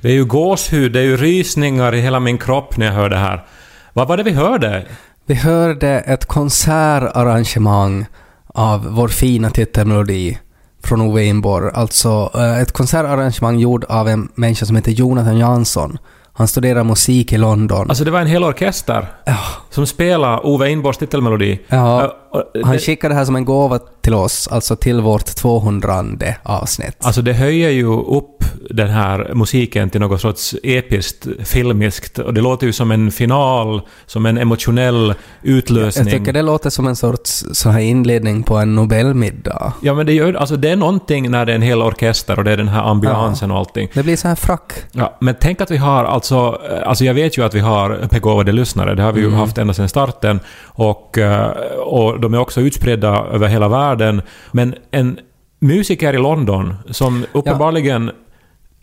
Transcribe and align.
Det 0.00 0.08
är 0.08 0.12
ju 0.12 0.24
gåshud, 0.24 0.92
det 0.92 1.00
är 1.00 1.04
ju 1.04 1.16
rysningar 1.16 1.94
i 1.94 2.00
hela 2.00 2.20
min 2.20 2.38
kropp 2.38 2.76
när 2.76 2.86
jag 2.86 2.92
hör 2.92 3.08
det 3.08 3.16
här. 3.16 3.44
Vad 3.92 4.08
var 4.08 4.16
det 4.16 4.22
vi 4.22 4.32
hörde? 4.32 4.86
Vi 5.26 5.34
hörde 5.34 5.88
ett 5.88 6.26
konsertarrangemang 6.26 8.06
av 8.46 8.86
vår 8.86 9.08
fina 9.08 9.50
titelmelodi 9.50 10.38
från 10.84 11.00
Ove 11.00 11.24
Inborg. 11.24 11.70
Alltså 11.74 12.30
eh, 12.34 12.58
ett 12.58 12.72
konsertarrangemang 12.72 13.58
gjord 13.58 13.84
av 13.84 14.08
en 14.08 14.28
människa 14.34 14.66
som 14.66 14.76
heter 14.76 14.92
Jonathan 14.92 15.38
Jansson. 15.38 15.98
Han 16.32 16.48
studerar 16.48 16.84
musik 16.84 17.32
i 17.32 17.38
London. 17.38 17.88
Alltså 17.88 18.04
det 18.04 18.10
var 18.10 18.20
en 18.20 18.26
hel 18.26 18.44
orkester 18.44 19.12
ja, 19.24 19.38
som 19.70 19.86
spelade 19.86 20.40
Ove 20.42 20.70
Inborgs 20.70 20.98
titelmelodi. 20.98 21.60
ja, 21.68 22.16
han 22.64 22.78
skickade 22.78 23.14
det 23.14 23.18
här 23.18 23.24
som 23.24 23.36
en 23.36 23.44
gåva 23.44 23.78
till 24.00 24.14
oss, 24.14 24.48
alltså 24.48 24.76
till 24.76 25.00
vårt 25.00 25.24
200 25.24 26.04
avsnitt. 26.42 26.96
alltså 27.00 27.22
det 27.22 27.32
höjer 27.32 27.70
ju 27.70 27.86
upp 28.00 28.44
den 28.70 28.88
här 28.90 29.30
musiken 29.34 29.90
till 29.90 30.00
något 30.00 30.20
sorts 30.20 30.54
episkt, 30.62 31.26
filmiskt 31.44 32.18
och 32.18 32.34
det 32.34 32.40
låter 32.40 32.66
ju 32.66 32.72
som 32.72 32.90
en 32.90 33.10
final, 33.10 33.82
som 34.06 34.26
en 34.26 34.38
emotionell 34.38 35.14
utlösning. 35.42 36.08
Jag 36.08 36.18
tycker 36.18 36.32
det 36.32 36.42
låter 36.42 36.70
som 36.70 36.86
en 36.86 36.96
sorts 36.96 37.44
så 37.52 37.70
här 37.70 37.80
inledning 37.80 38.42
på 38.42 38.56
en 38.56 38.74
Nobelmiddag. 38.74 39.72
Ja 39.82 39.94
men 39.94 40.06
det 40.06 40.12
gör 40.12 40.34
alltså 40.34 40.56
det 40.56 40.70
är 40.70 40.76
någonting 40.76 41.30
när 41.30 41.46
det 41.46 41.52
är 41.52 41.56
en 41.56 41.62
hel 41.62 41.82
orkester 41.82 42.38
och 42.38 42.44
det 42.44 42.52
är 42.52 42.56
den 42.56 42.68
här 42.68 42.82
ambiansen 42.82 43.50
och 43.50 43.58
allting. 43.58 43.88
Det 43.94 44.02
blir 44.02 44.16
så 44.16 44.28
här 44.28 44.34
frack. 44.34 44.72
Ja, 44.92 45.16
men 45.20 45.34
tänk 45.40 45.60
att 45.60 45.70
vi 45.70 45.76
har 45.76 46.04
alltså, 46.04 46.60
alltså 46.86 47.04
jag 47.04 47.14
vet 47.14 47.38
ju 47.38 47.44
att 47.44 47.54
vi 47.54 47.60
har 47.60 48.08
begåvade 48.10 48.52
lyssnare, 48.52 48.94
det 48.94 49.02
har 49.02 49.12
vi 49.12 49.20
ju 49.20 49.30
haft 49.30 49.58
ända 49.60 49.74
sedan 49.74 49.88
starten, 49.88 50.40
och, 50.62 51.18
eh, 51.18 51.50
och 51.78 52.20
de 52.20 52.34
är 52.34 52.38
också 52.38 52.60
utspridda 52.60 53.08
över 53.08 53.48
hela 53.48 53.68
världen, 53.68 54.22
men 54.52 54.74
en 54.90 55.18
musiker 55.60 56.14
i 56.14 56.18
London 56.18 56.74
som 56.90 57.26
uppenbarligen 57.32 58.10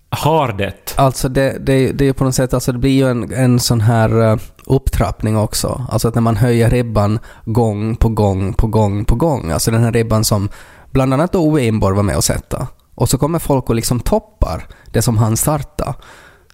har 0.10 0.52
det. 0.52 0.94
Alltså 0.96 1.30
det, 1.30 1.58
det, 1.66 1.92
det 1.92 2.08
är 2.08 2.14
på 2.14 2.24
något 2.24 2.36
sätt, 2.36 2.54
alltså 2.54 2.72
det 2.72 2.78
blir 2.78 2.92
ju 2.92 3.10
en, 3.10 3.34
en 3.34 3.60
sån 3.60 3.82
här 3.82 4.32
eh, 4.32 4.38
upptrappning 4.66 5.38
också. 5.38 5.86
Alltså 5.90 6.08
att 6.08 6.16
när 6.16 6.22
man 6.22 6.38
höjer 6.38 6.70
ribban 6.70 7.20
gång 7.46 7.96
på 7.96 8.10
gång 8.10 8.54
på 8.54 8.68
gång 8.68 9.06
på 9.06 9.16
gång. 9.16 9.52
Alltså 9.52 9.72
den 9.72 9.84
här 9.84 9.92
ribban 9.92 10.24
som 10.24 10.50
bland 10.92 11.14
annat 11.14 11.32
då 11.32 11.40
Ove 11.40 11.66
Inborg 11.66 11.96
var 11.96 12.04
med 12.04 12.18
och 12.18 12.24
sätta. 12.24 12.68
Och 12.96 13.10
så 13.10 13.18
kommer 13.18 13.40
folk 13.40 13.70
och 13.70 13.76
liksom 13.76 14.00
toppar 14.00 14.68
det 14.92 15.02
som 15.02 15.18
han 15.18 15.38
startade. 15.38 15.94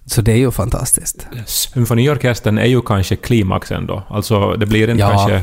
Så 0.06 0.20
det 0.22 0.32
är 0.32 0.36
ju 0.36 0.50
fantastiskt. 0.50 1.26
Symfoniorkestern 1.46 2.58
är 2.58 2.66
ju 2.66 2.82
kanske 2.82 3.16
klimaxen 3.16 3.86
då, 3.86 4.02
alltså 4.08 4.54
det 4.56 4.66
blir 4.66 4.90
inte 4.90 5.00
Ja. 5.00 5.08
kanske 5.10 5.42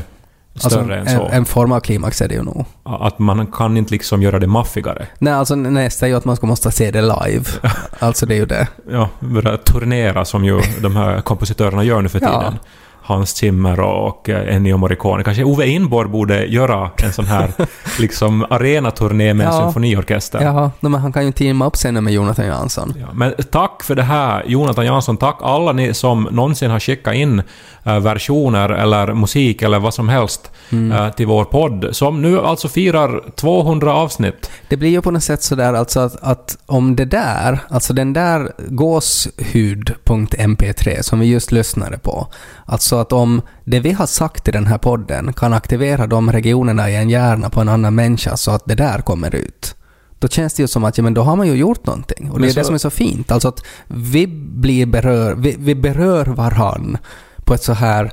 större 0.54 0.98
Alltså, 0.98 1.12
än 1.12 1.20
en, 1.20 1.28
så. 1.28 1.34
en 1.34 1.44
form 1.44 1.72
av 1.72 1.80
klimax 1.80 2.20
är 2.22 2.28
det 2.28 2.34
ju 2.34 2.42
nog. 2.42 2.64
Att 2.82 3.18
man 3.18 3.46
kan 3.46 3.76
inte 3.76 3.90
liksom 3.94 4.22
göra 4.22 4.38
det 4.38 4.46
maffigare. 4.46 5.06
Nej, 5.18 5.32
alltså 5.32 5.54
nästa 5.54 6.06
är 6.06 6.10
ju 6.10 6.16
att 6.16 6.24
man 6.24 6.36
ska 6.36 6.46
måste 6.46 6.70
se 6.70 6.90
det 6.90 7.02
live. 7.02 7.44
Alltså 7.98 8.26
det 8.26 8.34
är 8.34 8.38
ju 8.38 8.46
det. 8.46 8.68
Ja, 8.90 9.08
börja 9.20 9.56
turnera 9.56 10.24
som 10.24 10.44
ju 10.44 10.60
de 10.80 10.96
här 10.96 11.20
kompositörerna 11.20 11.84
gör 11.84 12.02
nu 12.02 12.08
för 12.08 12.20
Ja. 12.20 12.52
Hans 13.04 13.30
Zimmer 13.36 13.80
och 13.80 14.28
eh, 14.28 14.56
Ennio 14.56 14.76
Morricone. 14.76 15.24
Kanske 15.24 15.44
Ove 15.44 15.66
Inborg 15.66 16.08
borde 16.08 16.44
göra 16.46 16.90
en 17.04 17.12
sån 17.12 17.24
här 17.24 17.52
liksom 18.00 18.46
arenaturné 18.50 19.34
med 19.34 19.46
en 19.46 19.52
Ja. 19.52 19.60
symfoniorkester. 19.62 20.70
No, 20.80 20.88
men 20.88 21.00
han 21.00 21.12
kan 21.12 21.26
ju 21.26 21.32
teama 21.32 21.66
upp 21.66 21.76
nu 21.84 22.00
med 22.00 22.12
Jonathan 22.12 22.46
Jansson. 22.46 22.94
Ja, 23.00 23.06
men 23.12 23.34
tack 23.52 23.82
för 23.84 23.94
det 23.94 24.02
här, 24.02 24.42
Jonathan 24.46 24.86
Jansson. 24.86 25.16
Tack 25.16 25.38
alla 25.42 25.72
ni 25.72 25.94
som 25.94 26.28
någonsin 26.30 26.70
har 26.70 26.80
skickat 26.80 27.14
in 27.14 27.42
versioner 27.84 28.68
eller 28.68 29.14
musik 29.14 29.62
eller 29.62 29.78
vad 29.78 29.94
som 29.94 30.08
helst 30.08 30.50
Mm. 30.72 30.92
eh, 30.92 31.10
till 31.12 31.26
vår 31.26 31.44
podd, 31.44 31.88
som 31.92 32.22
nu 32.22 32.40
alltså 32.40 32.68
firar 32.68 33.24
200 33.36 33.94
avsnitt. 33.94 34.50
Det 34.68 34.76
blir 34.76 34.90
ju 34.90 35.02
på 35.02 35.10
något 35.10 35.22
sätt 35.24 35.42
sådär 35.42 35.74
alltså 35.74 36.00
att, 36.00 36.16
att 36.22 36.58
om 36.66 36.96
det 36.96 37.04
där, 37.04 37.58
alltså 37.68 37.92
den 37.92 38.12
där 38.12 38.52
gåshud.mp3 38.68 41.02
som 41.02 41.20
vi 41.20 41.26
just 41.26 41.52
lyssnade 41.52 41.98
på, 41.98 42.26
alltså 42.66 42.96
att 42.96 43.12
om 43.12 43.42
det 43.64 43.80
vi 43.80 43.92
har 43.92 44.06
sagt 44.06 44.48
i 44.48 44.50
den 44.50 44.66
här 44.66 44.78
podden 44.78 45.32
kan 45.32 45.52
aktivera 45.52 46.06
de 46.06 46.32
regionerna 46.32 46.90
i 46.90 46.96
en 46.96 47.10
hjärna 47.10 47.50
på 47.50 47.60
en 47.60 47.68
annan 47.68 47.94
människa 47.94 48.36
så 48.36 48.50
att 48.50 48.62
det 48.66 48.74
där 48.74 48.98
kommer 48.98 49.34
ut. 49.34 49.74
Då 50.18 50.28
känns 50.28 50.54
det 50.54 50.62
ju 50.62 50.68
som 50.68 50.84
att 50.84 50.98
ja, 50.98 51.04
men 51.04 51.14
då 51.14 51.22
har 51.22 51.36
man 51.36 51.46
ju 51.46 51.54
gjort 51.54 51.86
någonting. 51.86 52.30
Och 52.30 52.34
det 52.36 52.40
Men 52.40 52.48
är 52.48 52.52
så- 52.52 52.58
det 52.60 52.64
som 52.64 52.74
är 52.74 52.78
så 52.78 52.90
fint. 52.90 53.32
Alltså 53.32 53.48
att 53.48 53.64
vi 53.86 54.26
blir 54.56 54.86
berör, 54.86 55.34
vi, 55.34 55.56
vi 55.58 55.74
berör 55.74 56.26
varann 56.26 56.98
på 57.52 57.56
ett 57.56 57.62
så 57.62 57.72
här 57.72 58.12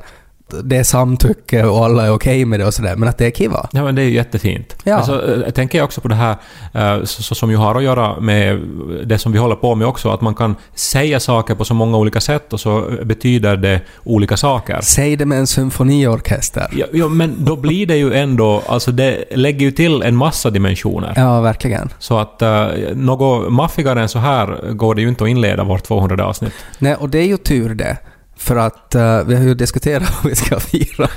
det 0.63 0.77
är 0.77 0.83
samtycke 0.83 1.63
och 1.63 1.85
alla 1.85 2.05
är 2.05 2.11
okej 2.11 2.45
med 2.45 2.59
det 2.59 2.65
och 2.65 2.73
sådär, 2.73 2.95
men 2.95 3.09
att 3.09 3.17
det 3.17 3.25
är 3.25 3.31
kiva. 3.31 3.69
Ja, 3.71 3.83
men 3.83 3.95
det 3.95 4.01
är 4.01 4.05
ju 4.05 4.13
jättefint. 4.13 4.75
Ja. 4.83 4.95
Alltså, 4.95 5.33
eh, 5.33 5.41
jag 5.45 5.55
tänker 5.55 5.83
också 5.83 6.01
på 6.01 6.07
det 6.07 6.15
här 6.15 6.35
eh, 6.73 7.03
så, 7.03 7.23
så, 7.23 7.35
som 7.35 7.51
ju 7.51 7.57
har 7.57 7.75
att 7.75 7.83
göra 7.83 8.19
med 8.19 8.59
det 9.05 9.17
som 9.17 9.31
vi 9.31 9.39
håller 9.39 9.55
på 9.55 9.75
med 9.75 9.87
också, 9.87 10.09
att 10.09 10.21
man 10.21 10.35
kan 10.35 10.55
säga 10.75 11.19
saker 11.19 11.55
på 11.55 11.65
så 11.65 11.73
många 11.73 11.97
olika 11.97 12.19
sätt 12.19 12.53
och 12.53 12.59
så 12.59 12.91
betyder 13.03 13.57
det 13.57 13.81
olika 14.03 14.37
saker. 14.37 14.79
Säg 14.81 15.15
det 15.15 15.25
med 15.25 15.39
en 15.39 15.47
symfoniorkester. 15.47 16.67
Ja, 16.71 16.85
ja, 16.93 17.07
men 17.07 17.45
då 17.45 17.55
blir 17.55 17.85
det 17.85 17.97
ju 17.97 18.13
ändå, 18.13 18.61
alltså 18.67 18.91
det 18.91 19.23
lägger 19.31 19.65
ju 19.65 19.71
till 19.71 20.01
en 20.01 20.15
massa 20.15 20.49
dimensioner. 20.49 21.13
Ja, 21.15 21.41
verkligen. 21.41 21.89
Så 21.99 22.17
att 22.17 22.41
uh, 22.41 22.67
något 22.95 23.51
maffigare 23.51 24.01
än 24.01 24.09
så 24.09 24.19
här 24.19 24.71
går 24.71 24.95
det 24.95 25.01
ju 25.01 25.09
inte 25.09 25.23
att 25.23 25.29
inleda 25.29 25.63
vårt 25.63 25.83
200 25.83 26.25
avsnitt. 26.25 26.53
Nej, 26.79 26.95
och 26.95 27.09
det 27.09 27.19
är 27.19 27.27
ju 27.27 27.37
tur 27.37 27.75
det. 27.75 27.97
För 28.39 28.55
att 28.55 28.95
eh, 28.95 29.23
vi 29.23 29.35
har 29.35 29.43
ju 29.43 29.53
diskuterat 29.53 30.09
hur 30.23 30.29
vi 30.29 30.35
ska 30.35 30.59
fira 30.59 31.07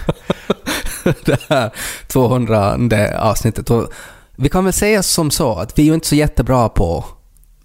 det 1.24 1.40
här 1.48 1.70
200 2.06 2.76
avsnittet. 3.18 3.70
Och 3.70 3.88
vi 4.36 4.48
kan 4.48 4.64
väl 4.64 4.72
säga 4.72 5.02
som 5.02 5.30
så 5.30 5.54
att 5.58 5.78
vi 5.78 5.82
är 5.82 5.86
ju 5.86 5.94
inte 5.94 6.06
så 6.08 6.14
jättebra 6.14 6.68
på 6.68 7.04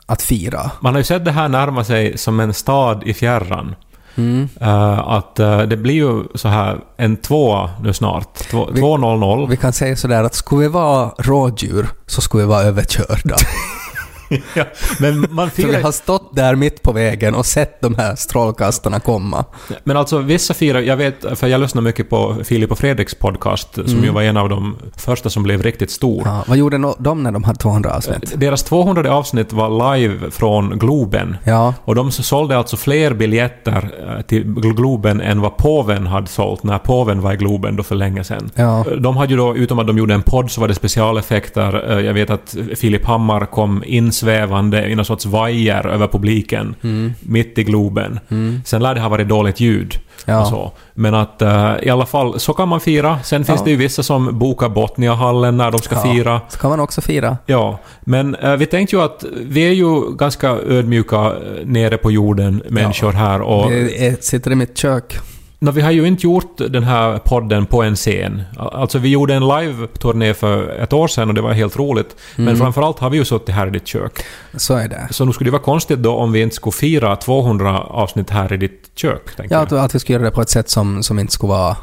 att 0.05 0.21
fira. 0.21 0.71
Man 0.79 0.93
har 0.93 0.99
ju 0.99 1.03
sett 1.03 1.25
det 1.25 1.31
här 1.31 1.47
närma 1.49 1.83
sig 1.83 2.17
som 2.17 2.39
en 2.39 2.53
stad 2.53 3.03
i 3.05 3.13
fjärran. 3.13 3.75
Mm. 4.15 4.49
Eh, 4.61 4.99
att 4.99 5.39
eh, 5.39 5.61
det 5.61 5.77
blir 5.77 5.93
ju 5.93 6.23
så 6.35 6.47
här 6.47 6.79
en 6.97 7.17
tvåa 7.17 7.69
nu 7.81 7.93
snart. 7.93 8.33
Två- 8.37 8.69
Vi- 8.71 8.81
2.00. 8.81 9.47
Vi 9.49 9.57
kan 9.57 9.73
säga 9.73 9.95
sådär 9.95 10.23
att 10.23 10.35
skulle 10.35 10.61
vi 10.61 10.67
vara 10.67 11.11
rådjur 11.19 11.87
så 12.05 12.21
skulle 12.21 12.43
vi 12.43 12.49
vara 12.49 12.61
överkörda. 12.63 13.35
ja, 14.55 14.63
men 14.99 15.25
man 15.29 15.49
För 15.49 15.57
vi 15.63 15.69
firar... 15.69 15.81
har 15.81 15.91
stått 15.91 16.35
där 16.35 16.55
mitt 16.55 16.81
på 16.83 16.91
vägen 16.91 17.35
och 17.35 17.45
sett 17.45 17.81
de 17.81 17.95
här 17.95 18.15
strålkastarna 18.15 18.99
komma. 18.99 19.45
Men 19.83 19.97
alltså 19.97 20.17
vissa 20.17 20.53
firar... 20.53 20.79
Jag 20.81 20.97
vet, 20.97 21.39
för 21.39 21.47
jag 21.47 21.61
lyssnar 21.61 21.81
mycket 21.81 22.09
på 22.09 22.35
Filip 22.43 22.71
och 22.71 22.77
Fredriks 22.79 23.15
podcast, 23.15 23.73
som 23.73 23.83
Mm. 23.85 24.03
ju 24.03 24.09
var 24.11 24.21
en 24.21 24.37
av 24.37 24.49
de 24.49 24.75
första 24.97 25.29
som 25.29 25.43
blev 25.43 25.63
riktigt 25.63 25.91
stor. 25.91 26.21
Ja, 26.25 26.43
vad 26.47 26.57
gjorde 26.57 26.93
de 26.99 27.23
när 27.23 27.31
de 27.31 27.43
hade 27.43 27.59
200 27.59 27.93
avsnitt? 27.95 28.33
Deras 28.35 28.63
200 28.63 29.13
avsnitt 29.13 29.53
var 29.53 29.97
live 29.97 30.31
från 30.31 30.79
Globen. 30.79 31.37
Ja, 31.43 31.73
Och 31.85 31.95
de 31.95 32.11
sålde 32.11 32.57
alltså 32.57 32.77
fler 32.77 33.13
biljetter 33.13 33.89
eh, 34.17 34.21
till 34.21 34.43
Globen 34.53 35.21
än 35.21 35.41
vad 35.41 35.57
påven 35.57 36.07
hade 36.07 36.27
sålt 36.27 36.63
när 36.63 36.77
påven 36.79 37.21
var 37.21 37.33
i 37.33 37.35
Globen 37.37 37.75
då 37.75 37.83
för 37.83 37.95
länge 37.95 38.23
sedan. 38.23 38.49
ja. 38.55 38.85
De 38.99 39.17
hade 39.17 39.31
ju 39.31 39.37
då, 39.37 39.55
utom 39.55 39.79
att 39.79 39.87
de 39.87 39.97
gjorde 39.97 40.13
en 40.13 40.21
podd, 40.21 40.51
så 40.51 40.61
var 40.61 40.67
det 40.67 40.75
specialeffekter. 40.75 41.91
Eh, 41.97 42.05
Jag 42.05 42.13
vet 42.13 42.29
att 42.29 42.55
Filip 42.75 43.05
Hammar 43.05 43.45
kom 43.45 43.83
insvävande 44.21 44.89
i 44.89 44.95
någon 44.95 45.05
sorts 45.05 45.25
vajer 45.25 45.87
över 45.87 46.07
publiken, 46.07 46.75
Mm. 46.83 47.13
mitt 47.21 47.57
i 47.57 47.63
Globen. 47.63 48.19
Mm. 48.29 48.61
Sen 48.65 48.83
lär 48.83 48.95
det 48.95 49.01
ha 49.01 49.09
varit 49.09 49.27
dåligt 49.27 49.59
ljud 49.59 49.93
Ja. 50.25 50.41
och 50.41 50.47
så. 50.47 50.71
Men 50.93 51.13
att 51.15 51.41
eh, 51.41 51.73
i 51.83 51.89
alla 51.89 52.05
fall, 52.05 52.39
så 52.39 52.53
kan 52.53 52.67
man 52.67 52.79
fira. 52.79 53.19
Sen 53.23 53.45
finns 53.45 53.59
Ja. 53.59 53.65
det 53.65 53.71
ju 53.71 53.77
vissa 53.77 54.03
som 54.03 54.39
bokar 54.39 54.69
Botniahallen 54.69 55.57
när 55.57 55.71
de 55.71 55.77
ska 55.79 55.95
Ja. 55.95 56.13
fira. 56.13 56.41
Så 56.49 56.57
kan 56.59 56.69
man 56.69 56.79
också 56.79 57.01
fira. 57.01 57.37
Ja, 57.45 57.79
men 58.01 58.35
eh, 58.35 58.55
vi 58.55 58.65
tänkte 58.65 58.95
ju 58.95 59.01
att 59.01 59.25
vi 59.41 59.61
är 59.67 59.71
ju 59.73 60.15
ganska 60.15 60.49
ödmjuka 60.49 61.15
eh, 61.25 61.31
nere 61.65 61.97
på 61.97 62.11
jorden, 62.11 62.61
människor 62.69 63.11
här 63.11 63.41
och... 63.41 63.71
Är- 63.71 64.21
sitter 64.21 64.51
i 64.51 64.55
mitt 64.55 64.77
kök. 64.77 65.17
No, 65.59 65.71
vi 65.71 65.81
har 65.81 65.91
ju 65.91 66.07
inte 66.07 66.23
gjort 66.27 66.57
den 66.57 66.83
här 66.83 67.17
podden 67.17 67.65
på 67.65 67.83
en 67.83 67.95
scen. 67.95 68.41
Alltså 68.57 68.97
vi 68.99 69.09
gjorde 69.09 69.33
en 69.33 69.47
live-turné 69.47 70.33
för 70.33 70.69
ett 70.69 70.93
år 70.93 71.07
sedan 71.07 71.27
och 71.29 71.33
det 71.35 71.41
var 71.41 71.53
helt 71.53 71.77
roligt. 71.77 72.15
Men 72.35 72.47
Mm. 72.47 72.57
framförallt 72.59 72.99
har 72.99 73.09
vi 73.09 73.17
ju 73.17 73.25
suttit 73.25 73.55
här 73.55 73.67
i 73.67 73.69
ditt 73.69 73.87
kök. 73.87 74.11
Så 74.55 74.75
är 74.75 74.87
det. 74.87 75.07
Så 75.11 75.25
nu 75.25 75.33
skulle 75.33 75.47
det 75.47 75.51
vara 75.51 75.61
konstigt 75.61 75.99
då 75.99 76.15
om 76.15 76.31
vi 76.31 76.41
inte 76.41 76.55
skulle 76.55 76.71
fira 76.73 77.15
200 77.15 77.79
avsnitt 77.79 78.29
här 78.29 78.53
i 78.53 78.57
ditt 78.57 78.91
kök, 78.95 79.21
Ja, 79.49 79.57
att, 79.59 79.71
att 79.71 79.95
vi 79.95 79.99
ska 79.99 80.13
göra 80.13 80.23
det 80.23 80.31
på 80.31 80.41
ett 80.41 80.49
sätt 80.49 80.69
som, 80.69 81.03
som 81.03 81.19
inte 81.19 81.33
skulle 81.33 81.49
vara 81.53 81.75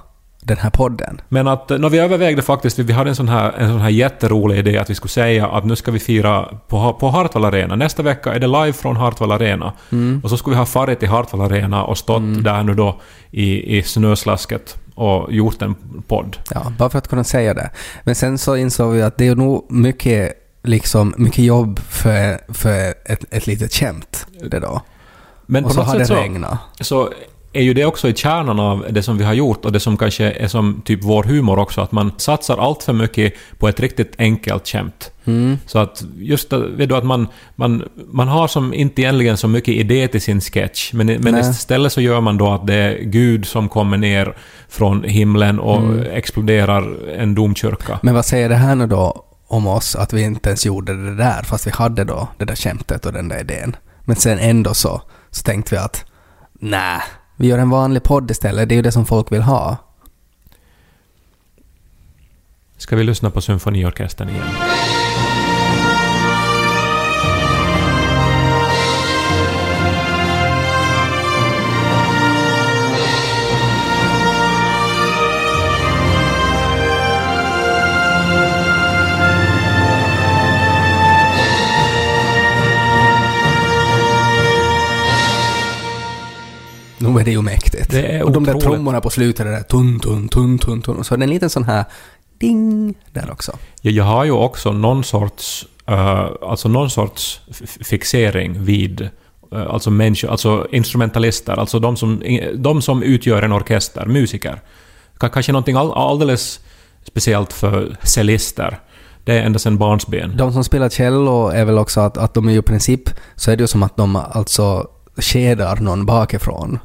den 0.44 0.56
här 0.56 0.70
podden. 0.70 1.20
Men 1.29 1.49
att, 1.49 1.69
no, 1.69 1.88
vi 1.88 1.99
övervägde 1.99 2.43
faktiskt, 2.43 2.79
vi 2.79 2.93
hade 2.93 3.11
en 3.11 3.17
sån, 3.17 3.29
här, 3.29 3.52
en 3.52 3.69
sån 3.69 3.81
här 3.81 3.88
jätterolig 3.88 4.58
idé 4.58 4.79
att 4.79 4.91
vi 4.91 4.94
skulle 4.94 5.11
säga 5.11 5.46
att 5.46 5.64
nu 5.64 5.76
ska 5.76 5.91
vi 5.91 5.99
fira 5.99 6.49
på, 6.69 6.93
på 6.93 7.08
Hartwall 7.08 7.44
Arena. 7.44 7.76
Nästa 7.76 8.02
vecka 8.02 8.35
är 8.35 8.38
det 8.38 8.46
live 8.46 8.73
från 8.73 8.96
Hartwall 8.96 9.32
Arena. 9.32 9.73
Mm. 9.93 10.20
Och 10.25 10.31
så 10.31 10.37
skulle 10.37 10.55
vi 10.55 10.58
ha 10.58 10.67
farit 10.67 11.00
till 11.00 11.08
Hartwall 11.08 11.41
Arena 11.41 11.85
och 11.85 11.99
stått 11.99 12.44
där 12.44 12.62
nu 12.62 12.75
då 12.75 13.00
i, 13.31 13.79
i 13.79 13.82
snöslasket 13.82 14.76
och 14.94 15.32
gjort 15.32 15.62
en 15.62 15.75
podd. 16.08 16.37
Ja, 16.50 16.73
bara 16.79 16.91
för 16.91 16.99
att 16.99 17.08
kunna 17.08 17.25
säga 17.25 17.55
det. 17.55 17.70
Men 18.05 18.14
sen 18.14 18.38
så 18.38 18.56
insåg 18.56 18.93
vi 18.93 19.02
att 19.02 19.19
det 19.19 19.26
är 19.26 19.37
nog 19.37 19.67
mycket, 19.70 20.32
liksom, 20.62 21.14
mycket 21.17 21.44
jobb 21.44 21.79
för, 21.79 22.52
för 22.52 22.94
ett, 23.05 23.25
ett 23.31 23.46
litet 23.46 23.73
skämt 23.73 24.26
det 24.50 24.61
då. 24.61 24.81
Men 25.46 25.64
och 25.64 25.70
på 25.70 25.75
så 25.75 25.81
något 25.81 25.88
har 25.88 25.99
det 25.99 26.06
sätt 26.06 26.17
så, 26.17 26.23
regnat. 26.23 26.58
så 26.81 27.12
är 27.55 27.62
ju 27.62 27.75
det 27.75 27.85
också 27.85 28.09
i 28.09 28.15
kärnan 28.15 28.61
av 28.61 28.87
det 28.91 29.03
som 29.03 29.19
vi 29.19 29.25
har 29.25 29.35
gjort 29.35 29.65
och 29.65 29.73
det 29.73 29.81
som 29.81 29.97
kanske 29.97 30.31
är 30.31 30.49
som 30.49 30.83
typ 30.85 31.05
vår 31.05 31.23
humor 31.23 31.59
också, 31.59 31.81
att 31.81 31.93
man 31.93 32.12
satsar 32.17 32.59
allt 32.59 32.83
för 32.83 32.93
mycket 32.93 33.35
på 33.59 33.69
ett 33.69 33.81
riktigt 33.81 34.15
enkelt 34.19 34.69
skämt. 34.69 35.11
Mm. 35.25 35.59
Så 35.67 35.79
att 35.79 36.05
just 36.17 36.53
vet 36.53 36.89
du, 36.89 36.97
att 36.97 37.05
man, 37.05 37.29
man, 37.55 37.85
man 38.12 38.29
har 38.29 38.49
som 38.49 38.75
inte 38.75 39.03
egentligen 39.03 39.37
så 39.37 39.49
mycket 39.49 39.75
idé 39.75 40.09
till 40.09 40.21
sin 40.23 40.41
sketch, 40.41 40.93
men, 40.93 41.06
men 41.06 41.35
Nej. 41.35 41.51
istället 41.51 41.93
så 41.93 42.01
gör 42.01 42.21
man 42.21 42.39
då 42.39 42.51
att 42.51 42.67
det 42.67 42.75
är 42.75 42.99
Gud 43.03 43.47
som 43.47 43.69
kommer 43.69 43.97
ner 43.97 44.37
från 44.69 45.05
himlen 45.05 45.61
och 45.61 45.79
Mm. 45.79 46.01
exploderar 46.12 47.11
en 47.17 47.35
domkyrka. 47.35 47.99
Men 48.03 48.15
vad 48.15 48.25
säger 48.25 48.49
det 48.49 48.55
här 48.55 48.75
nu 48.75 48.87
då 48.87 49.25
om 49.49 49.67
oss, 49.67 49.97
att 49.97 50.12
vi 50.12 50.23
inte 50.23 50.49
ens 50.49 50.67
gjorde 50.67 51.05
det 51.05 51.17
där, 51.17 51.43
fast 51.43 51.67
vi 51.67 51.71
hade 51.71 52.05
då 52.05 52.29
det 52.39 52.45
där 52.45 52.56
skämtet 52.56 53.06
och 53.06 53.12
den 53.12 53.29
där 53.29 53.41
idén. 53.41 53.77
Men 54.05 54.17
sen 54.17 54.39
ändå 54.39 54.75
så, 54.75 55.03
så 55.31 55.43
tänkte 55.43 55.75
vi 55.75 55.79
att 55.81 56.05
nej, 56.61 57.01
vi 57.37 57.47
gör 57.47 57.59
en 57.59 57.71
vanlig 57.71 58.03
podd 58.03 58.31
istället, 58.31 58.69
det 58.69 58.75
är 58.75 58.77
ju 58.77 58.83
det 58.83 58.93
som 58.93 59.07
folk 59.07 59.33
vill 59.33 59.43
ha. 59.43 59.77
Ska 62.77 62.97
vi 62.97 63.05
lyssna 63.05 63.31
på 63.31 63.41
symfoniorkestern 63.41 64.29
igen? 64.29 64.45
Nu 87.15 87.21
är 87.21 87.25
det 87.25 87.31
ju 87.31 87.43
mäktigt. 87.43 87.91
Det 87.91 88.03
är 88.07 88.23
och 88.23 88.33
de 88.33 88.45
där 88.45 88.61
trummorna 88.61 89.01
på 89.01 89.11
slutet, 89.11 89.47
det 89.47 89.53
där 89.53 89.63
tun, 89.63 90.01
tun, 90.01 90.29
tun, 90.29 90.59
tun, 90.59 90.83
tun. 90.83 90.97
Och 90.97 91.07
så 91.07 91.15
är 91.15 91.19
det 91.19 91.25
en 91.25 91.31
liten 91.31 91.51
sån 91.51 91.65
här 91.65 91.85
ding 92.39 92.95
där 93.13 93.31
också. 93.31 93.53
Jag, 93.81 93.93
jag 93.95 94.05
har 94.05 94.25
ju 94.25 94.31
också 94.31 94.73
någon 94.73 95.05
sorts, 95.05 95.67
eh, 95.87 96.27
alltså 96.43 96.69
någon 96.69 96.91
sorts 96.91 97.41
fixering 97.85 98.65
vid 98.65 99.01
eh, 99.53 99.67
alltså, 99.71 99.91
människor, 99.91 100.31
alltså 100.31 100.67
instrumentalister, 100.71 101.53
alltså 101.53 101.79
de 101.79 101.97
som, 101.97 102.23
de 102.55 102.83
som 102.83 103.03
utgör 103.03 103.43
en 103.43 103.53
orkester, 103.53 104.07
musiker. 104.07 104.61
Ka- 105.19 105.29
Kanske 105.29 105.53
någonting 105.53 105.77
all, 105.77 105.93
alldeles 105.93 106.61
speciellt 107.07 107.53
för 107.53 107.97
cellister. 108.03 108.79
Det 109.25 109.39
är 109.39 109.43
ända 109.43 109.59
sedan 109.59 109.79
barnsben. 109.79 110.37
De 110.37 110.53
som 110.53 110.65
spelar 110.65 110.89
cello 110.89 111.49
är 111.49 111.65
väl 111.65 111.79
också 111.79 112.01
att, 112.01 112.17
att 112.19 112.35
de 112.35 112.49
är 112.49 112.53
ju 112.53 112.59
i 112.59 112.63
princip, 112.63 113.11
så 113.37 113.51
är 113.51 113.57
det 113.57 113.61
ju 113.61 113.67
som 113.67 113.83
att 113.83 113.97
de 113.97 114.17
alltså 114.17 114.87
kedar 115.19 115.77
någon 115.77 116.07
bakifrån. 116.07 116.79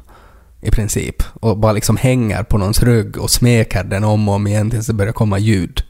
I 0.60 0.70
princip. 0.70 1.22
Och 1.34 1.58
bara 1.58 1.72
liksom 1.72 1.96
hänger 1.96 2.42
på 2.42 2.58
någons 2.58 2.82
rygg 2.82 3.18
och 3.18 3.30
smeker 3.30 3.84
den 3.84 4.04
om 4.04 4.28
och 4.28 4.34
om 4.34 4.46
igen 4.46 4.70
tills 4.70 4.86
det 4.86 4.92
börjar 4.92 5.12
komma 5.12 5.38
ljud. 5.38 5.82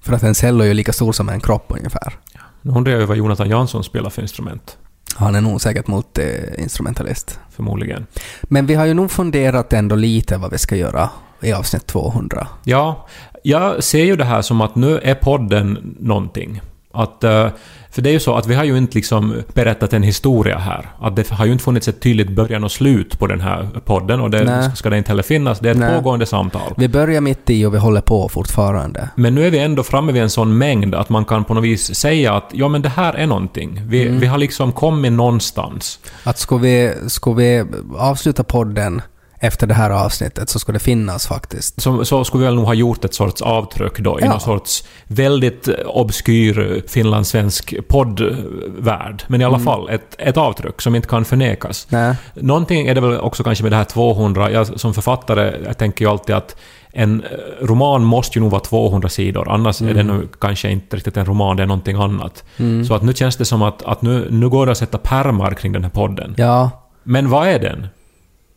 För 0.00 0.12
att 0.12 0.22
en 0.22 0.34
cello 0.34 0.64
är 0.64 0.68
ju 0.68 0.74
lika 0.74 0.92
stor 0.92 1.12
som 1.12 1.28
en 1.28 1.40
kropp 1.40 1.66
ungefär. 1.68 2.14
Nu 2.62 2.70
undrar 2.70 2.92
jag 2.92 3.00
ju 3.00 3.06
vad 3.06 3.16
Jonathan 3.16 3.48
Jansson 3.48 3.84
spelar 3.84 4.10
för 4.10 4.22
instrument. 4.22 4.76
Han 5.14 5.34
är 5.34 5.40
nog 5.40 5.60
säkert 5.60 5.86
multi-instrumentalist. 5.86 7.38
Förmodligen. 7.50 8.06
Men 8.42 8.66
vi 8.66 8.74
har 8.74 8.86
ju 8.86 8.94
nog 8.94 9.10
funderat 9.10 9.72
ändå 9.72 9.96
lite 9.96 10.36
vad 10.36 10.50
vi 10.50 10.58
ska 10.58 10.76
göra 10.76 11.10
i 11.40 11.52
avsnitt 11.52 11.86
200. 11.86 12.46
Ja, 12.64 13.06
jag 13.42 13.84
ser 13.84 14.04
ju 14.04 14.16
det 14.16 14.24
här 14.24 14.42
som 14.42 14.60
att 14.60 14.74
nu 14.74 14.98
är 14.98 15.14
podden 15.14 15.96
någonting. 16.00 16.60
Att, 16.92 17.24
eh, 17.24 17.48
för 17.90 18.02
det 18.02 18.10
är 18.10 18.12
ju 18.12 18.20
så 18.20 18.34
att 18.36 18.46
vi 18.46 18.54
har 18.54 18.64
ju 18.64 18.78
inte 18.78 18.94
liksom 18.94 19.34
berättat 19.54 19.92
en 19.92 20.02
historia 20.02 20.58
här. 20.58 20.88
Att 21.00 21.16
det 21.16 21.28
har 21.30 21.46
ju 21.46 21.52
inte 21.52 21.64
funnits 21.64 21.88
ett 21.88 22.00
tydligt 22.00 22.30
början 22.30 22.64
och 22.64 22.72
slut 22.72 23.18
på 23.18 23.26
den 23.26 23.40
här 23.40 23.68
podden 23.84 24.20
och 24.20 24.30
det 24.30 24.44
Nej. 24.44 24.70
ska 24.76 24.90
det 24.90 24.98
inte 24.98 25.08
heller 25.10 25.22
finnas. 25.22 25.58
Det 25.58 25.68
är 25.68 25.72
ett 25.72 25.78
Nej. 25.78 25.94
pågående 25.94 26.26
samtal. 26.26 26.74
Vi 26.76 26.88
börjar 26.88 27.20
mitt 27.20 27.50
i 27.50 27.64
och 27.64 27.74
vi 27.74 27.78
håller 27.78 28.00
på 28.00 28.28
fortfarande. 28.28 29.08
Men 29.14 29.34
nu 29.34 29.46
är 29.46 29.50
vi 29.50 29.58
ändå 29.58 29.82
framme 29.82 30.12
vid 30.12 30.22
en 30.22 30.30
sån 30.30 30.58
mängd 30.58 30.94
att 30.94 31.08
man 31.08 31.24
kan 31.24 31.44
på 31.44 31.54
något 31.54 31.64
vis 31.64 31.94
säga 31.94 32.34
att 32.34 32.50
ja 32.52 32.68
men 32.68 32.82
det 32.82 32.88
här 32.88 33.14
är 33.14 33.26
någonting. 33.26 33.82
Vi, 33.86 34.00
Mm. 34.06 34.20
vi 34.20 34.26
har 34.26 34.38
liksom 34.38 34.72
kommit 34.72 35.12
någonstans. 35.12 35.98
Att 36.24 36.38
ska 36.38 36.56
vi, 36.56 36.92
ska 37.08 37.32
vi 37.32 37.64
avsluta 37.98 38.44
podden 38.44 39.02
efter 39.42 39.66
det 39.66 39.74
här 39.74 39.90
avsnittet 39.90 40.48
så 40.48 40.58
ska 40.58 40.72
det 40.72 40.78
finnas 40.78 41.26
faktiskt. 41.26 41.82
Så, 41.82 42.04
så 42.04 42.24
skulle 42.24 42.40
vi 42.40 42.44
väl 42.46 42.54
nog 42.54 42.64
ha 42.64 42.74
gjort 42.74 43.04
ett 43.04 43.14
sorts 43.14 43.42
avtryck 43.42 43.98
då 43.98 44.20
i 44.20 44.22
Ja. 44.22 44.30
någon 44.30 44.40
sorts 44.40 44.84
väldigt 45.04 45.68
obskyr 45.86 46.82
finlandssvensk 46.88 47.74
poddvärld. 47.88 49.22
Men 49.26 49.40
i 49.40 49.44
alla 49.44 49.58
fall 49.58 49.88
ett, 49.90 50.14
ett 50.18 50.36
avtryck 50.36 50.80
som 50.80 50.94
inte 50.94 51.08
kan 51.08 51.24
förnekas. 51.24 51.86
Nej. 51.90 52.14
Någonting 52.34 52.86
är 52.86 52.94
det 52.94 53.00
väl 53.00 53.20
också 53.20 53.42
kanske 53.42 53.64
med 53.64 53.72
det 53.72 53.76
här 53.76 53.84
200. 53.84 54.50
Jag 54.50 54.80
som 54.80 54.94
författare 54.94 55.54
jag 55.66 55.78
tänker 55.78 56.04
ju 56.04 56.10
alltid 56.10 56.34
att 56.34 56.56
en 56.92 57.22
eh, 57.22 57.66
roman 57.66 58.04
måste 58.04 58.38
ju 58.38 58.42
nog 58.42 58.50
vara 58.50 58.60
200 58.60 59.08
sidor, 59.08 59.48
annars 59.48 59.82
är 59.82 59.94
det 59.94 60.02
nu 60.02 60.28
kanske 60.40 60.70
inte 60.70 60.96
riktigt 60.96 61.16
en 61.16 61.24
roman, 61.26 61.56
det 61.56 61.62
är 61.62 61.66
någonting 61.66 61.96
annat. 61.96 62.44
Mm. 62.56 62.84
Så 62.84 62.94
att 62.94 63.02
nu 63.02 63.14
känns 63.14 63.36
det 63.36 63.44
som 63.44 63.62
att, 63.62 63.82
att 63.82 64.02
nu, 64.02 64.28
nu 64.30 64.48
går 64.48 64.66
det 64.66 64.72
att 64.72 64.78
sätta 64.78 64.98
pärmar 64.98 65.50
kring 65.54 65.72
den 65.72 65.82
här 65.84 65.90
podden. 65.90 66.34
Ja. 66.36 66.70
Men 67.02 67.30
vad 67.30 67.48
är 67.48 67.58
den? 67.58 67.86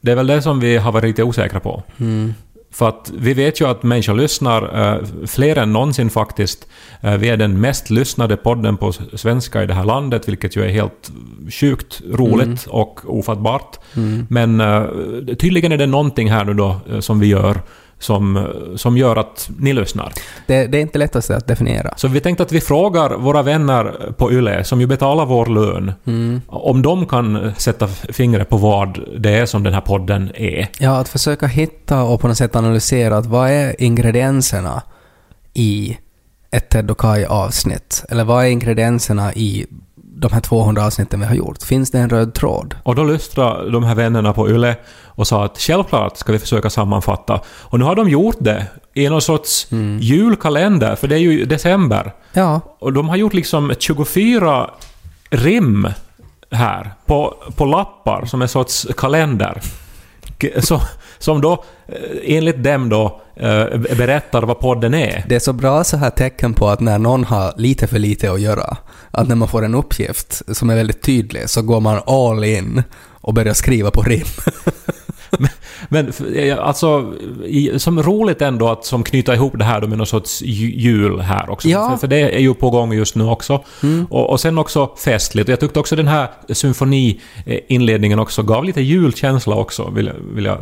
Det 0.03 0.11
är 0.11 0.15
väl 0.15 0.27
det 0.27 0.41
som 0.41 0.59
vi 0.59 0.77
har 0.77 0.91
varit 0.91 1.03
lite 1.03 1.23
osäkra 1.23 1.59
på. 1.59 1.83
Mm. 1.97 2.33
För 2.71 2.89
att 2.89 3.11
vi 3.17 3.33
vet 3.33 3.61
ju 3.61 3.67
att 3.67 3.83
människor 3.83 4.15
lyssnar, 4.15 4.93
eh, 4.93 5.05
fler 5.27 5.57
än 5.57 5.73
någonsin 5.73 6.09
faktiskt. 6.09 6.67
Eh, 7.01 7.17
vi 7.17 7.29
är 7.29 7.37
den 7.37 7.61
mest 7.61 7.89
lyssnade 7.89 8.37
podden 8.37 8.77
på 8.77 8.91
svenska 9.13 9.63
i 9.63 9.67
det 9.67 9.73
här 9.73 9.85
landet, 9.85 10.27
vilket 10.27 10.55
ju 10.55 10.63
är 10.63 10.69
helt 10.69 11.11
sjukt 11.49 12.01
roligt 12.11 12.65
och 12.67 12.99
ofattbart. 13.05 13.79
Mm. 13.95 14.27
Men 14.29 14.61
eh, 14.61 14.85
tydligen 15.39 15.71
är 15.71 15.77
det 15.77 15.85
någonting 15.85 16.31
här 16.31 16.45
nu 16.45 16.53
då 16.53 16.75
eh, 16.91 16.99
som 16.99 17.19
vi 17.19 17.27
gör 17.27 17.61
som, 18.03 18.47
som 18.75 18.97
gör 18.97 19.15
att 19.15 19.49
ni 19.59 19.73
lyssnar. 19.73 20.13
Det, 20.47 20.67
det 20.67 20.77
är 20.77 20.81
inte 20.81 20.97
lättast 20.97 21.29
att 21.31 21.47
definiera. 21.47 21.93
Så 21.97 22.07
vi 22.07 22.19
tänkte 22.19 22.43
att 22.43 22.51
vi 22.51 22.61
frågar 22.61 23.09
våra 23.17 23.41
vänner 23.41 24.13
på 24.17 24.31
YLE, 24.31 24.63
som 24.63 24.81
ju 24.81 24.87
betalar 24.87 25.25
vår 25.25 25.45
lön, 25.45 25.91
Mm. 26.05 26.41
om 26.47 26.81
de 26.81 27.05
kan 27.05 27.51
sätta 27.57 27.87
fingret 27.87 28.49
på 28.49 28.57
vad 28.57 28.99
det 29.17 29.29
är 29.29 29.45
som 29.45 29.63
den 29.63 29.73
här 29.73 29.81
podden 29.81 30.31
är. 30.35 30.67
Ja, 30.79 30.97
att 30.97 31.09
försöka 31.09 31.47
hitta 31.47 32.03
och 32.03 32.21
på 32.21 32.27
något 32.27 32.37
sätt 32.37 32.55
analysera 32.55 33.17
att 33.17 33.25
vad 33.25 33.49
är 33.49 33.81
ingredienserna 33.81 34.81
i 35.53 35.97
ett 36.51 36.69
Ted 36.69 36.91
och 36.91 36.97
Kai 36.97 37.25
avsnitt? 37.25 38.03
Eller 38.09 38.23
vad 38.23 38.45
är 38.45 38.49
ingredienserna 38.49 39.33
i 39.33 39.65
de 40.23 40.33
här 40.33 40.41
200 40.41 40.85
avsnitten 40.85 41.19
vi 41.19 41.25
har 41.25 41.35
gjort? 41.35 41.63
Finns 41.63 41.91
det 41.91 41.99
en 41.99 42.09
röd 42.09 42.33
tråd? 42.33 42.75
Och 42.83 42.95
då 42.95 43.03
lystrade 43.03 43.71
de 43.71 43.83
här 43.83 43.95
vännerna 43.95 44.33
på 44.33 44.49
YLE 44.49 44.75
och 45.05 45.27
sa 45.27 45.45
att 45.45 45.59
självklart 45.59 46.17
ska 46.17 46.31
vi 46.31 46.39
försöka 46.39 46.69
sammanfatta. 46.69 47.41
Och 47.47 47.79
nu 47.79 47.85
har 47.85 47.95
de 47.95 48.09
gjort 48.09 48.35
det 48.39 48.65
i 48.93 49.09
någon 49.09 49.21
sorts 49.21 49.67
julkalender, 49.99 50.95
för 50.95 51.07
det 51.07 51.15
är 51.15 51.19
ju 51.19 51.45
december. 51.45 52.13
Ja, 52.33 52.61
Och 52.79 52.93
de 52.93 53.09
har 53.09 53.15
gjort 53.15 53.33
liksom 53.33 53.73
24 53.79 54.69
rim 55.29 55.87
här 56.51 56.91
på, 57.05 57.35
på 57.55 57.65
lappar 57.65 58.25
som 58.25 58.41
en 58.41 58.47
sorts 58.47 58.87
kalender. 58.97 59.61
Så, 60.59 60.81
som 61.23 61.41
då 61.41 61.63
eh, 61.87 62.35
enligt 62.37 62.63
dem 62.63 62.89
då 62.89 63.21
eh, 63.35 63.77
berättar 63.77 64.41
vad 64.41 64.59
podden 64.59 64.93
är. 64.93 65.25
det 65.29 65.35
är 65.35 65.39
så 65.39 65.53
bra 65.53 65.83
så 65.83 65.97
här 65.97 66.09
tecken 66.09 66.53
på 66.53 66.69
att 66.69 66.79
när 66.79 66.99
någon 66.99 67.23
har 67.23 67.53
lite 67.57 67.87
för 67.87 67.99
lite 67.99 68.31
att 68.31 68.41
göra, 68.41 68.77
att 69.11 69.27
när 69.27 69.35
man 69.35 69.47
får 69.47 69.65
en 69.65 69.75
uppgift 69.75 70.41
som 70.57 70.69
är 70.69 70.75
väldigt 70.75 71.01
tydlig 71.01 71.49
så 71.49 71.61
går 71.61 71.79
man 71.79 72.01
all 72.05 72.43
in 72.43 72.83
och 73.11 73.33
börjar 73.33 73.53
skriva 73.53 73.91
på 73.91 74.01
rim. 74.01 74.25
Men 75.29 75.49
f- 75.91 76.21
eh, 76.35 76.57
alltså, 76.67 77.13
som 77.77 78.03
roligt 78.03 78.41
ändå 78.41 78.69
att 78.69 78.85
som 78.85 79.03
knyta 79.03 79.33
ihop 79.35 79.53
det 79.57 79.63
här 79.65 79.81
då 79.81 79.87
med 79.87 79.97
någon 79.97 80.07
sorts 80.07 80.41
ju- 80.41 80.71
jul 80.75 81.19
här 81.21 81.49
också. 81.49 81.67
Ja. 81.69 81.89
För, 81.89 81.97
för 81.97 82.07
det 82.07 82.35
är 82.35 82.39
ju 82.39 82.53
på 82.53 82.69
gång 82.69 82.93
just 82.93 83.15
nu 83.15 83.23
också. 83.23 83.63
Och, 84.09 84.29
och 84.29 84.39
sen 84.39 84.57
också 84.57 84.89
festligt. 85.05 85.49
Jag 85.49 85.59
tyckte 85.59 85.79
också 85.79 85.95
den 85.95 86.07
här 86.07 86.27
symfoni-inledningen 86.49 88.19
också 88.19 88.43
gav 88.43 88.63
lite 88.65 88.81
julkänsla 88.81 89.55
också, 89.55 89.89
vill, 89.89 90.05
jag- 90.07 90.35
vill 90.35 90.45
jag 90.45 90.57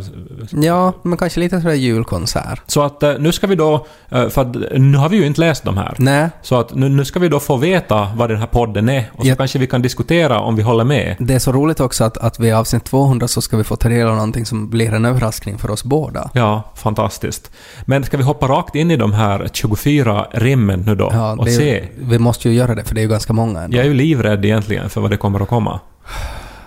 Ja, 0.52 0.94
men 1.04 1.18
kanske 1.18 1.40
lite 1.40 1.62
sådär 1.62 1.74
julkonsert. 1.76 2.62
Så 2.68 2.82
att 2.82 3.04
eh, 3.04 3.14
nu 3.20 3.32
ska 3.32 3.48
vi 3.48 3.56
då, 3.56 3.86
eh, 4.10 4.30
för 4.30 4.42
att 4.42 4.56
nu 4.78 4.98
har 4.98 5.10
vi 5.10 5.18
ju 5.18 5.26
inte 5.26 5.40
läst 5.42 5.64
de 5.64 5.78
här. 5.78 5.96
Nej, 5.98 6.30
Så 6.42 6.56
att 6.60 6.76
nu, 6.76 6.90
nu 6.90 7.06
ska 7.06 7.20
vi 7.20 7.28
då 7.28 7.40
få 7.40 7.58
veta 7.58 8.08
vad 8.16 8.30
den 8.30 8.38
här 8.38 8.48
podden 8.48 8.90
är 8.90 9.12
och 9.16 9.24
så 9.26 9.30
Ja. 9.32 9.36
kanske 9.36 9.60
vi 9.60 9.68
kan 9.68 9.82
diskutera 9.82 10.40
om 10.40 10.56
vi 10.56 10.62
håller 10.64 10.84
med. 10.84 11.16
det 11.20 11.34
är 11.34 11.40
så 11.40 11.52
roligt 11.52 11.80
också 11.80 12.04
att, 12.04 12.18
att 12.18 12.40
vid 12.40 12.54
avsnitt 12.54 12.84
200 12.84 13.28
så 13.28 13.42
ska 13.42 13.58
vi 13.58 13.64
få 13.64 13.76
ta 13.76 13.90
del 13.90 14.08
av 14.08 14.16
någonting 14.16 14.46
som 14.46 14.70
blir 14.70 14.94
en 14.94 15.06
överraskning 15.12 15.58
för 15.58 15.72
oss 15.72 15.84
båda. 15.84 16.30
Ja, 16.34 16.64
fantastiskt. 16.76 17.52
Men 17.86 18.04
ska 18.04 18.18
vi 18.18 18.24
hoppa 18.24 18.48
rakt 18.48 18.76
in 18.76 18.92
i 18.92 18.98
de 18.98 19.14
här 19.14 19.50
24 19.54 20.28
rimmen 20.32 20.80
nu 20.86 20.96
då 20.96 21.10
Ja, 21.14 21.36
och 21.36 21.48
är, 21.48 21.52
se? 21.52 21.80
ju- 21.80 21.88
vi 21.98 22.20
måste 22.20 22.50
ju 22.50 22.56
göra 22.56 22.76
det 22.76 22.84
för 22.84 22.96
det 22.96 23.02
är 23.02 23.04
ju 23.04 23.10
ganska 23.10 23.34
många 23.34 23.62
ändå. 23.62 23.78
Jag 23.78 23.86
är 23.86 23.90
ju 23.90 23.94
livrädd 23.96 24.46
egentligen 24.46 24.90
för 24.90 25.02
vad 25.02 25.10
det 25.10 25.18
kommer 25.18 25.40
att 25.40 25.50
komma. 25.50 25.80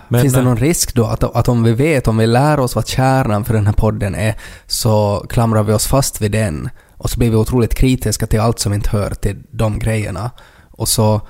Men, 0.08 0.20
Finns 0.20 0.34
det 0.34 0.40
eh, 0.40 0.44
någon 0.44 0.56
risk 0.56 0.94
då 0.94 1.04
att, 1.04 1.24
att 1.24 1.48
om 1.48 1.62
vi 1.62 1.72
vet, 1.72 2.08
om 2.08 2.16
vi 2.16 2.26
lär 2.26 2.60
oss 2.60 2.74
vad 2.74 2.86
kärnan 2.88 3.44
för 3.44 3.54
den 3.54 3.66
här 3.66 3.72
podden 3.72 4.14
är, 4.14 4.34
så 4.66 5.26
klamrar 5.28 5.62
vi 5.62 5.72
oss 5.72 5.86
fast 5.86 6.20
vid 6.20 6.32
den 6.32 6.68
och 6.96 7.10
så 7.10 7.18
blir 7.18 7.30
vi 7.30 7.36
otroligt 7.36 7.74
kritiska 7.74 8.26
till 8.26 8.40
allt 8.40 8.58
som 8.58 8.72
inte 8.72 8.90
hör 8.90 9.10
till 9.10 9.42
de 9.50 9.78
grejerna. 9.78 10.30
Och 10.70 10.88
så 10.88 11.20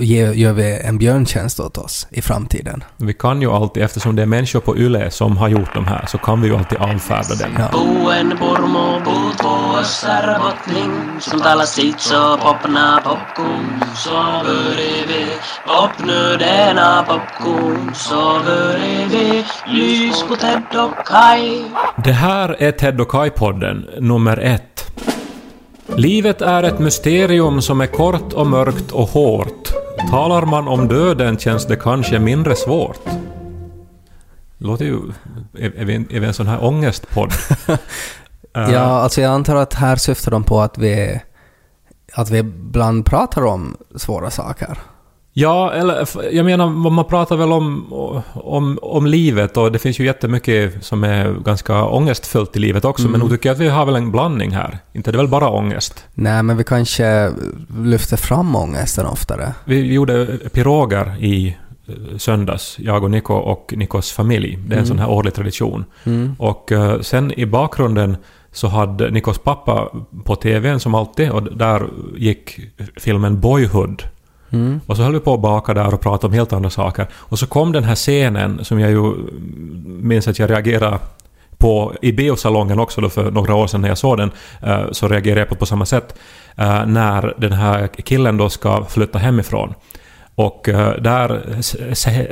ge- 0.00 0.32
gör 0.34 0.52
vi 0.52 0.80
en 0.84 0.98
björntjänst 0.98 1.60
åt 1.60 1.78
oss 1.78 2.06
i 2.10 2.22
framtiden. 2.22 2.84
Vi 2.96 3.12
kan 3.14 3.42
ju 3.42 3.50
alltid, 3.50 3.82
eftersom 3.82 4.16
det 4.16 4.22
är 4.22 4.26
människor 4.26 4.60
på 4.60 4.76
YLE 4.78 5.10
som 5.10 5.36
har 5.36 5.48
gjort 5.48 5.74
de 5.74 5.86
här, 5.86 6.04
så 6.08 6.18
kan 6.18 6.40
vi 6.42 6.48
ju 6.48 6.56
alltid 6.56 6.78
avfärda 6.78 7.34
den. 7.38 7.50
Ja. 7.58 7.68
Det 22.04 22.12
här 22.12 22.56
är 22.58 22.72
Ted 22.72 23.00
och 23.00 23.08
Kai-podden 23.10 24.00
nummer 24.00 24.36
ett. 24.38 24.89
Livet 25.96 26.42
är 26.42 26.62
ett 26.62 26.78
mysterium 26.78 27.62
som 27.62 27.80
är 27.80 27.86
kort 27.86 28.32
och 28.32 28.46
mörkt 28.46 28.92
och 28.92 29.08
hårt. 29.08 29.72
Talar 30.10 30.42
man 30.46 30.68
om 30.68 30.88
döden 30.88 31.38
känns 31.38 31.66
det 31.66 31.76
kanske 31.76 32.18
mindre 32.18 32.56
svårt. 32.56 33.00
Låter 34.58 34.84
ju... 34.84 34.98
Är, 35.58 35.72
är, 35.76 35.84
vi, 35.84 35.94
en- 35.94 36.08
är 36.10 36.20
vi 36.20 36.26
en 36.26 36.34
sån 36.34 36.46
här 36.46 36.64
ångestpodd? 36.64 37.32
Ja, 38.52 38.78
alltså 38.80 39.20
jag 39.20 39.32
antar 39.32 39.56
att 39.56 39.74
här 39.74 39.96
syftar 39.96 40.30
de 40.30 40.44
på 40.44 40.60
att 40.60 40.78
vi, 40.78 41.20
att 42.14 42.30
vi 42.30 42.38
ibland 42.38 43.06
pratar 43.06 43.44
om 43.44 43.76
svåra 43.96 44.30
saker. 44.30 44.78
Ja, 45.32 45.72
eller 45.72 46.08
jag 46.32 46.44
menar, 46.44 46.68
man 46.90 47.04
pratar 47.04 47.36
väl 47.36 47.52
om, 47.52 47.92
om, 48.32 48.78
om 48.82 49.06
livet 49.06 49.56
och 49.56 49.72
det 49.72 49.78
finns 49.78 50.00
ju 50.00 50.04
jättemycket 50.04 50.84
som 50.84 51.04
är 51.04 51.32
ganska 51.32 51.84
ångestfullt 51.84 52.56
i 52.56 52.58
livet 52.58 52.84
också, 52.84 53.08
men 53.08 53.20
nog 53.20 53.30
tycker 53.30 53.48
jag 53.48 53.54
att 53.54 53.60
vi 53.60 53.68
har 53.68 53.86
väl 53.86 53.96
en 53.96 54.10
blandning 54.10 54.50
här. 54.50 54.78
Inte 54.92 55.12
det 55.12 55.16
är 55.16 55.20
väl 55.20 55.28
bara 55.28 55.48
ångest? 55.48 56.04
Nej, 56.14 56.42
men 56.42 56.56
vi 56.56 56.64
kanske 56.64 57.32
lyfter 57.78 58.16
fram 58.16 58.56
ångesten 58.56 59.06
oftare. 59.06 59.54
Vi 59.64 59.92
gjorde 59.92 60.26
piroger 60.52 61.16
i 61.20 61.56
eh, 61.88 62.16
söndags, 62.18 62.76
jag 62.78 63.04
och 63.04 63.10
Niko 63.10 63.34
och 63.34 63.74
Nikos 63.76 64.12
familj. 64.12 64.58
Det 64.66 64.74
är 64.74 64.78
en 64.78 64.86
sån 64.86 64.98
här 64.98 65.10
årlig 65.10 65.34
tradition. 65.34 65.84
Och 66.38 66.72
eh, 66.72 67.00
sen 67.00 67.32
i 67.38 67.46
bakgrunden 67.46 68.16
så 68.52 68.68
hade 68.68 69.10
Nikos 69.10 69.38
pappa 69.38 69.88
på 70.24 70.36
TVn 70.36 70.80
som 70.80 70.94
alltid 70.94 71.30
och 71.30 71.42
där 71.42 71.88
gick 72.16 72.60
filmen 72.96 73.40
Boyhood. 73.40 74.02
Och 74.86 74.96
så 74.96 75.02
höll 75.02 75.12
vi 75.12 75.20
på 75.20 75.34
att 75.34 75.40
baka 75.40 75.74
där 75.74 75.94
och 75.94 76.00
prata 76.00 76.26
om 76.26 76.32
helt 76.32 76.52
andra 76.52 76.70
saker. 76.70 77.06
Och 77.14 77.38
så 77.38 77.46
kom 77.46 77.72
den 77.72 77.84
här 77.84 77.94
scenen 77.94 78.64
som 78.64 78.80
jag 78.80 78.90
ju 78.90 79.12
minns 79.84 80.28
att 80.28 80.38
jag 80.38 80.50
reagerade 80.50 80.98
på 81.58 81.94
i 82.02 82.12
biosalongen 82.12 82.80
också 82.80 83.00
då 83.00 83.08
för 83.08 83.30
några 83.30 83.54
år 83.54 83.66
sedan 83.66 83.80
när 83.80 83.88
jag 83.88 83.98
såg 83.98 84.18
den, 84.18 84.30
eh, 84.62 84.82
så 84.92 85.08
reagerade 85.08 85.40
jag 85.40 85.48
på 85.48 85.54
på 85.54 85.66
samma 85.66 85.86
sätt. 85.86 86.14
eh, 86.56 86.86
När 86.86 87.34
den 87.38 87.52
här 87.52 87.86
killen 87.86 88.36
då 88.36 88.48
ska 88.48 88.84
flytta 88.84 89.18
hemifrån. 89.18 89.74
Och 90.34 90.68
eh, 90.68 90.94
där 91.00 91.42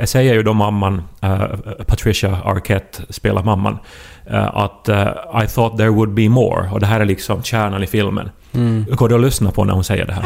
säger 0.05 0.33
ju 0.33 0.43
då 0.43 0.53
mamman, 0.53 1.01
Patricia 1.87 2.37
Arquette 2.45 3.03
spelar 3.09 3.43
mamman, 3.43 3.77
att 4.53 4.89
I 5.43 5.47
thought 5.47 5.77
there 5.77 5.89
would 5.89 6.13
be 6.13 6.29
more. 6.29 6.69
Och 6.71 6.79
det 6.79 6.85
här 6.85 6.99
är 6.99 7.05
liksom 7.05 7.43
kärnan 7.43 7.83
i 7.83 7.87
filmen. 7.87 8.29
Går 8.91 9.09
det 9.09 9.15
att 9.15 9.21
lyssna 9.21 9.51
på 9.51 9.63
när 9.63 9.73
hon 9.73 9.83
säger 9.83 10.05
det 10.05 10.13
här? 10.13 10.21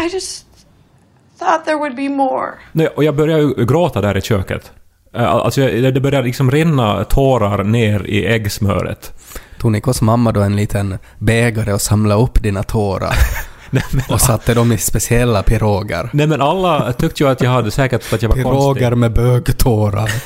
Thought 1.44 1.66
there 1.66 1.76
would 1.76 1.96
be 1.96 2.10
more. 2.10 2.52
Nej, 2.72 2.88
och 2.88 3.04
jag 3.04 3.16
började 3.16 3.42
ju 3.42 3.66
gråta 3.66 4.02
där 4.02 4.18
i 4.18 4.22
köket. 4.22 4.72
Eh, 5.16 5.24
Alltså, 5.34 5.62
det 5.68 6.02
började 6.02 6.28
liksom 6.28 6.52
rinna 6.52 7.04
tårar 7.04 7.64
ner 7.64 8.04
i 8.06 8.26
äggsmöret. 8.26 9.14
Tog 9.60 9.72
Nikos 9.72 10.02
mamma 10.02 10.32
då 10.32 10.42
en 10.42 10.56
liten 10.56 10.98
bägare 11.20 11.74
och 11.74 11.82
samlade 11.82 12.22
upp 12.22 12.44
dina 12.44 12.64
tårar 12.64 13.16
Nej, 13.70 13.84
men, 13.92 14.04
och 14.10 14.22
satte 14.22 14.54
dem 14.54 14.72
i 14.72 14.78
speciella 14.78 15.44
piroger? 15.44 16.10
nej, 16.14 16.28
men 16.28 16.42
alla 16.42 16.94
tyckte 16.94 17.24
ju 17.24 17.30
att 17.30 17.42
jag 17.42 17.50
hade 17.52 17.72
säkert 17.72 18.14
att 18.14 18.22
jag 18.22 18.30
var 18.30 18.36
konstig. 18.44 18.52
Piroger 18.52 18.96
med 18.96 19.14
bögtårar. 19.14 20.12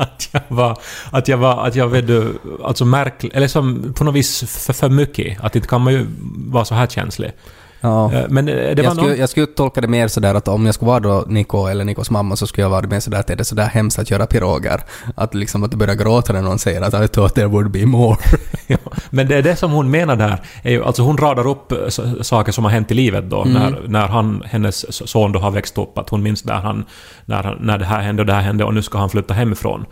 Att 0.00 0.28
jag 0.32 0.42
var, 0.48 0.78
att 1.10 1.28
jag 1.28 1.38
var, 1.38 1.66
att 1.66 1.74
jag 1.74 1.88
vet 1.88 2.06
du, 2.06 2.38
alltså 2.64 2.84
märklig, 2.84 3.30
eller 3.34 3.48
som 3.48 3.94
på 3.96 4.04
något 4.04 4.14
vis 4.14 4.44
för, 4.66 4.72
för 4.72 4.88
mycket. 4.88 5.44
Att 5.44 5.56
inte 5.56 5.68
kan 5.68 5.80
man 5.80 5.92
ju 5.92 6.06
vara 6.46 6.64
så 6.64 6.74
här 6.74 6.86
känslig. 6.86 7.32
Ja. 7.80 8.12
Eh, 8.12 8.24
Men 8.28 8.48
eh, 8.48 8.54
det 8.54 8.74
var 8.76 8.82
jag, 8.84 8.92
skulle, 8.92 9.08
någon... 9.08 9.18
jag 9.18 9.28
skulle 9.28 9.46
tolka 9.46 9.80
det 9.80 9.88
mer 9.88 10.08
sådär 10.08 10.34
att 10.34 10.48
om 10.48 10.66
jag 10.66 10.74
skulle 10.74 10.88
vara 10.88 11.00
då 11.00 11.24
Niko 11.26 11.66
eller 11.66 11.84
Nikos 11.84 12.10
mamma 12.10 12.36
så 12.36 12.46
skulle 12.46 12.64
jag 12.64 12.70
vara 12.70 12.86
mer 12.86 13.00
sådär 13.00 13.20
att 13.20 13.30
är 13.30 13.36
det 13.36 13.44
sådär 13.44 13.66
hemskt 13.66 13.98
att 13.98 14.10
göra 14.10 14.26
piroger? 14.26 14.80
Att 15.14 15.34
liksom 15.34 15.64
att 15.64 15.70
du 15.70 15.76
börjar 15.76 15.94
gråta 15.94 16.32
när 16.32 16.42
någon 16.42 16.58
säger 16.58 16.80
att 16.82 17.04
I 17.04 17.08
thought 17.08 17.34
there 17.34 17.46
would 17.46 17.70
be 17.70 17.86
more. 17.86 18.16
Ja, 18.70 18.76
men 19.10 19.28
det 19.28 19.36
är 19.36 19.42
det 19.42 19.56
som 19.56 19.70
hon 19.72 19.90
menar 19.90 20.16
där. 20.16 20.42
Är 20.62 20.70
ju, 20.70 20.84
alltså 20.84 21.02
hon 21.02 21.16
radar 21.16 21.46
upp 21.46 21.72
eh, 21.72 21.78
saker 22.22 22.52
som 22.52 22.64
har 22.64 22.70
hänt 22.70 22.90
i 22.90 22.94
livet 22.94 23.30
då. 23.30 23.44
När, 23.46 23.80
när 23.88 24.06
han, 24.08 24.42
hennes 24.46 25.08
son 25.08 25.32
då 25.32 25.38
har 25.38 25.50
växt 25.50 25.78
upp. 25.78 25.98
Att 25.98 26.08
hon 26.08 26.22
minns 26.22 26.42
där 26.42 26.54
han, 26.54 26.84
när, 27.24 27.42
han, 27.42 27.56
när 27.60 27.78
det 27.78 27.84
här 27.84 28.00
hände 28.00 28.22
och 28.22 28.26
det 28.26 28.32
här 28.32 28.40
hände 28.40 28.64
och 28.64 28.74
nu 28.74 28.82
ska 28.82 28.98
han 28.98 29.10
flytta 29.10 29.34
hemifrån. 29.34 29.84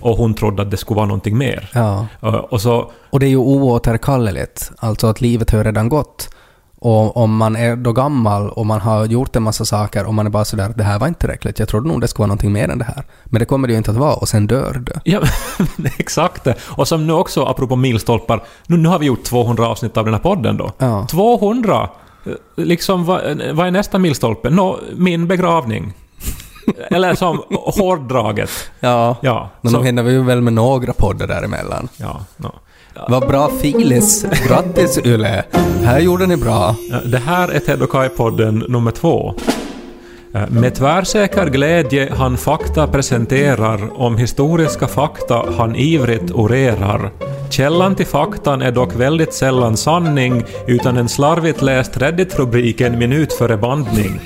Och 0.00 0.16
hon 0.16 0.34
trodde 0.34 0.62
att 0.62 0.70
det 0.70 0.76
skulle 0.76 0.96
vara 0.96 1.06
någonting 1.06 1.38
mer. 1.38 1.68
Ja. 1.74 2.06
Eh, 2.22 2.28
Och 2.34 2.60
så... 2.60 2.90
Och 3.10 3.20
det 3.20 3.26
är 3.26 3.30
ju 3.30 3.36
oåterkalleligt. 3.36 4.70
Alltså 4.78 5.06
att 5.06 5.20
livet 5.20 5.50
har 5.50 5.64
redan 5.64 5.88
gått. 5.88 6.28
Och 6.82 7.16
om 7.16 7.36
man 7.36 7.56
är 7.56 7.76
då 7.76 7.92
gammal 7.92 8.50
och 8.50 8.66
man 8.66 8.80
har 8.80 9.04
gjort 9.06 9.36
en 9.36 9.42
massa 9.42 9.64
saker 9.64 10.06
och 10.06 10.14
man 10.14 10.26
är 10.26 10.30
bara 10.30 10.44
sådär 10.44 10.64
att 10.70 10.76
det 10.76 10.84
här 10.84 10.98
var 10.98 11.06
inte 11.08 11.20
tillräckligt. 11.20 11.58
Jag 11.58 11.68
trodde 11.68 11.88
nog 11.88 12.00
det 12.00 12.08
skulle 12.08 12.22
vara 12.22 12.26
någonting 12.26 12.52
mer 12.52 12.68
än 12.68 12.78
det 12.78 12.84
här. 12.84 13.04
Men 13.24 13.38
det 13.38 13.44
kommer 13.44 13.68
det 13.68 13.72
ju 13.72 13.78
inte 13.78 13.90
att 13.90 13.96
vara 13.96 14.14
och 14.14 14.28
sen 14.28 14.46
dör 14.46 14.82
du. 14.86 14.92
Ja, 15.04 15.20
exakt 15.98 16.44
det. 16.44 16.54
Och 16.60 16.88
som 16.88 17.06
nu 17.06 17.12
också, 17.12 17.44
apropå 17.44 17.76
milstolpar, 17.76 18.42
nu, 18.66 18.76
nu 18.76 18.88
har 18.88 18.98
vi 18.98 19.06
gjort 19.06 19.24
200 19.24 19.68
avsnitt 19.68 19.96
av 19.96 20.04
den 20.04 20.14
här 20.14 20.20
podden 20.20 20.56
då. 20.56 20.72
Ja. 20.78 21.06
200! 21.10 21.88
Eh, 22.26 22.32
Liksom, 22.56 23.04
vad, 23.04 23.20
vad 23.52 23.66
är 23.66 23.70
nästa 23.70 23.98
milstolpe? 23.98 24.50
Nå, 24.50 24.78
min 24.96 25.26
begravning. 25.26 25.92
Eller 26.90 27.14
som 27.14 27.42
hårdraget. 27.50 28.50
Ja. 28.80 29.16
Ja, 29.20 29.50
Men 29.60 29.72
så, 29.72 29.78
då 29.78 29.82
hinner 29.84 30.02
vi 30.02 30.12
ju 30.12 30.22
väl 30.22 30.40
med 30.40 30.52
några 30.52 30.92
poddar 30.92 31.26
däremellan. 31.26 31.88
ja, 31.96 32.20
ja. 32.36 32.52
Vad 33.08 33.28
bra 33.28 33.50
filis! 33.60 34.24
Grattis 34.48 34.98
Yle! 35.04 35.44
Här 35.84 36.00
gjorde 36.00 36.26
ni 36.26 36.36
bra. 36.36 36.76
Det 37.04 37.18
här 37.18 37.48
är 37.48 37.58
Ted 37.58 37.82
och 37.82 37.90
Kai-podden 37.90 38.64
nummer 38.68 38.90
två. 38.90 39.34
Eh, 40.34 40.48
Med 40.50 40.74
tvärsäker 40.74 41.46
glädje 41.46 42.12
han 42.16 42.36
fakta 42.36 42.86
presenterar 42.86 44.00
om 44.00 44.16
historiska 44.16 44.86
fakta 44.88 45.44
han 45.58 45.76
ivrigt 45.76 46.30
orerar. 46.30 47.10
Källan 47.50 47.94
till 47.94 48.06
faktan 48.06 48.62
är 48.62 48.72
dock 48.72 48.94
väldigt 48.96 49.34
sällan 49.34 49.76
sanning 49.76 50.44
utan 50.66 50.96
en 50.96 51.08
slarvigt 51.08 51.62
läst 51.62 51.96
Reddit-rubrik 51.96 52.80
en 52.80 52.98
minut 52.98 53.32
före 53.32 53.56
bandning. 53.56 54.20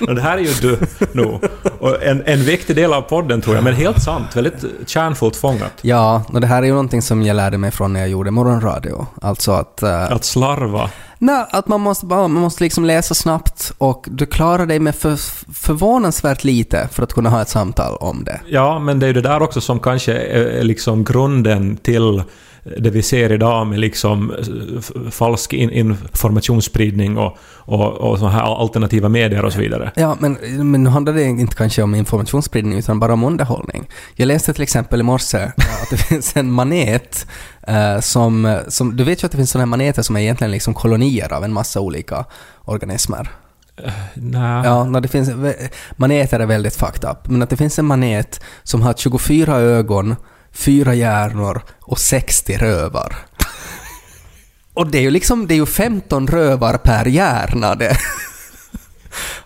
det 0.14 0.20
här 0.20 0.36
är 0.38 0.42
ju 0.42 0.52
du 0.60 0.78
nog. 1.12 1.40
Och 1.78 2.02
en, 2.02 2.22
en 2.26 2.44
viktig 2.44 2.76
del 2.76 2.92
av 2.92 3.00
podden 3.02 3.40
tror 3.40 3.54
jag, 3.56 3.64
men 3.64 3.74
helt 3.74 4.02
sant. 4.02 4.36
Väldigt 4.36 4.64
kärnfullt 4.86 5.36
fångat. 5.36 5.72
Ja, 5.82 6.22
och 6.32 6.40
det 6.40 6.46
här 6.46 6.62
är 6.62 6.66
ju 6.66 6.70
någonting 6.72 7.02
som 7.02 7.22
jag 7.22 7.34
lärde 7.36 7.58
mig 7.58 7.70
från 7.70 7.92
när 7.92 8.00
jag 8.00 8.08
gjorde 8.08 8.30
morgonradio. 8.30 9.06
Alltså 9.22 9.52
att... 9.52 9.82
eh, 9.82 10.12
Att 10.12 10.24
slarva. 10.24 10.90
Nej, 11.18 11.46
att 11.50 11.68
man 11.68 11.80
måste, 11.80 12.06
bara, 12.06 12.28
man 12.28 12.42
måste 12.42 12.64
liksom 12.64 12.84
läsa 12.84 13.14
snabbt 13.14 13.72
och 13.78 14.06
du 14.10 14.26
klarar 14.26 14.66
dig 14.66 14.78
med 14.78 14.94
för, 14.94 15.16
förvånansvärt 15.52 16.44
lite 16.44 16.88
för 16.92 17.02
att 17.02 17.12
kunna 17.12 17.30
ha 17.30 17.42
ett 17.42 17.48
samtal 17.48 17.96
om 17.96 18.24
det. 18.24 18.40
Ja, 18.46 18.78
men 18.78 18.98
det 18.98 19.06
är 19.06 19.08
ju 19.08 19.12
det 19.12 19.20
där 19.20 19.42
också 19.42 19.60
som 19.60 19.80
kanske 19.80 20.12
är 20.12 20.62
liksom 20.62 21.04
grunden 21.04 21.76
till 21.76 22.22
det 22.78 22.90
vi 22.90 23.02
ser 23.02 23.32
idag 23.32 23.66
med 23.66 23.78
liksom 23.78 24.32
falsk 25.10 25.52
in, 25.52 25.70
informationsspridning 25.70 27.18
och, 27.18 27.38
och, 27.54 27.92
och 27.92 28.18
såna 28.18 28.30
här 28.30 28.60
alternativa 28.60 29.08
medier 29.08 29.44
och 29.44 29.52
så 29.52 29.58
vidare. 29.58 29.92
Ja, 29.96 30.16
men, 30.20 30.32
men 30.70 30.84
nu 30.84 30.90
handlar 30.90 31.12
det 31.12 31.22
inte 31.22 31.56
kanske 31.56 31.82
om 31.82 31.94
informationsspridning 31.94 32.78
utan 32.78 33.00
bara 33.00 33.12
om 33.12 33.24
underhållning. 33.24 33.88
Jag 34.14 34.26
läste 34.26 34.52
till 34.52 34.62
exempel 34.62 35.00
i 35.00 35.02
morse 35.02 35.38
att 35.82 35.90
det 35.90 35.96
finns 35.96 36.36
en 36.36 36.50
manet 36.50 37.26
eh, 37.66 38.00
som, 38.00 38.60
som... 38.68 38.96
Du 38.96 39.04
vet 39.04 39.22
ju 39.22 39.26
att 39.26 39.32
det 39.32 39.38
finns 39.38 39.50
sådana 39.50 39.62
här 39.62 39.70
maneter 39.70 40.02
som 40.02 40.16
är 40.16 40.20
egentligen 40.20 40.50
liksom 40.50 40.74
kolonier 40.74 41.32
av 41.32 41.44
en 41.44 41.52
massa 41.52 41.80
olika 41.80 42.24
organismer. 42.64 43.30
Nej. 44.14 44.64
Ja, 44.64 44.84
när 44.84 45.00
det 45.00 45.08
finns, 45.08 45.30
maneter 45.96 46.40
är 46.40 46.46
väldigt 46.46 46.76
fucked 46.76 47.10
up, 47.10 47.28
men 47.28 47.42
att 47.42 47.50
det 47.50 47.56
finns 47.56 47.78
en 47.78 47.84
manet 47.84 48.40
som 48.62 48.82
har 48.82 48.94
24 48.94 49.56
ögon, 49.56 50.16
fyra 50.56 50.94
hjärnor 50.94 51.62
och 51.80 51.98
60 51.98 52.56
rövar. 52.56 53.16
Och 54.74 54.86
det 54.90 54.98
är 54.98 55.02
ju 55.02 55.10
liksom, 55.10 55.46
det 55.46 55.54
är 55.54 55.56
ju 55.56 55.66
15 55.66 56.26
rövar 56.26 56.78
per 56.78 57.04
hjärna 57.04 57.74
det. 57.74 57.96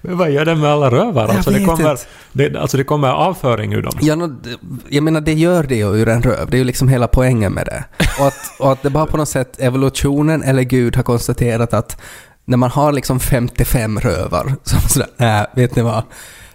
Men 0.00 0.19
vad 0.19 0.31
gör 0.31 0.45
den 0.45 0.61
med 0.61 0.71
alla 0.71 0.90
rövar? 0.90 1.23
Jag 1.29 1.37
Alltså 1.37 1.50
det, 1.50 1.64
kommer, 1.64 1.99
det, 2.33 2.57
alltså 2.61 2.76
det 2.76 2.85
kommer 2.85 3.09
avföring 3.09 3.73
ur 3.73 3.83
dem. 3.83 3.93
Ja, 4.00 4.14
nå, 4.17 4.26
d- 4.26 4.50
jag 4.88 5.02
menar 5.05 5.21
det 5.21 5.33
gör 5.33 5.62
det 5.62 5.76
ju 5.76 5.97
ur 5.97 6.09
en 6.09 6.23
röv, 6.23 6.50
det 6.50 6.57
är 6.57 6.59
ju 6.59 6.64
liksom 6.64 6.88
hela 6.88 7.07
poängen 7.09 7.52
med 7.52 7.67
det. 7.67 7.85
Och 8.21 8.26
att, 8.26 8.35
och 8.61 8.73
att 8.73 8.83
det 8.83 8.90
bara 8.90 9.07
på 9.07 9.17
något 9.17 9.29
sätt, 9.29 9.57
evolutionen 9.61 10.43
eller 10.43 10.62
Gud 10.62 10.97
har 10.97 11.02
konstaterat 11.02 11.75
att 11.75 12.00
när 12.45 12.57
man 12.57 12.71
har 12.71 12.93
liksom 12.93 13.21
55 13.21 14.00
rövar, 14.00 14.55
så 14.62 14.81
sådär, 14.88 15.09
nej, 15.17 15.47
vet 15.55 15.76
ni 15.76 15.83
vad? 15.83 16.02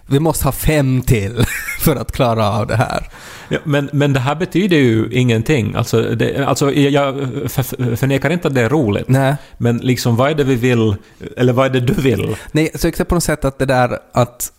Vi 0.06 0.20
måste 0.20 0.44
ha 0.44 0.52
fem 0.52 1.02
till 1.02 1.44
för 1.80 1.96
att 1.96 2.12
klara 2.12 2.50
av 2.50 2.66
det 2.66 2.76
här. 2.76 3.08
Ja, 3.48 3.58
men, 3.64 3.90
men 3.92 4.12
det 4.12 4.20
här 4.20 4.34
betyder 4.34 4.76
ju 4.76 5.08
ingenting. 5.12 5.74
Alltså, 5.74 6.02
det, 6.02 6.46
alltså 6.46 6.72
jag 6.72 7.14
för, 7.46 7.96
förnekar 7.96 8.30
inte 8.30 8.48
att 8.48 8.54
det 8.54 8.60
är 8.60 8.68
roligt. 8.68 9.08
Nej. 9.08 9.36
Men 9.58 9.78
liksom 9.78 10.16
vad 10.16 10.30
är 10.30 10.34
det 10.34 10.44
vi 10.44 10.54
vill, 10.54 10.96
eller 11.36 11.52
vad 11.52 11.66
är 11.66 11.70
det 11.70 11.80
du 11.80 11.94
vill? 11.94 12.36
Nej, 12.52 12.68
jag 12.72 12.80
tyckte 12.80 13.04
på 13.04 13.14
något 13.14 13.24
sätt 13.24 13.44
att 13.44 13.58
det 13.58 13.66
där 13.66 13.98
att, 14.12 14.52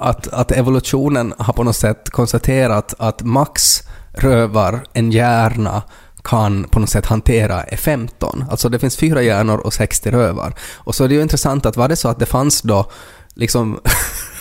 att, 0.00 0.28
att 0.28 0.52
evolutionen 0.52 1.34
har 1.38 1.52
på 1.52 1.64
något 1.64 1.76
sätt 1.76 2.10
konstaterat 2.10 2.94
att 2.98 3.22
max 3.22 3.82
rövar 4.12 4.80
en 4.92 5.12
hjärna 5.12 5.82
kan 6.24 6.64
på 6.64 6.80
något 6.80 6.90
sätt 6.90 7.06
hantera 7.06 7.62
är 7.62 7.76
15. 7.76 8.44
Alltså 8.50 8.68
det 8.68 8.78
finns 8.78 8.96
fyra 8.96 9.22
hjärnor 9.22 9.58
och 9.58 9.74
60 9.74 10.10
rövar. 10.10 10.54
Och 10.74 10.94
så 10.94 11.04
är 11.04 11.08
det 11.08 11.14
ju 11.14 11.22
intressant 11.22 11.66
att 11.66 11.76
var 11.76 11.88
det 11.88 11.96
så 11.96 12.08
att 12.08 12.18
det 12.18 12.26
fanns 12.26 12.62
då 12.62 12.90
liksom 13.34 13.80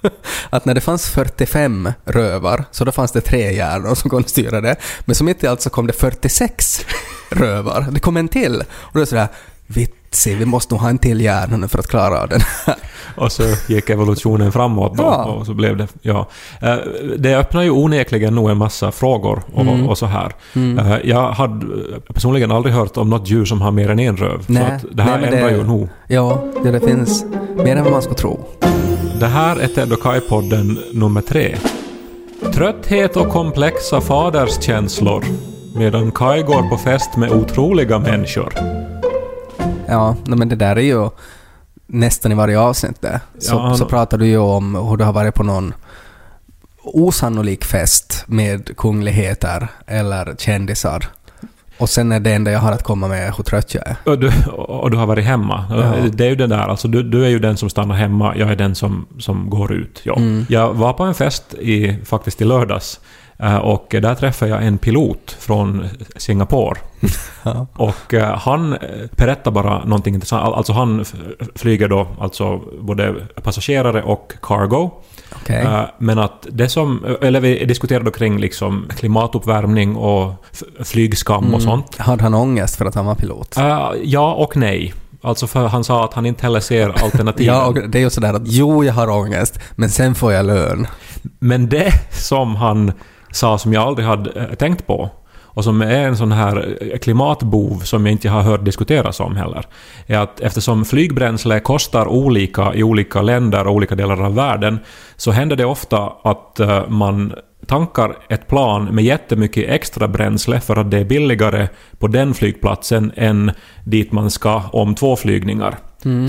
att 0.50 0.64
när 0.64 0.74
det 0.74 0.80
fanns 0.80 1.08
45 1.10 1.92
rövar 2.04 2.64
så 2.70 2.84
då 2.84 2.92
fanns 2.92 3.12
det 3.12 3.20
tre 3.20 3.52
hjärnor 3.52 3.94
som 3.94 4.10
kunde 4.10 4.28
styra 4.28 4.60
det. 4.60 4.76
Men 5.04 5.14
som 5.14 5.28
inte 5.28 5.50
allt 5.50 5.60
så 5.60 5.70
kom 5.70 5.86
det 5.86 5.92
46 5.92 6.86
rövar. 7.30 7.86
Det 7.90 8.00
kom 8.00 8.16
en 8.16 8.28
till. 8.28 8.56
Och 8.70 8.90
då 8.92 8.98
är 8.98 9.00
det 9.00 9.06
sådär 9.06 9.28
Vitsi, 9.70 10.34
vi 10.34 10.44
måste 10.44 10.74
nog 10.74 10.80
ha 10.82 10.88
en 10.88 10.98
till 10.98 11.20
hjärna 11.20 11.56
nu 11.56 11.68
för 11.68 11.78
att 11.78 11.86
klara 11.86 12.20
av 12.22 12.28
den 12.28 12.40
här. 12.66 12.74
Och 13.16 13.32
så 13.32 13.42
gick 13.66 13.90
evolutionen 13.90 14.52
framåt 14.52 14.96
då, 14.96 15.02
Ja. 15.02 15.24
och 15.24 15.46
så 15.46 15.54
blev 15.54 15.76
det... 15.76 15.88
Ja. 16.02 16.28
Eh, 16.62 16.76
Det 17.18 17.34
öppnar 17.36 17.62
ju 17.62 17.70
onekligen 17.70 18.34
nog 18.34 18.50
en 18.50 18.56
massa 18.56 18.92
frågor 18.92 19.42
och, 19.54 19.60
Mm. 19.62 19.88
och 19.88 19.98
så 19.98 20.06
här. 20.06 20.32
Eh, 20.54 20.96
Jag 21.04 21.32
hade 21.32 21.66
personligen 22.14 22.52
aldrig 22.52 22.74
hört 22.74 22.96
om 22.96 23.10
något 23.10 23.28
djur 23.30 23.44
som 23.44 23.60
har 23.60 23.70
mer 23.70 23.90
än 23.90 23.98
en 23.98 24.16
röv. 24.16 24.46
så 24.46 24.52
Nej, 24.52 24.62
att 24.62 24.84
det 24.92 25.02
här 25.02 25.18
nej, 25.18 25.28
ändrar 25.28 25.48
det- 25.50 25.56
ju 25.56 25.64
nog. 25.64 25.88
Ja, 26.06 26.44
det, 26.62 26.70
det 26.70 26.80
finns 26.80 27.24
mer 27.64 27.76
än 27.76 27.84
vad 27.84 27.92
man 27.92 28.02
skulle 28.02 28.16
tro. 28.18 28.46
Det 29.20 29.26
här 29.26 29.56
är 29.56 29.68
Ted 29.68 29.92
och 29.92 29.98
Kai-podden 30.02 30.78
nummer 30.92 31.20
tre. 31.20 31.56
Trötthet 32.54 33.16
och 33.16 33.28
komplexa 33.28 34.00
faderskänslor. 34.00 35.24
Medan 35.76 36.12
Kai 36.12 36.42
går 36.42 36.68
på 36.70 36.76
fest 36.76 37.16
med 37.16 37.32
otroliga 37.32 37.98
människor. 37.98 38.54
Ja, 39.86 40.16
men 40.26 40.48
det 40.48 40.56
där 40.56 40.76
är 40.76 40.80
ju 40.80 41.10
nästan 41.86 42.32
i 42.32 42.34
varje 42.34 42.58
avsnitt 42.60 43.00
det. 43.00 43.20
Så, 43.38 43.54
Ja, 43.54 43.76
så 43.76 43.84
pratar 43.84 44.18
du 44.18 44.26
ju 44.26 44.38
om 44.38 44.74
hur 44.74 44.96
du 44.96 45.04
har 45.04 45.12
varit 45.12 45.34
på 45.34 45.42
någon 45.42 45.74
osannolik 46.82 47.64
fest 47.64 48.24
med 48.26 48.76
kungligheter 48.76 49.68
eller 49.86 50.34
kändisar. 50.38 51.04
Och 51.78 51.88
sen 51.88 52.12
är 52.12 52.20
det 52.20 52.32
enda 52.32 52.50
jag 52.50 52.58
har 52.58 52.72
att 52.72 52.82
komma 52.82 53.08
med 53.08 53.34
hur 53.36 53.44
trött 53.44 53.74
jag 53.74 53.86
är. 53.86 53.96
Och 54.04 54.18
du, 54.18 54.32
och 54.56 54.90
du 54.90 54.96
har 54.96 55.06
varit 55.06 55.24
hemma. 55.24 55.64
Ja. 55.70 56.10
Det 56.12 56.24
är 56.24 56.28
ju 56.28 56.36
det 56.36 56.46
där, 56.46 56.58
alltså 56.58 56.88
du, 56.88 57.02
du 57.02 57.24
är 57.24 57.28
ju 57.28 57.38
den 57.38 57.56
som 57.56 57.70
stannar 57.70 57.94
hemma, 57.94 58.36
jag 58.36 58.50
är 58.50 58.56
den 58.56 58.74
som, 58.74 59.06
som 59.18 59.50
går 59.50 59.72
ut. 59.72 60.00
Ja. 60.02 60.16
Mm. 60.16 60.46
Jag 60.48 60.74
var 60.74 60.92
på 60.92 61.02
en 61.02 61.14
fest 61.14 61.54
i, 61.54 61.98
faktiskt 62.04 62.40
i 62.40 62.44
lördags. 62.44 63.00
Eh, 63.38 63.56
Och 63.56 63.86
där 63.90 64.14
träffade 64.14 64.50
jag 64.50 64.66
en 64.66 64.78
pilot 64.78 65.36
från 65.40 65.88
Singapore. 66.16 66.80
Och 67.74 68.14
eh, 68.14 68.36
han 68.38 68.72
eh, 68.72 68.78
berättar 69.10 69.50
bara 69.50 69.84
någonting 69.84 70.14
intressant. 70.14 70.44
Al- 70.44 70.54
Alltså 70.54 70.72
han 70.72 71.04
flyger 71.54 71.88
då 71.88 72.06
alltså 72.20 72.60
både 72.80 73.14
passagerare 73.42 74.02
och 74.02 74.32
cargo. 74.42 74.90
Eh, 75.46 75.80
Men 75.98 76.18
att 76.18 76.46
det 76.50 76.68
som... 76.68 77.16
Eller 77.20 77.40
vi 77.40 77.64
diskuterade 77.64 78.10
kring 78.10 78.38
liksom 78.38 78.86
klimatuppvärmning 78.96 79.96
och 79.96 80.32
flygskam 80.84 81.54
och 81.54 81.62
sånt. 81.62 81.96
Hade 81.98 82.22
han 82.22 82.34
ångest 82.34 82.76
för 82.76 82.84
att 82.86 82.94
han 82.94 83.06
var 83.06 83.14
pilot? 83.14 83.54
Ja 84.04 84.32
och 84.34 84.56
nej. 84.56 84.94
Alltså 85.22 85.46
för 85.46 85.66
han 85.66 85.84
sa 85.84 86.04
att 86.04 86.14
han 86.14 86.26
inte 86.26 86.42
heller 86.42 86.60
ser 86.60 86.88
alternativen. 87.04 87.54
Ja, 87.54 87.66
och 87.66 87.74
det 87.88 87.98
är 87.98 88.02
ju 88.02 88.10
sådär 88.10 88.34
att 88.34 88.42
jo, 88.44 88.84
jag 88.84 88.92
har 88.92 89.08
ångest, 89.10 89.60
men 89.76 89.90
sen 89.90 90.14
får 90.14 90.32
jag 90.32 90.46
lön. 90.46 90.86
Men 91.38 91.68
det 91.68 91.92
som 92.10 92.56
han 92.56 92.92
sa 93.32 93.58
som 93.58 93.72
jag 93.72 93.82
aldrig 93.82 94.06
hade 94.06 94.30
eh, 94.30 94.54
tänkt 94.54 94.86
på 94.86 95.10
och 95.58 95.64
som 95.64 95.82
är 95.82 96.06
en 96.06 96.16
sån 96.16 96.32
här 96.32 96.76
eh, 96.80 96.98
klimatbov 96.98 97.80
som 97.80 98.06
jag 98.06 98.12
inte 98.12 98.28
har 98.28 98.42
hört 98.42 98.64
diskuteras 98.64 99.20
om 99.20 99.36
heller, 99.36 99.66
är 100.06 100.18
att 100.18 100.40
eftersom 100.40 100.84
flygbränsle 100.84 101.60
kostar 101.60 102.08
olika 102.08 102.74
i 102.74 102.82
olika 102.82 103.22
länder 103.22 103.66
och 103.66 103.74
olika 103.74 103.94
delar 103.94 104.22
av 104.22 104.34
världen, 104.34 104.78
så 105.16 105.30
händer 105.30 105.56
det 105.56 105.64
ofta 105.64 106.12
att 106.22 106.60
eh, 106.60 106.88
man 106.88 107.34
tankar 107.66 108.16
ett 108.28 108.46
plan 108.46 108.84
med 108.84 109.04
jättemycket 109.04 109.70
extra 109.70 110.08
bränsle 110.08 110.60
för 110.60 110.76
att 110.76 110.90
det 110.90 110.98
är 110.98 111.04
billigare 111.04 111.68
på 111.98 112.06
den 112.06 112.34
flygplatsen 112.34 113.12
än 113.16 113.50
dit 113.84 114.12
man 114.12 114.30
ska 114.30 114.62
om 114.72 114.94
två 114.94 115.16
flygningar. 115.16 115.78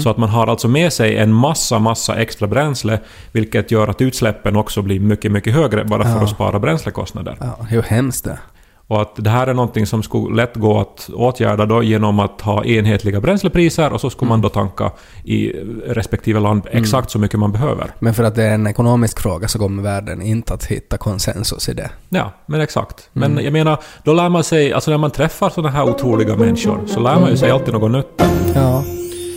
Så 0.03 0.09
att 0.09 0.17
man 0.17 0.29
har 0.29 0.47
alltså 0.47 0.67
med 0.67 0.93
sig 0.93 1.17
en 1.17 1.33
massa, 1.33 1.79
massa 1.79 2.15
extra 2.15 2.47
bränsle, 2.47 2.99
vilket 3.31 3.71
gör 3.71 3.87
att 3.87 4.01
utsläppen 4.01 4.55
också 4.55 4.81
blir 4.81 4.99
mycket, 4.99 5.31
mycket 5.31 5.53
högre 5.53 5.85
bara 5.85 6.03
för 6.03 6.09
Ja. 6.11 6.23
att 6.23 6.29
spara 6.29 6.59
bränslekostnader. 6.59 7.37
Ja, 7.39 7.57
ju 7.71 7.81
hemskt 7.81 8.23
det. 8.25 8.39
Och 8.87 9.01
att 9.01 9.11
det 9.15 9.29
här 9.29 9.47
är 9.47 9.53
någonting 9.53 9.85
som 9.85 10.03
skulle 10.03 10.35
lätt 10.35 10.55
gå 10.55 10.79
att 10.79 11.09
åtgärda 11.13 11.65
då 11.65 11.83
genom 11.83 12.19
att 12.19 12.41
ha 12.41 12.65
enhetliga 12.65 13.21
bränslepriser 13.21 13.93
och 13.93 14.01
så 14.01 14.09
skulle 14.09 14.29
man 14.29 14.41
då 14.41 14.49
tanka 14.49 14.91
i 15.23 15.51
respektive 15.87 16.39
land 16.39 16.61
exakt 16.71 17.09
så 17.11 17.19
mycket 17.19 17.39
man 17.39 17.51
behöver. 17.51 17.91
Men 17.99 18.13
för 18.13 18.23
att 18.23 18.35
det 18.35 18.43
är 18.43 18.53
en 18.53 18.67
ekonomisk 18.67 19.19
fråga 19.19 19.47
så 19.47 19.59
kommer 19.59 19.83
världen 19.83 20.21
inte 20.21 20.53
att 20.53 20.65
hitta 20.65 20.97
konsensus 20.97 21.69
i 21.69 21.73
det. 21.73 21.89
Ja, 22.09 22.31
men 22.45 22.61
exakt. 22.61 23.09
Men 23.13 23.39
jag 23.43 23.53
menar, 23.53 23.77
då 24.03 24.13
lär 24.13 24.29
man 24.29 24.43
sig, 24.43 24.73
alltså 24.73 24.91
när 24.91 24.97
man 24.97 25.11
träffar 25.11 25.49
sådana 25.49 25.69
här 25.69 25.83
otroliga 25.83 26.35
människor, 26.35 26.79
så 26.87 26.99
lär 26.99 27.19
man 27.19 27.29
ju 27.29 27.37
sig 27.37 27.51
alltid 27.51 27.73
något 27.73 27.91
nytt. 27.91 28.23
Ja. 28.55 28.83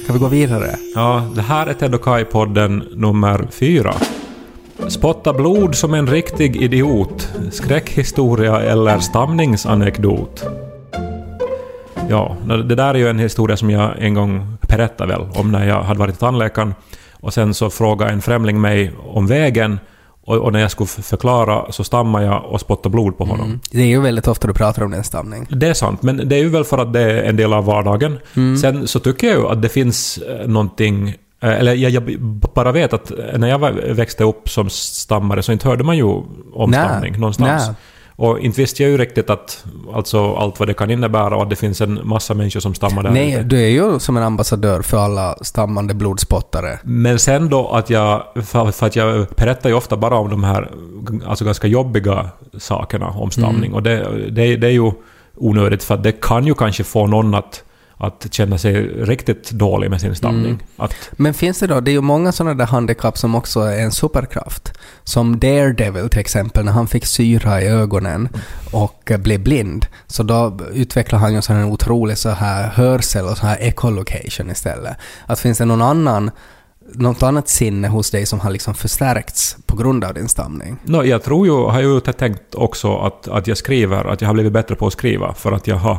Kan 0.07 0.15
vi 0.15 0.19
gå 0.19 0.29
vidare? 0.29 0.77
Ja, 0.95 1.25
det 1.35 1.43
här 1.43 1.67
är 1.67 1.75
Ted 1.75 1.95
och 1.95 2.03
Kai-podden 2.05 2.97
nummer 2.97 3.49
fyra. 3.51 3.95
Spotta 4.89 5.33
blod 5.33 5.75
som 5.75 5.95
en 5.95 6.07
riktig 6.07 6.63
idiot. 6.63 7.29
Skräckhistoria 7.51 8.61
eller 8.61 8.99
stamningsanekdot. 8.99 10.45
Ja, 12.09 12.37
det 12.47 12.75
där 12.75 12.95
är 12.95 12.99
ju 12.99 13.09
en 13.09 13.19
historia 13.19 13.57
som 13.57 13.71
jag 13.71 13.93
en 13.99 14.15
gång 14.15 14.57
berättade 14.61 15.13
väl 15.13 15.27
om 15.35 15.53
när 15.53 15.69
jag 15.69 15.83
hade 15.83 16.01
varit 16.01 16.15
i 16.15 16.19
tandläkaren. 16.19 16.75
Och 17.13 17.35
sen 17.35 17.55
så 17.55 17.71
frågade 17.71 18.13
en 18.13 18.23
främling 18.23 18.61
mig 18.61 18.93
om 19.07 19.27
vägen 19.27 19.81
och, 20.25 20.37
och 20.37 20.53
när 20.53 20.61
jag 20.61 20.71
skulle 20.71 20.87
förklara 20.87 21.73
så 21.73 21.85
stammade 21.85 22.25
jag 22.25 22.45
och 22.45 22.61
spottade 22.61 22.93
blod 22.93 23.19
på 23.19 23.25
honom. 23.25 23.61
Det 23.71 23.81
är 23.83 23.87
ju 23.87 24.01
väldigt 24.01 24.29
ofta 24.29 24.47
du 24.47 24.55
pratar 24.55 24.83
om 24.85 24.91
din 24.91 25.05
stamning. 25.05 25.47
Det 25.51 25.69
är 25.69 25.75
sant, 25.75 26.03
men 26.03 26.29
det 26.29 26.37
är 26.37 26.41
ju 26.41 26.49
väl 26.49 26.65
för 26.65 26.79
att 26.79 26.93
det 26.93 27.01
är 27.01 27.23
en 27.23 27.37
del 27.37 27.53
av 27.53 27.65
vardagen. 27.65 28.19
Sen 28.61 28.87
så 28.89 28.99
tycker 29.01 29.27
jag 29.27 29.37
ju 29.37 29.49
att 29.49 29.63
det 29.63 29.69
finns 29.69 30.19
eh, 30.19 30.47
någonting... 30.49 31.09
eh, 31.43 31.49
Eller 31.59 31.75
jag, 31.75 31.91
jag 31.91 32.21
bara 32.55 32.73
vet 32.73 32.93
att 32.93 33.13
när 33.37 33.49
jag 33.49 33.59
växte 33.95 34.25
upp 34.25 34.49
som 34.51 34.71
stammare 34.71 35.43
så 35.43 35.53
inte 35.53 35.69
hörde 35.69 35.85
man 35.85 35.97
ju 35.97 36.05
om 36.05 36.71
Nej. 36.71 36.81
stamning 36.89 37.13
någonstans. 37.19 37.67
Nej. 37.67 37.77
Och 38.17 38.41
inte 38.41 38.61
visste 38.61 38.83
jag 38.83 38.91
ju 38.91 38.99
riktigt 38.99 39.31
att, 39.31 39.65
alltså 39.95 40.35
allt 40.35 40.59
vad 40.59 40.69
det 40.69 40.75
kan 40.75 40.91
innebära 40.91 41.37
och 41.37 41.43
att 41.43 41.51
det 41.51 41.57
finns 41.57 41.81
en 41.81 42.01
massa 42.05 42.35
människor 42.35 42.61
som 42.61 42.75
stammar 42.75 43.03
där 43.03 43.11
Nej, 43.11 43.43
du 43.45 43.63
är 43.63 43.69
ju 43.69 43.99
som 43.99 44.17
en 44.17 44.23
ambassadör 44.23 44.83
för 44.83 44.99
alla 44.99 45.37
stammande 45.41 45.95
blodspottare. 45.95 46.79
Men 46.83 47.19
sen 47.19 47.49
då 47.49 47.69
att 47.69 47.91
jag, 47.91 48.23
för, 48.47 48.87
att 48.87 48.97
jag 48.97 49.27
berättar 49.37 49.71
ju 49.71 49.75
ofta 49.77 49.97
bara 49.97 50.17
om 50.17 50.31
de 50.31 50.45
här 50.45 50.71
alltså 51.27 51.45
ganska 51.45 51.67
jobbiga 51.67 52.29
sakerna 52.59 53.07
om 53.07 53.31
stamning. 53.31 53.75
Och 53.75 53.83
det, 53.83 54.31
det, 54.31 54.57
det 54.57 54.67
är 54.67 54.73
ju 54.73 54.93
onödigt 55.37 55.85
för 55.85 55.95
att 55.95 56.03
det 56.03 56.13
kan 56.13 56.47
ju 56.47 56.55
kanske 56.55 56.85
få 56.85 57.07
någon 57.07 57.35
att, 57.35 57.65
att 57.97 58.27
känna 58.31 58.59
sig 58.59 58.75
riktigt 58.83 59.51
dålig 59.51 59.91
med 59.91 60.01
sin 60.01 60.15
stamning. 60.15 60.45
Mm. 60.45 60.59
Att, 60.77 60.95
Men 61.13 61.35
finns 61.35 61.59
det 61.59 61.67
då, 61.67 61.81
det 61.81 61.91
är 61.91 61.93
ju 61.93 62.01
många 62.01 62.33
sådana 62.33 62.55
där 62.55 62.67
handikapp 62.67 63.19
som 63.19 63.35
också 63.35 63.61
är 63.61 63.79
en 63.79 63.93
superkraft. 63.93 64.73
Som 65.05 65.39
Daredevil 65.39 66.09
till 66.09 66.21
exempel, 66.21 66.65
när 66.65 66.73
han 66.73 66.89
fick 66.89 67.07
syra 67.07 67.63
i 67.63 67.67
ögonen 67.67 68.29
och 68.73 69.13
blev 69.19 69.41
blind. 69.41 69.87
Så 70.07 70.23
då 70.23 70.59
utvecklade 70.73 71.23
han 71.23 71.35
ju 71.35 71.43
sån 71.43 71.57
här 71.57 71.65
otrolig 71.65 72.19
så 72.19 72.31
här 72.31 72.69
hörsel 72.69 73.25
och 73.25 73.37
så 73.37 73.47
här 73.47 73.57
echolocation 73.61 74.51
istället. 74.51 74.97
Att 75.27 75.41
finns 75.41 75.59
det 75.59 75.65
någon 75.65 75.83
annan, 75.83 76.31
något 76.95 77.23
annat 77.23 77.49
sinne 77.49 77.89
hos 77.89 78.11
dig 78.11 78.27
som 78.27 78.41
har 78.41 78.51
liksom 78.51 78.75
förstärkts 78.75 79.57
på 79.67 79.77
grund 79.77 80.05
av 80.05 80.15
din 80.15 80.29
stamning? 80.29 80.77
no, 80.85 81.05
jag 81.05 81.23
tror 81.23 81.47
ju, 81.47 81.53
har 81.53 81.81
ju 81.81 82.01
tänkt 82.01 82.55
också 82.55 82.99
att, 82.99 83.29
att 83.29 83.47
jag 83.47 83.57
skriver, 83.57 84.05
att 84.05 84.21
jag 84.21 84.29
har 84.29 84.35
blivit 84.35 84.53
bättre 84.53 84.75
på 84.75 84.87
att 84.87 84.93
skriva 84.93 85.35
för 85.35 85.53
att 85.53 85.67
jag 85.67 85.77
har 85.77 85.99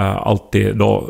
alltid 0.00 0.76
då 0.76 1.08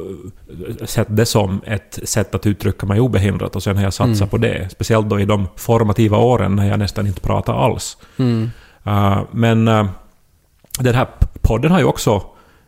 eh, 0.81 0.87
sett 0.87 1.07
det 1.11 1.27
som 1.27 1.61
ett 1.67 1.99
sätt 2.05 2.35
att 2.35 2.47
uttrycka 2.47 2.87
mig 2.87 3.01
obehindrat 3.01 3.57
och 3.57 3.63
sen 3.63 3.77
har 3.77 3.85
jag 3.85 3.93
satsat 3.93 4.17
Mm. 4.17 4.29
på 4.29 4.37
det. 4.37 4.69
Speciellt 4.73 5.09
då 5.09 5.21
i 5.21 5.25
de 5.25 5.49
formativa 5.57 6.17
åren 6.17 6.57
när 6.57 6.69
jag 6.69 6.79
nästan 6.79 7.07
inte 7.07 7.21
pratar 7.21 7.65
alls. 7.65 7.97
Mm. 8.17 8.51
Uh, 8.87 9.21
men 9.31 9.65
den 10.79 10.95
här 10.95 11.07
podden 11.41 11.71
har 11.71 11.79
ju 11.79 11.85
också 11.85 12.23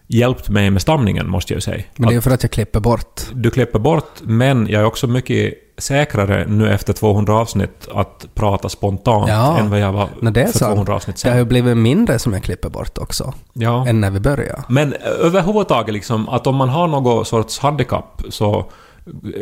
hjälpt 0.06 0.48
mig 0.48 0.70
med 0.70 0.82
stamningen, 0.82 1.28
måste 1.30 1.52
jag 1.52 1.56
ju 1.56 1.60
säga. 1.60 1.82
Men 1.96 2.08
det 2.08 2.14
är 2.16 2.20
för 2.20 2.30
att 2.30 2.42
jag 2.42 2.50
klipper 2.52 2.80
bort. 2.80 3.20
du 3.32 3.50
klipper 3.50 3.78
bort, 3.78 4.10
men 4.22 4.66
jag 4.70 4.80
är 4.82 4.84
också 4.86 5.06
mycket 5.06 5.54
säkrare 5.78 6.46
nu 6.48 6.70
efter 6.72 6.92
200 6.92 7.34
avsnitt 7.34 7.88
att 7.94 8.26
prata 8.34 8.68
spontant 8.68 9.28
Ja. 9.28 9.58
än 9.58 9.70
vad 9.70 9.80
jag 9.80 9.92
var 9.92 10.08
Men 10.20 10.32
det 10.32 10.42
är 10.42 10.46
för 10.46 10.58
sant. 10.58 10.70
200 10.74 10.94
avsnitt 10.94 11.22
Det 11.22 11.28
har 11.28 11.36
ju 11.36 11.40
sen. 11.40 11.48
blivit 11.48 11.76
mindre 11.76 12.18
som 12.18 12.32
jag 12.32 12.42
klipper 12.42 12.68
bort 12.68 12.98
också, 12.98 13.34
Ja. 13.52 13.86
än 13.88 14.00
när 14.00 14.10
vi 14.10 14.20
började. 14.20 14.62
Men 14.68 14.92
eh, 14.92 14.98
överhuvudtaget 15.20 15.92
liksom, 15.94 16.28
att 16.28 16.46
om 16.46 16.56
man 16.56 16.68
har 16.68 16.88
någon 16.88 17.24
sorts 17.24 17.58
handikapp 17.58 18.22
så 18.28 18.64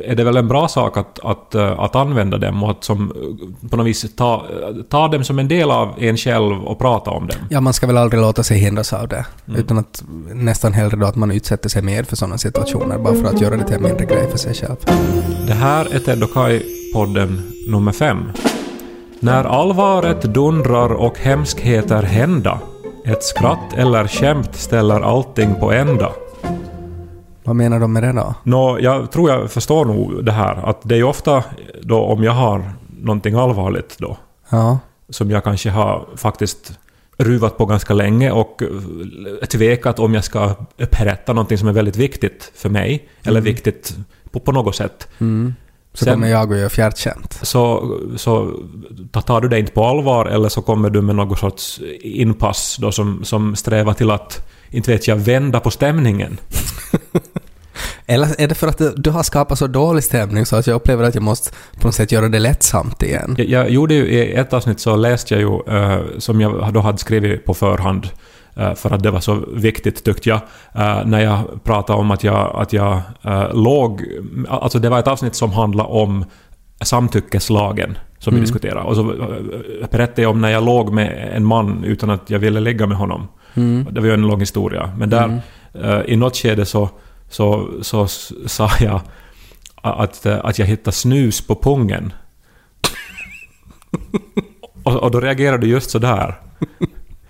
är 0.04 0.14
det 0.14 0.24
väl 0.24 0.36
en 0.36 0.48
bra 0.48 0.68
sak 0.68 0.96
att, 0.96 1.18
att, 1.24 1.54
eh, 1.54 1.80
att 1.80 1.96
använda 1.96 2.38
dem 2.38 2.62
och 2.62 2.70
att 2.70 2.84
som, 2.84 3.12
eh, 3.62 3.68
på 3.68 3.76
något 3.76 3.86
vis 3.86 4.14
ta, 4.16 4.46
ta 4.88 5.08
dem 5.08 5.24
som 5.24 5.38
en 5.38 5.48
del 5.48 5.70
av 5.70 5.94
en 5.98 6.16
själv 6.16 6.64
och 6.64 6.78
prata 6.78 7.10
om 7.10 7.26
dem. 7.26 7.38
Ja, 7.50 7.60
man 7.60 7.72
ska 7.72 7.86
väl 7.86 7.96
aldrig 7.96 8.22
låta 8.22 8.42
sig 8.42 8.58
hindras 8.58 8.92
av 8.92 9.08
det. 9.08 9.26
Mm. 9.48 9.60
Utan 9.60 9.78
att 9.78 10.04
nästan 10.34 10.72
hellre 10.72 10.96
då 10.96 11.06
att 11.06 11.16
man 11.16 11.30
utsätter 11.30 11.68
sig 11.68 11.82
mer 11.82 12.02
för 12.02 12.16
sådana 12.16 12.38
situationer, 12.38 12.98
bara 12.98 13.14
för 13.14 13.24
att 13.24 13.40
göra 13.40 13.56
det 13.56 13.64
till 13.64 13.76
en 13.76 13.82
mindre 13.82 14.06
grej 14.06 14.30
för 14.30 14.38
sig 14.38 14.54
själv. 14.54 14.76
Det 15.46 15.54
här 15.54 15.94
är 15.94 15.98
Ted 15.98 16.22
och 16.22 16.30
Kai-podden 16.30 17.40
nummer 17.68 17.92
fem. 17.92 18.32
När 19.20 19.44
allvaret 19.44 20.22
dundrar 20.22 20.92
och 20.92 21.18
hemskheter 21.18 22.02
hända. 22.02 22.58
Ett 23.04 23.22
skratt 23.22 23.72
eller 23.76 24.08
skämt 24.08 24.54
ställer 24.54 25.00
allting 25.00 25.54
på 25.54 25.72
ända. 25.72 26.12
Vad 27.44 27.56
menar 27.56 27.80
de 27.80 27.92
med 27.92 28.02
det 28.02 28.12
då? 28.12 28.34
Nå, 28.42 28.78
jag 28.80 29.12
tror 29.12 29.30
jag 29.30 29.50
förstår 29.50 29.84
nog 29.84 30.24
det 30.24 30.32
här. 30.32 30.68
Att 30.68 30.78
det 30.82 30.94
är 30.94 30.98
ju 30.98 31.04
ofta 31.04 31.44
då 31.82 32.00
om 32.00 32.24
jag 32.24 32.32
har 32.32 32.72
någonting 33.02 33.34
allvarligt 33.34 33.96
då, 33.98 34.16
Ja. 34.50 34.78
som 35.08 35.30
jag 35.30 35.44
kanske 35.44 35.70
har 35.70 36.06
faktiskt 36.16 36.78
ruvat 37.18 37.56
på 37.58 37.66
ganska 37.66 37.94
länge 37.94 38.30
och 38.30 38.62
eh, 38.62 39.46
tvekat 39.46 39.98
om 39.98 40.14
jag 40.14 40.24
ska 40.24 40.54
berätta 40.98 41.32
någonting 41.32 41.58
som 41.58 41.68
är 41.68 41.72
väldigt 41.72 41.96
viktigt 41.96 42.52
för 42.54 42.68
mig, 42.68 43.08
eller 43.22 43.40
viktigt 43.40 43.96
på, 44.30 44.40
på 44.40 44.52
något 44.52 44.76
sätt. 44.76 45.08
Mm. 45.18 45.54
Så 45.94 46.04
Sen- 46.04 46.14
kommer 46.14 46.28
jag 46.28 46.50
och 46.50 46.58
gör 46.58 46.68
fjärrkänt. 46.68 47.38
så, 47.42 47.96
så 48.16 48.50
tar 49.26 49.40
du 49.40 49.48
det 49.48 49.58
inte 49.58 49.72
på 49.72 49.84
allvar 49.84 50.26
eller 50.26 50.48
så 50.48 50.62
kommer 50.62 50.90
du 50.90 51.00
med 51.02 51.16
något 51.16 51.38
sorts 51.38 51.80
inpass 52.00 52.76
då 52.80 52.92
som, 52.92 53.24
som 53.24 53.56
strävar 53.56 53.92
till 53.92 54.10
att, 54.10 54.48
inte 54.72 54.90
vet 54.92 55.08
jag, 55.08 55.16
vända 55.16 55.60
på 55.60 55.70
stämningen. 55.70 56.38
Eller 58.06 58.40
är 58.40 58.48
det 58.48 58.54
för 58.54 58.68
att 58.68 58.80
du, 58.96 59.10
har 59.10 59.22
skapat 59.22 59.58
så 59.58 59.66
dålig 59.66 60.04
stämning 60.04 60.46
så 60.46 60.56
att 60.56 60.66
jag 60.66 60.74
upplever 60.74 61.04
att 61.04 61.14
jag 61.14 61.22
måste 61.24 61.50
på 61.80 61.86
något 61.86 61.94
sätt 61.94 62.12
göra 62.12 62.28
det 62.28 62.38
lättsamt 62.38 63.02
igen? 63.02 63.34
Jag, 63.38 63.48
jag 63.48 63.70
gjorde 63.70 63.94
ju 63.94 64.06
i 64.06 64.32
ett 64.32 64.52
avsnitt 64.52 64.80
så 64.80 64.96
läste 64.96 65.34
jag 65.34 65.40
ju, 65.40 65.76
eh, 65.76 66.00
som 66.18 66.40
jag 66.40 66.74
då 66.74 66.80
hade 66.80 66.98
skrivit 66.98 67.44
på 67.44 67.54
förhand, 67.54 68.08
eh, 68.56 68.74
för 68.74 68.90
att 68.90 69.02
det 69.02 69.10
var 69.10 69.20
så 69.20 69.34
viktigt 69.52 70.04
tyckte 70.04 70.28
jag, 70.28 70.40
eh, 70.74 71.06
när 71.06 71.20
jag 71.20 71.64
pratade 71.64 71.98
om 71.98 72.10
att 72.10 72.24
jag, 72.24 72.56
att 72.56 72.72
jag 72.72 73.00
låg... 73.52 74.02
Alltså 74.48 74.78
det 74.78 74.88
var 74.88 74.98
ett 74.98 75.08
avsnitt 75.08 75.34
som 75.34 75.52
handlade 75.52 75.88
om 75.88 76.24
samtyckeslagen 76.80 77.98
som 78.18 78.30
vi 78.34 78.38
Mm. 78.38 78.44
diskuterade. 78.44 78.80
Och 78.80 78.96
så 78.96 79.04
berättade 79.90 80.22
jag 80.22 80.30
om 80.30 80.40
när 80.40 80.50
jag 80.50 80.64
låg 80.64 80.92
med 80.92 81.30
en 81.36 81.44
man 81.44 81.84
utan 81.84 82.10
att 82.10 82.30
jag 82.30 82.38
ville 82.38 82.60
ligga 82.60 82.86
med 82.86 82.96
honom. 82.96 83.28
Mm. 83.54 83.86
Det 83.90 84.00
var 84.00 84.06
ju 84.06 84.14
en 84.14 84.22
lång 84.22 84.40
historia. 84.40 84.94
Men 84.98 85.10
där, 85.10 85.40
eh, 85.74 86.00
i 86.06 86.16
något 86.16 86.36
skede 86.36 86.66
så, 86.66 86.90
så, 87.28 87.68
så 87.82 88.06
sa 88.46 88.70
jag 88.80 89.00
att, 89.82 90.26
eh, 90.26 90.44
att 90.44 90.58
jag 90.58 90.66
hittade 90.66 90.96
snus 90.96 91.46
på 91.46 91.54
pungen. 91.54 92.12
och, 94.82 94.96
och 94.96 95.10
då 95.10 95.20
reagerade 95.20 95.58
du 95.58 95.66
just 95.66 95.90
sådär. 95.90 96.34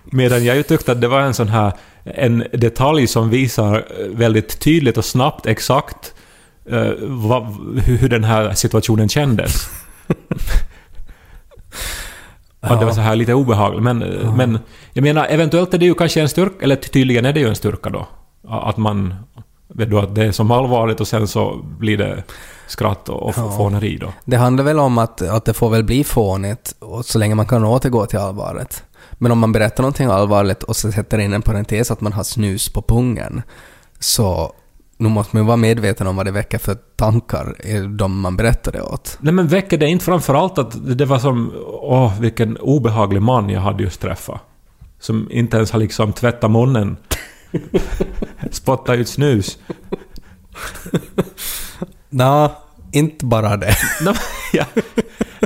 Medan 0.05 0.45
jag 0.45 0.57
ju 0.57 0.63
tyckte 0.63 0.93
att 0.93 1.01
det 1.01 1.09
var 1.09 1.21
en 1.21 1.35
sån 1.35 1.49
här 1.49 1.73
en 2.05 2.45
detalj 2.53 3.07
som 3.07 3.31
visar 3.31 3.75
eh, 3.75 4.07
väldigt 4.07 4.61
tydligt 4.61 4.99
och 4.99 5.05
snabbt 5.05 5.47
exakt 5.47 6.15
eh, 6.71 6.91
vad, 7.01 7.45
hur 7.85 8.09
den 8.09 8.25
här 8.25 8.55
situationen 8.55 9.09
kändes. 9.09 9.69
Att 12.71 12.81
det 12.81 12.87
var 12.87 12.93
så 12.93 13.01
här 13.01 13.17
lite 13.17 13.35
obehagligt. 13.35 13.83
Men, 13.83 14.03
eh, 14.03 14.35
men 14.37 14.59
jag 14.93 15.03
menar, 15.03 15.27
eventuellt 15.31 15.75
är 15.75 15.79
det 15.79 15.85
ju 15.85 15.95
kanske 15.95 16.21
en 16.21 16.29
styrka, 16.29 16.55
eller 16.65 16.77
tydligen 16.77 17.25
är 17.27 17.33
det 17.33 17.41
ju 17.41 17.49
en 17.49 17.57
styrka 17.57 17.91
då. 17.91 18.07
Att 18.49 18.77
man... 18.77 19.15
Vet 19.75 19.91
du, 19.91 19.99
att 19.99 20.15
det 20.15 20.25
är 20.25 20.33
som 20.33 20.51
allvarligt 20.51 21.01
och 21.01 21.09
sen 21.09 21.29
så 21.29 21.61
blir 21.79 21.99
det 21.99 22.23
skratt 22.67 23.09
och, 23.09 23.23
och 23.23 23.35
Ja. 23.37 23.51
fåneri 23.57 23.97
då. 23.97 24.13
Det 24.25 24.37
handlar 24.37 24.65
väl 24.65 24.79
om 24.79 24.99
att, 24.99 25.23
att 25.23 25.45
det 25.45 25.55
får 25.55 25.71
väl 25.71 25.85
bli 25.85 26.05
fånigt 26.05 26.75
och 26.79 27.05
så 27.05 27.19
länge 27.19 27.35
man 27.35 27.47
kan 27.47 27.65
återgå 27.65 28.07
till 28.07 28.19
allvaret. 28.19 28.85
Men 29.13 29.33
om 29.33 29.39
man 29.39 29.53
berättar 29.53 29.83
någonting 29.83 30.07
allvarligt 30.07 30.63
och 30.63 30.77
så 30.77 30.93
sätter 30.93 31.19
in 31.19 31.33
en 31.33 31.43
parentes 31.43 31.91
att 31.91 32.01
man 32.01 32.13
har 32.13 32.23
snus 32.23 32.69
på 32.73 32.83
pungen, 32.83 33.43
så 33.99 34.53
nu 35.03 35.09
måste 35.09 35.37
man 35.37 35.43
ju 35.43 35.47
vara 35.47 35.57
medveten 35.57 36.07
om 36.07 36.17
vad 36.17 36.27
det 36.27 36.31
väcker 36.33 36.59
för 36.59 36.75
tankar 36.97 37.67
i 37.67 37.79
de 37.81 38.21
man 38.21 38.37
berättar 38.37 38.73
det 38.73 38.83
åt. 38.83 39.19
Nej 39.21 39.33
men 39.35 39.49
väcker 39.49 39.79
det 39.79 39.87
inte 39.87 40.05
framförallt 40.05 40.59
att 40.59 40.97
det 40.99 41.05
var 41.05 41.19
som... 41.19 41.53
Åh, 41.67 42.21
vilken 42.21 42.57
obehaglig 42.57 43.23
man 43.23 43.49
jag 43.51 43.61
hade 43.61 43.83
just 43.83 44.01
träffat. 44.01 44.41
Som 45.01 45.29
inte 45.31 45.57
ens 45.57 45.71
har 45.73 45.79
liksom 45.81 46.13
tvättat 46.13 46.51
munnen. 46.51 46.97
Spottat 48.51 48.97
ut 48.99 49.09
snus. 49.09 49.59
Nå, 52.11 52.53
inte 52.93 53.25
bara 53.27 53.57
det. 53.57 53.75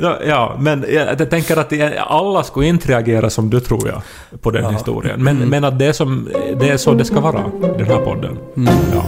Ja, 0.01 0.17
ja, 0.25 0.55
men 0.59 0.85
jag, 0.89 1.29
tänker 1.29 1.57
att 1.57 1.73
alla 2.07 2.43
skulle 2.43 2.67
inte 2.67 2.87
reagera 2.91 3.29
som 3.29 3.49
du 3.49 3.59
tror 3.59 3.87
jag 3.87 4.01
på 4.41 4.51
den 4.51 4.63
Ja. 4.63 4.69
historien. 4.69 5.23
Men, 5.23 5.37
Mm. 5.37 5.49
men 5.49 5.63
att 5.63 5.79
det 5.79 5.85
är, 5.85 5.93
som, 5.93 6.29
det 6.59 6.69
är 6.69 6.77
så 6.77 6.93
det 6.93 7.05
ska 7.05 7.19
vara, 7.19 7.43
den 7.77 7.85
här 7.87 8.05
podden. 8.05 8.37
Mm. 8.57 8.73
Ja. 8.93 9.03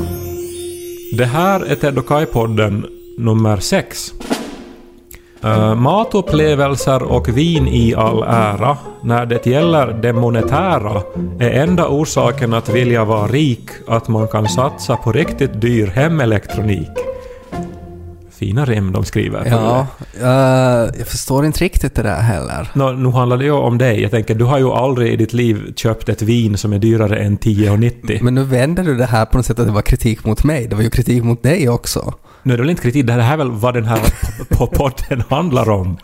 Det 1.11 1.25
här 1.25 1.59
är 1.71 1.75
Ted 1.75 1.97
och 1.97 2.05
Kai-podden 2.05 2.85
nummer 3.17 3.57
sex. 3.57 4.13
Eh, 5.43 5.49
uh, 5.49 5.75
matupplevelser 5.75 7.03
och 7.03 7.37
vin 7.37 7.67
i 7.67 7.95
all 7.95 8.23
ära. 8.23 8.77
När 9.03 9.25
det 9.25 9.45
gäller 9.45 9.87
det 10.01 10.13
monetära 10.13 11.01
är 11.39 11.49
enda 11.49 11.87
orsaken 11.87 12.53
att 12.53 12.69
vilja 12.69 13.05
vara 13.05 13.27
rik 13.27 13.69
att 13.87 14.07
man 14.07 14.27
kan 14.27 14.47
satsa 14.47 14.95
på 14.95 15.11
riktigt 15.11 15.61
dyr 15.61 15.87
hemelektronik. 15.87 16.89
Fina 18.39 18.65
rim 18.65 18.91
de 18.91 19.05
skriver. 19.05 19.45
Ja, 19.45 19.87
eh, 20.19 20.27
jag 20.99 21.07
förstår 21.07 21.45
inte 21.45 21.63
riktigt 21.63 21.95
det 21.95 22.03
där 22.03 22.21
heller. 22.21 22.67
Nå, 22.73 22.91
nu 22.91 23.09
handlar 23.09 23.37
det 23.37 23.43
ju 23.43 23.51
om 23.51 23.77
dig. 23.77 24.01
Jag 24.01 24.11
tänker, 24.11 24.35
du 24.35 24.45
har 24.45 24.57
ju 24.57 24.71
aldrig 24.71 25.13
i 25.13 25.15
ditt 25.15 25.33
liv 25.33 25.73
köpt 25.75 26.09
ett 26.09 26.21
vin 26.21 26.57
som 26.57 26.73
är 26.73 26.79
dyrare 26.79 27.17
än 27.19 27.37
10,90. 27.37 28.19
Men 28.23 28.35
nu 28.35 28.43
vänder 28.43 28.83
du 28.83 28.95
det 28.97 29.05
här 29.05 29.25
på 29.25 29.37
något 29.37 29.45
sätt 29.45 29.59
att 29.59 29.65
det 29.65 29.71
var 29.71 29.81
kritik 29.81 30.23
mot 30.25 30.43
mig. 30.43 30.67
Det 30.67 30.75
var 30.75 30.83
ju 30.83 30.89
kritik 30.89 31.23
mot 31.23 31.43
dig 31.43 31.69
också. 31.69 32.13
Nu 32.43 32.53
är 32.53 32.57
det 32.57 32.63
väl 32.63 32.69
inte 32.69 32.81
kritik, 32.81 33.07
det 33.07 33.13
här 33.13 33.33
är 33.33 33.37
väl 33.37 33.51
vad 33.51 33.73
den 33.73 33.85
här 33.85 33.99
podden 34.49 35.23
handlar 35.29 35.69
om. 35.69 35.97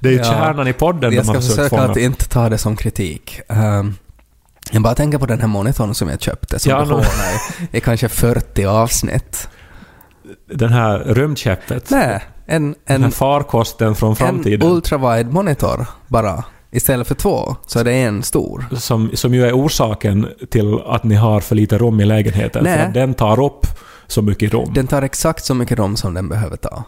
Det 0.00 0.08
är 0.08 0.12
ju 0.12 0.18
Ja. 0.18 0.24
kärnan 0.24 0.68
i 0.68 0.72
podden 0.72 1.12
Jag 1.12 1.26
ska 1.26 1.40
försöka 1.40 1.80
att 1.82 1.96
inte 1.96 2.28
ta 2.28 2.48
det 2.48 2.58
som 2.58 2.76
kritik. 2.76 3.40
Ehm, 3.48 3.94
jag 4.72 4.82
bara 4.82 4.94
tänker 4.94 5.18
på 5.18 5.26
den 5.26 5.40
här 5.40 5.48
monitorn 5.48 5.94
som 5.94 6.08
jag 6.08 6.22
köpte 6.22 6.58
som 6.58 6.70
Ja, 6.70 6.78
du 6.80 6.84
hånar 6.84 7.04
i, 7.72 7.76
i 7.76 7.80
kanske 7.80 8.08
40 8.08 8.64
avsnitt. 8.64 9.48
Den 10.54 10.72
här 10.72 10.98
rymdskeppet. 10.98 11.90
Nej, 11.90 12.22
en, 12.46 12.74
Den 12.86 13.00
här 13.00 13.04
en, 13.06 13.10
farkosten 13.12 13.94
från 13.94 14.10
en 14.10 14.16
framtiden. 14.16 14.68
ultrawide 14.70 15.30
monitor 15.30 15.86
bara. 16.08 16.44
Istället 16.70 17.06
för 17.08 17.14
två 17.14 17.56
så 17.66 17.78
är 17.78 17.84
det 17.84 17.92
en 17.92 18.22
stor. 18.22 18.64
som, 18.72 19.10
som 19.14 19.34
ju 19.34 19.46
är 19.46 19.52
orsaken 19.52 20.28
till 20.50 20.78
att 20.86 21.04
ni 21.04 21.14
har 21.14 21.40
för 21.40 21.54
lite 21.54 21.78
rum 21.78 22.00
i 22.00 22.04
lägenheten. 22.04 22.64
Nej. 22.64 22.78
För 22.78 22.84
att 22.86 22.94
den 22.94 23.14
tar 23.14 23.44
upp 23.44 23.66
så 24.06 24.22
mycket 24.22 24.52
rum. 24.52 24.72
Den 24.74 24.86
tar 24.86 25.02
exakt 25.02 25.44
så 25.44 25.54
mycket 25.54 25.78
rom 25.78 25.96
som 25.96 26.14
den 26.14 26.28
behöver 26.28 26.56
ta. 26.56 26.84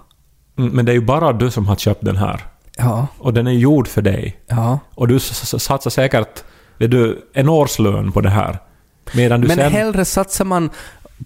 Mm, 0.59 0.71
Men 0.73 0.85
det 0.85 0.93
är 0.93 0.95
ju 0.95 1.01
bara 1.05 1.33
du 1.33 1.51
som 1.51 1.67
har 1.67 1.77
köpt 1.77 2.05
den 2.05 2.17
här. 2.17 2.41
Ja, 2.79 3.07
Och 3.19 3.35
den 3.35 3.47
är 3.47 3.53
gjord 3.53 3.89
för 3.89 4.03
dig. 4.03 4.41
ja. 4.49 4.79
Och 4.95 5.09
du 5.09 5.19
satsar 5.21 5.91
säkert 5.91 6.45
vet 6.79 6.91
du, 6.91 7.29
en 7.35 7.49
årslön 7.49 8.13
på 8.13 8.21
det 8.21 8.31
här. 8.31 8.59
Medan 9.15 9.41
du 9.41 9.49
Men 9.49 9.57
sen... 9.57 9.73
hellre 9.73 10.05
satsar 10.05 10.45
man 10.45 10.71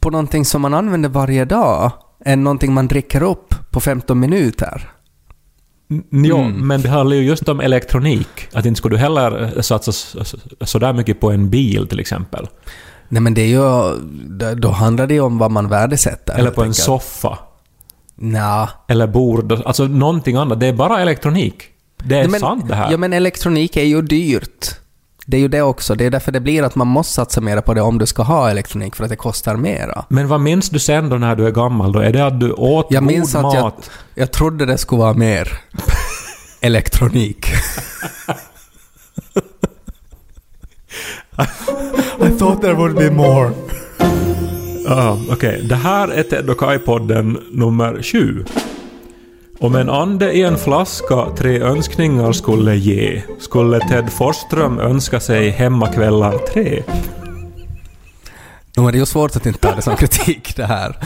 på 0.01 0.11
någonting 0.11 0.45
som 0.45 0.63
man 0.63 0.75
använder 0.75 1.09
varje 1.09 1.45
dag 1.45 1.93
än 2.25 2.45
någonting 2.45 2.73
man 2.73 2.89
dricker 2.89 3.23
upp 3.23 3.55
på 3.71 3.81
15 3.81 4.21
minuter. 4.21 4.91
Mm. 6.13 6.53
men 6.67 6.83
det 6.83 6.89
handlar 6.89 7.17
ju 7.17 7.23
just 7.23 7.49
om 7.49 7.61
elektronik. 7.61 8.29
Att 8.53 8.67
inte 8.67 8.79
skulle 8.79 8.95
du 8.97 9.01
heller 9.01 9.43
eh, 9.57 9.61
satsa 9.63 9.93
sådär 10.61 10.93
mycket 10.93 11.21
på 11.21 11.31
en 11.31 11.51
bil 11.51 11.87
till 11.89 12.01
exempel. 12.01 12.49
Nej 13.09 13.23
men 13.23 13.35
det 13.35 13.43
är 13.43 13.47
ju, 13.47 14.55
då- 14.55 14.71
handlar 14.71 15.07
det 15.07 15.15
ju 15.15 15.21
om 15.21 15.39
vad 15.39 15.51
man 15.51 15.69
värdesätter. 15.69 16.39
Eller 16.39 16.51
på 16.51 16.61
en 16.61 16.67
enkelt. 16.67 16.85
soffa. 16.85 17.39
Nja. 18.15 18.69
Eller 18.89 19.07
bord. 19.07 19.53
Alltså 19.53 19.85
någonting 19.87 20.37
annat. 20.37 20.61
Det 20.61 20.67
är 20.67 20.73
bara 20.73 21.01
elektronik. 21.01 21.63
Det 21.99 22.15
är 22.15 22.19
Nej, 22.21 22.29
men, 22.29 22.41
sant 22.41 22.69
det 22.69 22.75
här. 22.75 22.91
Ja 22.91 22.97
men 22.97 23.13
elektronik 23.13 23.77
är 23.77 23.85
ju 23.85 24.03
dyrt. 24.03 24.71
Det 25.31 25.37
är 25.37 25.41
ju 25.41 25.49
det 25.49 25.63
också. 25.63 25.95
Det 25.95 26.05
är 26.07 26.11
därför 26.11 26.33
det 26.33 26.41
blir 26.41 26.63
att 26.63 26.75
man 26.75 26.87
måste 26.87 27.13
satsa 27.13 27.41
mer 27.41 27.61
på 27.61 27.75
det 27.75 27.81
om 27.81 27.99
du 27.99 28.07
ska 28.07 28.23
ha 28.23 28.51
elektronik, 28.51 28.97
för 28.97 29.05
att 29.05 29.11
det 29.11 29.17
kostar 29.17 29.57
mera. 29.57 30.05
Men 30.09 30.29
vad 30.29 30.41
minns 30.41 30.71
du 30.71 30.79
sen 30.79 31.09
då 31.09 31.17
när 31.17 31.37
du 31.37 31.47
är 31.47 31.51
gammal 31.51 31.93
då? 31.93 31.99
Är 32.01 32.13
det 32.13 32.27
att 32.27 32.41
du 32.41 32.53
åt 32.53 32.87
Jag 32.91 33.03
god 33.03 33.13
minns 33.13 33.35
att 33.35 33.43
mat? 33.43 33.55
jag, 33.55 33.73
jag 34.15 34.31
trodde 34.33 34.67
det 34.67 34.79
skulle 34.79 34.99
vara 34.99 35.15
mer 35.15 35.49
elektronik. 36.61 37.47
I 42.21 42.39
thought 42.39 42.61
there 42.61 42.75
would 42.75 42.95
be 42.97 43.11
more. 43.11 43.51
Ja, 44.87 45.19
okej. 45.31 45.67
Det 45.69 45.75
här 45.77 46.09
är 46.09 46.23
Ted 46.23 46.51
och 46.51 46.59
Kai-podden 46.59 47.39
nummer 47.53 48.03
7. 48.03 48.45
Om 49.63 49.75
en 49.75 49.91
ande 49.91 50.33
i 50.33 50.43
en 50.43 50.59
flaska 50.59 51.27
tre 51.37 51.61
önskningar 51.61 52.33
skulle 52.33 52.77
ge, 52.77 53.23
skulle 53.39 53.81
Ted 53.81 54.13
Forsström 54.13 54.79
önska 54.79 55.21
sig 55.21 55.51
hemmakvällar 55.51 56.39
tre. 56.39 56.83
Nu 58.77 58.89
är 58.89 58.93
det 58.93 58.99
ju 58.99 59.07
svårt 59.07 59.37
att 59.37 59.47
inte 59.47 59.59
ta 59.59 59.75
det 59.75 59.83
som 59.83 59.97
kritik 59.97 60.57
det 60.57 60.67
här. 60.67 60.97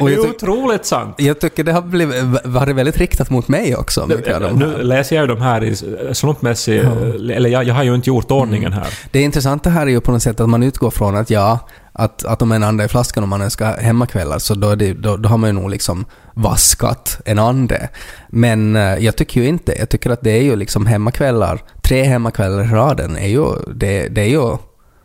Och 0.00 0.08
Det 0.08 0.14
är 0.14 0.30
otroligt 0.30 0.86
sant. 0.86 1.14
jag 1.18 1.40
tycker 1.40 1.64
det 1.64 1.72
har 1.72 1.82
blivit, 1.82 2.24
varit 2.44 2.76
väldigt 2.76 2.98
riktat 2.98 3.30
mot 3.30 3.48
mig 3.48 3.76
också. 3.76 4.06
Nu 4.54 4.82
läser 4.82 5.16
jag 5.16 5.22
ju 5.22 5.34
de 5.34 5.40
här 5.40 5.64
i 5.64 5.76
slumpmässig... 6.14 6.78
Eller 6.78 7.50
jag, 7.50 7.64
jag 7.64 7.74
har 7.74 7.82
ju 7.82 7.94
inte 7.94 8.10
gjort 8.10 8.30
ordningen 8.30 8.72
här. 8.72 8.86
Det 9.10 9.20
intressanta 9.20 9.70
här 9.70 9.86
är 9.86 9.90
ju 9.90 10.00
på 10.00 10.12
något 10.12 10.22
sätt 10.22 10.40
att 10.40 10.48
man 10.48 10.62
utgår 10.62 10.90
från 10.90 11.16
att 11.16 11.30
ja, 11.30 11.58
att, 11.92 12.24
att 12.24 12.42
om 12.42 12.52
en 12.52 12.62
ande 12.62 12.84
är 12.84 12.86
i 12.86 12.88
flaskan 12.88 13.22
och 13.22 13.28
man 13.28 13.42
önskar 13.42 13.76
hemmakvällar 13.76 14.38
så 14.38 14.54
då, 14.54 14.74
det, 14.74 14.92
då, 14.92 15.16
då 15.16 15.28
har 15.28 15.38
man 15.38 15.48
ju 15.48 15.54
nog 15.54 15.70
liksom 15.70 16.04
vaskat 16.34 17.20
en 17.24 17.38
ande. 17.38 17.88
Men 18.28 18.76
eh, 18.76 18.82
jag 18.98 19.16
tycker 19.16 19.40
ju 19.40 19.46
inte, 19.46 19.78
jag 19.78 19.88
tycker 19.88 20.10
att 20.10 20.20
det 20.20 20.30
är 20.30 20.42
ju 20.42 20.56
liksom 20.56 20.86
hemmakvällar, 20.86 21.62
tre 21.82 22.02
hemmakvällar 22.02 22.64
i 22.64 22.66
raden 22.66 23.16
är 23.16 23.28
ju, 23.28 23.46
det, 23.74 24.08
det 24.08 24.20
är 24.20 24.28
ju 24.28 24.56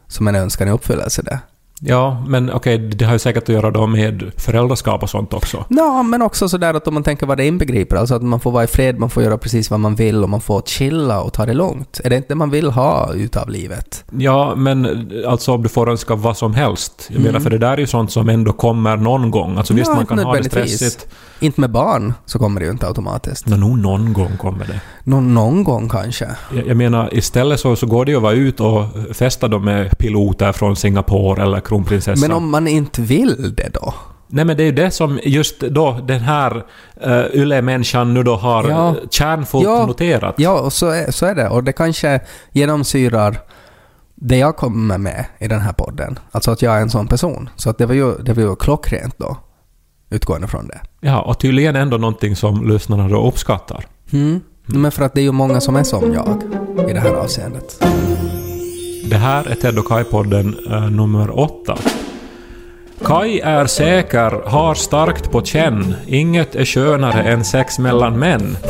som 0.08 0.28
en 0.28 0.36
önskan 0.36 0.68
i 0.68 0.72
uppfyllelse 0.72 1.22
det. 1.22 1.40
Ja, 1.82 2.24
men 2.28 2.52
okej, 2.52 2.78
det 2.78 3.06
har 3.06 3.14
ju 3.14 3.20
säkert 3.20 3.44
att 3.44 3.50
göra 3.50 3.72
då 3.72 3.88
med 3.88 4.32
föräldraskap 4.38 5.04
och 5.04 5.10
sånt 5.10 5.34
också. 5.34 5.66
Ja, 5.70 6.04
men 6.04 6.22
också 6.22 6.50
sådär 6.50 6.74
att 6.74 6.88
om 6.88 6.94
man 6.94 7.04
tänker 7.04 7.26
vad 7.26 7.38
det 7.38 7.46
inbegriper, 7.46 7.96
alltså 7.96 8.16
att 8.16 8.24
man 8.24 8.40
får 8.40 8.52
vara 8.52 8.64
i 8.64 8.68
fred, 8.68 9.00
man 9.00 9.10
får 9.10 9.24
göra 9.24 9.38
precis 9.38 9.70
vad 9.70 9.80
man 9.80 9.96
vill 9.96 10.24
och 10.24 10.30
man 10.30 10.42
får 10.42 10.62
chilla 10.62 11.22
och 11.22 11.34
ta 11.34 11.46
det 11.46 11.54
lugnt. 11.54 12.02
Är 12.04 12.10
det 12.10 12.16
inte 12.16 12.28
det 12.28 12.36
man 12.36 12.50
vill 12.50 12.72
ha 12.72 13.14
utav 13.14 13.50
livet? 13.50 13.97
Ja, 14.12 14.54
men 14.56 15.12
alltså 15.28 15.52
om 15.52 15.64
du 15.64 15.70
får 15.70 15.90
önska 15.90 16.16
vad 16.16 16.38
som 16.38 16.54
helst. 16.54 17.08
Jag 17.10 17.22
menar, 17.22 17.40
för 17.40 17.50
det 17.50 17.58
där 17.58 17.72
är 17.74 17.78
ju 17.78 17.88
sånt 17.88 18.12
som 18.12 18.30
ändå 18.30 18.54
kommer 18.54 18.98
någon 18.98 19.32
gång. 19.32 19.58
Alltså 19.58 19.74
visst, 19.74 19.88
Mm. 19.88 20.06
Ja, 20.10 20.16
man 20.16 20.20
inte 20.20 20.24
kan 20.24 20.26
ha 20.26 20.36
det 20.38 20.44
stressigt. 20.44 21.08
Inte 21.40 21.62
med 21.62 21.72
barn 21.72 22.14
så 22.26 22.40
kommer 22.40 22.60
det 22.60 22.66
ju 22.66 22.72
inte 22.72 22.88
automatiskt. 22.88 23.48
Nå, 23.48 23.58
nog 23.58 23.78
någon 23.80 24.14
gång 24.14 24.38
kommer 24.38 24.66
det. 24.66 24.82
Nå, 25.04 25.22
någon 25.22 25.64
gång 25.64 25.90
kanske. 25.90 26.28
Jag, 26.56 26.68
jag 26.68 26.78
menar, 26.78 27.10
istället 27.14 27.60
så, 27.60 27.76
så 27.76 27.86
går 27.86 28.06
det 28.06 28.12
ju 28.12 28.18
att 28.18 28.24
vara 28.24 28.34
ut 28.34 28.60
och 28.60 28.84
festa 29.14 29.48
då 29.48 29.60
med 29.60 29.98
piloter 29.98 30.52
från 30.52 30.76
Singapore 30.76 31.44
eller 31.44 31.60
kronprinsessan. 31.60 32.20
Men 32.30 32.38
om 32.38 32.50
man 32.50 32.68
inte 32.68 33.02
vill 33.02 33.56
det 33.56 33.70
då? 33.74 33.94
Nej 34.30 34.46
men 34.46 34.58
det 34.58 34.64
är 34.64 34.66
ju 34.66 34.72
det 34.72 34.92
som 34.92 35.20
just 35.24 35.60
då 35.60 36.00
den 36.08 36.20
här 36.20 36.56
uh, 37.08 37.26
Yle-människan 37.34 38.14
nu 38.14 38.24
då 38.24 38.36
har 38.36 38.70
ja. 38.70 38.96
kärnfullt 39.12 39.64
Ja. 39.64 39.86
noterat. 39.86 40.36
Ja, 40.38 40.60
och 40.60 40.74
så 40.74 40.88
är, 40.90 41.12
så 41.12 41.26
är 41.26 41.36
det. 41.36 41.50
Och 41.50 41.64
det 41.64 41.74
kanske 41.74 42.20
genomsyrar 42.52 43.40
det 44.20 44.38
jag 44.38 44.56
kommer 44.56 44.98
med 44.98 45.26
i 45.40 45.48
den 45.48 45.60
här 45.60 45.74
podden. 45.74 46.20
Alltså 46.32 46.52
att 46.52 46.62
jag 46.62 46.78
är 46.78 46.82
en 46.82 46.90
sån 46.90 47.08
person. 47.08 47.50
Så 47.56 47.70
att 47.70 47.78
det 47.78 47.86
var 47.86 47.94
ju, 47.94 48.18
det 48.18 48.34
var 48.34 48.44
ju 48.44 48.56
klockrent 48.56 49.16
då, 49.18 49.38
utgående 50.10 50.48
från 50.48 50.68
det. 50.68 50.80
Ja, 51.00 51.22
och 51.22 51.40
tydligen 51.40 51.76
ändå 51.76 51.98
någonting 51.98 52.36
som 52.36 52.68
lyssnarna 52.68 53.08
då 53.08 53.28
uppskattar. 53.28 53.86
Mm. 54.12 54.42
Men 54.66 54.92
för 54.92 55.06
att 55.06 55.14
det 55.14 55.22
är 55.22 55.24
ju 55.24 55.32
många 55.32 55.62
som 55.62 55.76
är 55.76 55.84
som 55.84 56.14
jag 56.14 56.42
i 56.90 56.94
det 56.94 57.00
här 57.00 57.14
avseendet. 57.14 57.84
Det 59.10 59.18
här 59.18 59.46
är 59.48 59.56
Ted 59.56 59.80
och 59.80 59.86
Kai-podden 59.86 60.72
eh, 60.72 60.90
nummer 60.90 61.40
åtta. 61.40 61.78
Kai 63.06 63.40
är 63.40 63.66
säker, 63.66 64.32
har 64.46 64.76
starkt 64.76 65.32
på 65.32 65.44
känn. 65.44 65.96
Inget 66.08 66.56
är 66.56 66.66
skönare 66.66 67.24
än 67.24 67.46
sex 67.46 67.80
mellan 67.80 68.20
män. 68.20 68.58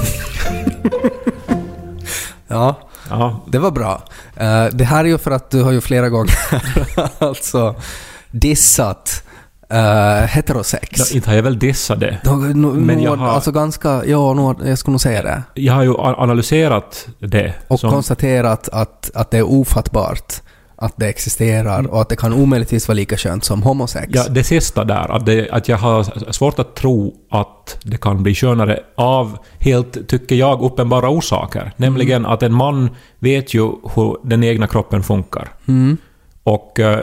Ja, 2.49 2.75
Ja, 3.09 3.39
det 3.47 3.59
var 3.59 3.71
bra. 3.71 4.01
Eh, 4.35 4.65
det 4.71 4.83
här 4.83 4.99
är 5.05 5.09
ju 5.09 5.17
för 5.17 5.31
att 5.31 5.49
du 5.51 5.63
har 5.63 5.71
ju 5.71 5.81
flera 5.81 6.09
gånger 6.09 6.35
alltså 7.19 7.75
dissat 8.31 9.23
uh, 9.73 10.25
heterosex. 10.25 11.09
då, 11.09 11.15
inte 11.15 11.29
har 11.29 11.35
jag 11.35 11.43
väl 11.43 11.59
dissat 11.59 11.99
det. 11.99 12.17
Då, 12.23 12.31
no, 12.31 12.73
Men 12.73 13.01
jag 13.01 13.15
har- 13.15 13.27
Alltså 13.27 13.51
ganska, 13.51 14.05
ja, 14.05 14.33
nog, 14.33 14.67
jag 14.67 14.77
skulle 14.77 14.91
nog 14.93 15.01
säga 15.01 15.21
det. 15.21 15.43
Jag 15.53 15.73
har 15.73 15.83
ju 15.83 15.95
analyserat 15.97 17.07
det. 17.19 17.53
Och 17.67 17.79
som- 17.79 17.91
konstaterat 17.91 18.69
att, 18.69 19.11
att 19.15 19.31
det 19.31 19.37
är 19.37 19.43
ofattbart 19.43 20.33
att 20.79 20.93
det 20.97 21.07
existerar 21.07 21.87
och 21.87 22.01
att 22.01 22.09
det 22.09 22.15
kan 22.15 22.33
omöjligtvis 22.33 22.87
vara 22.87 22.95
lika 22.95 23.17
skönt 23.17 23.43
som 23.43 23.63
homosex. 23.63 24.07
Ja, 24.13 24.27
det 24.29 24.43
sista 24.43 24.83
där, 24.83 25.11
att, 25.11 25.25
det, 25.25 25.49
att 25.49 25.67
jag 25.67 25.77
har 25.77 26.31
svårt 26.31 26.59
att 26.59 26.75
tro 26.75 27.15
att 27.29 27.79
det 27.83 27.97
kan 27.97 28.23
bli 28.23 28.35
skönare 28.35 28.79
av 28.95 29.37
helt, 29.59 30.07
tycker 30.07 30.35
jag, 30.35 30.61
uppenbara 30.61 31.09
orsaker. 31.09 31.71
Nämligen 31.77 32.25
att 32.25 32.43
en 32.43 32.53
man 32.53 32.89
vet 33.19 33.53
ju 33.53 33.61
hur 33.95 34.27
den 34.27 34.43
egna 34.43 34.67
kroppen 34.67 35.03
funkar. 35.03 35.49
Mm. 35.67 35.97
Och, 36.43 36.79
eh, 36.79 36.99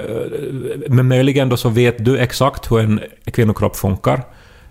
men 0.88 1.08
möjligen 1.08 1.48
då 1.48 1.56
så 1.56 1.68
vet 1.68 2.04
du 2.04 2.18
exakt 2.18 2.70
hur 2.70 2.80
en 2.80 3.00
kvinnokropp 3.24 3.76
funkar. 3.76 4.22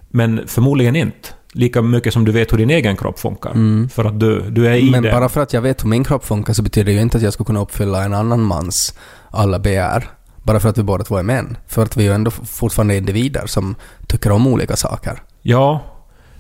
Men 0.10 0.42
förmodligen 0.48 0.96
inte. 0.96 1.30
Lika 1.56 1.82
mycket 1.82 2.14
som 2.14 2.26
du 2.26 2.32
vet 2.32 2.54
hur 2.54 2.58
din 2.58 2.70
egen 2.70 2.98
kropp 2.98 3.20
funkar. 3.20 3.54
För 3.90 4.06
att 4.06 4.20
du, 4.20 4.50
du 4.50 4.68
är 4.68 4.76
i 4.76 4.92
Men 4.92 5.04
det. 5.04 5.12
bara 5.12 5.30
för 5.30 5.42
att 5.42 5.54
jag 5.54 5.62
vet 5.62 5.84
hur 5.84 5.90
min 5.90 6.04
kropp 6.04 6.26
funkar 6.26 6.54
så 6.54 6.62
betyder 6.62 6.86
det 6.86 6.92
ju 6.96 7.02
inte 7.02 7.18
att 7.18 7.24
jag 7.24 7.34
ska 7.34 7.44
kunna 7.44 7.60
uppfylla 7.62 8.04
en 8.04 8.14
annan 8.14 8.42
mans 8.44 8.94
alla 9.32 9.60
begär. 9.60 10.10
Bara 10.44 10.60
för 10.60 10.70
att 10.70 10.78
vi 10.78 10.84
båda 10.84 11.04
två 11.04 11.18
är 11.18 11.24
män. 11.24 11.58
För 11.68 11.84
att 11.84 11.98
vi 11.98 12.04
är 12.04 12.08
ju 12.10 12.16
ändå 12.16 12.32
fortfarande 12.32 12.98
individer 12.98 13.44
som 13.46 13.76
tycker 14.08 14.32
om 14.32 14.48
olika 14.48 14.76
saker. 14.76 15.22
Ja, 15.42 15.80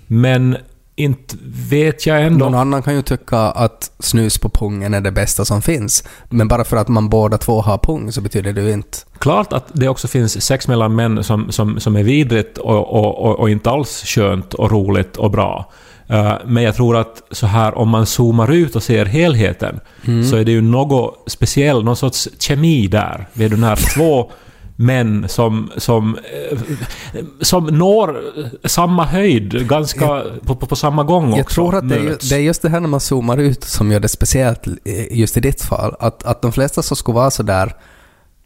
men 0.08 0.58
inte 0.96 1.36
vet 1.70 2.06
jag 2.06 2.24
ändå... 2.24 2.46
Någon 2.46 2.56
annan 2.56 2.82
kan 2.82 2.96
ju 2.96 3.02
tycka 3.02 3.38
att 3.38 3.92
snus 4.00 4.38
på 4.38 4.50
pungen 4.50 4.94
är 4.94 5.02
det 5.02 5.12
bästa 5.12 5.46
som 5.46 5.62
finns. 5.62 6.04
Men 6.30 6.48
bara 6.48 6.64
för 6.64 6.78
att 6.78 6.88
man 6.88 7.10
båda 7.10 7.38
två 7.38 7.62
har 7.62 7.78
pung 7.78 8.12
så 8.12 8.22
betyder 8.22 8.54
det 8.54 8.62
ju 8.62 8.72
inte... 8.72 8.98
Klart 9.18 9.54
att 9.54 9.66
det 9.74 9.88
också 9.88 10.08
finns 10.08 10.46
sex 10.46 10.68
mellan 10.68 10.96
män 10.96 11.24
som, 11.24 11.52
som, 11.52 11.80
som 11.80 11.96
är 11.96 12.04
vidrigt 12.04 12.58
och, 12.58 12.94
och, 12.94 13.26
och, 13.26 13.40
och 13.40 13.50
inte 13.50 13.70
alls 13.70 14.04
skönt 14.06 14.54
och 14.54 14.72
roligt 14.72 15.18
och 15.18 15.32
bra. 15.32 15.72
Eh, 16.08 16.34
men 16.46 16.64
jag 16.64 16.76
tror 16.76 16.98
att 16.98 17.24
så 17.32 17.48
här 17.48 17.78
om 17.78 17.90
man 17.90 18.06
zoomar 18.06 18.52
ut 18.52 18.76
och 18.76 18.84
ser 18.84 19.06
helheten 19.06 19.80
så 20.30 20.36
är 20.36 20.46
det 20.46 20.52
ju 20.52 20.62
något 20.62 21.24
speciellt, 21.28 21.86
någon 21.86 21.96
sorts 21.96 22.30
kemi 22.40 22.88
där. 22.88 23.28
Vid 23.34 23.52
den 23.52 23.64
här 23.64 23.80
två 23.96 24.32
män 24.76 25.30
som, 25.30 25.72
som, 25.78 26.18
eh, 26.52 26.60
som 27.42 27.66
når 27.66 28.24
samma 28.68 29.06
höjd 29.06 29.68
ganska 29.68 30.24
på, 30.46 30.56
på, 30.56 30.68
på 30.68 30.76
samma 30.76 31.04
gång 31.04 31.26
också. 31.26 31.38
Jag 31.38 31.50
tror 31.50 31.76
att 31.76 31.90
det 31.90 31.96
är, 31.96 32.30
det 32.30 32.36
är 32.36 32.40
just 32.40 32.62
det 32.62 32.70
här 32.70 32.80
när 32.80 32.88
man 32.88 33.00
zoomar 33.00 33.38
ut 33.38 33.64
som 33.64 33.92
gör 33.92 34.00
det 34.00 34.08
speciellt 34.08 34.68
eh, 34.68 35.18
just 35.18 35.38
i 35.38 35.40
ditt 35.40 35.62
fall. 35.62 35.96
Att, 36.00 36.24
att 36.24 36.42
de 36.42 36.52
flesta 36.52 36.82
så 36.82 36.96
skulle 36.96 37.16
vara 37.16 37.32
sådär 37.32 37.76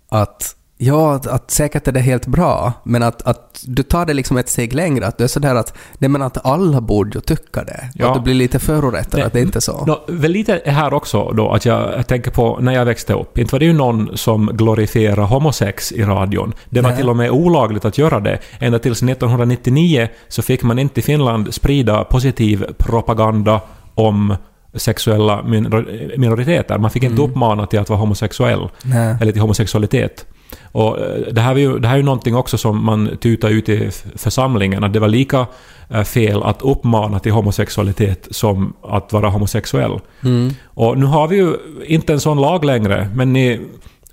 att 0.09 0.56
Ja, 0.79 1.13
att, 1.15 1.27
att 1.27 1.51
säkert 1.51 1.87
är 1.87 1.91
det 1.91 1.99
helt 1.99 2.27
bra, 2.27 2.73
men 2.83 3.03
att, 3.03 3.21
att 3.21 3.63
du 3.67 3.83
tar 3.83 4.05
det 4.05 4.13
liksom 4.13 4.37
ett 4.37 4.49
steg 4.49 4.73
längre. 4.73 5.07
Att 5.07 5.17
du 5.17 5.23
är 5.23 5.27
sådär 5.27 5.55
att, 5.55 5.77
nej 5.97 6.09
men 6.09 6.21
att 6.21 6.45
alla 6.45 6.81
borde 6.81 7.11
ju 7.17 7.21
tycka 7.21 7.63
det. 7.63 7.89
Ja. 7.93 8.07
Att 8.07 8.13
du 8.13 8.19
blir 8.19 8.33
lite 8.33 8.59
förorättad, 8.59 9.21
att 9.21 9.33
det 9.33 9.41
inte 9.41 9.57
är 9.57 9.61
så. 9.61 9.85
Nå, 9.85 10.03
väl 10.07 10.31
lite 10.31 10.61
här 10.65 10.93
också 10.93 11.31
då 11.31 11.51
att 11.51 11.65
jag, 11.65 12.07
tänker 12.07 12.31
på 12.31 12.57
när 12.61 12.73
jag 12.73 12.85
växte 12.85 13.13
upp. 13.13 13.37
Inte 13.37 13.51
var 13.55 13.59
det 13.59 13.65
ju 13.65 13.73
någon 13.73 14.17
som 14.17 14.45
glorifierade 14.53 15.21
homosex 15.21 15.91
i 15.91 16.03
radion. 16.03 16.53
Det 16.69 16.81
var 16.81 16.89
Nej. 16.89 16.97
till 16.97 17.09
och 17.09 17.15
med 17.17 17.31
olagligt 17.31 17.85
att 17.85 17.97
göra 17.97 18.19
det. 18.19 18.39
Ända 18.59 18.79
tills 18.79 19.03
1999 19.03 20.07
så 20.27 20.41
fick 20.41 20.63
man 20.63 20.79
inte 20.79 20.99
i 20.99 21.03
Finland 21.03 21.53
sprida 21.53 22.03
positiv 22.03 22.65
propaganda 22.77 23.61
om 23.95 24.35
sexuella 24.73 25.41
minor- 25.43 26.17
minoriteter. 26.17 26.77
Man 26.77 26.91
fick 26.91 27.03
inte 27.03 27.21
uppmana 27.21 27.65
till 27.65 27.79
att 27.79 27.89
vara 27.89 27.99
homosexuell. 27.99 28.69
Nej. 28.83 29.15
Eller 29.21 29.31
till 29.31 29.41
homosexualitet. 29.41 30.25
Och 30.71 30.99
eh, 30.99 31.33
det 31.33 31.41
här, 31.41 31.55
är 31.55 31.59
ju, 31.59 31.79
det 31.79 31.87
här 31.87 31.95
är 31.95 31.99
ju 31.99 32.05
någonting 32.05 32.35
också 32.35 32.57
som 32.57 32.85
man 32.85 33.17
tutar 33.17 33.49
ut 33.49 33.69
i 33.69 33.89
församlingen, 34.15 34.83
att 34.83 34.93
det 34.93 34.99
var 34.99 35.07
lika 35.07 35.45
eh, 35.89 36.03
fel 36.03 36.43
att 36.43 36.61
uppmana 36.61 37.19
till 37.19 37.31
homosexualitet 37.31 38.27
som 38.31 38.73
att 38.83 39.13
vara 39.13 39.29
homosexuell. 39.29 39.99
Mm. 40.23 40.53
Och 40.65 40.97
nu 40.97 41.05
har 41.05 41.27
vi 41.27 41.35
ju 41.35 41.53
inte 41.85 42.13
en 42.13 42.19
sån 42.19 42.41
lag 42.41 42.65
längre, 42.65 43.09
men 43.15 43.35
i 43.35 43.59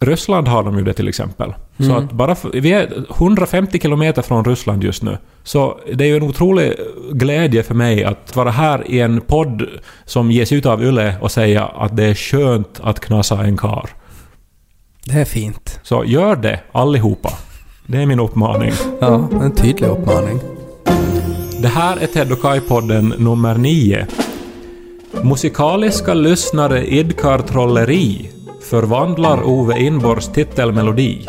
Ryssland 0.01 0.49
har 0.49 0.63
de 0.63 0.79
ju 0.79 0.85
det 0.85 0.93
till 0.93 1.09
exempel. 1.09 1.55
Så 1.79 1.85
Mm. 1.85 1.97
att 1.97 2.13
bara 2.13 2.35
för, 2.35 2.51
vi 2.61 2.73
är 2.73 3.05
150 3.17 3.81
kilometer 3.81 4.23
från 4.23 4.45
Ryssland 4.45 4.85
just 4.85 5.03
nu. 5.03 5.19
Så 5.43 5.79
det 5.93 6.05
är 6.05 6.09
ju 6.09 6.17
en 6.17 6.23
otrolig 6.23 6.73
glädje 7.13 7.63
för 7.63 7.75
mig 7.75 8.05
att 8.05 8.37
vara 8.37 8.51
här 8.51 8.91
i 8.91 9.01
en 9.01 9.21
podd 9.21 9.67
som 10.05 10.31
ges 10.31 10.53
ut 10.53 10.67
av 10.67 10.83
Yle 10.83 11.15
och 11.21 11.31
säga 11.31 11.65
att 11.65 11.97
det 11.97 12.05
är 12.05 12.15
skönt 12.15 12.81
att 12.83 13.01
knasa 13.01 13.45
en 13.45 13.57
kar. 13.57 13.91
Det 15.07 15.21
är 15.21 15.25
fint. 15.25 15.81
Så 15.83 16.05
gör 16.05 16.37
det 16.37 16.61
allihopa. 16.73 17.31
Det 17.87 18.03
är 18.03 18.07
min 18.07 18.21
uppmaning. 18.21 18.73
Ja, 19.01 19.29
en 19.33 19.55
tydlig 19.55 19.89
uppmaning. 19.89 20.41
Det 21.63 21.69
här 21.69 21.97
är 21.97 22.07
Ted 22.07 22.33
och 22.33 22.39
Kai-podden 22.39 23.15
nummer 23.19 23.55
9. 23.55 24.07
Musikaliska 25.23 26.15
lyssnare 26.15 26.87
idkar 26.87 27.39
trolleri 27.39 28.31
förvandlar 28.71 29.43
Ove 29.43 29.79
Inborgs 29.79 30.29
titelmelodi. 30.33 31.27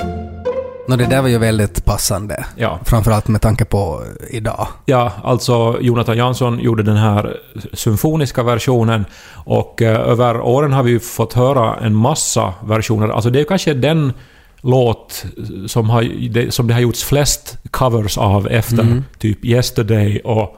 Nå, 0.87 0.95
det 0.95 1.05
där 1.05 1.21
var 1.21 1.29
ju 1.29 1.37
väldigt 1.37 1.85
passande. 1.85 2.45
Ja. 2.55 2.79
Framförallt 2.85 3.27
med 3.27 3.41
tanke 3.41 3.65
på 3.65 4.03
idag. 4.29 4.67
Ja, 4.85 5.11
alltså 5.23 5.77
Jonathan 5.81 6.17
Jansson 6.17 6.59
gjorde 6.59 6.83
den 6.83 6.97
här 6.97 7.37
symfoniska 7.73 8.43
versionen 8.43 9.05
och 9.33 9.81
eh, 9.81 10.09
över 10.09 10.41
åren 10.41 10.73
har 10.73 10.83
vi 10.83 10.91
ju 10.91 10.99
fått 10.99 11.33
höra 11.33 11.75
en 11.75 11.95
massa 11.95 12.53
versioner. 12.65 13.09
Alltså 13.09 13.29
det 13.29 13.39
är 13.39 13.43
kanske 13.43 13.73
den 13.73 14.13
låt 14.61 15.25
som, 15.67 15.89
har, 15.89 16.29
det, 16.29 16.53
som 16.53 16.67
det 16.67 16.73
har 16.73 16.81
gjorts 16.81 17.03
flest 17.03 17.57
covers 17.71 18.17
av 18.17 18.47
efter 18.47 19.03
typ 19.19 19.45
Yesterday 19.45 20.19
och 20.19 20.57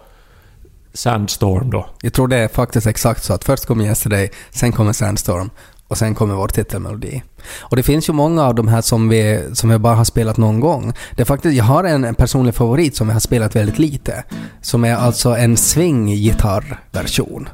Sandstorm 0.93 1.69
då. 1.69 1.89
Jag 2.01 2.13
tror 2.13 2.27
det 2.27 2.37
är 2.37 2.47
faktiskt 2.47 2.87
exakt 2.87 3.23
så 3.23 3.33
att 3.33 3.43
först 3.43 3.65
kommer 3.65 3.85
Yesterday, 3.85 4.31
sen 4.51 4.71
kommer 4.71 4.93
Sandstorm 4.93 5.49
och 5.87 5.97
sen 5.97 6.15
kommer 6.15 6.35
vår 6.35 6.47
titelmelodi. 6.47 7.23
Och 7.59 7.75
det 7.75 7.83
finns 7.83 8.09
ju 8.09 8.13
många 8.13 8.43
av 8.43 8.55
de 8.55 8.67
här 8.67 8.81
som 8.81 9.09
vi, 9.09 9.43
som 9.53 9.69
vi 9.69 9.77
bara 9.77 9.95
har 9.95 10.05
spelat 10.05 10.37
någon 10.37 10.59
gång. 10.59 10.93
Det 11.15 11.21
är 11.21 11.25
faktiskt, 11.25 11.55
jag 11.55 11.63
har 11.63 11.83
en, 11.83 12.03
en 12.03 12.15
personlig 12.15 12.55
favorit 12.55 12.95
som 12.95 13.07
vi 13.07 13.13
har 13.13 13.19
spelat 13.19 13.55
väldigt 13.55 13.79
lite. 13.79 14.23
Som 14.61 14.83
är 14.83 14.95
alltså 14.95 15.29
en 15.35 15.57
swing-gitarrversion. 15.57 17.49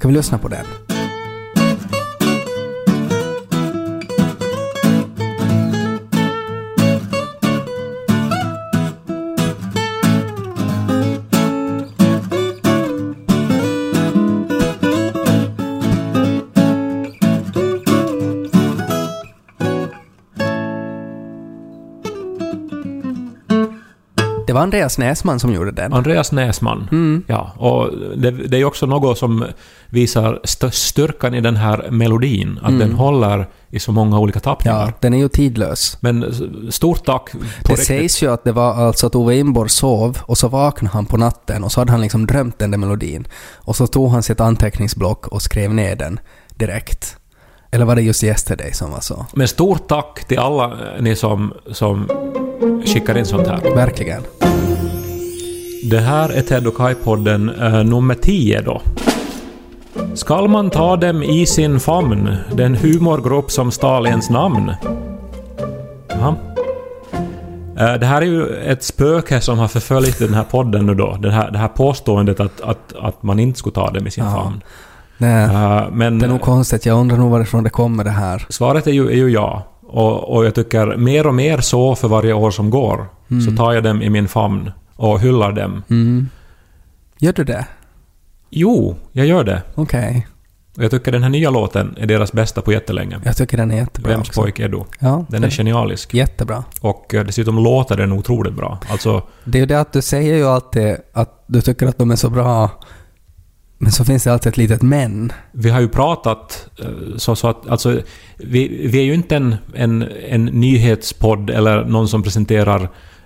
Kan 0.00 0.10
vi 0.10 0.16
lyssna 0.16 0.38
på 0.38 0.48
den? 0.48 0.97
Var 24.58 24.62
Andreas 24.64 24.98
Näsman 24.98 25.40
som 25.40 25.52
gjorde 25.52 25.70
den. 25.70 25.92
Andreas 25.92 26.32
Näsman. 26.32 26.88
Mm. 26.92 27.22
Ja, 27.26 27.52
och 27.56 27.90
det, 28.16 28.30
det 28.30 28.56
är 28.60 28.64
också 28.64 28.86
något 28.86 29.18
som 29.18 29.44
visar 29.90 30.40
st- 30.44 30.70
styrkan 30.70 31.34
i 31.34 31.40
den 31.40 31.56
här 31.56 31.90
melodin. 31.90 32.58
Att 32.62 32.78
den 32.78 32.92
håller 32.92 33.46
i 33.70 33.78
så 33.78 33.92
många 33.92 34.18
olika 34.18 34.40
tappningar. 34.40 34.76
Mm. 34.76 34.88
Ja, 34.88 34.94
den 35.00 35.14
är 35.14 35.18
ju 35.18 35.28
tidlös. 35.28 35.96
Men 36.00 36.22
s- 36.24 36.74
stort 36.74 37.04
tack 37.06 37.32
på 37.32 37.38
Det 37.62 37.68
riktigt. 37.72 37.86
sägs 37.86 38.22
ju 38.22 38.32
att 38.32 38.44
det 38.44 38.52
var 38.52 38.74
alltså 38.74 39.06
att 39.06 39.14
Ove 39.14 39.36
Inborg 39.36 39.70
sov 39.70 40.18
och 40.22 40.38
så 40.38 40.48
vaknade 40.48 40.92
han 40.94 41.06
på 41.06 41.16
natten 41.16 41.64
och 41.64 41.72
så 41.72 41.80
hade 41.80 41.92
han 41.92 42.00
liksom 42.00 42.26
drömt 42.26 42.58
den 42.58 42.70
där 42.70 42.78
melodin. 42.78 43.26
Och 43.56 43.76
så 43.76 43.86
tog 43.86 44.10
han 44.10 44.22
sitt 44.22 44.40
anteckningsblock 44.40 45.26
och 45.28 45.42
skrev 45.42 45.74
ner 45.74 45.96
den 45.96 46.20
direkt. 46.54 47.16
Eller 47.70 47.84
var 47.84 47.94
det 47.96 48.02
just 48.02 48.24
Yesterday 48.24 48.72
som 48.72 48.90
var 48.90 49.00
så? 49.00 49.26
Men 49.34 49.48
stort 49.48 49.88
tack 49.88 50.24
till 50.28 50.38
alla 50.38 50.64
eh, 50.64 51.02
ni 51.02 51.16
som, 51.16 51.52
som 51.72 52.08
skickar 52.94 53.18
in 53.18 53.26
sånt 53.26 53.46
här. 53.46 53.74
Verkligen. 53.74 54.22
Det 55.90 55.98
här 56.00 56.28
är 56.28 56.42
Ted 56.42 56.66
och 56.66 56.74
Kai-podden 56.74 57.62
eh, 57.66 57.84
nummer 57.84 58.14
10 58.14 58.60
då. 58.60 58.82
Skall 60.14 60.48
man 60.48 60.70
ta 60.70 60.96
dem 60.96 61.22
i 61.22 61.46
sin 61.46 61.80
famn, 61.80 62.36
den 62.52 62.74
humorgrupp 62.74 63.50
som 63.50 63.70
stal 63.70 64.06
ens 64.06 64.30
namn? 64.30 64.72
Jaha. 66.08 66.34
Eh, 67.78 67.94
Det 67.94 68.06
här 68.06 68.22
är 68.22 68.26
ju 68.26 68.46
ett 68.56 68.82
spöke 68.82 69.40
som 69.40 69.58
har 69.58 69.68
förföljt 69.68 70.18
den 70.18 70.34
här 70.34 70.44
podden 70.44 70.86
nu 70.86 70.94
då. 70.94 71.16
Det 71.20 71.30
här, 71.30 71.50
det 71.50 71.58
här 71.58 71.68
påståendet 71.68 72.40
att, 72.40 72.60
att, 72.60 72.92
att 73.00 73.22
man 73.22 73.38
inte 73.38 73.58
skulle 73.58 73.74
ta 73.74 73.90
dem 73.90 74.06
i 74.06 74.10
sin 74.10 74.24
Ja. 74.24 74.30
famn. 74.30 74.60
Det, 75.18 75.26
Eh, 75.26 75.82
Men 75.92 76.18
det 76.18 76.26
är 76.26 76.30
nog 76.30 76.40
konstigt. 76.40 76.86
Jag 76.86 76.98
undrar 77.00 77.16
nog 77.18 77.30
varifrån 77.30 77.64
det 77.64 77.70
kommer 77.70 78.04
det 78.04 78.10
här. 78.10 78.46
svaret 78.48 78.86
är 78.86 78.90
ju, 78.92 79.08
är 79.08 79.14
ju 79.16 79.28
ja. 79.30 79.62
Och, 79.88 80.36
och 80.36 80.46
jag 80.46 80.54
tycker 80.54 80.96
mer 80.96 81.26
och 81.26 81.34
mer 81.34 81.58
så 81.60 81.94
för 81.94 82.08
varje 82.08 82.32
år 82.32 82.50
som 82.50 82.70
går. 82.70 83.06
Så 83.50 83.56
tar 83.56 83.72
jag 83.72 83.82
dem 83.84 84.02
i 84.02 84.10
min 84.10 84.28
famn 84.28 84.70
och 84.96 85.20
hyllar 85.20 85.52
dem. 85.52 85.82
Mm. 85.90 86.28
Gör 87.18 87.32
du 87.32 87.44
det? 87.44 87.66
Jo, 88.50 88.96
jag 89.12 89.26
gör 89.26 89.44
det. 89.44 89.62
Okej. 89.74 90.26
Och 90.76 90.84
jag 90.84 90.90
tycker 90.90 91.12
den 91.12 91.22
här 91.22 91.30
nya 91.30 91.50
låten 91.50 91.94
är 92.00 92.06
deras 92.06 92.32
bästa 92.32 92.60
på 92.62 92.72
jättelänge. 92.72 93.20
Jag 93.24 93.36
tycker 93.36 93.56
den 93.56 93.70
är 93.70 93.76
jättebra 93.76 94.10
Vems 94.12 94.28
också. 94.28 94.40
pojk 94.42 94.58
är 94.58 94.68
du? 94.68 94.82
Ja, 94.98 95.24
Den 95.28 95.44
är 95.44 95.50
genialisk. 95.50 96.14
jättebra. 96.14 96.64
Och 96.80 97.14
eh, 97.14 97.24
dessutom 97.24 97.58
låter 97.58 97.96
den 97.96 98.12
otroligt 98.12 98.54
bra. 98.54 98.78
Alltså, 98.90 99.22
Det 99.44 99.58
är 99.58 99.60
ju 99.60 99.66
det 99.66 99.80
att 99.80 99.92
du 99.92 100.02
säger 100.02 100.36
ju 100.36 100.46
alltid 100.46 100.96
att 101.12 101.44
du 101.46 101.60
tycker 101.60 101.86
att 101.86 101.98
de 101.98 102.10
är 102.10 102.16
så 102.16 102.30
bra. 102.30 102.70
Men 103.78 103.92
så 103.92 104.04
finns 104.04 104.24
det 104.24 104.32
alltid 104.32 104.50
ett 104.50 104.56
litet 104.56 104.82
men. 104.82 105.32
vi 105.52 105.70
har 105.70 105.80
ju 105.80 105.88
pratat 105.88 106.68
eh, 106.78 107.16
så, 107.16 107.36
så 107.36 107.48
att 107.48 107.68
alltså, 107.68 108.00
vi, 108.36 108.88
vi 108.88 108.98
är 108.98 109.02
ju 109.02 109.14
inte 109.14 109.36
en, 109.36 109.56
en, 109.74 110.08
en 110.28 110.44
nyhetspodd 110.44 111.50
eller 111.50 111.84
någon 111.84 112.08
som 112.08 112.22
presenterar 112.22 112.82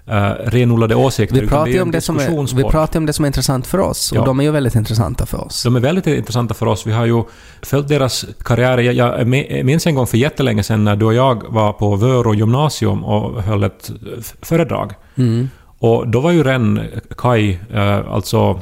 uh, 0.08 0.14
renodlade 0.44 0.94
åsikter. 0.94 1.40
Vi 1.40 1.46
pratar 1.46 1.72
en 1.72 1.82
om 1.82 1.90
det 1.90 2.00
som 2.00 2.16
är, 2.16 2.56
vi 2.56 2.64
pratar 2.64 3.00
om 3.00 3.06
det 3.06 3.12
som 3.12 3.24
är 3.24 3.26
intressant 3.26 3.66
för 3.66 3.78
oss. 3.78 4.12
Ja. 4.14 4.20
Och 4.20 4.26
de 4.26 4.40
är 4.40 4.44
ju 4.44 4.50
väldigt 4.50 4.74
intressanta 4.74 5.26
för 5.26 5.44
oss. 5.44 5.62
De 5.62 5.76
är 5.76 5.80
väldigt 5.80 6.06
intressanta 6.06 6.54
för 6.54 6.66
oss. 6.66 6.86
Vi 6.86 6.92
har 6.92 7.06
ju 7.06 7.22
följt 7.62 7.88
deras 7.88 8.26
karriärer. 8.44 8.82
Jag, 8.82 8.94
jag 8.94 9.26
mi- 9.26 9.62
minns 9.62 9.86
en 9.86 9.94
gång 9.94 10.06
för 10.06 10.18
jättelänge 10.18 10.62
sedan 10.62 10.84
när 10.84 10.96
du 10.96 11.06
och 11.06 11.14
jag 11.14 11.42
var 11.48 11.72
på 11.72 11.96
Vörå 11.96 12.34
gymnasium 12.34 13.04
och 13.04 13.42
höll 13.42 13.64
ett 13.64 13.90
föredrag. 14.42 14.92
Mm. 15.14 15.48
Och 15.78 16.08
då 16.08 16.20
var 16.20 16.30
ju 16.30 16.42
Ren 16.42 16.80
Kai 17.16 17.58
eh, 17.74 18.12
alltså 18.12 18.60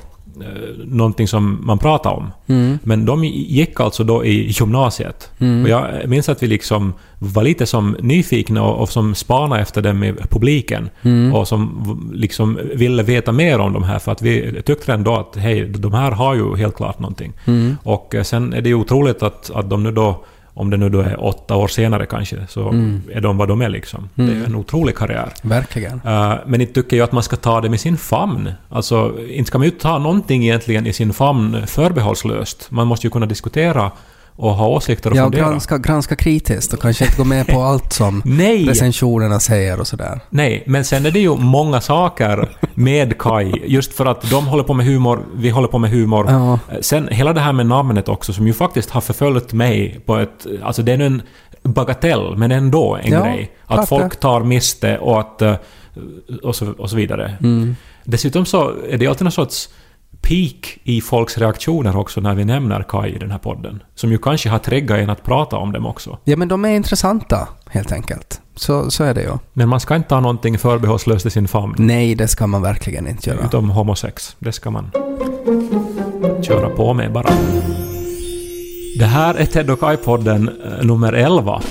någonting 0.84 1.28
som 1.28 1.66
man 1.66 1.78
pratade 1.78 2.16
om. 2.16 2.30
Mm. 2.46 2.78
Men 2.82 3.04
de 3.04 3.24
gick 3.24 3.80
alltså 3.80 4.04
då 4.04 4.24
i 4.24 4.50
gymnasiet. 4.50 5.30
Mm. 5.38 5.62
Och 5.62 5.68
jag 5.68 6.08
minns 6.08 6.28
att 6.28 6.42
vi 6.42 6.46
liksom 6.46 6.92
var 7.18 7.42
lite 7.42 7.66
som 7.66 7.96
nyfikna 8.00 8.62
och, 8.62 8.82
och 8.82 8.88
som 8.88 9.14
spanade 9.14 9.62
efter 9.62 9.82
dem 9.82 10.04
i 10.04 10.12
publiken. 10.12 10.90
Mm. 11.02 11.34
Och 11.34 11.48
som 11.48 12.10
liksom 12.12 12.58
ville 12.74 13.02
veta 13.02 13.32
mer 13.32 13.58
om 13.58 13.72
de 13.72 13.82
här 13.82 13.98
för 13.98 14.12
att 14.12 14.22
vi 14.22 14.62
tyckte 14.62 14.92
ändå 14.92 15.16
att 15.16 15.36
hej, 15.36 15.64
de 15.64 15.92
här 15.92 16.10
har 16.10 16.34
ju 16.34 16.56
helt 16.56 16.76
klart 16.76 16.98
någonting. 16.98 17.32
Mm. 17.44 17.76
Och 17.82 18.14
eh, 18.14 18.22
sen 18.22 18.52
är 18.52 18.60
det 18.60 18.68
ju 18.68 18.74
otroligt 18.74 19.22
att, 19.22 19.50
att 19.50 19.70
de 19.70 19.82
nu 19.82 19.92
då, 19.92 20.24
om 20.54 20.70
det 20.70 20.76
nu 20.76 20.88
då 20.88 21.00
är 21.00 21.24
åtta 21.24 21.56
år 21.56 21.68
senare 21.68 22.06
kanske, 22.06 22.36
så 22.48 22.68
Mm. 22.68 23.02
är 23.12 23.20
de 23.20 23.36
vad 23.36 23.48
de 23.48 23.62
är 23.62 23.68
liksom. 23.68 24.08
Det 24.14 24.22
är 24.22 24.26
ju 24.26 24.44
en 24.44 24.54
otrolig 24.54 24.96
karriär. 24.96 25.28
Verkligen. 25.42 26.00
Uh, 26.06 26.34
men 26.46 26.60
inte 26.60 26.72
tycker 26.72 26.96
jag 26.96 27.04
att 27.04 27.12
man 27.12 27.22
ska 27.22 27.36
ta 27.36 27.60
det 27.60 27.68
med 27.68 27.80
sin 27.80 27.96
famn. 27.96 28.52
Alltså, 28.68 29.14
inte 29.28 29.48
ska 29.48 29.58
man 29.58 29.64
ju 29.64 29.70
ta 29.70 29.98
någonting 29.98 30.42
egentligen 30.44 30.86
i 30.86 30.92
sin 30.92 31.12
famn 31.12 31.66
förbehållslöst. 31.66 32.66
Man 32.70 32.86
måste 32.86 33.06
ju 33.06 33.10
kunna 33.10 33.26
diskutera 33.26 33.90
och 34.40 34.54
ha 34.54 34.66
åsikter 34.68 35.10
och 35.10 35.16
Ja, 35.16 35.22
fundera. 35.24 35.48
granska, 35.50 35.78
granska 35.78 36.16
kritiskt 36.16 36.72
och 36.72 36.80
kanske 36.82 37.04
inte 37.04 37.16
gå 37.16 37.24
med 37.24 37.46
på 37.46 37.60
allt 37.62 37.92
som 37.92 38.22
Nej! 38.24 38.64
recensionerna 38.66 39.40
säger 39.40 39.80
och 39.80 39.86
sådär. 39.86 40.20
Nej, 40.30 40.62
men 40.66 40.84
sen 40.84 41.06
är 41.06 41.10
det 41.10 41.20
ju 41.20 41.36
många 41.36 41.80
saker 41.80 42.48
med 42.74 43.18
Kai, 43.18 43.52
just 43.66 43.92
för 43.92 44.06
att 44.06 44.30
de 44.30 44.46
håller 44.46 44.64
på 44.64 44.74
med 44.74 44.86
humor, 44.86 45.24
vi 45.34 45.50
håller 45.50 45.68
på 45.68 45.78
med 45.78 45.90
humor. 45.90 46.26
Ja. 46.30 46.58
Sen 46.80 47.08
hela 47.08 47.32
det 47.32 47.40
här 47.40 47.52
med 47.52 47.66
namnet 47.66 48.08
också, 48.08 48.32
som 48.32 48.46
ju 48.46 48.52
faktiskt 48.52 48.90
har 48.90 49.00
förföljt 49.00 49.52
mig 49.52 50.00
på 50.06 50.16
ett... 50.16 50.46
Alltså 50.62 50.82
det 50.82 50.92
är 50.92 50.96
nu 50.96 51.06
en 51.06 51.22
bagatell, 51.62 52.36
men 52.36 52.52
ändå 52.52 52.98
en 53.02 53.12
Ja, 53.12 53.24
grej. 53.24 53.50
Att 53.66 53.88
folk 53.88 54.20
tar 54.20 54.40
miste 54.44 54.98
och 54.98 55.20
att... 55.20 55.42
eh, 55.42 55.54
Och 56.42 56.56
så, 56.56 56.72
och 56.78 56.90
så 56.90 56.96
vidare. 56.96 57.34
Mm. 57.40 57.76
Dessutom 58.04 58.44
så 58.46 58.72
är 58.90 58.98
det 58.98 59.06
alltid 59.06 59.24
någon 59.24 59.32
sorts 59.32 59.68
peak 60.22 60.78
i 60.82 61.00
folks 61.00 61.38
reaktioner 61.38 61.96
också 61.96 62.20
när 62.20 62.34
vi 62.34 62.44
nämner 62.44 62.82
Kai 62.88 63.14
i 63.14 63.18
den 63.18 63.30
här 63.30 63.38
podden. 63.38 63.82
Som 63.94 64.12
ju 64.12 64.18
kanske 64.18 64.48
har 64.48 64.58
triggat 64.58 64.98
en 64.98 65.10
att 65.10 65.24
prata 65.24 65.56
om 65.56 65.72
dem 65.72 65.86
också. 65.86 66.18
Ja, 66.24 66.36
men 66.36 66.48
de 66.48 66.64
är 66.64 66.70
intressanta, 66.70 67.48
helt 67.70 67.92
enkelt. 67.92 68.40
Så, 68.54 68.90
så 68.90 69.04
är 69.04 69.14
det 69.14 69.22
ju. 69.22 69.32
Men 69.52 69.68
man 69.68 69.80
ska 69.80 69.96
inte 69.96 70.14
ha 70.14 70.20
någonting 70.20 70.58
förbehållslöst 70.58 71.26
i 71.26 71.30
sin 71.30 71.48
famn. 71.48 71.74
Nej, 71.78 72.14
det 72.14 72.28
ska 72.28 72.46
man 72.46 72.62
verkligen 72.62 73.08
inte 73.08 73.30
göra. 73.30 73.44
Utom 73.44 73.70
homosex. 73.70 74.36
Det 74.38 74.52
ska 74.52 74.70
man 74.70 74.90
köra 76.42 76.68
på 76.70 76.94
med 76.94 77.12
bara. 77.12 77.30
Det 78.98 79.06
här 79.06 79.34
är 79.34 79.46
Ted 79.46 79.70
och 79.70 79.78
Kai-podden 79.78 80.50
eh, 80.64 80.86
nummer 80.86 81.12
11. 81.12 81.62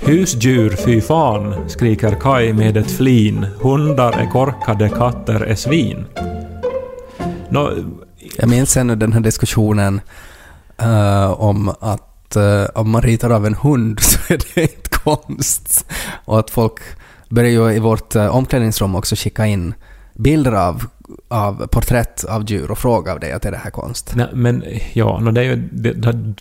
Husdjur, 0.00 0.76
fy 0.84 1.00
fan, 1.00 1.54
skriker 1.68 2.14
Kai 2.20 2.52
med 2.52 2.76
ett 2.76 2.90
flin. 2.90 3.46
Hundar 3.60 4.12
är 4.12 4.30
korkade, 4.30 4.88
katter 4.88 5.40
är 5.40 5.54
svin. 5.54 6.04
No. 7.50 7.70
Jag 8.36 8.48
minns 8.48 8.76
ännu 8.76 8.96
den 8.96 9.12
här 9.12 9.20
diskussionen 9.20 10.00
uh, 10.82 11.30
om 11.30 11.68
att 11.80 12.36
uh, 12.36 12.64
om 12.74 12.90
man 12.90 13.02
ritar 13.02 13.30
av 13.30 13.46
en 13.46 13.54
hund 13.54 14.00
så 14.02 14.32
är 14.32 14.38
det 14.54 14.62
inte 14.62 14.90
konst. 14.90 15.86
Och 16.24 16.38
att 16.38 16.50
folk 16.50 16.80
börjar 17.28 17.50
ju 17.50 17.76
i 17.76 17.78
vårt 17.78 18.16
uh, 18.16 18.26
omklädningsrum 18.26 18.94
också 18.94 19.16
skicka 19.16 19.46
in 19.46 19.74
bilder 20.16 20.52
av, 20.52 20.84
av 21.28 21.66
porträtt 21.66 22.24
av 22.24 22.44
djur 22.50 22.70
och 22.70 22.78
fråga 22.78 23.12
av 23.12 23.20
dig 23.20 23.32
att 23.32 23.44
är 23.44 23.50
det 23.50 23.56
här 23.56 23.70
konst? 23.70 24.12
Nej, 24.16 24.26
men 24.32 24.64
ja, 24.92 25.18
no, 25.20 25.30
det 25.30 25.40
är 25.40 25.44
ju, 25.44 25.56
det, 25.72 25.92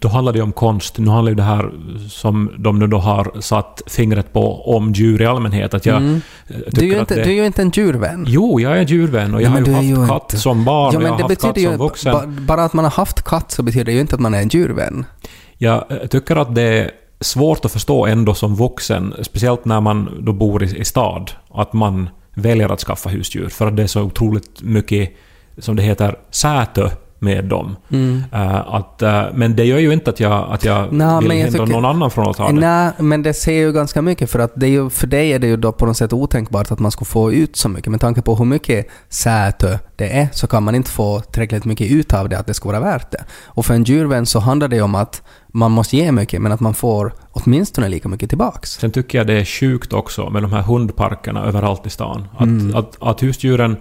då 0.02 0.08
handlar 0.08 0.34
det 0.34 0.38
ju 0.38 0.44
om 0.44 0.52
konst. 0.52 0.98
Nu 0.98 1.10
handlar 1.12 1.30
ju 1.32 1.36
det 1.36 1.44
här 1.44 1.72
som 2.10 2.52
de 2.58 2.80
nu 2.80 2.88
då 2.88 2.98
har 2.98 3.32
satt 3.42 3.82
fingret 3.88 4.34
på 4.34 4.76
om 4.76 4.92
djur 4.94 5.22
i 5.22 5.26
allmänhet. 5.26 5.74
Att 5.74 5.86
jag 5.86 5.98
Mm. 5.98 6.22
eh, 6.48 6.56
Du 6.72 6.82
är, 6.82 6.86
ju 6.86 7.00
inte, 7.00 7.16
det, 7.16 7.24
du 7.24 7.30
är 7.30 7.34
ju 7.34 7.46
inte 7.46 7.62
en 7.62 7.70
djurvän. 7.70 8.26
Jo, 8.28 8.60
jag 8.60 8.78
är 8.78 8.82
djurvän 8.86 9.34
och 9.34 9.42
jag 9.42 9.46
Ja, 9.48 9.52
har 9.54 9.62
men 9.62 9.88
ju 9.88 9.96
haft 9.96 10.10
katt 10.12 10.24
inte- 10.24 10.38
som 10.38 10.66
barn 10.66 10.82
Ja, 10.84 10.88
och 10.88 10.94
jag 10.94 11.02
men 11.02 11.12
har 11.12 11.18
det 11.18 11.24
haft 11.24 11.42
katt 11.42 11.62
som 11.62 11.78
vuxen. 11.78 12.14
ba- 12.14 12.26
Bara 12.48 12.64
att 12.66 12.74
man 12.74 12.86
har 12.86 12.92
haft 12.92 13.22
katt 13.24 13.52
så 13.52 13.64
betyder 13.64 13.86
det 13.86 13.92
ju 13.92 14.00
inte 14.00 14.16
att 14.16 14.22
man 14.22 14.34
är 14.34 14.42
en 14.42 14.48
djurvän. 14.48 15.06
Jag 15.58 15.84
tycker 16.10 16.36
att 16.36 16.56
det 16.56 16.62
är 16.62 16.92
svårt 17.22 17.66
att 17.66 17.72
förstå 17.72 18.06
ändå 18.06 18.34
som 18.34 18.56
vuxen, 18.56 19.14
speciellt 19.22 19.66
när 19.66 19.82
man 19.82 20.10
då 20.22 20.34
bor 20.34 20.64
i, 20.64 20.78
i 20.80 20.86
stad, 20.86 21.32
att 21.54 21.74
man 21.74 22.10
väljer 22.36 22.74
att 22.74 22.80
skaffa 22.80 23.10
husdjur. 23.10 23.50
För 23.50 23.68
att 23.68 23.78
det 23.78 23.84
är 23.84 23.88
så 23.88 24.02
otroligt 24.02 24.62
mycket, 24.62 25.10
som 25.58 25.76
det 25.76 25.84
heter, 25.84 26.16
sätö 26.32 26.90
med 27.20 27.46
dem. 27.46 27.76
Eh, 28.32 28.74
att, 28.76 29.02
eh, 29.02 29.24
men 29.34 29.56
det 29.56 29.64
gör 29.66 29.80
ju 29.80 29.94
inte 29.94 30.10
att 30.10 30.20
jag, 30.20 30.48
att 30.52 30.66
jag 30.66 30.94
Nå, 30.94 31.20
vill 31.20 31.30
jag 31.30 31.38
hindra 31.38 31.66
någon 31.66 31.86
annan 31.86 32.12
från 32.12 32.30
att 32.30 32.38
ha 32.38 32.48
det. 32.48 32.54
Nej, 32.54 32.92
men 33.00 33.24
det 33.24 33.34
ser 33.34 33.54
ju 33.54 33.72
ganska 33.72 34.02
mycket 34.02 34.32
för 34.32 34.40
att 34.40 34.52
det 34.56 34.66
är 34.66 34.70
ju, 34.70 34.90
för 34.90 35.08
dig 35.08 35.34
är 35.34 35.40
det 35.40 35.48
ju 35.48 35.58
då 35.58 35.72
på 35.72 35.86
något 35.86 35.98
sätt 35.98 36.14
otänkbart 36.14 36.72
att 36.72 36.80
man 36.80 36.92
skulle 36.92 37.06
få 37.06 37.32
ut 37.32 37.56
så 37.56 37.70
mycket. 37.70 37.92
Med 37.92 38.02
tanke 38.02 38.22
på 38.22 38.36
hur 38.36 38.46
mycket 38.46 38.88
sätö 39.10 39.78
det 39.96 40.18
är 40.18 40.28
så 40.34 40.48
kan 40.48 40.64
man 40.64 40.76
inte 40.76 40.92
få 40.92 41.20
tillräckligt 41.20 41.66
mycket 41.66 41.92
ut 41.92 42.14
av 42.14 42.30
det 42.30 42.40
att 42.40 42.48
det 42.48 42.54
ska 42.54 42.70
vara 42.70 42.80
värt 42.80 43.12
det. 43.12 43.26
Och 43.46 43.66
för 43.66 43.74
en 43.74 43.84
djurvän 43.84 44.26
så 44.26 44.40
handlar 44.40 44.68
det 44.68 44.82
om 44.82 44.96
att 44.96 45.22
man 45.56 45.72
måste 45.72 45.98
ge 45.98 46.12
mycket 46.12 46.42
men 46.42 46.52
att 46.52 46.60
man 46.60 46.74
får 46.74 47.14
åtminstone 47.32 47.90
lika 47.90 48.10
mycket 48.10 48.30
tillbaks. 48.30 48.72
Sen 48.72 48.92
tycker 48.92 49.18
jag 49.18 49.28
det 49.28 49.34
är 49.34 49.46
sjukt 49.46 49.94
också 49.94 50.30
med 50.30 50.42
de 50.44 50.54
här 50.54 50.62
hundparkerna 50.62 51.46
överallt 51.46 51.86
i 51.86 51.90
stan. 51.90 52.28
Att, 52.36 52.42
Mm. 52.42 52.76
att, 52.76 52.98
att 53.00 53.24
husdjuren... 53.24 53.78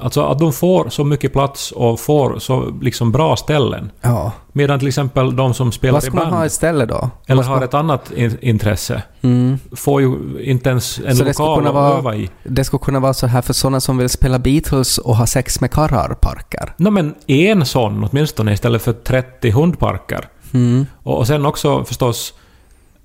Alltså 0.00 0.22
att 0.22 0.38
de 0.38 0.52
får 0.52 0.88
så 0.88 1.04
mycket 1.04 1.32
plats 1.32 1.72
och 1.72 2.00
får 2.00 2.38
så 2.38 2.70
liksom 2.82 3.12
bra 3.12 3.36
ställen. 3.36 3.90
Ja. 4.00 4.32
Medan 4.52 4.78
till 4.78 4.88
exempel 4.88 5.36
de 5.36 5.54
som 5.54 5.72
spelar 5.72 5.92
Vad 5.92 6.02
i 6.02 6.06
ska 6.06 6.14
man 6.14 6.24
band 6.24 6.36
ha 6.36 6.46
istället 6.46 6.88
då? 6.88 7.10
eller 7.26 7.42
Vad 7.42 7.46
har 7.58 7.64
ett 7.64 7.74
annat 7.74 8.12
in, 8.12 8.38
intresse 8.40 9.02
Mm. 9.22 9.58
får 9.76 10.00
ju 10.00 10.16
inte 10.42 10.70
ens 10.70 10.98
en 11.06 11.16
Så 11.16 11.24
lokal 11.24 11.66
att 11.66 11.74
vara- 11.74 11.98
öva 11.98 12.16
i. 12.16 12.30
Det 12.44 12.64
skulle 12.64 12.80
kunna 12.80 13.00
vara 13.00 13.14
så 13.14 13.26
här 13.26 13.42
för 13.42 13.52
sådana 13.52 13.80
som 13.80 13.96
vill 13.98 14.08
spela 14.08 14.38
Beatles 14.38 14.98
och 14.98 15.16
ha 15.16 15.26
sex 15.26 15.60
med 15.60 15.70
karrar-parker. 15.70 16.74
No, 16.76 16.90
men 16.90 17.14
en 17.26 17.66
sån 17.66 18.04
åtminstone 18.10 18.52
istället 18.52 18.82
för 18.82 18.92
30 18.92 19.50
hundparker. 19.50 20.28
Mm. 20.54 20.86
Och, 21.02 21.18
och 21.18 21.26
sen 21.26 21.46
också 21.46 21.84
förstås, 21.84 22.34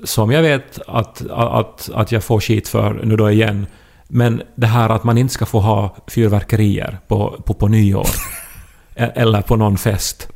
som 0.04 0.32
jag 0.32 0.41
vet 0.41 0.80
att, 0.88 1.24
att, 1.30 1.89
att 1.94 2.12
jag 2.12 2.24
får 2.24 2.39
skit 2.39 2.68
för 2.68 3.02
nu 3.04 3.16
då 3.16 3.32
igen, 3.32 3.66
men 4.08 4.41
det 4.56 4.68
här 4.68 4.89
att 4.89 5.04
man 5.04 5.18
inte 5.18 5.34
ska 5.34 5.46
få 5.46 5.60
ha 5.60 5.96
fyrverkerier 6.08 6.98
på, 7.08 7.41
på, 7.46 7.54
på 7.54 7.68
nyår. 7.68 8.08
E- 8.96 9.12
Eller 9.16 9.41
på 9.41 9.56
någon 9.56 9.78
fest. 9.78 10.28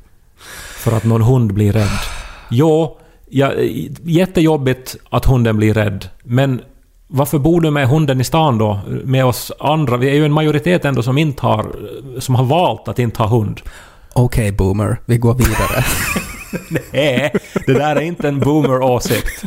För 0.77 0.97
att 0.97 1.03
någon 1.03 1.21
hund 1.21 1.53
blir 1.53 1.73
rädd. 1.73 1.99
Jo, 2.49 2.97
ja, 3.29 3.51
jättejobbigt 4.03 4.95
att 5.09 5.25
hunden 5.25 5.57
blir 5.57 5.73
rädd, 5.73 6.09
men 6.23 6.61
varför 7.07 7.39
bor 7.39 7.61
du 7.61 7.71
med 7.71 7.87
hunden 7.87 8.21
i 8.21 8.23
stan 8.23 8.57
då? 8.57 8.79
Med 9.03 9.25
oss 9.25 9.51
andra? 9.59 9.97
Vi 9.97 10.09
är 10.09 10.13
ju 10.13 10.25
en 10.25 10.33
majoritet 10.33 10.85
ändå 10.85 11.03
som 11.03 11.17
inte 11.17 11.45
har... 11.45 11.71
Som 12.19 12.35
har 12.35 12.43
valt 12.43 12.87
att 12.87 12.99
inte 12.99 13.23
ha 13.23 13.29
hund. 13.29 13.61
Okej, 14.13 14.51
boomer. 14.51 14.97
Vi 15.05 15.17
går 15.17 15.33
vidare. 15.33 15.85
Nej, 16.91 17.33
det 17.65 17.73
där 17.73 17.95
är 17.95 18.01
inte 18.01 18.27
en 18.27 18.39
boomer-åsikt. 18.39 19.43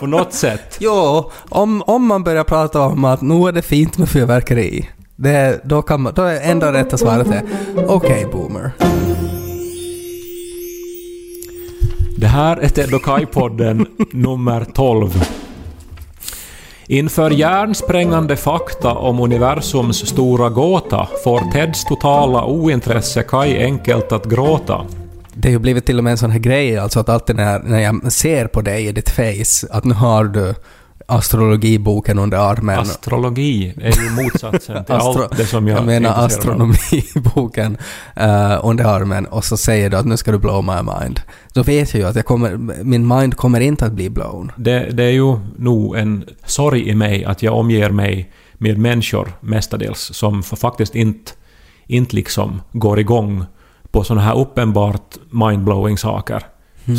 På 0.00 0.06
något 0.06 0.32
sätt. 0.32 0.76
Jo, 0.80 1.30
om, 1.48 1.82
om 1.82 2.06
man 2.06 2.24
börjar 2.24 2.44
prata 2.44 2.80
om 2.80 3.04
att 3.04 3.22
nu 3.22 3.48
är 3.48 3.52
det 3.52 3.62
fint 3.62 3.98
med 3.98 4.08
fyrverkeri, 4.08 4.88
det, 5.16 5.60
då, 5.64 5.82
kan 5.82 6.00
man, 6.00 6.12
då 6.14 6.22
är 6.22 6.40
enda 6.50 6.72
rätta 6.72 6.98
svaret 6.98 7.26
är 7.26 7.42
okej 7.86 8.26
boomer. 8.32 8.72
Det 12.16 12.26
här 12.26 12.56
är 12.56 12.68
Ted 12.68 12.94
och 12.94 13.02
Kai-podden 13.02 13.86
nummer 14.12 14.64
12. 14.74 15.24
Inför 16.86 17.30
hjärnsprängande 17.30 18.36
fakta 18.36 18.94
om 18.94 19.20
universums 19.20 20.06
stora 20.06 20.48
gåta 20.48 21.08
får 21.24 21.52
Teds 21.52 21.84
totala 21.84 22.44
ointresse 22.44 23.22
Kai 23.22 23.62
enkelt 23.62 24.12
att 24.12 24.26
gråta. 24.26 24.86
Det 25.34 25.48
har 25.48 25.52
ju 25.52 25.58
blivit 25.58 25.86
till 25.86 25.98
och 25.98 26.04
med 26.04 26.10
en 26.10 26.18
sån 26.18 26.30
här 26.30 26.38
grej, 26.38 26.78
alltså 26.78 27.00
att 27.00 27.08
alltid 27.08 27.36
när, 27.36 27.58
när 27.58 27.80
jag 27.80 28.12
ser 28.12 28.46
på 28.46 28.60
dig 28.60 28.86
i 28.86 28.92
ditt 28.92 29.10
face, 29.10 29.66
att 29.70 29.84
nu 29.84 29.94
har 29.94 30.24
du 30.24 30.54
astrologiboken 31.06 32.18
under 32.18 32.38
armen. 32.38 32.78
Astrologi 32.78 33.74
är 33.76 34.02
ju 34.02 34.10
motsatsen 34.10 34.84
till 34.84 34.94
Astro- 34.94 35.22
allt 35.22 35.36
det 35.36 35.46
som 35.46 35.68
jag, 35.68 35.78
jag 35.78 35.86
menar 35.86 36.24
astronomiboken 36.26 37.76
uh, 38.20 38.60
under 38.62 38.84
armen 38.84 39.26
och 39.26 39.44
så 39.44 39.56
säger 39.56 39.90
du 39.90 39.96
att 39.96 40.06
nu 40.06 40.16
ska 40.16 40.32
du 40.32 40.38
blow 40.38 40.64
my 40.64 40.92
mind. 41.00 41.20
Då 41.52 41.62
vet 41.62 41.94
jag 41.94 42.00
ju 42.00 42.08
att 42.08 42.16
jag 42.16 42.24
kommer, 42.24 42.56
min 42.84 43.08
mind 43.08 43.36
kommer 43.36 43.60
inte 43.60 43.86
att 43.86 43.92
bli 43.92 44.10
blown. 44.10 44.52
Det, 44.56 44.90
det 44.90 45.04
är 45.04 45.10
ju 45.10 45.38
nog 45.56 45.96
en 45.96 46.24
sorg 46.46 46.88
i 46.88 46.94
mig 46.94 47.24
att 47.24 47.42
jag 47.42 47.54
omger 47.54 47.90
mig 47.90 48.32
med 48.54 48.78
människor 48.78 49.32
mestadels 49.40 50.00
som 50.14 50.42
faktiskt 50.42 50.94
inte, 50.94 51.32
inte 51.86 52.16
liksom 52.16 52.62
går 52.72 52.98
igång 53.00 53.44
på 53.92 54.04
såna 54.04 54.20
här 54.20 54.38
uppenbart 54.38 55.16
mindblowing 55.30 55.98
saker. 55.98 56.42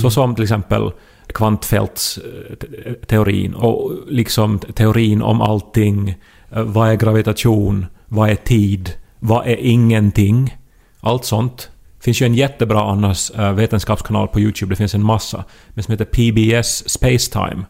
Så 0.01 0.09
som 0.09 0.35
till 0.35 0.43
exempel 0.43 0.91
kvantfältsteorin 1.33 3.53
och 3.53 3.91
liksom 4.07 4.59
teorin 4.59 5.21
om 5.21 5.41
allting. 5.41 6.09
Eh, 6.51 6.63
Vad 6.63 6.89
är 6.89 6.95
gravitation? 6.95 7.85
Vad 8.07 8.29
är 8.29 8.35
tid? 8.35 8.91
Vad 9.19 9.47
är 9.47 9.55
ingenting? 9.59 10.57
Allt 10.99 11.25
sånt. 11.25 11.69
Det 11.97 12.03
finns 12.03 12.21
ju 12.21 12.25
en 12.25 12.35
jättebra 12.35 12.91
annars 12.91 13.31
eh, 13.31 13.53
vetenskapskanal 13.53 14.27
på 14.27 14.39
YouTube, 14.39 14.71
det 14.71 14.75
finns 14.75 14.95
en 14.95 15.03
massa, 15.05 15.43
men 15.69 15.83
som 15.83 15.91
heter 15.91 16.05
PBS 16.05 16.89
Spacetime. 16.89 17.63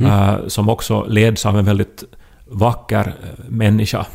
eh, 0.00 0.36
som 0.48 0.68
också 0.68 1.04
leds 1.08 1.46
av 1.46 1.58
en 1.58 1.64
väldigt 1.64 2.04
vacker 2.50 3.06
eh, 3.22 3.28
människa. 3.48 4.06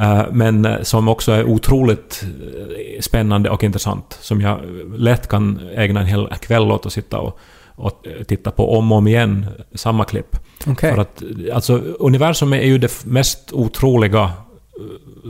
Eh, 0.00 0.24
men 0.32 0.64
eh, 0.64 0.82
som 0.82 1.08
också 1.08 1.32
är 1.32 1.44
otroligt 1.44 2.24
eh, 2.24 3.00
spännande 3.00 3.50
och 3.50 3.64
intressant. 3.64 4.18
Som 4.20 4.40
jag 4.40 4.60
lätt 4.96 5.28
kan 5.28 5.60
ägna 5.74 6.00
en 6.00 6.06
hel 6.06 6.28
kväll 6.40 6.72
åt 6.72 6.86
att 6.86 6.92
sitta 6.92 7.18
och, 7.18 7.38
och 7.74 8.06
titta 8.26 8.50
på 8.50 8.78
om 8.78 8.92
och 8.92 8.98
om 8.98 9.08
igen, 9.08 9.46
samma 9.74 10.04
klipp. 10.04 10.36
Okej. 10.66 10.94
För 10.94 11.00
att, 11.00 11.22
alltså, 11.52 11.78
universum 11.98 12.52
är 12.52 12.62
ju 12.62 12.78
det 12.78 13.04
mest 13.04 13.52
otroliga 13.52 14.30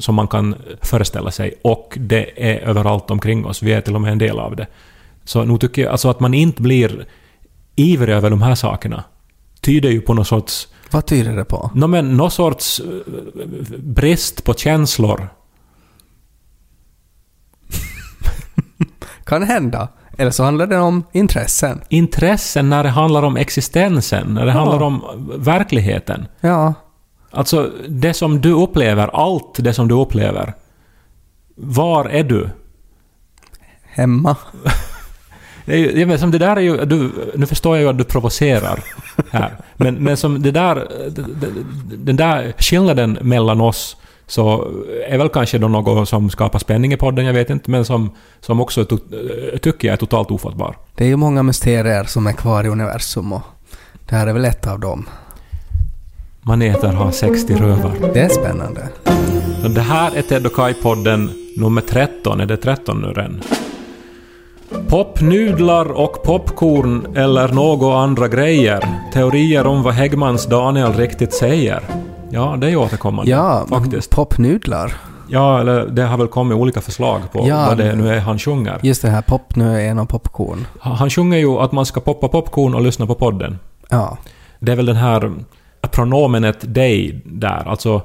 som 0.00 0.14
man 0.14 0.28
kan 0.28 0.54
föreställa 0.82 1.30
sig. 1.30 1.54
Och 1.62 1.94
det 2.00 2.52
är 2.52 2.60
överallt 2.60 3.10
omkring 3.10 3.46
oss. 3.46 3.62
Vi 3.62 3.72
är 3.72 3.80
till 3.80 3.94
och 3.94 4.00
med 4.00 4.12
en 4.12 4.18
del 4.18 4.38
av 4.38 4.56
det. 4.56 4.66
Så 5.24 5.44
nog 5.44 5.60
tycker 5.60 5.82
jag 5.82 5.90
alltså 5.90 6.08
att 6.08 6.20
man 6.20 6.34
inte 6.34 6.62
blir 6.62 7.06
ivrig 7.76 8.14
över 8.14 8.30
de 8.30 8.42
här 8.42 8.54
sakerna 8.54 9.04
tyder 9.60 9.90
ju 9.90 10.00
på 10.00 10.14
någon 10.14 10.24
sorts, 10.24 10.68
Vad 10.91 11.07
tyder 11.07 11.36
det 11.36 11.45
på? 11.45 11.70
no, 11.74 11.86
men, 11.86 12.16
någon 12.16 12.30
sorts 12.30 12.80
eh, 12.80 13.78
brist 13.78 14.45
på 14.45 14.55
känslor. 14.55 15.28
Kan 19.24 19.43
hända. 19.43 19.89
Eller 20.18 20.30
så 20.30 20.45
handlar 20.45 20.66
det 20.66 20.78
om 20.78 21.05
intressen. 21.12 21.80
Intressen 21.89 22.68
när 22.70 22.82
det 22.82 22.89
handlar 22.89 23.22
om 23.22 23.36
existensen, 23.36 24.34
när 24.34 24.47
det 24.47 24.53
Ja. 24.53 24.59
handlar 24.59 24.82
om 24.82 25.03
verkligheten. 25.39 26.26
Ja. 26.41 26.74
Alltså, 27.30 27.70
det 27.89 28.14
som 28.14 28.41
du 28.41 28.53
upplever, 28.53 29.09
allt 29.09 29.55
det 29.64 29.74
som 29.74 29.89
du 29.89 29.95
upplever. 29.95 30.55
Var 31.57 32.05
är 32.05 32.24
du? 32.24 32.51
Hemma. 33.82 34.36
Ju, 35.68 36.04
vet, 36.04 36.20
som 36.20 36.30
det 36.30 36.38
där 36.38 36.56
är 36.56 36.60
ju... 36.60 36.84
Du, 36.84 37.10
nu 37.34 37.46
förstår 37.46 37.76
jag 37.76 37.82
ju 37.82 37.88
att 37.88 37.98
du 37.98 38.04
provocerar 38.04 38.84
här. 39.30 39.56
Men, 39.76 39.94
men 39.94 40.16
som 40.16 40.42
det 40.42 40.50
där... 40.50 40.88
Den 41.96 42.16
där 42.16 42.54
skillnaden 42.58 43.18
mellan 43.22 43.60
oss 43.60 43.96
så 44.26 44.68
är 45.08 45.18
väl 45.18 45.28
kanske 45.28 45.58
då 45.58 45.68
något 45.68 46.08
som 46.08 46.30
skapar 46.30 46.58
spänning 46.58 46.92
i 46.92 46.96
podden, 46.96 47.24
jag 47.24 47.32
vet 47.32 47.50
inte, 47.50 47.70
men 47.70 47.84
som, 47.84 48.10
som 48.40 48.60
också 48.60 48.82
to- 48.82 49.58
tycker 49.58 49.88
jag 49.88 49.92
är 49.92 49.96
totalt 49.96 50.30
ofattbar. 50.30 50.76
Det 50.94 51.04
är 51.04 51.08
ju 51.08 51.16
många 51.16 51.42
mysterier 51.42 52.04
som 52.04 52.26
är 52.26 52.32
kvar 52.32 52.64
i 52.64 52.68
universum 52.68 53.32
och 53.32 53.42
det 54.08 54.16
här 54.16 54.26
är 54.26 54.32
väl 54.32 54.44
ett 54.44 54.66
av 54.66 54.80
dem. 54.80 55.08
Maneter 56.42 56.88
har 56.92 57.10
60 57.10 57.54
rövar. 57.54 57.92
Det 58.14 58.20
är 58.20 58.28
spännande. 58.28 58.88
Det 59.74 59.80
här 59.80 60.16
är 60.16 60.22
Ted 60.22 60.46
och 60.46 60.52
Kai-podden 60.52 61.30
nummer 61.56 61.80
13. 61.80 62.40
Är 62.40 62.46
det 62.46 62.56
13 62.56 63.00
nu 63.00 63.06
redan? 63.08 63.42
Popnudlar 64.89 65.93
och 65.93 66.22
popcorn 66.22 67.16
eller 67.16 67.49
något 67.49 67.95
andra 67.95 68.28
grejer. 68.28 68.84
Teorier 69.12 69.66
om 69.66 69.82
vad 69.82 69.95
Häggmans 69.95 70.47
Daniel 70.47 70.93
riktigt 70.93 71.32
säger. 71.32 71.82
Ja, 72.30 72.57
det 72.61 72.70
är 72.70 72.76
återkommande. 72.76 73.30
Ja, 73.30 73.66
faktiskt. 73.68 74.11
popnudlar. 74.11 74.93
Ja, 75.28 75.61
eller 75.61 75.86
det 75.86 76.03
har 76.03 76.18
väl 76.18 76.28
kommit 76.28 76.59
olika 76.59 76.80
förslag 76.80 77.20
på 77.32 77.49
Ja, 77.49 77.66
vad 77.68 77.78
det 77.78 77.95
nu 77.95 78.09
är 78.09 78.20
han 78.20 78.39
sjunger. 78.39 78.78
Just 78.82 79.03
det 79.03 79.09
här, 79.09 79.22
pop 79.22 79.57
nu 79.57 79.80
är 79.80 79.91
en 79.91 79.99
av 79.99 80.05
popcorn. 80.05 80.66
Han 80.80 80.97
han 80.97 81.11
sjunger 81.11 81.39
ju 81.39 81.59
att 81.59 81.72
man 81.72 81.86
ska 81.86 82.01
poppa 82.01 82.28
popcorn 82.28 82.74
och 82.74 82.82
lyssna 82.82 83.07
på 83.07 83.14
podden. 83.14 83.59
Ja. 83.89 84.18
Det 84.59 84.72
är 84.72 84.76
väl 84.76 84.86
den 84.86 84.97
här 84.97 85.32
pronomenet 85.91 86.74
dig 86.74 87.22
där, 87.24 87.68
alltså 87.68 88.03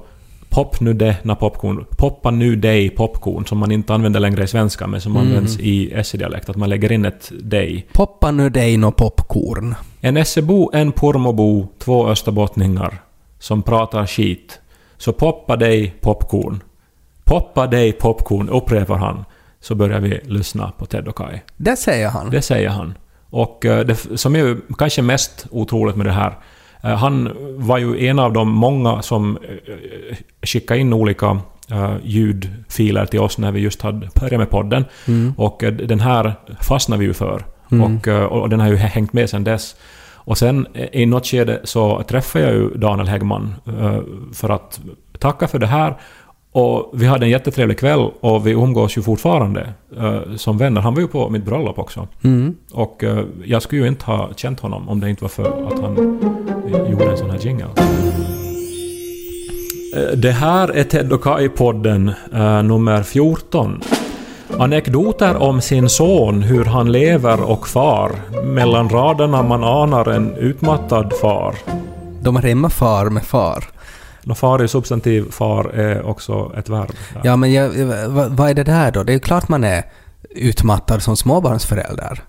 pop 0.53 0.79
nu 0.79 0.93
denna 0.93 1.35
popcorn, 1.35 1.85
poppa 1.97 2.31
nu 2.31 2.55
dig 2.55 2.89
popcorn, 2.89 3.45
som 3.45 3.57
man 3.57 3.71
inte 3.71 3.93
använder 3.93 4.19
längre 4.19 4.43
i 4.43 4.47
svenska 4.47 4.87
men 4.87 5.01
som 5.01 5.17
används 5.17 5.59
i 5.59 6.03
SE-dialekt, 6.03 6.49
att 6.49 6.55
man 6.55 6.69
lägger 6.69 6.91
in 6.91 7.05
ett 7.05 7.31
dig. 7.39 7.87
Poppa 7.93 8.31
nu 8.31 8.49
dig 8.49 8.77
nå 8.77 8.91
popcorn. 8.91 9.75
En 10.01 10.17
Essebo, 10.17 10.69
en 10.73 10.91
Pormobo, 10.91 11.67
två 11.79 12.07
österbottningar 12.07 13.01
som 13.39 13.61
pratar 13.61 14.05
skit. 14.05 14.59
Så 14.97 15.13
poppa 15.13 15.55
dig 15.55 15.95
popcorn. 16.01 16.63
Poppa 17.23 17.67
dig 17.67 17.91
popcorn, 17.91 18.49
upprepar 18.49 18.97
han. 18.97 19.25
Så 19.59 19.75
börjar 19.75 19.99
vi 19.99 20.19
lyssna 20.23 20.71
på 20.77 20.85
Ted 20.85 21.07
och 21.07 21.17
Kai. 21.17 21.39
Det 21.57 21.75
säger 21.75 22.09
han. 22.09 22.29
Det 22.29 22.41
säger 22.41 22.69
han. 22.69 22.93
Och 23.29 23.65
eh, 23.65 23.85
det 23.85 24.19
som 24.19 24.35
är 24.35 24.57
kanske 24.77 25.01
mest 25.01 25.45
otroligt 25.51 25.95
med 25.95 26.05
det 26.05 26.11
här, 26.11 26.33
han 26.89 27.29
var 27.57 27.77
ju 27.77 28.05
en 28.07 28.19
av 28.19 28.33
de 28.33 28.49
många 28.49 29.01
som 29.01 29.37
eh, 29.37 30.17
skickade 30.41 30.79
in 30.79 30.93
olika 30.93 31.39
eh, 31.71 31.93
ljudfiler 32.03 33.05
till 33.05 33.19
oss 33.19 33.37
när 33.37 33.51
vi 33.51 33.59
just 33.59 33.81
hade 33.81 34.09
börjat 34.19 34.39
med 34.39 34.49
podden. 34.49 34.85
Och 35.37 35.63
eh, 35.63 35.73
den 35.73 35.99
här 35.99 36.33
fastnade 36.61 36.99
vi 36.99 37.05
ju 37.05 37.13
för. 37.13 37.43
Och, 37.83 38.07
eh, 38.07 38.23
och 38.23 38.49
den 38.49 38.59
har 38.59 38.67
ju 38.67 38.75
hängt 38.75 39.13
med 39.13 39.29
sedan 39.29 39.43
dess. 39.43 39.75
Och 40.25 40.37
sen 40.37 40.67
eh, 40.73 41.01
i 41.01 41.05
något 41.05 41.25
skede 41.27 41.61
så 41.63 42.03
träffade 42.03 42.45
jag 42.45 42.53
ju 42.53 42.69
Daniel 42.69 43.07
Häggman 43.07 43.55
eh, 43.67 43.99
för 44.33 44.49
att 44.49 44.81
tacka 45.19 45.47
för 45.47 45.59
det 45.59 45.67
här. 45.67 45.97
Och 46.55 46.89
vi 46.93 47.05
hade 47.05 47.25
en 47.25 47.29
jättetrevlig 47.29 47.79
kväll 47.79 48.11
och 48.19 48.47
vi 48.47 48.51
umgås 48.51 48.97
ju 48.97 49.01
fortfarande 49.01 49.73
eh, 49.97 50.19
som 50.35 50.57
vänner. 50.57 50.81
Han 50.81 50.93
var 50.93 51.01
ju 51.01 51.07
på 51.07 51.29
mitt 51.29 51.45
bröllop 51.45 51.79
också. 51.79 52.07
Mm. 52.23 52.55
Och 52.73 53.03
eh, 53.03 53.23
jag 53.45 53.61
skulle 53.61 53.81
ju 53.81 53.87
inte 53.87 54.05
ha 54.05 54.29
känt 54.35 54.59
honom 54.59 54.89
om 54.89 54.99
det 54.99 55.09
inte 55.09 55.23
var 55.23 55.29
för 55.29 55.67
att 55.67 55.79
han 55.79 56.19
eh, 56.73 56.91
gjorde 56.91 57.11
en 57.11 57.17
sån 57.17 57.29
här 57.29 57.39
jingle. 57.41 57.65
Eh, 59.95 60.17
Det 60.17 60.31
här 60.31 60.67
är 60.69 60.83
Ted 60.83 61.13
och 61.13 61.21
Kai-podden 61.23 62.11
nummer 62.63 63.03
14. 63.03 63.81
Anekdoter 64.57 65.35
om 65.35 65.61
sin 65.61 65.89
son, 65.89 66.41
hur 66.41 66.65
han 66.65 66.91
lever 66.91 67.43
och 67.43 67.67
far. 67.67 68.11
Mellan 68.43 68.89
raderna 68.89 69.43
man 69.43 69.63
anar 69.63 70.09
en 70.09 70.35
utmattad 70.35 71.13
far. 71.21 71.55
De 72.21 72.41
rimmar 72.41 72.69
far 72.69 73.09
med 73.09 73.23
far. 73.23 73.72
Nå, 74.23 74.35
far 74.35 74.59
är 74.59 74.67
substantiv, 74.67 75.31
far 75.31 75.65
är 75.65 76.05
också 76.05 76.51
ett 76.57 76.69
verb. 76.69 76.91
Ja, 77.23 77.35
men 77.35 77.53
jag, 77.53 77.69
vad, 78.07 78.31
vad 78.31 78.49
är 78.49 78.53
det 78.53 78.63
där 78.63 78.91
då? 78.91 79.03
Det 79.03 79.11
är 79.11 79.13
ju 79.13 79.19
klart 79.19 79.49
man 79.49 79.63
är 79.63 79.83
utmattad 80.29 81.01
som 81.01 81.17
småbarnsförälder. 81.17 82.23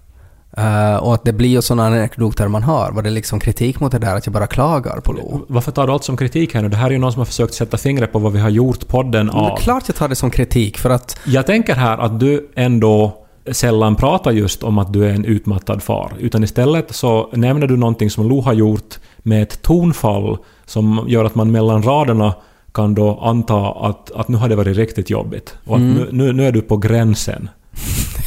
Eh, 0.57 0.97
och 0.97 1.15
att 1.15 1.25
det 1.25 1.33
blir 1.33 1.49
ju 1.49 1.63
sådana 1.63 1.87
anekdoter 1.87 2.49
man 2.49 2.63
har. 2.63 2.93
Var 2.93 3.03
det 3.03 3.11
liksom 3.11 3.41
kritik 3.41 3.81
mot 3.81 3.93
det 3.93 3.99
där 3.99 4.17
att 4.17 4.27
jag 4.27 4.33
bara 4.33 4.47
klagar 4.47 5.01
på 5.01 5.13
Lo? 5.13 5.45
Varför 5.49 5.73
tar 5.73 5.87
du 5.87 5.93
allt 5.93 6.05
som 6.05 6.17
kritik 6.17 6.55
här 6.55 6.63
nu? 6.63 6.69
Det 6.69 6.77
här 6.77 6.87
är 6.87 6.91
ju 6.91 6.99
någon 6.99 7.13
som 7.13 7.21
har 7.21 7.27
försökt 7.27 7.55
sätta 7.55 7.77
fingret 7.77 8.13
på 8.13 8.19
vad 8.19 8.33
vi 8.33 8.39
har 8.39 8.51
gjort 8.51 8.89
podden 8.89 9.27
Men 9.27 9.37
det 9.37 9.43
är 9.43 9.51
av. 9.51 9.57
klart 9.57 9.83
jag 9.87 9.97
tar 9.97 10.09
det 10.09 10.15
som 10.15 10.31
kritik 10.31 10.79
för 10.79 10.91
att 10.91 11.19
Jag 11.25 11.47
tänker 11.47 11.75
här 11.75 11.99
att 11.99 12.21
du 12.21 12.51
ändå 12.55 13.25
sällan 13.53 13.97
pratar 13.97 14.31
just 14.31 14.63
om 14.63 14.79
att 14.79 14.93
du 14.93 15.05
är 15.07 15.11
en 15.11 15.25
utmattad 15.25 15.83
far. 15.83 16.13
Utan 16.19 16.45
istället 16.45 16.95
så 16.95 17.31
nämner 17.33 17.67
du 17.67 17.77
någonting 17.77 18.11
som 18.11 18.29
Lo 18.29 18.41
har 18.41 18.53
gjort 18.53 18.99
med 19.19 19.43
ett 19.43 19.63
tonfall 19.63 20.39
som 20.65 21.05
gör 21.09 21.25
att 21.25 21.35
man 21.35 21.53
mellan 21.53 21.83
raderna 21.83 22.35
kan 22.73 22.95
då 22.95 23.21
anta 23.23 23.71
att, 23.71 24.11
att 24.11 24.29
nu 24.29 24.37
har 24.37 24.49
det 24.49 24.57
varit 24.57 24.77
riktigt 24.77 25.11
jobbigt. 25.11 25.55
Och 25.65 25.77
att 25.77 25.83
nu, 25.83 26.09
nu, 26.12 26.33
nu 26.33 26.47
är 26.47 26.53
du 26.53 26.62
på 26.62 26.77
gränsen. 26.77 27.49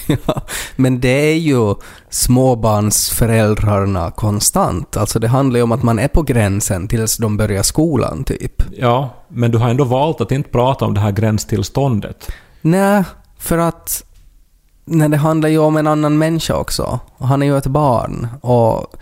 Ja, 0.25 0.41
men 0.75 0.99
det 0.99 1.31
är 1.31 1.35
ju 1.35 1.75
småbarnsföräldrarna 2.09 4.11
konstant. 4.11 4.97
Alltså 4.97 5.19
det 5.19 5.27
handlar 5.27 5.57
ju 5.57 5.63
om 5.63 5.71
att 5.71 5.83
man 5.83 5.99
är 5.99 6.07
på 6.07 6.21
gränsen 6.21 6.88
tills 6.88 7.17
de 7.17 7.38
börjar 7.38 7.63
skolan, 7.63 8.23
typ. 8.23 8.63
Ja, 8.77 9.09
men 9.27 9.51
du 9.51 9.57
har 9.57 9.69
ändå 9.69 9.83
valt 9.83 10.21
att 10.21 10.31
inte 10.31 10.49
prata 10.49 10.85
om 10.85 10.93
det 10.93 10.99
här 10.99 11.11
gränstillståndet. 11.11 12.31
Nej, 12.61 13.03
för 13.38 13.57
att 13.57 14.03
nej, 14.85 15.09
det 15.09 15.17
handlar 15.17 15.49
ju 15.49 15.57
om 15.57 15.77
en 15.77 15.88
annan 15.88 16.17
människa 16.17 16.55
också. 16.55 16.99
Och 17.17 17.27
han 17.27 17.41
är 17.41 17.45
ju 17.45 17.57
ett 17.57 17.67
barn. 17.67 18.27
Och 18.41 18.95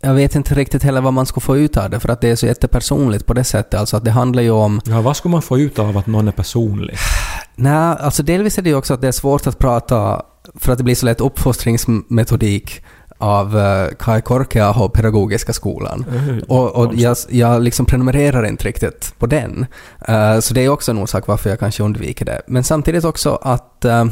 jag 0.00 0.14
vet 0.14 0.34
inte 0.34 0.54
riktigt 0.54 0.82
heller 0.82 1.00
vad 1.00 1.12
man 1.12 1.26
ska 1.26 1.40
få 1.40 1.56
ut 1.56 1.76
av 1.76 1.90
det, 1.90 2.00
för 2.00 2.08
att 2.08 2.20
det 2.20 2.28
är 2.28 2.36
så 2.36 2.46
jättepersonligt 2.46 3.26
på 3.26 3.34
det 3.34 3.44
sättet. 3.44 3.80
Alltså 3.80 3.96
att 3.96 4.04
det 4.04 4.10
handlar 4.10 4.42
ju 4.42 4.50
om... 4.50 4.80
Ja, 4.84 5.00
vad 5.00 5.16
ska 5.16 5.28
man 5.28 5.42
få 5.42 5.58
ut 5.58 5.78
av 5.78 5.96
att 5.96 6.06
någon 6.06 6.28
är 6.28 6.32
personlig? 6.32 6.96
Nej, 7.54 7.96
alltså 8.00 8.22
delvis 8.22 8.58
är 8.58 8.62
det 8.62 8.70
ju 8.70 8.76
också 8.76 8.94
att 8.94 9.00
det 9.00 9.08
är 9.08 9.12
svårt 9.12 9.46
att 9.46 9.58
prata, 9.58 10.22
för 10.54 10.72
att 10.72 10.78
det 10.78 10.84
blir 10.84 10.94
så 10.94 11.06
lätt 11.06 11.20
uppfostringsmetodik 11.20 12.82
av 13.18 13.56
uh, 13.56 13.88
Kai 13.98 14.20
Korkeaho 14.20 14.88
Pedagogiska 14.88 15.52
skolan. 15.52 16.04
Och, 16.48 16.76
och 16.76 16.94
jag, 16.94 17.16
jag 17.28 17.62
liksom 17.62 17.86
prenumererar 17.86 18.46
inte 18.46 18.68
riktigt 18.68 19.14
på 19.18 19.26
den. 19.26 19.66
Eh, 20.08 20.40
så 20.40 20.54
det 20.54 20.64
är 20.64 20.68
också 20.68 20.90
en 20.90 20.98
orsak 20.98 21.26
varför 21.26 21.50
jag 21.50 21.58
kanske 21.58 21.82
undviker 21.82 22.24
det. 22.24 22.42
Men 22.46 22.64
samtidigt 22.64 23.04
också 23.04 23.38
att 23.42 23.84
eh, 23.84 24.04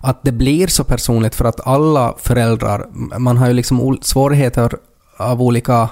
att 0.00 0.22
det 0.22 0.32
blir 0.32 0.66
så 0.66 0.84
personligt 0.84 1.34
för 1.34 1.44
att 1.44 1.66
alla 1.66 2.14
föräldrar, 2.18 2.86
man 3.18 3.36
har 3.36 3.48
ju 3.48 3.52
liksom 3.52 3.98
svårigheter 4.02 4.76
av 5.18 5.42
olika 5.42 5.88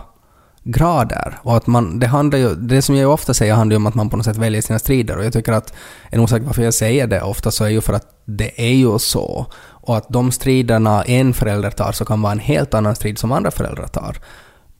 grader. 0.64 1.38
Och 1.42 1.56
att 1.56 1.66
man, 1.66 1.98
det 1.98 2.06
handlar 2.06 2.38
ju, 2.38 2.54
det 2.54 2.82
som 2.82 2.96
jag 2.96 3.12
ofta 3.12 3.34
säger 3.34 3.54
handlar 3.54 3.74
ju 3.74 3.76
om 3.76 3.86
att 3.86 3.94
man 3.94 4.10
på 4.10 4.16
något 4.16 4.26
sätt 4.26 4.36
väljer 4.36 4.62
sina 4.62 4.78
strider. 4.78 5.16
Och 5.16 5.24
jag 5.24 5.32
tycker 5.32 5.52
att 5.52 5.72
en 6.10 6.20
orsak 6.20 6.42
varför 6.44 6.62
jag 6.62 6.74
säger 6.74 7.06
det 7.06 7.22
ofta 7.22 7.50
så 7.50 7.64
är 7.64 7.68
ju 7.68 7.80
för 7.80 7.92
att 7.92 8.06
det 8.24 8.60
är 8.60 8.74
ju 8.74 8.98
så. 8.98 9.46
Och 9.88 9.96
att 9.96 10.08
de 10.08 10.32
striderna 10.32 11.02
en 11.02 11.34
förälder 11.34 11.70
tar 11.70 11.92
så 11.92 12.04
kan 12.04 12.22
vara 12.22 12.32
en 12.32 12.38
helt 12.38 12.74
annan 12.74 12.96
strid 12.96 13.18
som 13.18 13.32
andra 13.32 13.50
föräldrar 13.50 13.86
tar. 13.86 14.16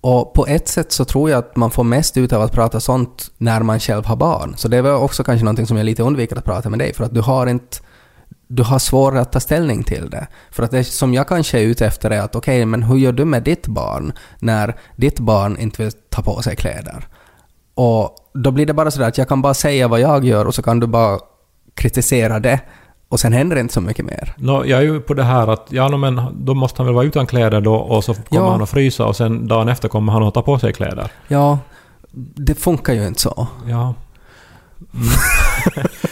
Och 0.00 0.34
på 0.34 0.46
ett 0.46 0.68
sätt 0.68 0.92
så 0.92 1.04
tror 1.04 1.30
jag 1.30 1.38
att 1.38 1.56
man 1.56 1.70
får 1.70 1.84
mest 1.84 2.16
ut 2.16 2.32
av 2.32 2.42
att 2.42 2.52
prata 2.52 2.80
sånt 2.80 3.30
när 3.38 3.60
man 3.60 3.80
själv 3.80 4.04
har 4.04 4.16
barn. 4.16 4.54
Så 4.56 4.68
det 4.68 4.76
är 4.76 4.82
väl 4.82 4.92
också 4.92 5.24
kanske 5.24 5.44
någonting 5.44 5.66
som 5.66 5.76
jag 5.76 5.84
lite 5.84 6.02
undviker 6.02 6.36
att 6.36 6.44
prata 6.44 6.70
med 6.70 6.78
dig, 6.78 6.94
för 6.94 7.04
att 7.04 7.14
du 7.14 7.20
har 7.20 7.46
inte 7.46 7.78
du 8.48 8.62
har 8.62 8.78
svårare 8.78 9.20
att 9.20 9.32
ta 9.32 9.40
ställning 9.40 9.82
till 9.82 10.10
det. 10.10 10.26
För 10.50 10.62
att 10.62 10.70
det 10.70 10.84
som 10.84 11.14
jag 11.14 11.28
kanske 11.28 11.58
är 11.58 11.62
ute 11.62 11.86
efter 11.86 12.10
är 12.10 12.20
att 12.20 12.36
okej, 12.36 12.64
men 12.66 12.82
hur 12.82 12.96
gör 12.96 13.12
du 13.12 13.24
med 13.24 13.42
ditt 13.42 13.66
barn 13.66 14.12
när 14.38 14.74
ditt 14.96 15.20
barn 15.20 15.56
inte 15.58 15.82
vill 15.82 15.92
ta 16.10 16.22
på 16.22 16.42
sig 16.42 16.56
kläder? 16.56 17.06
Och 17.74 18.14
då 18.34 18.50
blir 18.50 18.66
det 18.66 18.74
bara 18.74 18.90
sådär 18.90 19.08
att 19.08 19.18
jag 19.18 19.28
kan 19.28 19.42
bara 19.42 19.54
säga 19.54 19.88
vad 19.88 20.00
jag 20.00 20.24
gör 20.24 20.44
och 20.44 20.54
så 20.54 20.62
kan 20.62 20.80
du 20.80 20.86
bara 20.86 21.18
kritisera 21.74 22.38
det 22.40 22.60
och 23.08 23.20
sen 23.20 23.32
händer 23.32 23.56
det 23.56 23.60
inte 23.60 23.74
så 23.74 23.80
mycket 23.80 24.04
mer. 24.04 24.34
Nå, 24.36 24.64
jag 24.66 24.78
är 24.78 24.82
ju 24.84 25.00
på 25.00 25.14
det 25.14 25.22
här 25.24 25.46
att 25.48 25.66
ja, 25.70 25.88
no, 25.88 25.96
men 25.96 26.20
då 26.32 26.54
måste 26.54 26.78
han 26.78 26.86
väl 26.86 26.94
vara 26.94 27.04
utan 27.04 27.26
kläder 27.26 27.60
då 27.60 27.74
och 27.74 28.04
så 28.04 28.14
kommer 28.14 28.46
Ja. 28.46 28.50
han 28.50 28.62
att 28.62 28.70
frysa 28.70 29.06
och 29.06 29.16
sen 29.16 29.48
dagen 29.48 29.68
efter 29.68 29.88
kommer 29.88 30.12
han 30.12 30.22
att 30.22 30.34
ta 30.34 30.42
på 30.42 30.58
sig 30.58 30.72
kläder. 30.72 31.10
Ja, 31.28 31.58
det 32.36 32.54
funkar 32.54 32.92
ju 32.92 33.06
inte 33.06 33.20
så. 33.20 33.46
Ja. 33.66 33.94
Mm. 34.94 35.08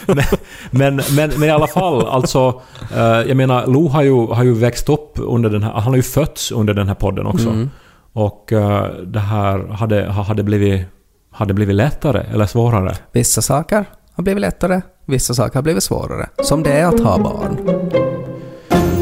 men, 0.71 0.95
men, 0.95 1.01
men, 1.15 1.39
men 1.39 1.43
i 1.43 1.51
alla 1.51 1.67
fall, 1.67 2.07
alltså... 2.07 2.61
eh, 2.95 3.01
jag 3.01 3.37
menar, 3.37 3.67
Lo 3.67 3.87
har 3.87 4.03
ju, 4.03 4.27
har 4.27 4.43
ju 4.43 4.53
växt 4.53 4.89
upp 4.89 5.11
under 5.15 5.49
den 5.49 5.63
här... 5.63 5.71
Han 5.73 5.83
har 5.83 5.95
ju 5.95 6.03
fötts 6.03 6.51
under 6.51 6.73
den 6.73 6.87
här 6.87 6.95
podden 6.95 7.25
också. 7.25 7.49
Mm. 7.49 7.69
Och 8.13 8.53
eh, 8.53 8.91
det 8.91 9.19
här 9.19 9.67
hade, 9.67 10.05
hade, 10.05 10.43
blivit, 10.43 10.87
hade 11.31 11.53
blivit 11.53 11.75
lättare 11.75 12.25
eller 12.33 12.45
svårare. 12.45 12.95
Vissa 13.11 13.41
saker 13.41 13.85
har 14.13 14.23
blivit 14.23 14.41
lättare, 14.41 14.81
vissa 15.05 15.33
saker 15.33 15.55
har 15.55 15.61
blivit 15.61 15.83
svårare. 15.83 16.29
Som 16.43 16.63
det 16.63 16.71
är 16.71 16.85
att 16.85 16.99
ha 16.99 17.17
barn. 17.17 17.57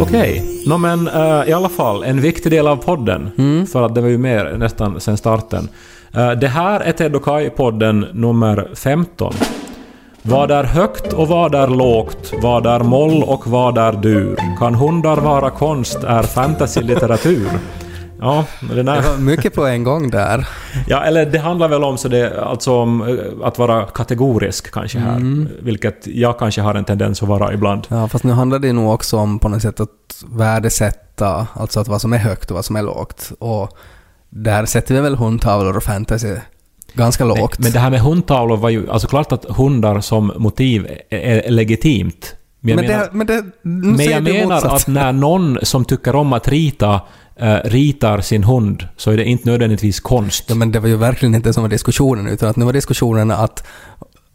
Okej. 0.01 0.61
Nå 0.67 0.77
men 0.77 1.07
eh, 1.07 1.49
i 1.49 1.53
alla 1.53 1.69
fall, 1.69 2.03
en 2.03 2.21
viktig 2.21 2.51
del 2.51 2.67
av 2.67 2.75
podden. 2.75 3.31
För 3.71 3.83
att 3.83 3.95
det 3.95 4.01
var 4.01 4.09
ju 4.09 4.17
mer 4.17 4.57
nästan 4.57 4.99
sen 4.99 5.17
starten. 5.17 5.69
Eh, 6.17 6.31
det 6.31 6.47
här 6.47 6.79
är 6.79 6.91
Ted 6.91 7.15
och 7.15 7.23
Kai-podden 7.23 8.05
nummer 8.13 8.69
15. 8.75 9.33
Vad 10.21 10.51
är 10.51 10.63
högt 10.63 11.13
och 11.13 11.27
vad 11.27 11.55
är 11.55 11.67
lågt? 11.67 12.33
Vad 12.41 12.65
är 12.65 12.79
moll 12.79 13.23
och 13.23 13.47
vad 13.47 13.77
är 13.77 13.91
dur? 13.93 14.39
Kan 14.59 14.75
hundar 14.75 15.17
vara 15.17 15.49
konst? 15.49 16.03
Är 16.03 16.23
fantasy 16.23 16.81
litteratur? 16.81 17.49
Ja, 18.19 18.45
den 18.73 18.85
Det 18.85 19.01
var 19.01 19.17
mycket 19.17 19.53
på 19.53 19.65
en 19.65 19.83
gång 19.83 20.09
där. 20.09 20.47
ja, 20.87 21.03
eller 21.03 21.25
det 21.25 21.39
handlar 21.39 21.67
väl 21.67 21.83
om, 21.83 21.97
så 21.97 22.07
det, 22.07 22.43
alltså 22.43 22.73
om 22.73 23.01
eh, 23.01 23.47
att 23.47 23.57
vara 23.59 23.85
kategorisk 23.85 24.71
kanske 24.71 24.99
här. 24.99 25.45
Vilket 25.63 26.07
jag 26.07 26.39
kanske 26.39 26.61
har 26.61 26.75
en 26.75 26.85
tendens 26.85 27.23
att 27.23 27.29
vara 27.29 27.53
ibland. 27.53 27.87
Ja, 27.89 28.07
fast 28.07 28.23
nu 28.23 28.31
handlar 28.33 28.59
det 28.59 28.73
nog 28.73 28.93
också 28.93 29.17
om 29.17 29.39
på 29.39 29.49
något 29.49 29.61
sätt 29.61 29.79
att 29.79 30.23
värdesätta, 30.35 31.47
alltså 31.53 31.79
att 31.79 31.87
vad 31.87 32.01
som 32.01 32.13
är 32.13 32.17
högt 32.17 32.51
och 32.51 32.55
vad 32.55 32.65
som 32.65 32.75
är 32.75 32.81
lågt. 32.81 33.31
Och 33.39 33.77
där 34.35 34.65
sätter 34.65 34.95
vi 34.95 35.01
väl 35.01 35.15
hundtavlor 35.15 35.77
och 35.77 35.83
fantasy 35.83 36.35
ganska 36.93 37.25
lågt. 37.25 37.59
Men 37.59 37.71
det 37.71 37.79
här 37.79 37.89
med 37.89 37.99
hundtavlor 37.99 38.57
var 38.57 38.69
ju... 38.69 38.89
Alltså 38.89 39.07
klart 39.07 39.31
att 39.31 39.45
hundar 39.45 40.01
som 40.01 40.31
motiv 40.37 40.87
är, 41.09 41.51
legitimt. 41.51 42.35
Men 42.59 42.69
jag 42.69 42.75
men 42.75 42.87
menar, 42.87 43.03
det, 43.03 43.09
men 43.11 43.27
det, 43.27 43.43
men 43.63 44.05
jag 44.05 44.23
menar 44.23 44.75
att 44.75 44.87
när 44.87 45.11
någon 45.11 45.57
som 45.63 45.85
tycker 45.85 46.15
om 46.15 46.33
att 46.33 46.47
rita 46.47 47.01
eh, 47.35 47.57
ritar 47.63 48.21
sin 48.21 48.43
hund 48.43 48.87
så 48.97 49.11
är 49.11 49.17
det 49.17 49.25
inte 49.25 49.49
nödvändigtvis 49.49 49.99
konst. 49.99 50.45
Ja, 50.47 50.55
men 50.55 50.71
det 50.71 50.79
var 50.79 50.87
ju 50.87 50.95
verkligen 50.95 51.35
inte 51.35 51.53
som 51.53 51.63
var 51.63 51.69
diskussionen, 51.69 52.27
utan 52.27 52.49
att 52.49 52.55
nu 52.55 52.65
var 52.65 52.73
diskussionen 52.73 53.31
att, 53.31 53.67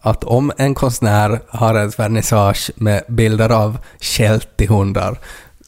att 0.01 0.25
om 0.25 0.53
en 0.57 0.75
konstnär 0.75 1.41
har 1.49 1.75
ett 1.75 1.99
vernissage 1.99 2.71
med 2.77 3.03
bilder 3.09 3.51
av 3.51 3.79
skält 4.01 4.61
i 4.61 4.67
hundar, 4.67 5.19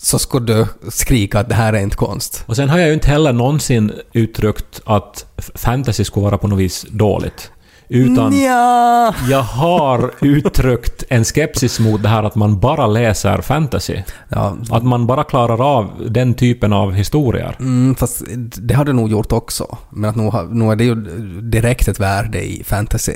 så 0.03 0.19
skulle 0.19 0.47
du 0.55 0.67
skrika 0.91 1.39
att 1.41 1.49
det 1.49 1.55
här 1.55 1.73
är 1.73 1.79
inte 1.81 1.97
konst. 1.97 2.45
Och 2.47 2.57
sen 2.57 2.69
har 2.71 2.79
jag 2.79 2.89
ju 2.89 2.95
inte 2.95 3.09
heller 3.09 3.33
någonsin 3.33 3.93
uttryckt 4.13 4.81
att 4.85 5.27
fantasy 5.55 6.05
skulle 6.05 6.25
vara 6.25 6.39
på 6.39 6.49
något 6.49 6.59
vis 6.59 6.87
dåligt. 6.91 7.51
Utan 7.89 8.41
Ja. 8.43 9.15
jag 9.31 9.43
har 9.43 10.11
uttryckt 10.21 11.05
en 11.09 11.25
skepsis 11.25 11.81
mot 11.81 12.03
det 12.03 12.09
här 12.09 12.23
att 12.23 12.35
man 12.35 12.61
bara 12.61 12.87
läser 12.87 13.41
fantasy. 13.41 13.97
ja. 14.29 14.57
Att 14.71 14.85
man 14.85 15.07
bara 15.07 15.25
klarar 15.25 15.77
av 15.79 15.91
den 16.11 16.35
typen 16.35 16.73
av 16.73 16.93
historier. 16.93 17.57
Mm, 17.61 17.95
fast 17.95 18.23
det 18.37 18.75
har 18.75 18.85
du 18.85 18.93
nog 18.93 19.11
gjort 19.11 19.33
också. 19.33 19.79
Men 19.91 20.11
att 20.11 20.17
nog, 20.17 20.55
nog 20.57 20.73
är 20.73 20.77
det 20.77 20.85
ju 20.85 20.95
direkt 21.41 21.89
ett 21.89 22.01
värde 22.01 22.43
i 22.45 22.65
fantasy. 22.65 23.13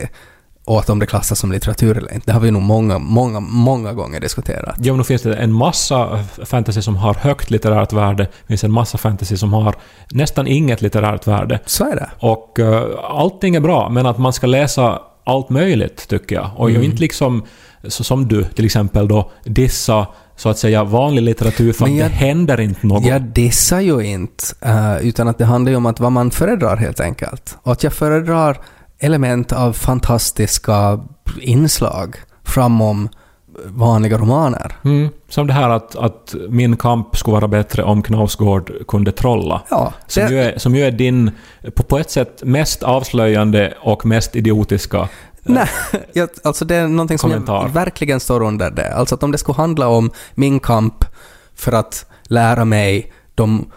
Och 0.66 0.78
att 0.78 0.90
om 0.90 0.98
det 0.98 1.06
klassas 1.06 1.38
som 1.38 1.52
litteratur 1.52 1.96
eller 1.98 2.14
inte. 2.14 2.26
Det 2.26 2.32
har 2.32 2.40
vi 2.40 2.50
nog 2.50 2.62
många, 2.62 2.98
många, 2.98 3.40
många 3.40 3.92
gånger 3.92 4.20
diskuterat. 4.20 4.76
Ja, 4.82 4.94
men 4.94 5.04
finns 5.04 5.22
det 5.22 5.34
en 5.34 5.52
massa 5.52 6.24
fantasy 6.44 6.82
som 6.82 6.96
har 6.96 7.14
högt 7.14 7.50
litterärt 7.50 7.92
värde. 7.92 8.22
Det 8.24 8.46
finns 8.48 8.64
en 8.64 8.72
massa 8.72 8.98
fantasy 8.98 9.36
som 9.36 9.52
har 9.52 9.74
nästan 10.10 10.46
inget 10.46 10.82
litterärt 10.82 11.26
värde. 11.26 11.60
Så 11.66 11.84
är 11.84 11.96
det. 11.96 12.10
Och 12.18 12.56
uh, 12.58 12.82
allting 13.10 13.54
är 13.54 13.60
bra, 13.60 13.88
men 13.88 14.06
att 14.06 14.18
man 14.18 14.32
ska 14.32 14.46
läsa 14.46 14.98
allt 15.24 15.50
möjligt, 15.50 16.08
tycker 16.08 16.34
jag. 16.36 16.50
Och 16.56 16.68
Mm. 16.70 16.82
jag 16.82 16.90
inte 16.90 17.00
liksom, 17.02 17.42
så 17.88 18.04
som 18.04 18.28
du 18.28 18.44
till 18.44 18.64
exempel 18.64 19.08
då, 19.08 19.30
dissa 19.44 20.06
så 20.36 20.48
att 20.48 20.58
säga 20.58 20.84
vanlig 20.84 21.22
litteratur 21.22 21.72
för 21.72 21.84
Men 21.84 21.92
att 21.92 21.98
jag- 22.00 22.10
det 22.10 22.14
händer 22.14 22.60
inte 22.60 22.86
något. 22.86 23.06
Jag 23.06 23.22
dissar 23.22 23.80
ju 23.80 24.00
inte, 24.00 24.44
eh, 24.60 24.96
utan 25.06 25.28
att 25.28 25.38
det 25.38 25.44
handlar 25.44 25.70
ju 25.70 25.76
om 25.76 25.86
att 25.86 26.00
vad 26.00 26.12
man 26.12 26.30
föredrar 26.30 26.76
helt 26.76 27.00
enkelt. 27.00 27.58
Och 27.62 27.72
att 27.72 27.82
jag 27.82 27.92
föredrar 27.92 28.58
element 28.98 29.52
av 29.52 29.72
fantastiska 29.72 31.00
inslag 31.40 32.16
framom 32.44 33.08
vanliga 33.64 34.18
romaner. 34.18 34.72
Mm, 34.84 35.08
som 35.28 35.46
det 35.46 35.52
här 35.52 35.68
att, 35.70 35.96
att 35.96 36.34
min 36.48 36.76
kamp 36.76 37.16
skulle 37.16 37.34
vara 37.34 37.48
bättre 37.48 37.82
om 37.82 38.02
Knausgård 38.02 38.72
kunde 38.88 39.12
trolla. 39.12 39.62
Ja, 39.70 39.92
Som, 40.06 40.22
det- 40.24 40.30
ju 40.30 40.38
är, 40.40 40.58
som 40.58 40.74
ju 40.74 40.82
är 40.84 40.90
din, 40.90 41.30
på, 41.74 41.82
på 41.82 41.98
ett 41.98 42.10
sätt, 42.10 42.42
mest 42.44 42.82
avslöjande 42.82 43.74
och 43.80 44.06
mest 44.06 44.36
idiotiska. 44.36 45.08
Nej, 45.42 45.68
jag, 46.12 46.28
alltså 46.44 46.64
det 46.64 46.76
är 46.76 46.88
någonting 46.88 47.18
som 47.18 47.30
Kommentar. 47.30 47.68
verkligen 47.68 48.20
står 48.20 48.42
under 48.42 48.70
det. 48.70 48.94
Alltså 48.94 49.14
att 49.14 49.22
om 49.22 49.32
det 49.32 49.38
skulle 49.38 49.56
handla 49.56 49.88
om 49.88 50.10
min 50.34 50.60
kamp 50.60 51.04
för 51.54 51.72
att 51.72 52.06
lära 52.22 52.64
mig 52.64 53.12
de 53.34 53.70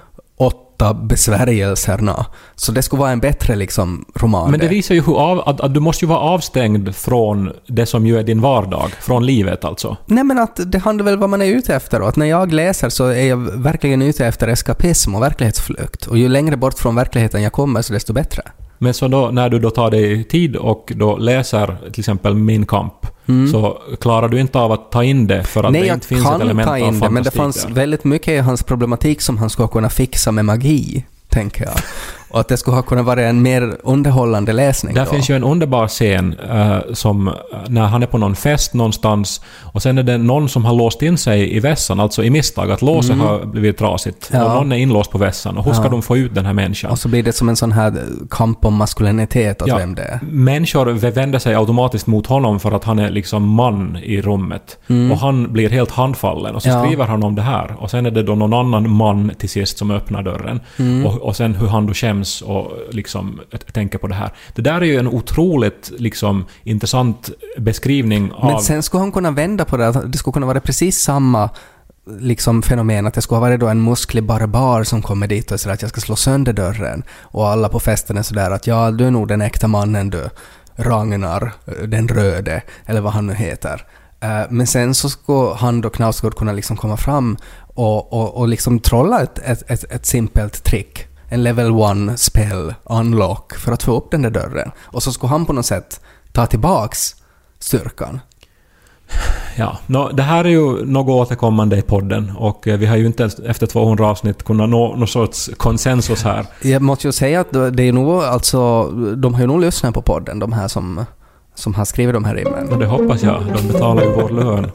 åtta 0.79 0.93
besvärjelserna, 0.93 2.25
så 2.55 2.71
det 2.71 2.81
skulle 2.81 2.99
vara 2.99 3.11
en 3.11 3.19
bättre 3.19 3.55
liksom 3.55 4.05
roman. 4.15 4.51
Men 4.51 4.59
det 4.59 4.67
visar 4.67 4.95
ju 4.95 5.01
hur 5.01 5.19
av, 5.19 5.39
att, 5.39 5.61
att 5.61 5.73
du 5.73 5.79
måste 5.79 6.05
ju 6.05 6.09
vara 6.09 6.19
avstängd 6.19 6.95
från 6.95 7.51
det 7.67 7.85
som 7.85 8.07
ju 8.07 8.19
är 8.19 8.23
din 8.23 8.41
vardag, 8.41 8.91
från 9.01 9.25
livet 9.25 9.65
alltså. 9.65 9.97
Nej 10.05 10.23
men 10.23 10.39
att 10.39 10.59
det 10.71 10.79
handlar 10.79 11.05
väl 11.05 11.17
vad 11.17 11.29
man 11.29 11.41
är 11.41 11.45
ute 11.45 11.75
efter 11.75 12.01
och 12.01 12.09
att 12.09 12.15
när 12.15 12.25
jag 12.25 12.53
läser 12.53 12.89
så 12.89 13.05
är 13.05 13.25
jag 13.25 13.37
verkligen 13.37 14.01
ute 14.01 14.25
efter 14.25 14.47
eskapism 14.47 15.15
och 15.15 15.21
verklighetsflykt. 15.21 16.05
Och 16.05 16.17
ju 16.17 16.29
längre 16.29 16.57
bort 16.57 16.79
från 16.79 16.95
verkligheten 16.95 17.41
jag 17.41 17.53
kommer 17.53 17.81
så 17.81 17.93
desto 17.93 18.13
bättre. 18.13 18.41
Men 18.81 18.93
så 18.93 19.07
då, 19.07 19.29
när 19.31 19.49
du 19.49 19.59
då 19.59 19.69
tar 19.69 19.91
dig 19.91 20.23
tid 20.23 20.55
och 20.55 20.91
då 20.95 21.17
läser 21.17 21.77
till 21.91 22.01
exempel 22.01 22.35
Min 22.35 22.65
kamp, 22.65 22.93
så 23.51 23.81
klarar 24.01 24.27
du 24.29 24.39
inte 24.39 24.59
av 24.59 24.71
att 24.71 24.91
ta 24.91 25.03
in 25.03 25.27
det 25.27 25.43
för 25.43 25.59
att 25.59 25.69
Mm. 25.69 25.73
Nej, 25.73 25.81
det 25.81 25.87
jag 25.87 25.95
inte 25.95 26.07
finns 26.07 26.21
ett 26.21 26.27
kan 26.27 26.41
element 26.41 26.67
ta 26.67 26.71
av 26.71 26.77
in 26.79 26.85
det, 26.85 26.99
fantastik 26.99 27.11
men 27.13 27.23
det 27.23 27.31
fanns 27.31 27.63
där. 27.65 27.73
väldigt 27.73 28.03
mycket 28.03 28.27
i 28.27 28.37
hans 28.37 28.63
problematik 28.63 29.21
som 29.21 29.37
han 29.37 29.49
skulle 29.49 29.67
kunna 29.67 29.89
fixa 29.89 30.31
med 30.31 30.45
magi, 30.45 31.05
tänker 31.29 31.63
jag. 31.65 31.75
Och 32.31 32.39
att 32.39 32.47
det 32.47 32.57
skulle 32.57 32.75
ha 32.75 32.81
kunnat 32.81 33.05
vara 33.05 33.21
en 33.27 33.41
mer 33.41 33.77
underhållande 33.83 34.53
läsning 34.53 34.93
Där 34.95 35.05
då. 35.05 35.11
finns 35.11 35.29
ju 35.29 35.35
en 35.35 35.43
underbar 35.43 35.87
scen 35.87 36.35
eh, 36.51 36.77
som 36.93 37.27
eh, 37.27 37.33
när 37.67 37.81
han 37.81 38.03
är 38.03 38.07
på 38.07 38.17
någon 38.17 38.35
fest 38.35 38.73
någonstans 38.73 39.41
och 39.73 39.81
sen 39.81 39.97
är 39.97 40.03
det 40.03 40.17
någon 40.17 40.49
som 40.49 40.65
har 40.65 40.73
låst 40.73 41.01
in 41.01 41.17
sig 41.17 41.55
i 41.55 41.59
vässan, 41.59 41.99
alltså 41.99 42.23
i 42.23 42.29
misstag, 42.29 42.71
att 42.71 42.81
låset 42.81 43.17
har 43.17 43.45
blivit 43.45 43.77
trasigt. 43.77 44.29
Mm. 44.33 44.41
Ja. 44.43 44.49
Och 44.49 44.55
någon 44.55 44.71
är 44.71 44.75
inlåst 44.77 45.11
på 45.11 45.17
vässan 45.17 45.57
och 45.57 45.65
hur 45.65 45.73
ska 45.73 45.83
Ja. 45.83 45.89
de 45.89 46.01
få 46.01 46.17
ut 46.17 46.35
den 46.35 46.45
här 46.45 46.53
människan? 46.53 46.91
Och 46.91 46.99
så 46.99 47.07
blir 47.07 47.23
det 47.23 47.31
som 47.33 47.49
en 47.49 47.55
sån 47.55 47.71
här 47.71 47.93
kamp 48.29 48.65
om 48.65 48.73
maskulinitet, 48.75 49.61
att 49.61 49.69
vem 49.79 49.95
det 49.95 50.01
är. 50.03 50.19
Människor 50.31 50.85
vänder 51.11 51.39
sig 51.39 51.55
automatiskt 51.55 52.07
mot 52.07 52.27
honom 52.27 52.59
för 52.59 52.71
att 52.71 52.83
han 52.83 52.99
är 52.99 53.09
liksom 53.09 53.47
man 53.47 53.97
i 54.03 54.21
rummet. 54.21 54.77
Och 55.11 55.17
han 55.19 55.53
blir 55.53 55.69
helt 55.69 55.91
handfallen. 55.91 56.55
Och 56.55 56.61
så 56.63 56.69
Mm. 56.69 56.79
Ja. 56.81 56.85
skriver 56.87 57.05
han 57.05 57.23
om 57.23 57.35
det 57.35 57.41
här. 57.41 57.75
Och 57.79 57.91
sen 57.91 58.05
är 58.05 58.11
det 58.11 58.23
då 58.23 58.35
någon 58.35 58.53
annan 58.53 58.89
man 58.89 59.31
till 59.39 59.49
sist 59.49 59.77
som 59.77 59.91
öppnar 59.91 60.23
dörren. 60.23 60.59
Mm. 60.79 61.05
Och, 61.05 61.15
och 61.21 61.35
sen 61.35 61.55
hur 61.55 61.67
han 61.67 61.85
då 61.85 61.93
skäms 62.19 62.41
och 62.41 62.71
liksom 62.91 63.39
tänker 63.73 63.97
på 63.97 64.07
det 64.07 64.15
här. 64.15 64.31
Det 64.55 64.61
där 64.61 64.81
är 64.81 64.85
ju 64.85 64.97
en 64.97 65.07
otroligt 65.07 65.91
liksom 65.97 66.45
intressant 66.63 67.29
beskrivning 67.57 68.31
av... 68.31 68.51
Men 68.51 68.61
sen 68.61 68.83
skulle 68.83 69.01
han 69.01 69.11
kunna 69.11 69.31
vända 69.31 69.65
på 69.65 69.77
det, 69.77 69.91
det 70.07 70.17
skulle 70.17 70.33
kunna 70.33 70.47
vara 70.47 70.59
precis 70.59 70.99
samma 70.99 71.49
liksom 72.19 72.61
fenomen, 72.61 73.07
att 73.07 73.13
det 73.13 73.21
skulle 73.21 73.37
ha 73.37 73.47
varit 73.47 73.59
då 73.59 73.67
en 73.67 73.83
musklig 73.83 74.23
barbar 74.23 74.83
som 74.83 75.01
kommer 75.01 75.27
dit 75.27 75.51
och 75.51 75.59
säger 75.59 75.73
att 75.73 75.81
jag 75.81 75.91
ska 75.91 76.01
slå 76.01 76.15
sönder 76.15 76.53
dörren. 76.53 77.03
Och 77.31 77.47
alla 77.47 77.69
på 77.69 77.79
festen 77.79 78.17
är 78.17 78.23
sådär 78.23 78.51
att 78.51 78.67
ja, 78.67 78.91
du 78.91 79.05
är 79.05 79.11
nog 79.11 79.27
den 79.27 79.41
äkta 79.41 79.67
mannen 79.67 80.09
du, 80.09 80.29
Ragnar, 80.75 81.53
den 81.87 82.07
röde, 82.07 82.61
eller 82.85 83.01
vad 83.01 83.13
han 83.13 83.27
nu 83.27 83.33
heter. 83.33 83.85
Eh, 84.21 84.41
Men 84.49 84.67
sen 84.67 84.93
så 84.93 85.09
skulle 85.09 85.55
han 85.55 85.81
då 85.81 85.89
Knausgård 85.89 86.35
kunna 86.35 86.51
liksom 86.51 86.77
komma 86.77 86.97
fram 86.97 87.37
och, 87.75 88.13
och, 88.13 88.37
och 88.37 88.47
liksom 88.47 88.79
trolla 88.79 89.21
ett, 89.21 89.39
ett, 89.39 89.63
ett, 89.71 89.83
ett 89.91 90.05
simpelt 90.05 90.63
trick. 90.63 91.08
En 91.29 91.43
level 91.43 91.71
one 91.71 92.17
spell 92.17 92.73
unlock 92.83 93.55
för 93.55 93.71
att 93.71 93.83
få 93.83 93.97
upp 93.97 94.11
den 94.11 94.21
där 94.21 94.29
dörren. 94.29 94.71
Och 94.79 95.03
så 95.03 95.11
skulle 95.11 95.29
han 95.29 95.45
på 95.45 95.53
något 95.53 95.65
sätt 95.65 96.01
ta 96.31 96.45
tillbaks 96.45 97.15
styrkan. 97.59 98.19
Ja, 99.57 99.77
nå, 99.87 100.09
det 100.11 100.23
här 100.23 100.45
är 100.45 100.49
ju 100.49 100.85
något 100.85 101.09
återkommande 101.09 101.77
i 101.77 101.81
podden 101.81 102.31
och 102.37 102.67
eh, 102.67 102.77
vi 102.77 102.85
har 102.85 102.97
ju 102.97 103.05
inte 103.05 103.29
efter 103.45 103.67
200 103.67 104.07
avsnitt 104.07 104.43
kunnat 104.43 104.69
nå 104.69 104.95
någon 104.95 105.07
sorts 105.07 105.49
konsensus 105.57 106.23
här. 106.23 106.45
Jag 106.61 106.81
måste 106.81 107.07
ju 107.07 107.11
säga 107.11 107.41
att 107.41 107.51
det 107.51 107.83
är 107.83 107.93
nog 107.93 108.23
alltså, 108.23 108.89
de 109.15 109.33
har 109.33 109.41
ju 109.41 109.47
nog 109.47 109.61
lyssnat 109.61 109.93
på 109.93 110.01
podden, 110.01 110.39
de 110.39 110.53
här 110.53 110.67
som, 110.67 111.05
som 111.55 111.73
har 111.73 111.85
skrivit 111.85 112.13
de 112.13 112.25
här 112.25 112.35
rimmen. 112.35 112.69
Och 112.69 112.79
det 112.79 112.85
hoppas 112.85 113.23
jag. 113.23 113.43
De 113.55 113.67
betalar 113.67 114.03
ju 114.03 114.09
vår 114.09 114.29
lön. 114.29 114.71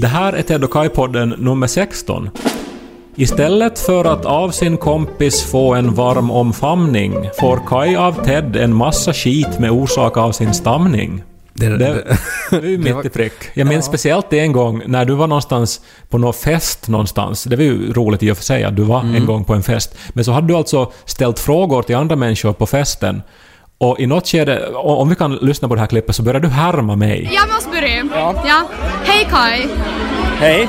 Det 0.00 0.06
här 0.06 0.32
är 0.32 0.42
Ted 0.42 0.64
och 0.64 0.70
Kai-podden 0.70 1.36
nummer 1.38 1.66
16. 1.66 2.30
Istället 3.16 3.78
för 3.78 4.04
att 4.04 4.24
av 4.26 4.50
sin 4.50 4.76
kompis 4.76 5.42
få 5.50 5.74
en 5.74 5.94
varm 5.94 6.30
omfamning 6.30 7.30
får 7.40 7.60
Kai 7.68 7.96
av 7.96 8.24
Ted 8.24 8.56
en 8.56 8.74
massa 8.74 9.12
skit 9.12 9.58
med 9.58 9.70
orsak 9.70 10.16
av 10.16 10.32
sin 10.32 10.54
stamning. 10.54 11.22
Det, 11.54 11.68
Det, 11.68 11.76
det, 11.78 12.16
det 12.50 12.56
är 12.56 12.62
ju 12.70 12.78
mitt 12.94 13.04
i 13.04 13.08
prick. 13.08 13.32
Jag 13.54 13.66
minns 13.66 13.84
speciellt 13.86 14.32
en 14.32 14.52
gång 14.52 14.82
när 14.86 15.04
du 15.04 15.14
var 15.14 15.26
någonstans 15.26 15.80
på 16.10 16.18
någon 16.18 16.34
fest 16.34 16.88
någonstans. 16.88 17.44
Det 17.44 17.56
var 17.56 17.62
ju 17.64 17.92
roligt 17.92 18.22
i 18.22 18.30
och 18.32 18.36
för 18.36 18.44
sig 18.44 18.64
att 18.64 18.76
du 18.76 18.82
var 18.82 19.00
Mm. 19.00 19.14
en 19.16 19.26
gång 19.26 19.44
på 19.44 19.54
en 19.54 19.62
fest. 19.62 19.94
Men 20.08 20.24
så 20.24 20.32
hade 20.32 20.46
du 20.46 20.54
alltså 20.54 20.92
ställt 21.04 21.38
frågor 21.38 21.82
till 21.82 21.96
andra 21.96 22.16
människor 22.16 22.52
på 22.52 22.66
festen. 22.66 23.22
Och 23.78 24.00
i 24.00 24.06
något 24.06 24.28
skede, 24.28 24.68
om 24.74 25.08
vi 25.08 25.14
kan 25.14 25.34
lyssna 25.36 25.68
på 25.68 25.74
det 25.74 25.80
här 25.80 25.88
klippet, 25.88 26.16
så 26.16 26.22
börjar 26.22 26.40
du 26.40 26.48
härma 26.48 26.96
mig. 26.96 27.30
Jag 27.34 27.54
måste 27.54 27.70
börja. 27.70 28.08
Ja. 28.44 28.66
Hej 29.04 29.26
Kai. 29.30 29.68
Hej! 30.38 30.68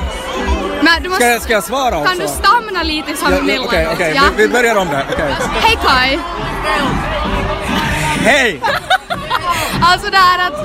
Men 0.82 1.02
du 1.02 1.08
måste, 1.08 1.24
Ska 1.24 1.32
jag, 1.32 1.42
ska 1.42 1.52
jag 1.52 1.64
svara 1.64 1.98
också? 1.98 2.08
kan 2.10 2.18
du 2.18 2.28
stamna 2.28 2.82
lite 2.82 3.16
som 3.16 3.32
Ja, 3.32 3.42
Milla? 3.42 3.64
Okej, 3.64 3.88
okej. 3.92 4.12
Ja. 4.16 4.22
Vi, 4.36 4.46
vi 4.46 4.52
börjar 4.52 4.76
om 4.76 4.88
där. 4.88 5.04
Okej. 5.12 5.34
Hej 5.60 5.78
Kai. 5.86 6.18
Hej! 8.24 8.60
Alltså 9.82 10.10
det 10.10 10.16
här 10.16 10.46
att 10.50 10.58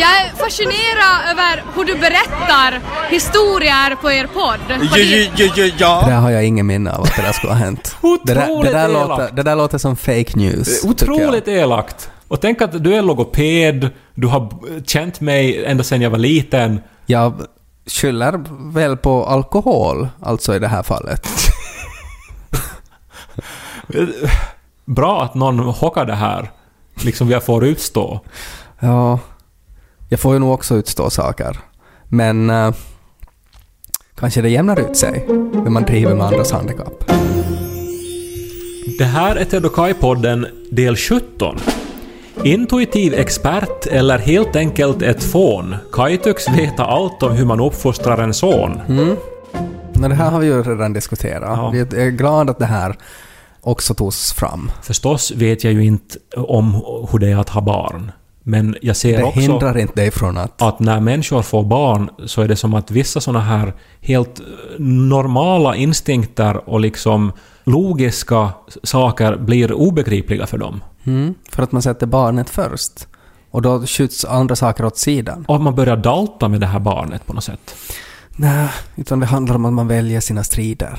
jag 0.00 0.08
är 0.10 0.36
fascinerad 0.44 1.30
över 1.30 1.64
hur 1.74 1.84
du 1.84 1.94
berättar 1.94 2.80
historier 3.10 3.94
på 3.96 4.10
er 4.12 4.26
podd. 4.26 4.58
Ja, 4.68 4.76
det- 4.94 5.02
ja, 5.02 5.30
ja, 5.36 5.52
det 5.56 5.72
ja. 5.78 6.04
där 6.06 6.16
har 6.16 6.30
jag 6.30 6.44
ingen 6.44 6.66
minne 6.66 6.92
av 6.92 7.02
att 7.02 7.16
det 7.16 7.22
där 7.22 7.32
skulle 7.32 7.52
ha 7.52 7.58
hänt. 7.58 7.96
det, 8.24 8.34
där, 8.34 8.62
det, 8.64 8.70
där 8.72 8.88
elakt. 8.88 9.08
låter, 9.08 9.30
det 9.32 9.42
där 9.42 9.56
låter 9.56 9.78
som 9.78 9.96
fake 9.96 10.30
news. 10.34 10.84
Otroligt 10.84 11.48
elakt! 11.48 12.10
Och 12.28 12.40
tänk 12.40 12.62
att 12.62 12.84
du 12.84 12.94
är 12.94 13.02
logoped, 13.02 13.90
du 14.14 14.26
har 14.26 14.48
känt 14.86 15.20
mig 15.20 15.64
ända 15.64 15.84
sedan 15.84 16.00
jag 16.02 16.10
var 16.10 16.18
liten. 16.18 16.80
Jag 17.06 17.32
skyller 17.90 18.44
väl 18.72 18.96
på 18.96 19.26
alkohol, 19.26 20.08
alltså 20.20 20.54
i 20.54 20.58
det 20.58 20.68
här 20.68 20.82
fallet. 20.82 21.28
Bra 24.84 25.22
att 25.22 25.34
någon 25.34 25.58
hockar 25.58 26.04
det 26.04 26.14
här. 26.14 26.50
Liksom 27.04 27.30
jag 27.30 27.44
får 27.44 27.64
utstå. 27.64 28.20
Ja, 28.80 29.18
jag 30.08 30.20
får 30.20 30.32
ju 30.32 30.38
nog 30.38 30.52
också 30.52 30.74
utstå 30.74 31.10
saker. 31.10 31.58
Men 32.04 32.50
eh, 32.50 32.74
kanske 34.14 34.42
det 34.42 34.48
jämnar 34.48 34.80
ut 34.80 34.96
sig 34.96 35.24
när 35.52 35.70
man 35.70 35.82
driver 35.82 36.14
med 36.14 36.26
andras 36.26 36.52
handikapp. 36.52 37.04
Det 38.98 39.04
här 39.04 39.36
är 39.36 39.44
Ted 39.44 39.64
och 39.66 39.72
Kai-podden 39.74 40.46
del 40.70 40.96
17. 40.96 41.58
Intuitiv 42.44 43.14
expert 43.14 43.86
eller 43.86 44.18
helt 44.18 44.56
enkelt 44.56 45.02
ett 45.02 45.22
fån. 45.22 45.76
Kai 45.92 46.16
tycks 46.16 46.48
veta 46.48 46.84
allt 46.84 47.22
om 47.22 47.32
hur 47.32 47.44
man 47.44 47.60
uppfostrar 47.60 48.18
en 48.18 48.34
son. 48.34 48.80
Men 49.92 50.10
det 50.10 50.16
här 50.16 50.30
har 50.30 50.40
vi 50.40 50.46
ju 50.46 50.62
redan 50.62 50.92
diskuterat. 50.92 51.42
Ja. 51.42 51.70
Vi 51.70 51.80
är 51.80 52.10
glada 52.10 52.50
att 52.50 52.58
det 52.58 52.66
här 52.66 52.96
också 53.60 53.94
togs 53.94 54.32
fram. 54.32 54.70
Förstås 54.82 55.30
vet 55.30 55.64
jag 55.64 55.72
ju 55.72 55.84
inte 55.84 56.18
om 56.36 56.72
hur 57.12 57.18
det 57.18 57.28
är 57.28 57.36
att 57.36 57.48
ha 57.48 57.60
barn. 57.60 58.12
Men 58.42 58.76
jag 58.82 58.96
ser 58.96 59.18
Det 59.18 59.24
också 59.24 59.40
hindrar 59.40 59.78
inte 59.78 59.94
dig 59.94 60.10
från 60.10 60.38
att... 60.38 60.62
att 60.62 60.80
när 60.80 61.00
människor 61.00 61.42
får 61.42 61.62
barn 61.62 62.10
så 62.26 62.42
är 62.42 62.48
det 62.48 62.56
som 62.56 62.74
att 62.74 62.90
vissa 62.90 63.20
såna 63.20 63.40
här 63.40 63.72
helt 64.00 64.40
normala 64.78 65.76
instinkter 65.76 66.68
och 66.68 66.80
liksom 66.80 67.32
logiska 67.70 68.48
saker 68.82 69.36
blir 69.36 69.72
obegripliga 69.72 70.46
för 70.46 70.58
dem. 70.58 70.84
Mm, 71.04 71.34
för 71.50 71.62
att 71.62 71.72
man 71.72 71.82
sätter 71.82 72.06
barnet 72.06 72.50
först. 72.50 73.06
Och 73.50 73.62
då 73.62 73.86
skjuts 73.86 74.24
andra 74.24 74.56
saker 74.56 74.84
åt 74.84 74.96
sidan. 74.96 75.44
Och 75.48 75.60
man 75.60 75.74
börjar 75.74 75.96
dalta 75.96 76.48
med 76.48 76.60
det 76.60 76.66
här 76.66 76.80
barnet 76.80 77.26
på 77.26 77.32
något 77.32 77.44
sätt. 77.44 77.74
Nej, 78.36 78.68
utan 78.96 79.20
det 79.20 79.26
handlar 79.26 79.54
om 79.54 79.64
att 79.64 79.72
man 79.72 79.88
väljer 79.88 80.20
sina 80.20 80.44
strider. 80.44 80.98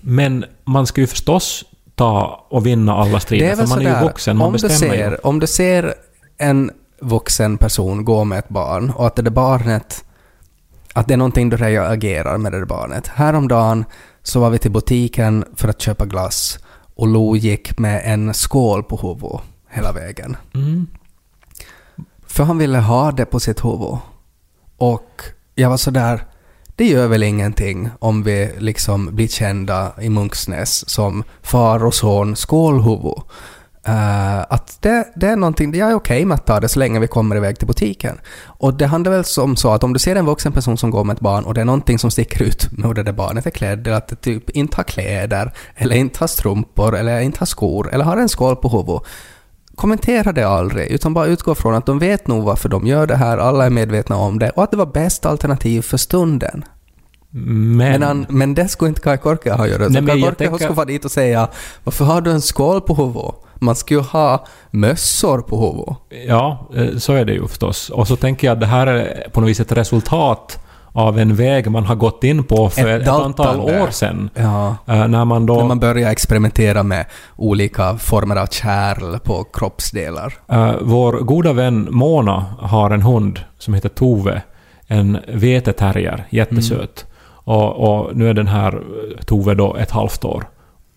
Men 0.00 0.44
man 0.64 0.86
ska 0.86 1.00
ju 1.00 1.06
förstås 1.06 1.64
ta 1.94 2.46
och 2.48 2.66
vinna 2.66 2.94
alla 2.94 3.20
strider, 3.20 3.56
för 3.56 3.66
man 3.66 3.86
är 3.86 4.00
ju 4.00 4.06
vuxen, 4.06 4.36
man 4.36 4.46
om 4.46 4.52
du, 4.52 4.68
bestämmer 4.68 4.94
ju. 4.94 5.00
ser, 5.00 5.26
om 5.26 5.40
du 5.40 5.46
ser 5.46 5.94
en 6.38 6.70
vuxen 7.00 7.58
person 7.58 8.04
gå 8.04 8.24
med 8.24 8.38
ett 8.38 8.48
barn 8.48 8.90
och 8.90 9.06
att 9.06 9.16
det 9.16 9.22
där 9.22 9.30
barnet... 9.30 10.03
Att 10.96 11.08
det 11.08 11.14
är 11.14 11.18
någonting 11.18 11.50
du 11.50 11.56
reagerar 11.56 12.38
med 12.38 12.52
det 12.52 12.58
där 12.58 12.66
barnet. 12.66 13.08
Häromdagen 13.08 13.84
så 14.22 14.40
var 14.40 14.50
vi 14.50 14.58
till 14.58 14.70
butiken 14.70 15.44
för 15.56 15.68
att 15.68 15.80
köpa 15.80 16.06
glass 16.06 16.58
och 16.94 17.08
Lo 17.08 17.36
gick 17.36 17.78
med 17.78 18.02
en 18.04 18.34
skål 18.34 18.82
på 18.82 18.96
huvudet 18.96 19.40
hela 19.68 19.92
vägen. 19.92 20.36
Mm. 20.54 20.86
För 22.26 22.44
han 22.44 22.58
ville 22.58 22.78
ha 22.78 23.12
det 23.12 23.24
på 23.24 23.40
sitt 23.40 23.64
huvud. 23.64 23.98
Och 24.76 25.22
jag 25.54 25.70
var 25.70 25.76
sådär, 25.76 26.24
det 26.76 26.86
gör 26.86 27.08
väl 27.08 27.22
ingenting 27.22 27.90
om 27.98 28.22
vi 28.22 28.52
liksom 28.58 29.14
blir 29.14 29.28
kända 29.28 29.92
i 30.00 30.08
Munksnäs 30.08 30.88
som 30.88 31.24
far 31.42 31.84
och 31.84 31.94
son 31.94 32.36
skålhuvud. 32.36 33.22
Eh, 33.86 34.40
att 34.40 34.78
det, 34.80 35.04
det 35.16 35.26
är 35.28 35.36
någonting, 35.36 35.74
jag 35.74 35.90
är 35.90 35.94
okej 35.94 36.24
med 36.24 36.34
att 36.34 36.46
ta 36.46 36.60
det 36.60 36.68
så 36.68 36.78
länge 36.78 37.00
vi 37.00 37.06
kommer 37.06 37.36
iväg 37.36 37.58
till 37.58 37.66
butiken. 37.66 38.18
Och 38.46 38.74
det 38.74 38.86
handlar 38.86 39.12
väl 39.12 39.24
som 39.24 39.56
så 39.56 39.70
att 39.70 39.84
om 39.84 39.92
du 39.92 39.98
ser 39.98 40.16
en 40.16 40.26
vuxen 40.26 40.52
person 40.52 40.76
som 40.76 40.90
går 40.90 41.04
med 41.04 41.14
ett 41.14 41.20
barn 41.20 41.44
och 41.44 41.54
det 41.54 41.60
är 41.60 41.64
någonting 41.64 41.98
som 41.98 42.10
sticker 42.10 42.42
ut 42.42 42.68
med 42.78 42.86
hur 42.86 42.94
det 42.94 43.02
där 43.02 43.12
barnet 43.12 43.46
är 43.46 43.50
klädd, 43.50 43.86
eller 43.86 43.96
att 43.96 44.08
det 44.08 44.16
typ 44.16 44.50
inte 44.50 44.76
har 44.76 44.84
kläder, 44.84 45.52
eller 45.74 45.96
inte 45.96 46.20
har 46.20 46.26
strumpor, 46.26 46.96
eller 46.96 47.20
inte 47.20 47.38
har 47.38 47.46
skor, 47.46 47.90
eller 47.92 48.04
har 48.04 48.16
en 48.16 48.28
skål 48.28 48.56
på 48.56 48.68
huvudet. 48.68 49.02
Kommentera 49.76 50.32
det 50.32 50.44
aldrig, 50.44 50.90
utan 50.90 51.14
bara 51.14 51.26
utgå 51.26 51.54
från 51.54 51.74
att 51.74 51.86
de 51.86 51.98
vet 51.98 52.26
nog 52.26 52.44
varför 52.44 52.68
de 52.68 52.86
gör 52.86 53.06
det 53.06 53.16
här, 53.16 53.38
alla 53.38 53.66
är 53.66 53.70
medvetna 53.70 54.16
om 54.16 54.38
det, 54.38 54.50
och 54.50 54.62
att 54.62 54.70
det 54.70 54.76
var 54.76 54.86
bästa 54.86 55.28
alternativ 55.28 55.82
för 55.82 55.96
stunden. 55.96 56.64
Men... 57.30 57.76
Men, 57.76 58.02
han, 58.02 58.26
men 58.28 58.54
det 58.54 58.68
skulle 58.68 58.88
inte 58.88 59.00
Kai 59.00 59.18
Korke 59.18 59.52
ha 59.52 59.66
gjort. 59.66 59.80
Jag 59.80 59.92
Korke 59.92 60.34
tänker- 60.34 60.56
skulle 60.56 60.74
vara 60.74 60.86
dit 60.86 61.04
och 61.04 61.10
säga 61.10 61.48
”Varför 61.84 62.04
har 62.04 62.20
du 62.20 62.30
en 62.30 62.40
skål 62.40 62.80
på 62.80 62.94
huvudet?” 62.94 63.34
Man 63.64 63.74
skulle 63.74 64.00
ju 64.00 64.06
ha 64.06 64.44
mössor 64.70 65.38
på 65.38 65.60
huvudet. 65.60 66.26
Ja, 66.28 66.68
eh, 66.76 66.96
så 66.96 67.12
är 67.12 67.24
det 67.24 67.32
ju 67.32 67.48
förstås. 67.48 67.90
Och 67.90 68.08
så 68.08 68.16
tänker 68.16 68.46
jag 68.46 68.54
att 68.54 68.60
det 68.60 68.66
här 68.66 68.86
är 68.86 69.28
på 69.32 69.40
något 69.40 69.50
vis 69.50 69.60
ett 69.60 69.72
resultat 69.72 70.58
av 70.92 71.18
en 71.18 71.34
väg 71.34 71.70
man 71.70 71.84
har 71.84 71.94
gått 71.94 72.24
in 72.24 72.44
på 72.44 72.70
för 72.70 72.88
Ett 72.88 73.02
ett, 73.02 73.08
antal 73.08 73.60
år 73.60 73.90
sedan. 73.90 74.30
Ja. 74.34 74.76
Eh, 74.86 75.08
När 75.08 75.24
man 75.24 75.46
då... 75.46 75.56
När 75.56 75.64
man 75.64 75.80
börjar 75.80 76.10
experimentera 76.10 76.82
med 76.82 77.06
olika 77.36 77.96
former 77.96 78.36
av 78.36 78.46
kärl 78.46 79.18
på 79.18 79.44
kroppsdelar. 79.44 80.34
Eh, 80.48 80.74
vår 80.80 81.12
goda 81.12 81.52
vän 81.52 81.88
Mona 81.90 82.44
har 82.60 82.90
en 82.90 83.02
hund 83.02 83.40
som 83.58 83.74
heter 83.74 83.88
Tove. 83.88 84.42
En 84.86 85.18
veteterrier, 85.28 86.26
jättesöt. 86.30 87.06
Och, 87.26 87.76
och 87.76 88.16
nu 88.16 88.28
är 88.28 88.34
den 88.34 88.48
här 88.48 88.82
Tove 89.26 89.54
då 89.54 89.76
ett 89.76 89.90
halvt 89.90 90.24
år. 90.24 90.44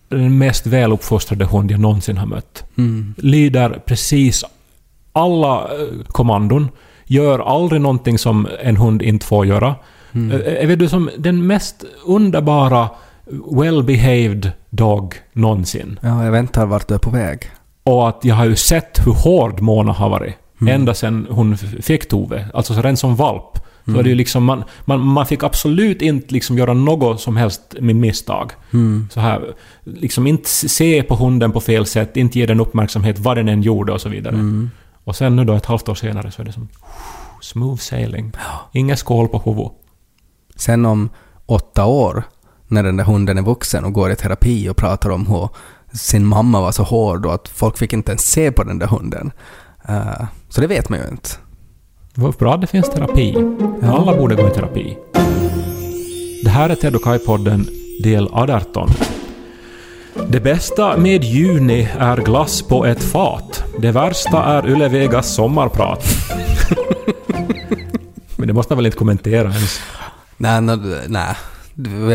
Den 0.09 0.37
mest 0.37 0.67
väluppfostrade 0.67 1.45
hund 1.45 1.71
jag 1.71 1.79
någonsin 1.79 2.17
har 2.17 2.25
mött. 2.25 2.63
Mm. 2.77 3.15
Lyder 3.17 3.81
precis 3.85 4.43
alla 5.13 5.61
eh, 5.61 6.03
kommandon. 6.07 6.69
Gör 7.05 7.39
aldrig 7.39 7.81
någonting 7.81 8.17
som 8.17 8.47
en 8.63 8.77
hund 8.77 9.01
inte 9.01 9.25
får 9.25 9.45
göra. 9.45 9.75
Mm. 10.11 10.31
Eh, 10.31 10.63
Är 10.63 10.67
vet 10.67 10.79
du 10.79 10.89
som 10.89 11.09
den 11.17 11.47
mest 11.47 11.85
underbara 12.05 12.89
well-behaved 13.51 14.51
dog 14.69 15.15
någonsin. 15.33 15.99
Ja, 16.01 16.23
jag 16.23 16.31
väntar 16.31 16.65
vart 16.65 16.87
du 16.87 16.93
är 16.93 16.99
på 16.99 17.09
väg. 17.09 17.39
Och 17.83 18.09
att 18.09 18.19
jag 18.25 18.35
har 18.35 18.45
ju 18.45 18.55
sett 18.55 19.07
hur 19.07 19.13
hård 19.13 19.61
Mona 19.61 19.91
har 19.91 20.09
varit. 20.09 20.35
Mm. 20.61 20.75
Ända 20.75 20.93
sedan 20.93 21.27
hon 21.29 21.57
fick 21.57 22.07
Tove. 22.07 22.45
Alltså 22.53 22.73
så 22.73 22.81
redan 22.81 22.97
som 22.97 23.15
valp. 23.15 23.59
Så 23.87 23.91
Mm. 23.91 23.97
var 23.97 24.03
det 24.03 24.15
liksom, 24.15 24.43
man, 24.43 24.63
man, 24.85 24.99
man 24.99 25.25
fick 25.25 25.43
absolut 25.43 26.01
inte 26.01 26.33
liksom 26.33 26.57
göra 26.57 26.73
något 26.73 27.21
som 27.21 27.37
helst 27.37 27.61
med 27.79 27.95
misstag. 27.95 28.51
Mm. 28.73 29.07
Så 29.11 29.19
här, 29.19 29.53
liksom 29.83 30.27
inte 30.27 30.49
se 30.49 31.03
på 31.03 31.15
hunden 31.15 31.51
på 31.51 31.59
fel 31.61 31.85
sätt, 31.85 32.17
inte 32.17 32.39
ge 32.39 32.45
den 32.45 32.59
uppmärksamhet 32.59 33.19
vad 33.19 33.37
den 33.37 33.47
än 33.49 33.61
gjorde 33.61 33.91
och 33.93 34.01
så 34.01 34.09
vidare. 34.09 34.33
Mm. 34.35 34.69
Och 35.03 35.15
sen 35.15 35.35
nu 35.35 35.45
då 35.45 35.53
ett 35.53 35.65
halvt 35.65 35.89
år 35.89 35.95
senare 35.95 36.31
så 36.31 36.41
är 36.41 36.45
det 36.45 36.51
som 36.51 36.67
smooth 37.41 37.77
sailing. 37.79 38.31
Ingen 38.71 38.97
skål 38.97 39.27
på 39.27 39.39
huvudet. 39.45 39.71
Sen 40.55 40.85
om 40.85 41.09
åtta 41.45 41.85
år, 41.85 42.23
när 42.67 42.83
den 42.83 42.97
där 42.97 43.03
hunden 43.03 43.37
är 43.37 43.41
vuxen 43.41 43.85
och 43.85 43.93
går 43.93 44.11
i 44.11 44.15
terapi 44.15 44.69
och 44.69 44.77
pratar 44.77 45.09
om 45.09 45.27
hur 45.27 45.49
sin 45.93 46.25
mamma 46.25 46.61
var 46.61 46.71
så 46.71 46.83
hård 46.83 47.25
och 47.25 47.33
att 47.33 47.47
folk 47.49 47.77
fick 47.77 47.93
inte 47.93 48.11
ens 48.11 48.31
se 48.31 48.51
på 48.51 48.63
den 48.63 48.79
där 48.79 48.87
hunden. 48.87 49.31
Eh, 49.87 50.25
så 50.49 50.61
det 50.61 50.67
vet 50.67 50.89
man 50.89 50.99
ju 50.99 51.05
inte. 51.11 51.29
Vad 52.19 52.33
bra 52.33 52.57
det 52.57 52.67
finns 52.67 52.89
terapi. 52.89 53.35
Alla 53.83 54.17
borde 54.17 54.35
gå 54.35 54.47
i 54.47 54.51
terapi. 54.51 54.97
Det 56.43 56.49
här 56.49 56.69
är 56.69 56.75
Ted 56.75 56.95
och 56.95 57.01
Kai-podden 57.01 57.67
del 58.03 58.29
18. 58.31 58.89
Det 60.27 60.39
bästa 60.39 60.97
med 60.97 61.23
juni 61.23 61.89
är 61.99 62.17
glass 62.17 62.61
på 62.61 62.85
ett 62.85 63.03
fat. 63.03 63.63
Det 63.79 63.91
värsta 63.91 64.43
är 64.43 64.67
Yle 64.69 64.87
Vegas 64.89 65.35
sommarprat. 65.35 66.05
Men 68.35 68.47
det 68.47 68.53
måste 68.53 68.73
man 68.73 68.77
väl 68.77 68.85
inte 68.85 68.97
kommentera 68.97 69.49
ens? 69.51 69.79
Nej, 70.37 70.61
nå- 70.61 70.95
nej. 71.07 71.35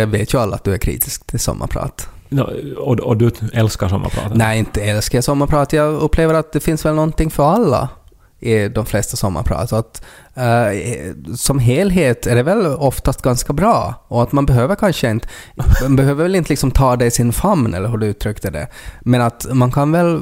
Jag 0.00 0.06
vet 0.06 0.34
ju 0.34 0.40
alla 0.40 0.56
att 0.56 0.64
du 0.64 0.74
är 0.74 0.78
kritisk 0.78 1.26
till 1.26 1.40
sommarprat. 1.40 2.08
Nå, 2.28 2.50
Och, 2.78 3.00
och 3.00 3.16
du 3.16 3.30
älskar 3.52 3.88
sommarpratet? 3.88 4.34
Nej, 4.36 4.58
inte 4.58 4.82
älskar 4.82 5.16
jag 5.18 5.24
sommarprat. 5.24 5.72
Jag 5.72 5.94
upplever 5.94 6.34
att 6.34 6.52
det 6.52 6.60
finns 6.60 6.84
väl 6.84 6.94
någonting 6.94 7.30
för 7.30 7.44
alla 7.44 7.88
i 8.42 8.68
de 8.68 8.86
flesta 8.86 9.16
sommarprat. 9.16 9.72
Och 9.72 9.78
att, 9.78 10.04
eh, 10.34 11.34
som 11.36 11.58
helhet 11.58 12.26
är 12.26 12.34
det 12.36 12.42
väl 12.42 12.66
oftast 12.66 13.22
ganska 13.22 13.52
bra. 13.52 13.94
Och 14.08 14.22
att 14.22 14.32
man 14.32 14.46
behöver 14.46 14.74
kanske 14.74 15.10
inte... 15.10 15.28
Man 15.82 15.96
behöver 15.96 16.22
väl 16.22 16.34
inte 16.34 16.50
liksom 16.50 16.70
ta 16.70 16.96
det 16.96 17.06
i 17.06 17.10
sin 17.10 17.32
famn, 17.32 17.74
eller 17.74 17.88
hur 17.88 17.96
du 17.96 18.06
uttryckte 18.06 18.50
det. 18.50 18.66
Men 19.00 19.20
att 19.20 19.46
man 19.52 19.70
kan 19.72 19.92
väl 19.92 20.20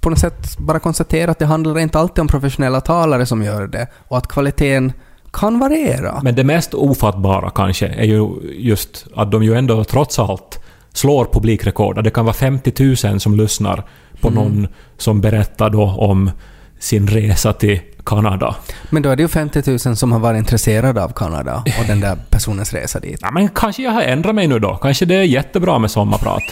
på 0.00 0.10
något 0.10 0.18
sätt 0.18 0.58
bara 0.58 0.78
konstatera 0.78 1.30
att 1.30 1.38
det 1.38 1.46
handlar 1.46 1.78
inte 1.78 1.98
alltid 1.98 2.22
om 2.22 2.28
professionella 2.28 2.80
talare 2.80 3.26
som 3.26 3.42
gör 3.42 3.66
det. 3.66 3.86
Och 4.08 4.18
att 4.18 4.28
kvaliteten 4.28 4.92
kan 5.32 5.58
variera. 5.58 6.20
Men 6.22 6.34
det 6.34 6.44
mest 6.44 6.74
ofattbara 6.74 7.50
kanske 7.50 7.86
är 7.86 8.04
ju 8.04 8.28
just 8.58 9.06
att 9.14 9.30
de 9.30 9.42
ju 9.42 9.54
ändå 9.54 9.84
trots 9.84 10.18
allt 10.18 10.60
slår 10.92 11.24
publikrekord. 11.32 12.04
Det 12.04 12.10
kan 12.10 12.24
vara 12.24 12.34
50 12.34 13.06
000 13.08 13.20
som 13.20 13.34
lyssnar 13.36 13.84
på 14.20 14.28
Mm. 14.28 14.42
någon 14.42 14.68
som 14.98 15.20
berättar 15.20 15.70
då 15.70 15.82
om 15.82 16.30
sin 16.78 17.06
resa 17.06 17.52
till 17.52 17.80
Kanada. 18.06 18.56
Men 18.90 19.02
då 19.02 19.10
är 19.10 19.16
det 19.16 19.22
ju 19.22 19.28
50 19.28 19.70
000 19.70 19.96
som 19.96 20.12
har 20.12 20.18
varit 20.18 20.38
intresserade 20.38 21.04
av 21.04 21.08
Kanada 21.08 21.64
och 21.80 21.86
den 21.86 22.00
där 22.00 22.18
personens 22.30 22.72
resa 22.72 23.00
dit. 23.00 23.18
Ja, 23.22 23.30
men 23.30 23.48
kanske 23.48 23.82
jag 23.82 23.90
har 23.90 24.02
ändrat 24.02 24.34
mig 24.34 24.46
nu 24.46 24.58
då. 24.58 24.76
Kanske 24.76 25.04
det 25.04 25.14
är 25.14 25.22
jättebra 25.22 25.78
med 25.78 25.90
sommarprat. 25.90 26.42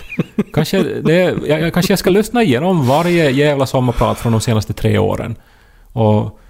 kanske, 0.55 0.83
det, 0.83 1.35
jag, 1.47 1.75
kanske 1.75 1.93
jag 1.93 1.99
ska 1.99 2.11
lyssna 2.11 2.43
igenom 2.43 2.87
varje 2.87 3.31
jävla 3.31 3.67
sommarprat 3.67 4.19
från 4.19 4.33
de 4.33 4.41
senaste 4.41 4.73
tre 4.73 4.99
åren. 4.99 5.37
Och 5.93 6.41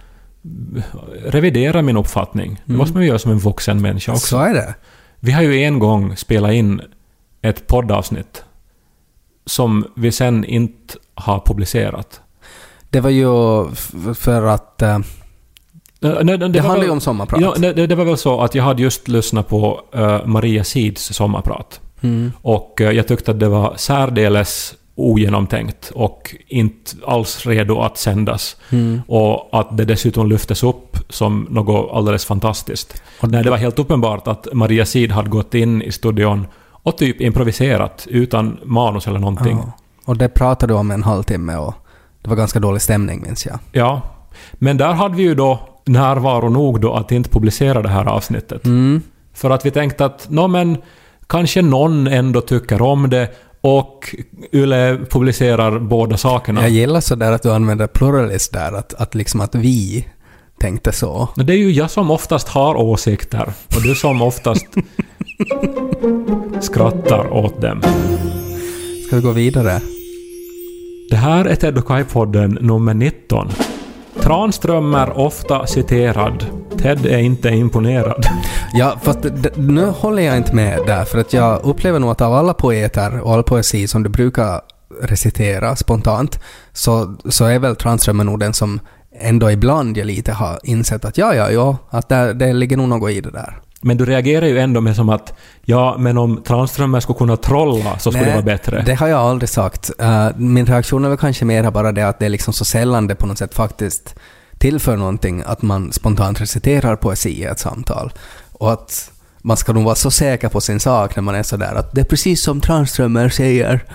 revidera 1.24 1.82
min 1.82 1.96
uppfattning. 1.96 2.60
Det 2.64 2.72
måste 2.72 2.94
man 2.94 3.02
ju 3.02 3.08
göra 3.08 3.18
som 3.18 3.30
en 3.30 3.38
vuxen 3.38 3.82
människa 3.82 4.12
också. 4.12 4.26
Så 4.26 4.38
är 4.38 4.54
det. 4.54 4.74
Vi 5.20 5.32
har 5.32 5.42
ju 5.42 5.62
en 5.62 5.78
gång 5.78 6.16
spelat 6.16 6.52
in 6.52 6.80
ett 7.42 7.66
poddavsnitt 7.66 8.44
som 9.46 9.86
vi 9.96 10.12
sen 10.12 10.44
inte 10.44 10.94
har 11.14 11.40
publicerat. 11.46 12.20
Det 12.94 13.00
var 13.00 13.10
ju 13.10 13.26
för 14.14 14.42
att... 14.42 14.82
eh, 14.82 14.98
Nej, 16.00 16.24
nej, 16.24 16.38
det 16.38 16.60
var 16.60 16.68
handlar 16.68 16.84
ju 16.84 16.90
om 16.90 17.00
sommarprat. 17.00 17.40
Ja, 17.40 17.54
det, 17.58 17.86
det 17.86 17.94
var 17.94 18.04
väl 18.04 18.16
så 18.16 18.40
att 18.40 18.54
jag 18.54 18.64
hade 18.64 18.82
just 18.82 19.08
lyssnat 19.08 19.48
på 19.48 19.80
eh, 19.94 20.26
Maria 20.26 20.64
Sids 20.64 21.12
sommarprat. 21.12 21.80
Mm. 22.00 22.32
Och 22.42 22.80
eh, 22.80 22.90
jag 22.90 23.08
tyckte 23.08 23.30
att 23.30 23.40
det 23.40 23.48
var 23.48 23.74
särdeles 23.76 24.74
ogenomtänkt 24.94 25.92
och 25.94 26.34
inte 26.48 26.90
alls 27.06 27.46
redo 27.46 27.80
att 27.80 27.98
sändas. 27.98 28.56
Mm. 28.70 29.02
Och 29.08 29.48
att 29.52 29.76
det 29.76 29.84
dessutom 29.84 30.28
lyftes 30.28 30.62
upp 30.62 30.98
som 31.08 31.46
något 31.50 31.90
alldeles 31.92 32.24
fantastiskt. 32.24 33.02
Och 33.20 33.30
när 33.30 33.44
det 33.44 33.50
var 33.50 33.56
helt 33.56 33.78
uppenbart 33.78 34.28
att 34.28 34.48
Maria 34.52 34.86
Sid 34.86 35.12
hade 35.12 35.28
gått 35.28 35.54
in 35.54 35.82
i 35.82 35.92
studion 35.92 36.46
och 36.70 36.98
typ 36.98 37.20
improviserat 37.20 38.06
utan 38.10 38.58
manus 38.64 39.06
eller 39.06 39.18
någonting. 39.18 39.56
Ja. 39.56 39.72
Och 40.04 40.16
det 40.16 40.28
pratade 40.28 40.72
du 40.72 40.78
om 40.78 40.90
en 40.90 41.02
halvtimme 41.02 41.56
och 41.56 41.74
det 42.24 42.30
var 42.30 42.36
ganska 42.36 42.60
dålig 42.60 42.82
stämning 42.82 43.22
minns 43.22 43.46
jag. 43.46 43.58
Ja. 43.72 44.02
Men 44.52 44.76
där 44.76 44.92
hade 44.92 45.16
vi 45.16 45.22
ju 45.22 45.34
då 45.34 45.68
närvaro 45.84 46.48
nog 46.48 46.80
då 46.80 46.94
att 46.94 47.12
inte 47.12 47.30
publicera 47.30 47.82
det 47.82 47.88
här 47.88 48.04
avsnittet. 48.04 48.64
Mm. 48.64 49.02
För 49.34 49.50
att 49.50 49.66
vi 49.66 49.70
tänkte 49.70 50.04
att, 50.04 50.26
nå 50.30 50.48
men, 50.48 50.76
kanske 51.26 51.62
någon 51.62 52.06
ändå 52.06 52.40
tycker 52.40 52.82
om 52.82 53.10
det 53.10 53.28
och 53.60 54.14
Yle 54.52 54.98
publicerar 55.10 55.78
båda 55.78 56.16
sakerna. 56.16 56.62
Jag 56.62 56.70
gillar 56.70 57.00
sådär 57.00 57.32
att 57.32 57.42
du 57.42 57.52
använder 57.52 57.86
pluralist 57.86 58.52
där, 58.52 58.72
att, 58.72 58.94
att 58.94 59.14
liksom 59.14 59.40
att 59.40 59.54
vi 59.54 60.06
tänkte 60.58 60.92
så. 60.92 61.28
Men 61.36 61.46
det 61.46 61.52
är 61.52 61.58
ju 61.58 61.70
jag 61.70 61.90
som 61.90 62.10
oftast 62.10 62.48
har 62.48 62.74
åsikter 62.74 63.52
och 63.76 63.82
du 63.82 63.94
som 63.94 64.22
oftast 64.22 64.66
skrattar 66.60 67.32
åt 67.32 67.60
dem. 67.60 67.82
Ska 69.06 69.16
vi 69.16 69.22
gå 69.22 69.30
vidare? 69.30 69.80
Det 71.14 71.18
här 71.18 71.44
är 71.44 71.54
Ted 71.54 71.78
och 71.78 71.86
Kai-podden 71.86 72.58
nummer 72.60 72.94
19. 72.94 73.48
Tranströmer 74.20 75.18
ofta 75.18 75.66
citerad. 75.66 76.46
Ted 76.78 77.06
är 77.06 77.18
inte 77.18 77.48
imponerad. 77.48 78.26
Ja, 78.72 78.98
fast 79.02 79.18
nu 79.54 79.86
håller 79.86 80.22
jag 80.22 80.36
inte 80.36 80.54
med 80.54 80.80
där, 80.86 81.04
för 81.04 81.18
att 81.18 81.32
jag 81.32 81.64
upplever 81.64 81.98
nog 81.98 82.10
att 82.10 82.20
av 82.20 82.34
alla 82.34 82.54
poeter 82.54 83.20
och 83.20 83.32
all 83.32 83.42
poesi 83.42 83.88
som 83.88 84.02
du 84.02 84.08
brukar 84.08 84.60
recitera 85.02 85.76
spontant, 85.76 86.40
så, 86.72 87.16
så 87.28 87.44
är 87.44 87.58
väl 87.58 87.76
Tranströmer 87.76 88.24
nog 88.24 88.40
den 88.40 88.54
som 88.54 88.80
ändå 89.20 89.50
ibland 89.50 89.98
jag 89.98 90.06
lite 90.06 90.32
har 90.32 90.58
insett 90.62 91.04
att 91.04 91.18
ja, 91.18 91.34
ja, 91.34 91.50
ja, 91.50 91.76
att 91.90 92.08
där, 92.08 92.34
det 92.34 92.52
ligger 92.52 92.76
nog 92.76 92.88
något 92.88 93.10
i 93.10 93.20
det 93.20 93.30
där. 93.30 93.58
Men 93.84 93.96
du 93.96 94.04
reagerar 94.04 94.46
ju 94.46 94.58
ändå 94.58 94.80
med 94.80 94.96
som 94.96 95.08
att 95.08 95.34
ja, 95.64 95.96
men 95.98 96.18
om 96.18 96.42
Tranströmer 96.42 97.00
skulle 97.00 97.18
kunna 97.18 97.36
trolla 97.36 97.98
så 97.98 98.10
skulle 98.10 98.26
det 98.26 98.32
vara 98.32 98.42
bättre. 98.42 98.82
Det 98.86 98.94
har 98.94 99.08
jag 99.08 99.20
aldrig 99.20 99.48
sagt. 99.48 99.90
Eh, 99.98 100.28
min 100.36 100.66
reaktion 100.66 101.04
är 101.04 101.08
väl 101.08 101.18
kanske 101.18 101.44
mer 101.44 101.70
bara 101.70 101.92
det 101.92 102.02
att 102.02 102.18
det 102.18 102.26
är 102.26 102.30
liksom 102.30 102.52
så 102.52 102.64
sällan 102.64 103.06
det 103.06 103.14
på 103.14 103.26
något 103.26 103.38
sätt 103.38 103.54
faktiskt 103.54 104.14
tillför 104.58 104.96
någonting 104.96 105.42
att 105.46 105.62
man 105.62 105.92
spontant 105.92 106.40
reciterar 106.40 106.96
poesi 106.96 107.30
i 107.30 107.44
ett 107.44 107.58
samtal. 107.58 108.12
Och 108.52 108.72
att 108.72 109.10
man 109.42 109.56
ska 109.56 109.72
nog 109.72 109.84
vara 109.84 109.94
så 109.94 110.10
säker 110.10 110.48
på 110.48 110.60
sin 110.60 110.80
sak 110.80 111.16
när 111.16 111.22
man 111.22 111.34
är 111.34 111.42
sådär 111.42 111.74
att 111.74 111.92
det 111.92 112.00
är 112.00 112.04
precis 112.04 112.42
som 112.42 112.60
Tranströmer 112.60 113.28
säger. 113.28 113.84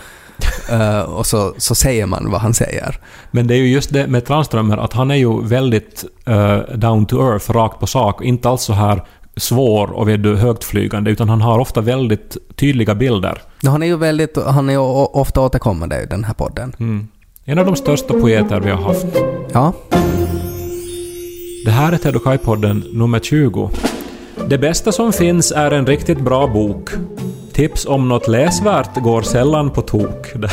Eh, 0.70 1.02
och 1.02 1.26
så, 1.26 1.54
så 1.58 1.76
säger 1.76 2.06
man 2.06 2.32
vad 2.32 2.42
han 2.42 2.54
säger. 2.54 3.00
Men 3.32 3.48
det 3.48 3.54
är 3.54 3.58
ju 3.58 3.68
just 3.68 3.94
det 3.94 4.08
med 4.08 4.26
Tranströmer 4.26 4.78
att 4.78 4.94
han 4.94 5.12
är 5.12 5.16
ju 5.16 5.44
väldigt 5.44 6.06
eh, 6.26 6.58
down 6.58 7.06
to 7.06 7.32
earth, 7.32 7.52
rakt 7.52 7.80
på 7.80 7.88
sak. 7.88 8.24
Inte 8.24 8.50
alls 8.50 8.62
så 8.62 8.74
här 8.74 9.04
svår 9.40 9.92
och 9.92 10.08
vet 10.08 10.24
du, 10.24 10.36
högtflygande, 10.36 11.12
utan 11.12 11.30
han 11.30 11.42
har 11.42 11.60
ofta 11.60 11.82
väldigt 11.82 12.38
tydliga 12.56 12.96
bilder. 12.96 13.42
Han 13.66 13.84
är 13.84 13.88
ju 13.88 13.98
väldigt, 13.98 14.38
han 14.46 14.70
är 14.70 14.74
ju 14.74 14.80
ofta 14.80 15.42
återkommande 15.42 16.02
i 16.02 16.06
den 16.06 16.24
här 16.24 16.34
podden. 16.34 16.76
Mm. 16.80 17.08
En 17.46 17.60
av 17.60 17.66
de 17.66 17.76
största 17.76 18.14
poeter 18.14 18.60
vi 18.60 18.70
har 18.72 18.82
haft. 18.82 19.06
Ja, 19.54 19.74
Det 21.66 21.72
här 21.72 21.92
är 21.94 21.98
Ted 21.98 22.16
och 22.16 22.24
Kai-podden 22.24 22.84
nummer 22.94 23.20
20. 23.20 23.70
Det 24.48 24.58
bästa 24.58 24.92
som 24.92 25.14
finns 25.14 25.52
är 25.52 25.72
en 25.72 25.86
riktigt 25.88 26.20
bra 26.22 26.48
bok. 26.48 26.90
Tips 27.54 27.86
om 27.86 28.10
något 28.10 28.28
läsvärt 28.28 28.96
går 28.96 29.22
sällan 29.22 29.70
på 29.70 29.82
tok. 29.82 30.34
Det 30.36 30.50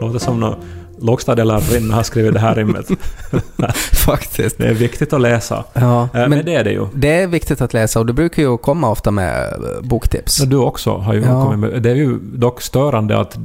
låter 0.00 0.18
som 0.18 0.40
någon 0.40 0.54
lågstadielärarinna 1.00 1.94
har 1.94 2.02
skrivit 2.02 2.32
det 2.32 2.38
här 2.40 2.54
rimmet. 2.54 2.86
faktiskt. 4.06 4.58
Det 4.58 4.66
är 4.68 4.74
viktigt 4.74 5.12
att 5.12 5.20
läsa. 5.20 5.64
Ja, 5.72 6.02
Eh, 6.02 6.08
Men, 6.12 6.30
men 6.30 6.44
det 6.44 6.54
är 6.54 6.64
det 6.64 6.70
ju. 6.72 6.86
det 6.94 7.08
är 7.22 7.26
viktigt 7.26 7.60
att 7.60 7.72
läsa 7.74 8.00
och 8.00 8.06
du 8.06 8.12
brukar 8.12 8.42
ju 8.42 8.56
komma 8.58 8.90
ofta 8.90 9.10
med 9.10 9.44
eh, 9.52 9.82
boktips. 9.82 10.36
Du 10.38 10.56
också 10.56 10.96
har 10.96 11.14
ju 11.14 11.20
Ja. 11.20 11.42
kommit 11.44 11.58
med. 11.72 11.82
Det 11.82 11.90
är 11.90 11.94
ju 11.94 12.18
dock 12.22 12.62
störande 12.62 13.18
att 13.20 13.38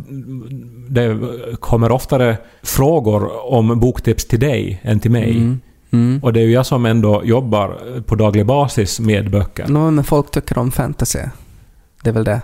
det 0.89 1.17
kommer 1.59 1.91
oftare 1.91 2.37
frågor 2.63 3.51
om 3.53 3.79
boktips 3.79 4.25
till 4.27 4.39
dig 4.39 4.79
än 4.83 4.99
till 4.99 5.11
mig. 5.11 5.31
Mm. 5.31 5.59
Mm. 5.93 6.19
Och 6.23 6.33
det 6.33 6.39
är 6.39 6.43
ju 6.43 6.51
jag 6.51 6.65
som 6.65 6.85
ändå 6.85 7.21
jobbar 7.25 7.77
på 8.05 8.15
daglig 8.15 8.45
basis 8.45 8.99
med 8.99 9.31
böcker. 9.31 9.65
Nå, 9.67 9.91
men 9.91 10.03
folk 10.03 10.31
tycker 10.31 10.57
om 10.57 10.71
fantasy. 10.71 11.19
Det 12.03 12.09
är 12.09 12.13
väl 12.13 12.23
det. 12.23 12.41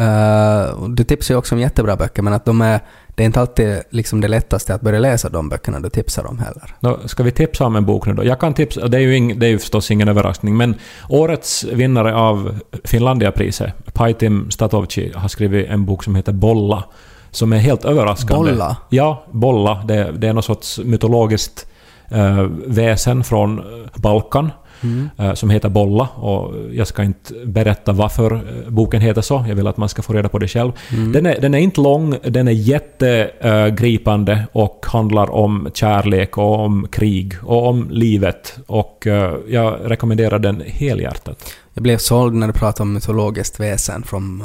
Uh, 0.00 0.88
du 0.88 1.04
tipsar 1.04 1.34
ju 1.34 1.38
också 1.38 1.54
om 1.54 1.60
jättebra 1.60 1.96
böcker, 1.96 2.22
men 2.22 2.32
att 2.32 2.44
de 2.44 2.60
är... 2.60 2.80
Det 3.14 3.22
är 3.22 3.26
inte 3.26 3.40
alltid 3.40 3.82
liksom 3.90 4.20
det 4.20 4.28
lättaste 4.28 4.74
att 4.74 4.80
börja 4.80 4.98
läsa 4.98 5.28
de 5.28 5.48
böckerna 5.48 5.80
du 5.80 5.90
tipsar 5.90 6.26
om 6.26 6.38
heller. 6.38 6.74
Då 6.80 6.98
ska 7.08 7.22
vi 7.22 7.30
tipsa 7.30 7.66
om 7.66 7.76
en 7.76 7.84
bok 7.84 8.06
nu 8.06 8.14
då? 8.14 8.24
Jag 8.24 8.40
kan 8.40 8.54
tipsa, 8.54 8.88
det 8.88 8.96
är 8.96 9.00
ju, 9.00 9.16
ing, 9.16 9.38
det 9.38 9.46
är 9.46 9.50
ju 9.50 9.58
förstås 9.58 9.90
ingen 9.90 10.08
överraskning, 10.08 10.56
men 10.56 10.74
årets 11.08 11.64
vinnare 11.64 12.14
av 12.14 12.58
Finlandiapriset, 12.84 13.94
Paitim 13.94 14.50
Statovci, 14.50 15.12
har 15.14 15.28
skrivit 15.28 15.68
en 15.68 15.84
bok 15.84 16.04
som 16.04 16.14
heter 16.14 16.32
Bolla, 16.32 16.84
som 17.30 17.52
är 17.52 17.58
helt 17.58 17.84
överraskande. 17.84 18.50
Bolla? 18.50 18.76
Ja, 18.88 19.24
Bolla. 19.32 19.82
Det, 19.84 20.12
det 20.12 20.28
är 20.28 20.32
något 20.32 20.44
sorts 20.44 20.78
mytologiskt 20.78 21.66
eh, 22.08 22.42
väsen 22.66 23.24
från 23.24 23.58
eh, 23.58 23.64
Balkan. 23.94 24.50
Mm. 24.82 25.10
eh, 25.18 25.34
som 25.34 25.50
heter 25.50 25.68
Bolla 25.68 26.08
och 26.14 26.54
jag 26.72 26.86
ska 26.86 27.02
inte 27.02 27.34
berätta 27.46 27.92
varför 27.92 28.34
eh, 28.34 28.40
boken 28.70 29.00
heter 29.00 29.22
så. 29.22 29.44
Jag 29.48 29.54
vill 29.54 29.66
att 29.66 29.76
man 29.76 29.88
ska 29.88 30.02
få 30.02 30.12
reda 30.12 30.28
på 30.28 30.38
det 30.38 30.48
själv. 30.48 30.72
Mm. 30.92 31.12
Den, 31.12 31.26
är, 31.26 31.40
den 31.40 31.54
är 31.54 31.58
inte 31.58 31.80
lång, 31.80 32.16
den 32.24 32.48
är 32.48 32.52
jättegripande 32.52 34.46
och 34.52 34.86
handlar 34.88 35.30
om 35.30 35.68
kärlek 35.74 36.38
och 36.38 36.60
om 36.60 36.86
krig 36.92 37.34
och 37.42 37.68
om 37.68 37.88
livet. 37.90 38.58
Och 38.66 39.06
eh, 39.06 39.34
jag 39.48 39.78
rekommenderar 39.84 40.38
den 40.38 40.62
helhjärtat. 40.66 41.54
Jag 41.76 41.82
blev 41.82 41.98
såld 41.98 42.34
när 42.34 42.46
du 42.46 42.52
pratade 42.52 42.82
om 42.82 42.92
mytologiskt 42.92 43.60
väsen 43.60 44.02
från 44.02 44.42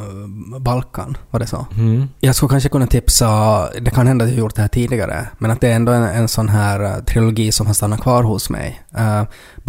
Balkan. 0.60 1.18
Var 1.30 1.40
det 1.40 1.48
så? 1.48 1.66
Mm. 1.78 2.08
Jag 2.20 2.36
skulle 2.36 2.50
kanske 2.50 2.70
kunna 2.70 2.88
tipsa, 2.88 3.70
det 3.82 3.92
kan 3.92 4.08
hända 4.08 4.26
att 4.26 4.32
jag 4.32 4.40
gjort 4.40 4.56
det 4.56 4.62
här 4.62 4.70
tidigare, 4.70 5.28
men 5.38 5.52
att 5.52 5.62
det 5.62 5.68
är 5.68 5.76
ändå 5.76 5.92
en, 5.92 6.04
en 6.04 6.28
sån 6.28 6.50
här 6.50 7.02
trilogi 7.02 7.52
som 7.52 7.68
har 7.68 7.74
stannat 7.74 8.02
kvar 8.02 8.24
hos 8.24 8.50
mig. 8.50 8.82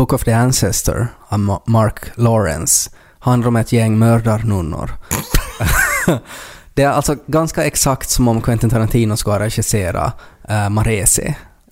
Book 0.03 0.13
of 0.13 0.25
the 0.25 0.33
Ancestor 0.33 1.09
av 1.29 1.39
Ma- 1.39 1.63
Mark 1.67 2.11
Lawrence 2.15 2.91
handlar 3.19 3.49
om 3.49 3.57
ett 3.57 3.73
gäng 3.73 3.99
mördarnunnor. 3.99 4.91
det 6.75 6.83
är 6.83 6.89
alltså 6.89 7.17
ganska 7.27 7.65
exakt 7.65 8.11
som 8.11 8.29
om 8.29 8.41
Quentin 8.41 8.71
Tarantino 8.71 9.17
skulle 9.17 9.35
ha 9.35 9.41
regisserat 9.41 10.15
uh. 10.51 11.05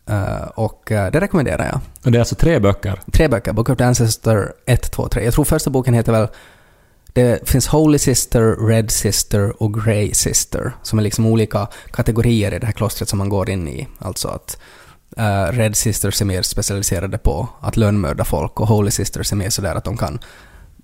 Eh, 0.06 0.42
och 0.54 0.92
eh, 0.92 1.10
det 1.10 1.20
rekommenderar 1.20 1.66
jag. 1.66 1.80
Och 2.04 2.12
det 2.12 2.18
är 2.18 2.20
alltså 2.20 2.34
tre 2.34 2.58
böcker. 2.58 3.00
Tre 3.12 3.28
böcker, 3.28 3.52
Book 3.52 3.68
of 3.68 3.78
the 3.78 3.84
Ancestor 3.84 4.52
1, 4.66 4.92
2, 4.92 5.08
3. 5.08 5.24
Jag 5.24 5.34
tror 5.34 5.44
första 5.44 5.70
boken 5.70 5.94
heter 5.94 6.12
väl... 6.12 6.28
Det 7.12 7.48
finns 7.48 7.66
Holy 7.66 7.98
Sister, 7.98 8.66
Red 8.66 8.90
Sister 8.90 9.62
och 9.62 9.84
Grey 9.84 10.14
Sister, 10.14 10.72
som 10.82 10.98
är 10.98 11.02
liksom 11.02 11.26
olika 11.26 11.68
kategorier 11.90 12.54
i 12.54 12.58
det 12.58 12.66
här 12.66 12.72
klostret 12.72 13.08
som 13.08 13.18
man 13.18 13.28
går 13.28 13.50
in 13.50 13.68
i. 13.68 13.88
Alltså 13.98 14.28
att 14.28 14.58
eh, 15.16 15.52
Red 15.52 15.76
Sisters 15.76 16.20
är 16.20 16.24
mer 16.24 16.42
specialiserade 16.42 17.18
på 17.18 17.48
att 17.60 17.76
lönnmörda 17.76 18.24
folk 18.24 18.60
och 18.60 18.68
Holy 18.68 18.90
Sisters 18.90 19.32
är 19.32 19.36
mer 19.36 19.50
sådär 19.50 19.74
att 19.74 19.84
de 19.84 19.96
kan 19.96 20.18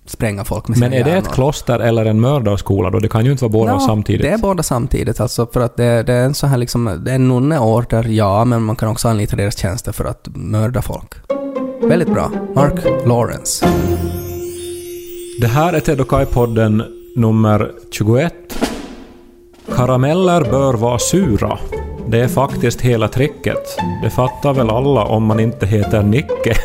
spränga 0.05 0.45
folk 0.45 0.67
med 0.67 0.77
sina 0.77 0.89
Men 0.89 0.99
är 0.99 1.03
det 1.03 1.17
ett 1.17 1.31
kloster 1.31 1.79
eller 1.79 2.05
en 2.05 2.19
mördarskola 2.19 2.89
då? 2.89 2.99
Det 2.99 3.09
kan 3.09 3.25
ju 3.25 3.31
inte 3.31 3.43
vara 3.43 3.51
båda 3.51 3.71
Ja, 3.71 3.79
samtidigt. 3.79 4.21
Det 4.21 4.29
är 4.29 4.37
båda 4.37 4.63
samtidigt, 4.63 5.19
alltså 5.19 5.47
för 5.53 5.61
att 5.61 5.77
det, 5.77 6.03
det 6.03 6.13
är 6.13 6.25
en 6.25 6.33
sån 6.33 6.49
här 6.49 6.57
liksom, 6.57 7.01
det 7.05 7.11
är 7.11 7.15
en 7.15 7.27
nunneorder, 7.27 8.03
ja, 8.03 8.45
men 8.45 8.63
man 8.63 8.75
kan 8.75 8.89
också 8.89 9.07
anlita 9.07 9.35
deras 9.35 9.57
tjänster 9.57 9.91
för 9.91 10.05
att 10.05 10.27
mörda 10.35 10.81
folk. 10.81 11.13
Väldigt 11.81 12.13
bra. 12.13 12.31
Mark 12.55 13.05
Lawrence. 13.05 13.65
Det 15.41 15.47
här 15.47 15.73
är 15.73 15.79
Ted 15.79 16.01
och 16.01 16.07
Kai-podden 16.07 16.83
nummer 17.15 17.71
21. 17.91 18.33
Karameller 19.75 20.41
bör 20.41 20.73
vara 20.73 20.99
sura. 20.99 21.59
Det 22.09 22.19
är 22.19 22.27
faktiskt 22.27 22.81
hela 22.81 23.07
tricket. 23.07 23.77
Det 24.03 24.09
fattar 24.09 24.53
väl 24.53 24.69
alla 24.69 25.03
om 25.03 25.23
man 25.23 25.39
inte 25.39 25.65
heter 25.65 26.03
Nicke. 26.03 26.53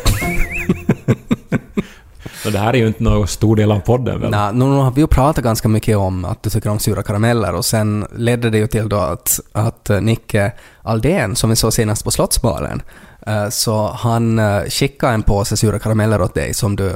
Så 2.43 2.49
det 2.49 2.59
här 2.59 2.73
är 2.73 2.77
ju 2.77 2.87
inte 2.87 3.03
någon 3.03 3.27
stor 3.27 3.55
del 3.55 3.71
av 3.71 3.79
podden 3.79 4.21
väl? 4.21 4.31
Nej, 4.31 4.53
nu 4.53 4.65
har 4.65 4.91
vi 4.91 5.01
ju 5.01 5.07
pratat 5.07 5.43
ganska 5.43 5.67
mycket 5.67 5.97
om 5.97 6.25
att 6.25 6.43
du 6.43 6.49
tycker 6.49 6.69
om 6.69 6.79
sura 6.79 7.03
karameller 7.03 7.55
och 7.55 7.65
sen 7.65 8.07
ledde 8.15 8.49
det 8.49 8.57
ju 8.57 8.67
till 8.67 8.89
då 8.89 8.97
att, 8.97 9.39
att 9.51 9.89
eh, 9.89 10.01
Nicke 10.01 10.51
Aldén, 10.81 11.35
som 11.35 11.49
vi 11.49 11.55
såg 11.55 11.73
senast 11.73 12.03
på 12.03 12.11
Slottsbalen, 12.11 12.81
eh, 13.27 13.49
så 13.49 13.87
han 13.87 14.39
eh, 14.39 14.63
skickade 14.63 15.13
en 15.13 15.23
påse 15.23 15.57
sura 15.57 15.79
karameller 15.79 16.21
åt 16.21 16.33
dig 16.33 16.53
som 16.53 16.75
du 16.75 16.95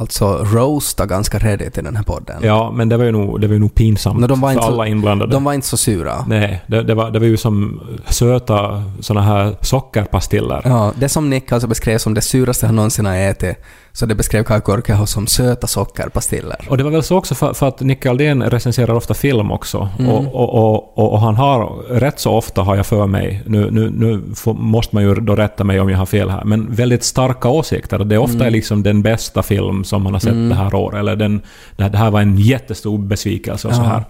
alltså 0.00 0.44
roastade 0.44 1.08
ganska 1.08 1.38
redigt 1.38 1.78
i 1.78 1.82
den 1.82 1.96
här 1.96 2.02
podden. 2.02 2.36
Ja, 2.42 2.70
men 2.70 2.88
det 2.88 2.96
var 2.96 3.04
ju 3.04 3.12
nog, 3.12 3.40
det 3.40 3.46
var 3.46 3.54
ju 3.54 3.60
nog 3.60 3.74
pinsamt 3.74 4.28
de 4.28 4.40
var 4.40 4.48
för 4.48 4.52
inte 4.54 4.66
så- 4.66 4.72
alla 4.72 4.86
inblandade. 4.86 5.32
De 5.32 5.44
var 5.44 5.52
inte 5.52 5.66
så 5.66 5.76
sura. 5.76 6.24
Nej, 6.28 6.62
det, 6.66 6.82
det, 6.82 6.94
var, 6.94 7.10
det 7.10 7.18
var 7.18 7.26
ju 7.26 7.36
som 7.36 7.80
söta 8.08 8.82
såna 9.00 9.22
här 9.22 9.56
sockerpastiller. 9.60 10.62
Ja, 10.64 10.92
det 10.98 11.08
som 11.08 11.30
Nick 11.30 11.52
alltså 11.52 11.68
beskrev 11.68 11.98
som 11.98 12.14
det 12.14 12.20
suraste 12.20 12.66
han 12.66 12.76
någonsin 12.76 13.06
har 13.06 13.14
ätit, 13.16 13.56
så 13.92 14.06
det 14.06 14.14
beskrev 14.14 14.42
Kai 14.44 14.60
Korkeho 14.60 15.06
som 15.06 15.26
söta 15.26 15.66
sockerpastiller. 15.66 16.56
Och 16.68 16.76
det 16.78 16.84
var 16.84 16.90
väl 16.90 17.02
så 17.02 17.16
också 17.16 17.34
för, 17.34 17.52
för 17.52 17.68
att 17.68 17.80
Nicke 17.80 18.10
Aldén 18.10 18.42
recenserar 18.42 18.94
ofta 18.94 19.14
film 19.14 19.50
också. 19.52 19.88
Mm. 19.98 20.10
Och, 20.10 20.34
och, 20.34 20.98
och, 20.98 21.12
och, 21.12 21.20
han 21.20 21.34
har 21.36 21.82
rätt 21.88 22.20
så 22.20 22.32
ofta, 22.32 22.62
har 22.62 22.76
jag 22.76 22.86
för 22.86 23.06
mig, 23.06 23.42
nu, 23.46 23.70
nu, 23.70 23.90
nu 23.90 24.22
får, 24.34 24.54
måste 24.54 24.96
man 24.96 25.04
ju 25.04 25.14
då 25.14 25.36
rätta 25.36 25.64
mig 25.64 25.80
om 25.80 25.88
jag 25.90 25.98
har 25.98 26.06
fel 26.06 26.30
här, 26.30 26.44
men 26.44 26.74
väldigt 26.74 27.04
starka 27.04 27.48
åsikter. 27.48 27.98
Det 27.98 28.18
ofta 28.18 28.34
Mm. 28.34 28.46
är 28.46 28.50
liksom 28.50 28.82
den 28.82 29.02
bästa 29.02 29.42
film 29.42 29.84
som 29.84 30.02
man 30.02 30.12
har 30.12 30.20
sett 30.20 30.48
det 30.48 30.54
här 30.54 30.74
året, 30.74 30.98
eller 30.98 31.16
den, 31.16 31.40
det 31.76 31.82
här- 31.82 31.92
här 31.92 32.10
var 32.10 32.20
en 32.20 32.36
jättestor 32.38 32.98
besvikelse 32.98 33.68
och 33.68 33.74
så 33.74 33.82
Ja. 33.82 34.04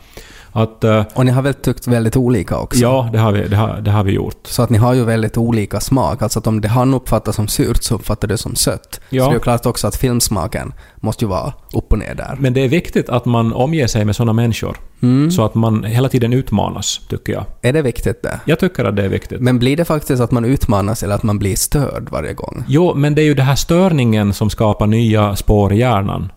Att, 0.52 0.84
eh, 0.84 1.04
Och 1.14 1.26
ni 1.26 1.32
har 1.32 1.42
väl 1.42 1.54
tyckt 1.54 1.86
väldigt 1.86 2.16
olika 2.16 2.58
också? 2.58 2.80
ja, 2.80 3.08
det 3.12 3.18
har, 3.18 3.32
vi, 3.32 3.48
det, 3.48 3.56
har, 3.56 3.80
det 3.80 3.90
har 3.90 4.04
vi 4.04 4.12
gjort. 4.12 4.40
Så 4.46 4.62
att 4.62 4.70
ni 4.70 4.78
har 4.78 4.94
ju 4.94 5.04
väldigt 5.04 5.36
olika 5.36 5.80
smak. 5.80 6.22
Alltså 6.22 6.38
att 6.38 6.46
om 6.46 6.60
det 6.60 6.68
han 6.68 6.94
uppfattar 6.94 7.32
som 7.32 7.48
surt 7.48 7.82
så 7.82 7.94
uppfattar 7.94 8.28
du 8.28 8.36
som 8.36 8.54
sött. 8.54 9.00
Ja. 9.08 9.24
Så 9.24 9.30
det 9.30 9.32
är 9.32 9.36
ju 9.36 9.40
klart 9.40 9.66
också 9.66 9.86
att 9.86 9.96
filmsmaken 9.96 10.72
måste 10.96 11.24
ju 11.24 11.28
vara 11.28 11.52
upp 11.72 11.92
och 11.92 11.98
ner 11.98 12.14
där. 12.14 12.36
Men 12.38 12.52
det 12.52 12.64
är 12.64 12.68
viktigt 12.68 13.08
att 13.08 13.24
man 13.24 13.52
omger 13.52 13.86
sig 13.86 14.04
med 14.04 14.16
sådana 14.16 14.32
människor. 14.32 14.76
Mm. 15.02 15.30
Så 15.30 15.44
att 15.44 15.54
man 15.54 15.84
hela 15.84 16.08
tiden 16.08 16.32
utmanas, 16.32 17.00
tycker 17.08 17.32
jag. 17.32 17.44
Är 17.62 17.72
det 17.72 17.82
viktigt 17.82 18.22
det? 18.22 18.40
Jag 18.44 18.58
tycker 18.58 18.84
att 18.84 18.96
det 18.96 19.04
är 19.04 19.08
viktigt. 19.08 19.40
Men 19.40 19.58
blir 19.58 19.76
det 19.76 19.84
faktiskt 19.84 20.22
att 20.22 20.30
man 20.30 20.44
utmanas 20.44 21.02
eller 21.02 21.14
att 21.14 21.22
man 21.22 21.38
blir 21.38 21.56
störd 21.56 22.08
varje 22.10 22.32
gång? 22.32 22.64
Jo, 22.68 22.94
men 22.94 23.14
det 23.14 23.22
är 23.22 23.24
ju 23.24 23.34
den 23.34 23.46
här 23.46 23.54
störningen 23.54 24.32
som 24.32 24.50
skapar 24.50 24.86
nya 24.86 25.36
spår 25.36 25.72
i 25.72 25.78
hjärnan. 25.78 26.32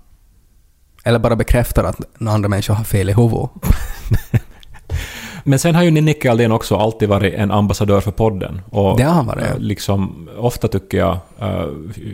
Eller 1.04 1.20
bara 1.20 1.36
bekräftar 1.36 1.84
att 1.84 1.98
andra 2.28 2.50
människor 2.50 2.74
har 2.74 2.84
fel 2.84 3.10
i 3.10 3.14
huvudet? 3.14 3.50
Men 5.44 5.60
sen 5.60 5.76
har 5.76 5.84
ju 5.84 5.92
Nicke 5.92 6.32
Aldén 6.32 6.52
också 6.52 6.76
alltid 6.76 7.10
varit 7.10 7.34
en 7.34 7.52
ambassadör 7.52 8.02
för 8.02 8.12
podden. 8.12 8.62
Och 8.70 8.98
Det 8.98 9.04
har 9.04 9.12
han 9.14 9.26
varit. 9.28 9.44
eh, 9.44 9.58
Liksom, 9.58 10.30
ofta 10.38 10.68
tycker 10.68 10.98
jag 10.98 11.18
uh, 11.42 11.66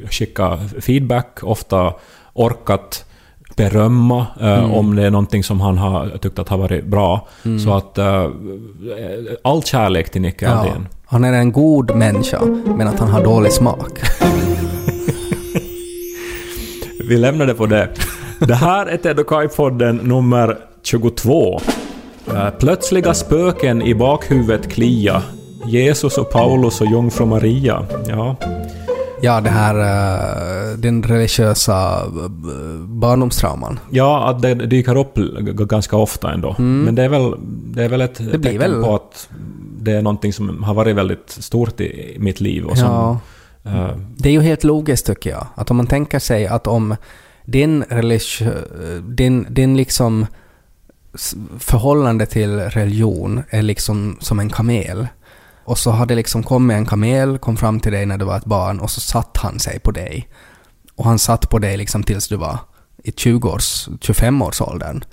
skicka 0.10 0.58
feedback, 0.82 1.40
ofta 1.44 1.94
orkat 2.34 3.06
berömma 3.56 4.26
eh, 4.42 4.60
Mm. 4.60 4.72
om 4.72 4.96
det 4.96 5.04
är 5.06 5.12
någonting 5.12 5.44
som 5.44 5.62
han 5.62 5.78
har 5.78 6.18
tyckt 6.18 6.40
att 6.40 6.50
har 6.50 6.58
varit 6.58 6.86
bra. 6.86 7.28
Så 7.66 7.74
att 7.74 7.98
uh, 7.98 8.30
all 9.44 9.64
kärlek 9.64 10.10
till 10.12 10.22
Nicke 10.22 10.46
Ja. 10.46 10.52
Aldén. 10.52 10.88
Han 11.06 11.24
är 11.24 11.34
en 11.34 11.52
god 11.52 11.96
människa, 11.96 12.42
men 12.78 12.88
att 12.88 13.00
han 13.00 13.10
har 13.10 13.24
dålig 13.24 13.52
smak. 13.54 13.92
Vi 17.10 17.18
lämnar 17.18 17.46
det 17.46 17.54
på 17.54 17.66
det. 17.66 17.90
Det 18.40 18.56
här 18.56 18.86
är 18.86 18.98
Ted 18.98 19.20
och 19.20 19.28
Kai-podden 19.28 20.04
nummer 20.04 20.58
22. 20.84 21.60
Eh, 22.34 22.50
Plötsliga 22.50 23.14
spöken 23.14 23.82
i 23.82 23.96
bakhuvudet 23.96 24.70
klia. 24.72 25.22
Jesus 25.66 26.18
och 26.18 26.32
Paulus 26.32 26.82
och 26.82 26.88
jungfru 26.88 27.26
Maria. 27.26 27.86
Ja. 28.08 28.36
Ja, 29.22 29.42
det 29.42 29.50
här... 29.50 29.76
eh, 29.76 30.78
den 30.78 31.04
religiösa 31.04 32.06
uh, 32.06 32.28
barndomstrauman. 32.86 33.80
ja, 33.90 34.30
att 34.30 34.42
det 34.42 34.54
dyker 34.54 34.98
upp 34.98 35.16
ganska 35.70 35.98
ofta 35.98 36.32
ändå. 36.34 36.56
Men 36.58 36.96
det 36.96 37.04
är 37.04 37.10
väl, 37.10 37.34
det 37.74 37.84
är 37.84 37.90
väl 37.90 38.02
ett 38.02 38.20
Mm. 38.20 38.32
blir 38.32 38.52
tecken 38.52 38.60
väl- 38.72 38.84
på 38.84 38.96
att 38.96 39.30
det 39.82 39.92
är 39.92 40.02
någonting 40.02 40.34
som 40.34 40.64
har 40.64 40.74
varit 40.74 40.96
väldigt 40.96 41.30
stort 41.30 41.82
i 41.82 42.16
mitt 42.20 42.42
liv. 42.42 42.66
Och 42.66 42.78
som, 42.78 42.88
Ja. 42.88 43.20
eh, 43.72 43.90
Det 44.18 44.30
är 44.30 44.34
ju 44.34 44.42
helt 44.42 44.64
logiskt 44.64 45.06
tycker 45.06 45.30
jag. 45.30 45.48
Att 45.56 45.72
om 45.72 45.78
man 45.78 45.88
tänker 45.88 46.20
sig 46.20 46.48
att 46.48 46.68
om 46.68 46.96
din 47.52 47.84
religiö... 47.84 48.54
Din, 49.02 49.48
din 49.50 49.78
liksom 49.78 50.26
förhållande 51.60 52.26
till 52.26 52.60
religion 52.60 53.44
är 53.50 53.62
liksom 53.62 54.18
som 54.22 54.40
en 54.40 54.50
kamel. 54.50 55.08
Och 55.64 55.78
så 55.78 55.92
har 55.92 56.06
det 56.06 56.16
liksom 56.16 56.44
kommit 56.44 56.76
en 56.76 56.86
kamel, 56.86 57.38
kom 57.38 57.58
fram 57.58 57.80
till 57.80 57.92
dig 57.92 58.06
när 58.06 58.18
du 58.18 58.26
var 58.26 58.38
ett 58.38 58.46
barn 58.46 58.80
och 58.80 58.92
så 58.92 59.02
satt 59.02 59.38
han 59.38 59.60
sig 59.60 59.80
på 59.80 59.92
dig. 59.92 60.30
Och 60.96 61.06
han 61.06 61.20
satt 61.20 61.50
på 61.50 61.60
dig 61.60 61.78
liksom 61.78 62.04
tills 62.04 62.28
du 62.28 62.36
var 62.36 62.58
i 63.04 63.12
20-års, 63.12 63.88
25-årsåldern. 63.88 65.04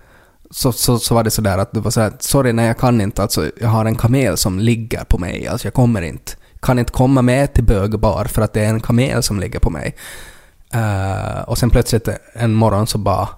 Så, 0.51 0.73
så, 0.73 0.99
så 0.99 1.15
var 1.15 1.25
det 1.25 1.31
sådär 1.31 1.59
att 1.59 1.73
du 1.73 1.81
var 1.81 1.91
sådär, 1.91 2.13
sorry 2.19 2.53
nej 2.53 2.67
jag 2.67 2.79
kan 2.79 3.01
inte, 3.01 3.23
alltså 3.23 3.51
jag 3.61 3.69
har 3.69 3.85
en 3.85 3.97
kamel 3.97 4.37
som 4.37 4.59
ligger 4.59 5.05
på 5.05 5.19
mig, 5.19 5.47
alltså 5.47 5.67
jag 5.67 5.75
kommer 5.75 6.03
inte, 6.03 6.33
kan 6.61 6.79
inte 6.79 6.93
komma 6.93 7.23
med 7.23 7.55
till 7.55 7.65
bögbar 7.65 8.25
för 8.25 8.43
att 8.43 8.53
det 8.53 8.65
är 8.65 8.69
en 8.69 8.81
kamel 8.81 9.23
som 9.23 9.41
ligger 9.41 9.59
på 9.59 9.71
mig. 9.71 9.97
Eh, 10.75 11.43
och 11.47 11.59
sen 11.59 11.71
plötsligt 11.71 12.09
en 12.35 12.55
morgon 12.55 12.87
så 12.87 12.99
bara 12.99 13.29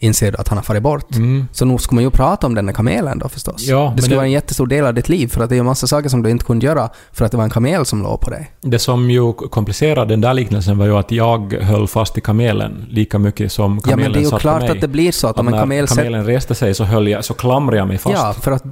inser 0.00 0.32
du 0.32 0.38
att 0.38 0.48
han 0.48 0.58
har 0.58 0.62
farit 0.62 0.82
bort. 0.82 1.16
mm. 1.16 1.48
Så 1.52 1.64
nog 1.64 1.80
ska 1.80 1.94
man 1.94 2.04
ju 2.04 2.10
prata 2.10 2.46
om 2.46 2.54
den 2.54 2.66
där 2.66 2.72
kamelen 2.72 3.18
då 3.18 3.28
förstås. 3.28 3.62
Ja, 3.66 3.92
det 3.96 4.02
skulle 4.02 4.14
det- 4.14 4.16
vara 4.16 4.26
en 4.26 4.32
jättestor 4.32 4.66
del 4.66 4.86
av 4.86 4.94
ditt 4.94 5.08
liv 5.08 5.28
för 5.28 5.42
att 5.42 5.48
det 5.48 5.54
är 5.54 5.56
ju 5.56 5.62
massa 5.62 5.86
saker 5.86 6.08
som 6.08 6.22
du 6.22 6.30
inte 6.30 6.44
kunde 6.44 6.66
göra 6.66 6.88
för 7.12 7.24
att 7.24 7.30
det 7.30 7.36
var 7.36 7.44
en 7.44 7.50
kamel 7.50 7.84
som 7.86 8.02
låg 8.02 8.20
på 8.20 8.30
dig. 8.30 8.50
Det 8.60 8.78
som 8.78 9.10
ju 9.10 9.32
komplicerade 9.32 10.12
den 10.12 10.20
där 10.20 10.34
liknelsen 10.34 10.78
var 10.78 10.86
ju 10.86 10.96
att 10.96 11.10
jag 11.12 11.52
höll 11.54 11.88
fast 11.88 12.18
i 12.18 12.20
kamelen 12.20 12.86
lika 12.90 13.18
mycket 13.18 13.52
som 13.52 13.74
Ja 13.84 13.90
kamelen 13.90 14.02
men 14.02 14.12
det 14.12 14.18
är 14.18 14.22
ju 14.22 14.28
satt 14.30 14.40
klart 14.40 14.60
på 14.60 14.66
mig. 14.66 14.70
att 14.74 14.80
det 14.80 14.88
blir 14.88 15.12
så 15.12 15.26
att 15.26 15.30
Att 15.30 15.40
om 15.40 15.46
en 15.48 15.52
när 15.52 15.60
kamel 15.60 15.88
sätter 15.88 16.02
kamelen 16.02 16.26
reste 16.26 16.54
sig 16.54 16.74
så, 16.74 16.84
höll 16.84 17.08
jag, 17.08 17.24
så 17.24 17.34
klamrade 17.34 17.76
jag 17.78 17.88
mig 17.88 17.98
fast. 17.98 18.16
Ja, 18.16 18.32
för 18.40 18.52
att 18.52 18.64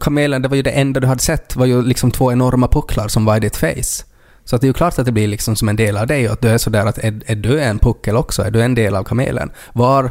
kamelen, 0.00 0.42
det 0.42 0.48
var 0.48 0.56
ju 0.56 0.62
det 0.62 0.70
enda 0.70 1.00
du 1.00 1.06
hade 1.06 1.22
sett, 1.22 1.56
var 1.56 1.66
ju 1.66 1.82
liksom 1.82 2.10
två 2.10 2.32
enorma 2.32 2.68
pucklar 2.68 3.08
som 3.08 3.24
var 3.24 3.36
i 3.36 3.40
ditt 3.40 3.56
face. 3.56 4.04
Så 4.44 4.56
att 4.56 4.62
det 4.62 4.64
är 4.64 4.68
ju 4.68 4.72
klart 4.72 4.98
att 4.98 5.06
det 5.06 5.12
blir 5.12 5.28
liksom 5.28 5.56
som 5.56 5.68
en 5.68 5.76
del 5.76 5.96
av 5.96 6.06
dig 6.06 6.26
att 6.26 6.40
du 6.40 6.48
är 6.48 6.58
sådär 6.58 6.86
att 6.86 6.98
är, 6.98 7.20
är 7.26 7.36
du 7.36 7.60
en 7.60 7.78
puckel 7.78 8.16
också? 8.16 8.42
Är 8.42 8.50
du 8.50 8.62
en 8.62 8.74
del 8.74 8.96
av 8.96 9.04
kamelen? 9.04 9.50
Var 9.72 10.10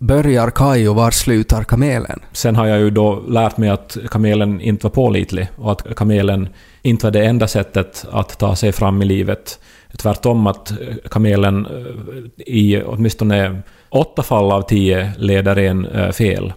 börjar 0.00 0.50
Kaj 0.50 0.88
och 0.88 0.94
var 0.96 1.10
slutar 1.10 1.64
kamelen? 1.64 2.20
Sen 2.32 2.56
har 2.56 2.66
jag 2.66 2.78
ju 2.78 2.90
då 2.90 3.24
lärt 3.28 3.56
mig 3.56 3.68
att 3.68 3.96
kamelen 4.10 4.60
inte 4.60 4.86
var 4.86 4.90
pålitlig 4.90 5.48
och 5.56 5.72
att 5.72 5.96
kamelen 5.96 6.48
inte 6.82 7.06
var 7.06 7.10
det 7.10 7.24
enda 7.24 7.48
sättet 7.48 8.04
att 8.10 8.38
ta 8.38 8.56
sig 8.56 8.72
fram 8.72 9.02
i 9.02 9.04
livet. 9.04 9.58
Tvärtom 9.96 10.46
att 10.46 10.72
kamelen 11.10 11.66
eh, 11.66 12.44
i 12.46 12.82
åtminstone 12.86 13.62
åtta 13.90 14.22
fall 14.22 14.52
av 14.52 14.62
tio 14.62 15.12
leder 15.18 15.58
en 15.58 15.86
eh, 15.86 16.10
fel. 16.10 16.52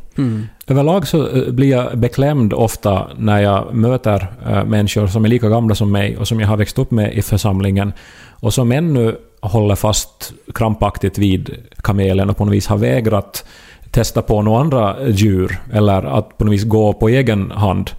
Överlag 0.67 1.07
så 1.07 1.27
eh, 1.27 1.51
blir 1.51 1.69
jag 1.69 1.97
beklämd 1.97 2.53
ofta 2.53 3.07
när 3.17 3.39
jag 3.41 3.73
möter 3.73 4.27
eh, 4.47 4.65
människor 4.65 5.07
som 5.07 5.25
är 5.25 5.29
lika 5.29 5.49
gamla 5.49 5.75
som 5.75 5.91
mig 5.91 6.17
och 6.17 6.27
som 6.27 6.39
jag 6.39 6.47
har 6.47 6.57
växt 6.57 6.79
upp 6.79 6.91
med 6.91 7.13
i 7.13 7.21
församlingen 7.21 7.93
och 8.29 8.53
som 8.53 8.71
ännu 8.71 9.15
håller 9.41 9.75
fast 9.75 10.33
krampaktigt 10.53 11.17
vid 11.17 11.55
kamelen 11.77 12.29
och 12.29 12.37
på 12.37 12.45
något 12.45 12.53
vis 12.53 12.67
har 12.67 12.77
vägrat 12.77 13.45
testa 13.91 14.21
på 14.21 14.41
några 14.41 14.61
andra 14.61 15.09
djur 15.09 15.59
eller 15.73 16.03
att 16.03 16.37
på 16.37 16.45
något 16.45 16.53
vis 16.53 16.63
gå 16.63 16.93
på 16.93 17.09
egen 17.09 17.51
hand. 17.51 17.91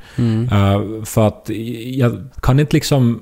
Eh, 0.52 1.04
för 1.04 1.26
att 1.26 1.50
jag 1.84 2.28
kan 2.42 2.60
inte 2.60 2.76
liksom 2.76 3.20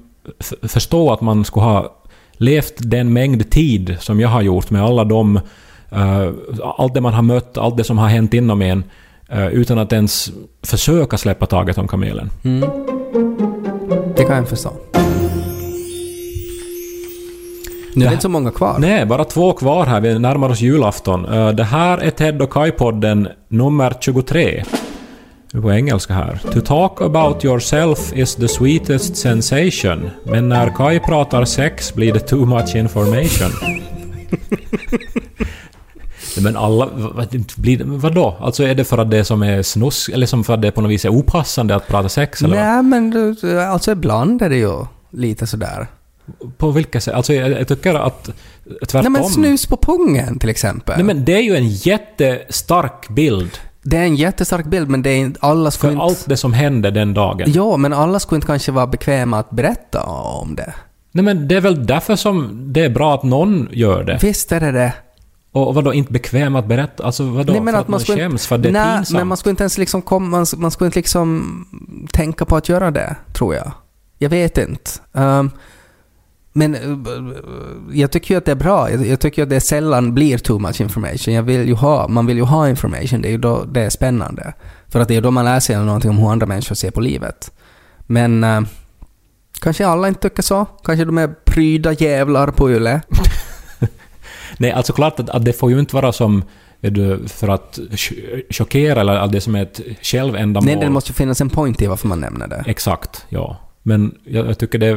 förstå 0.62 1.12
att 1.12 1.20
man 1.20 1.44
skulle 1.44 1.64
ha 1.64 1.96
levt 2.32 2.74
den 2.78 3.12
mängd 3.12 3.50
tid 3.50 3.96
som 4.00 4.20
jag 4.20 4.28
har 4.28 4.42
gjort 4.42 4.70
med 4.70 4.82
alla 4.82 5.04
de... 5.04 5.40
eh, 5.94 6.30
allt 6.62 6.94
det 6.94 7.00
man 7.00 7.14
har 7.14 7.22
mött, 7.22 7.58
allt 7.58 7.76
det 7.76 7.84
som 7.84 7.98
har 7.98 8.08
hänt 8.08 8.34
inom 8.34 8.62
en 8.62 8.84
eh, 9.28 9.46
utan 9.46 9.78
att 9.78 9.92
ens 9.92 10.32
försöka 10.62 11.18
släppa 11.18 11.46
taget 11.46 11.78
om 11.78 11.88
kamelen. 11.88 12.30
Det 14.16 14.24
kan 14.24 14.36
jag 14.36 14.48
förstå. 14.48 14.70
Nu 17.94 18.04
är 18.04 18.08
det 18.08 18.12
inte 18.12 18.22
så 18.22 18.28
många 18.28 18.50
kvar. 18.50 18.76
Nej, 18.78 19.06
bara 19.06 19.24
två 19.24 19.52
kvar 19.52 19.86
här. 19.86 20.00
Vi 20.00 20.18
närmar 20.18 20.48
oss 20.50 20.60
julafton. 20.60 21.24
Eh, 21.26 21.48
Det 21.48 21.64
här 21.64 21.98
är 21.98 22.10
Ted 22.10 22.42
och 22.42 22.50
Kai-podden 22.52 23.28
nummer 23.48 23.94
23. 24.00 24.64
Nu 25.52 25.62
På 25.62 25.72
engelska 25.72 26.14
här. 26.14 26.40
To 26.52 26.60
talk 26.60 27.00
about 27.00 27.44
yourself 27.44 28.12
is 28.12 28.34
the 28.34 28.48
sweetest 28.48 29.16
sensation. 29.16 30.10
Men 30.24 30.48
när 30.48 30.68
Kai 30.70 31.00
pratar 31.00 31.44
sex 31.44 31.94
blir 31.94 32.12
det 32.12 32.20
too 32.20 32.46
much 32.46 32.76
information. 32.76 33.50
Men 36.40 36.56
alla... 36.56 36.88
vad- 36.94 37.44
Blir 37.56 37.82
vadå? 37.84 38.36
Alltså 38.40 38.62
är 38.64 38.74
det 38.74 38.84
för 38.84 38.98
att 38.98 39.10
det 39.10 39.24
som 39.24 39.42
är 39.42 39.62
snusk... 39.62 40.08
Eller 40.10 40.26
som 40.26 40.44
för 40.44 40.54
att 40.54 40.62
det 40.62 40.70
på 40.70 40.80
något 40.80 40.90
vis 40.90 41.04
är 41.04 41.08
opassande 41.08 41.74
att 41.74 41.88
prata 41.88 42.08
sex? 42.08 42.42
Eller 42.42 42.56
vad? 42.56 42.66
Nej 42.66 42.82
men 42.82 43.10
du- 43.10 43.60
alltså 43.60 43.92
ibland 43.92 44.42
är 44.42 44.48
det 44.48 44.56
ju 44.56 44.86
lite 45.10 45.46
sådär. 45.46 45.86
På 46.58 46.70
vilka 46.70 47.00
sätt? 47.00 47.14
Alltså 47.14 47.34
jag, 47.34 47.50
jag 47.50 47.68
tycker 47.68 47.94
att... 47.94 48.30
Tvärtom. 48.88 49.12
Nej 49.12 49.22
men 49.22 49.30
snus 49.30 49.66
på 49.66 49.76
pungen 49.76 50.38
till 50.38 50.48
exempel. 50.50 50.94
Nej 50.96 51.04
men 51.04 51.24
det 51.24 51.32
är 51.34 51.42
ju 51.42 51.56
en 51.56 51.68
jättestark 51.68 53.08
bild. 53.08 53.50
Det 53.82 53.96
är 53.96 54.02
en 54.02 54.16
jättestark 54.16 54.66
bild 54.66 54.88
men 54.90 55.02
det 55.02 55.10
är 55.10 55.16
inte, 55.16 55.38
alla 55.42 55.70
För 55.70 55.78
skulle 55.78 55.92
inte... 55.92 56.02
allt 56.04 56.24
det 56.28 56.36
som 56.36 56.52
hände 56.52 56.90
den 56.90 57.14
dagen. 57.14 57.52
Ja, 57.54 57.76
men 57.76 57.92
alla 57.92 58.20
skulle 58.20 58.36
inte 58.36 58.46
kanske 58.46 58.72
vara 58.72 58.86
bekväma 58.86 59.38
att 59.38 59.50
berätta 59.50 60.02
om 60.02 60.54
det. 60.54 60.72
Nej 61.12 61.24
men 61.24 61.48
det 61.48 61.56
är 61.56 61.60
väl 61.60 61.86
därför 61.86 62.16
som 62.16 62.64
det 62.72 62.80
är 62.84 62.90
bra 62.90 63.14
att 63.14 63.22
någon 63.22 63.68
gör 63.72 64.04
det. 64.04 64.18
Visst 64.22 64.52
är 64.52 64.60
det 64.60 64.72
det. 64.72 64.92
Och, 65.52 65.74
vadå, 65.74 65.94
inte 65.94 66.12
bekväm 66.12 66.56
att 66.56 66.66
berätta? 66.66 67.04
Alltså 67.04 67.24
vadå? 67.24 67.64
för 67.64 67.72
att, 67.72 67.88
man 67.88 68.00
skulle 68.00 68.22
skäms 68.22 68.46
för 68.46 68.56
att 68.56 68.62
det 68.62 68.68
är 68.68 68.72
nej, 68.72 68.96
pinsamt? 68.96 69.18
men 69.18 69.28
man 69.28 69.36
skulle 69.36 69.50
inte 69.50 69.62
ens 69.62 69.78
liksom 69.78 70.02
komma, 70.02 70.26
man, 70.28 70.46
man 70.56 70.70
skulle 70.70 70.86
inte 70.86 70.98
liksom 70.98 71.66
tänka 72.12 72.44
på 72.44 72.56
att 72.56 72.68
göra 72.68 72.90
det, 72.90 73.16
tror 73.32 73.54
jag. 73.54 73.72
Jag 74.18 74.30
vet 74.30 74.58
inte. 74.58 74.90
Ehm, 75.12 75.50
men 76.52 76.74
uh, 76.74 76.98
jag 77.92 78.10
tycker 78.10 78.34
ju 78.34 78.38
att 78.38 78.44
det 78.44 78.50
är 78.50 78.56
bra. 78.56 78.90
Jag, 78.90 79.06
jag 79.06 79.20
tycker 79.20 79.42
att 79.42 79.50
det 79.50 79.60
sällan 79.60 80.14
blir 80.14 80.38
too 80.38 80.58
much 80.58 80.80
information. 80.80 81.34
Jag 81.34 81.42
vill 81.42 81.68
ju 81.68 81.74
ha, 81.74 82.08
man 82.08 82.26
vill 82.26 82.36
ju 82.36 82.42
ha 82.42 82.68
information, 82.68 83.22
det 83.22 83.28
är 83.28 83.32
ju 83.32 83.38
då 83.38 83.64
det 83.64 83.80
är 83.80 83.90
spännande. 83.90 84.52
För 84.88 85.00
att 85.00 85.08
det 85.08 85.16
är 85.16 85.20
då 85.20 85.30
man 85.30 85.44
lär 85.44 85.60
sig 85.60 85.76
någonting 85.76 86.10
om 86.10 86.18
hur 86.18 86.32
andra 86.32 86.46
människor 86.46 86.74
ser 86.74 86.90
på 86.90 87.00
livet. 87.00 87.50
Men 87.98 88.44
eh, 88.44 88.60
kanske 89.60 89.86
alla 89.86 90.08
inte 90.08 90.28
tycker 90.28 90.42
så. 90.42 90.64
Kanske 90.84 91.04
de 91.04 91.18
är 91.18 91.28
pryda 91.44 91.92
jävlar 91.92 92.48
på 92.48 92.70
Yle. 92.70 93.00
Nej, 94.62 94.72
alltså 94.72 94.92
klart 94.92 95.20
att, 95.20 95.30
att 95.30 95.44
det 95.44 95.52
får 95.52 95.70
ju 95.70 95.78
inte 95.80 95.94
vara 95.94 96.12
som 96.12 96.44
för 97.26 97.48
att 97.48 97.78
ch- 97.90 98.42
chockera 98.50 99.00
eller 99.00 99.14
att 99.16 99.32
det 99.32 99.40
som 99.40 99.54
är 99.54 99.62
ett 99.62 99.80
självändamål. 100.02 100.66
Nej, 100.66 100.76
det 100.76 100.90
måste 100.90 101.10
ju 101.10 101.14
finnas 101.14 101.40
en 101.40 101.50
point 101.50 101.82
i 101.82 101.86
varför 101.86 102.08
man 102.08 102.20
nämner 102.20 102.48
det. 102.48 102.64
Exakt, 102.66 103.26
ja. 103.28 103.56
Men 103.82 104.14
jag, 104.24 104.46
jag 104.46 104.58
tycker 104.58 104.78
det... 104.78 104.92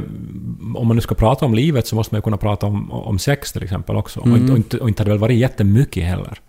Om 0.76 0.88
man 0.88 0.96
nu 0.96 1.02
ska 1.02 1.16
prata 1.16 1.46
om 1.46 1.54
livet 1.54 1.88
så 1.88 1.96
måste 1.96 2.14
man 2.14 2.18
ju 2.18 2.22
kunna 2.22 2.38
prata 2.38 2.66
om, 2.66 2.92
om 2.92 3.20
sex 3.20 3.52
till 3.54 3.64
exempel 3.64 3.96
också. 3.96 4.20
Och, 4.20 4.26
Mm. 4.28 4.42
inte, 4.42 4.52
och, 4.52 4.58
inte, 4.58 4.78
och 4.80 4.88
inte 4.88 5.02
hade 5.02 5.10
det 5.10 5.14
väl 5.14 5.20
varit 5.22 5.38
jättemycket 5.38 6.04
heller. 6.04 6.40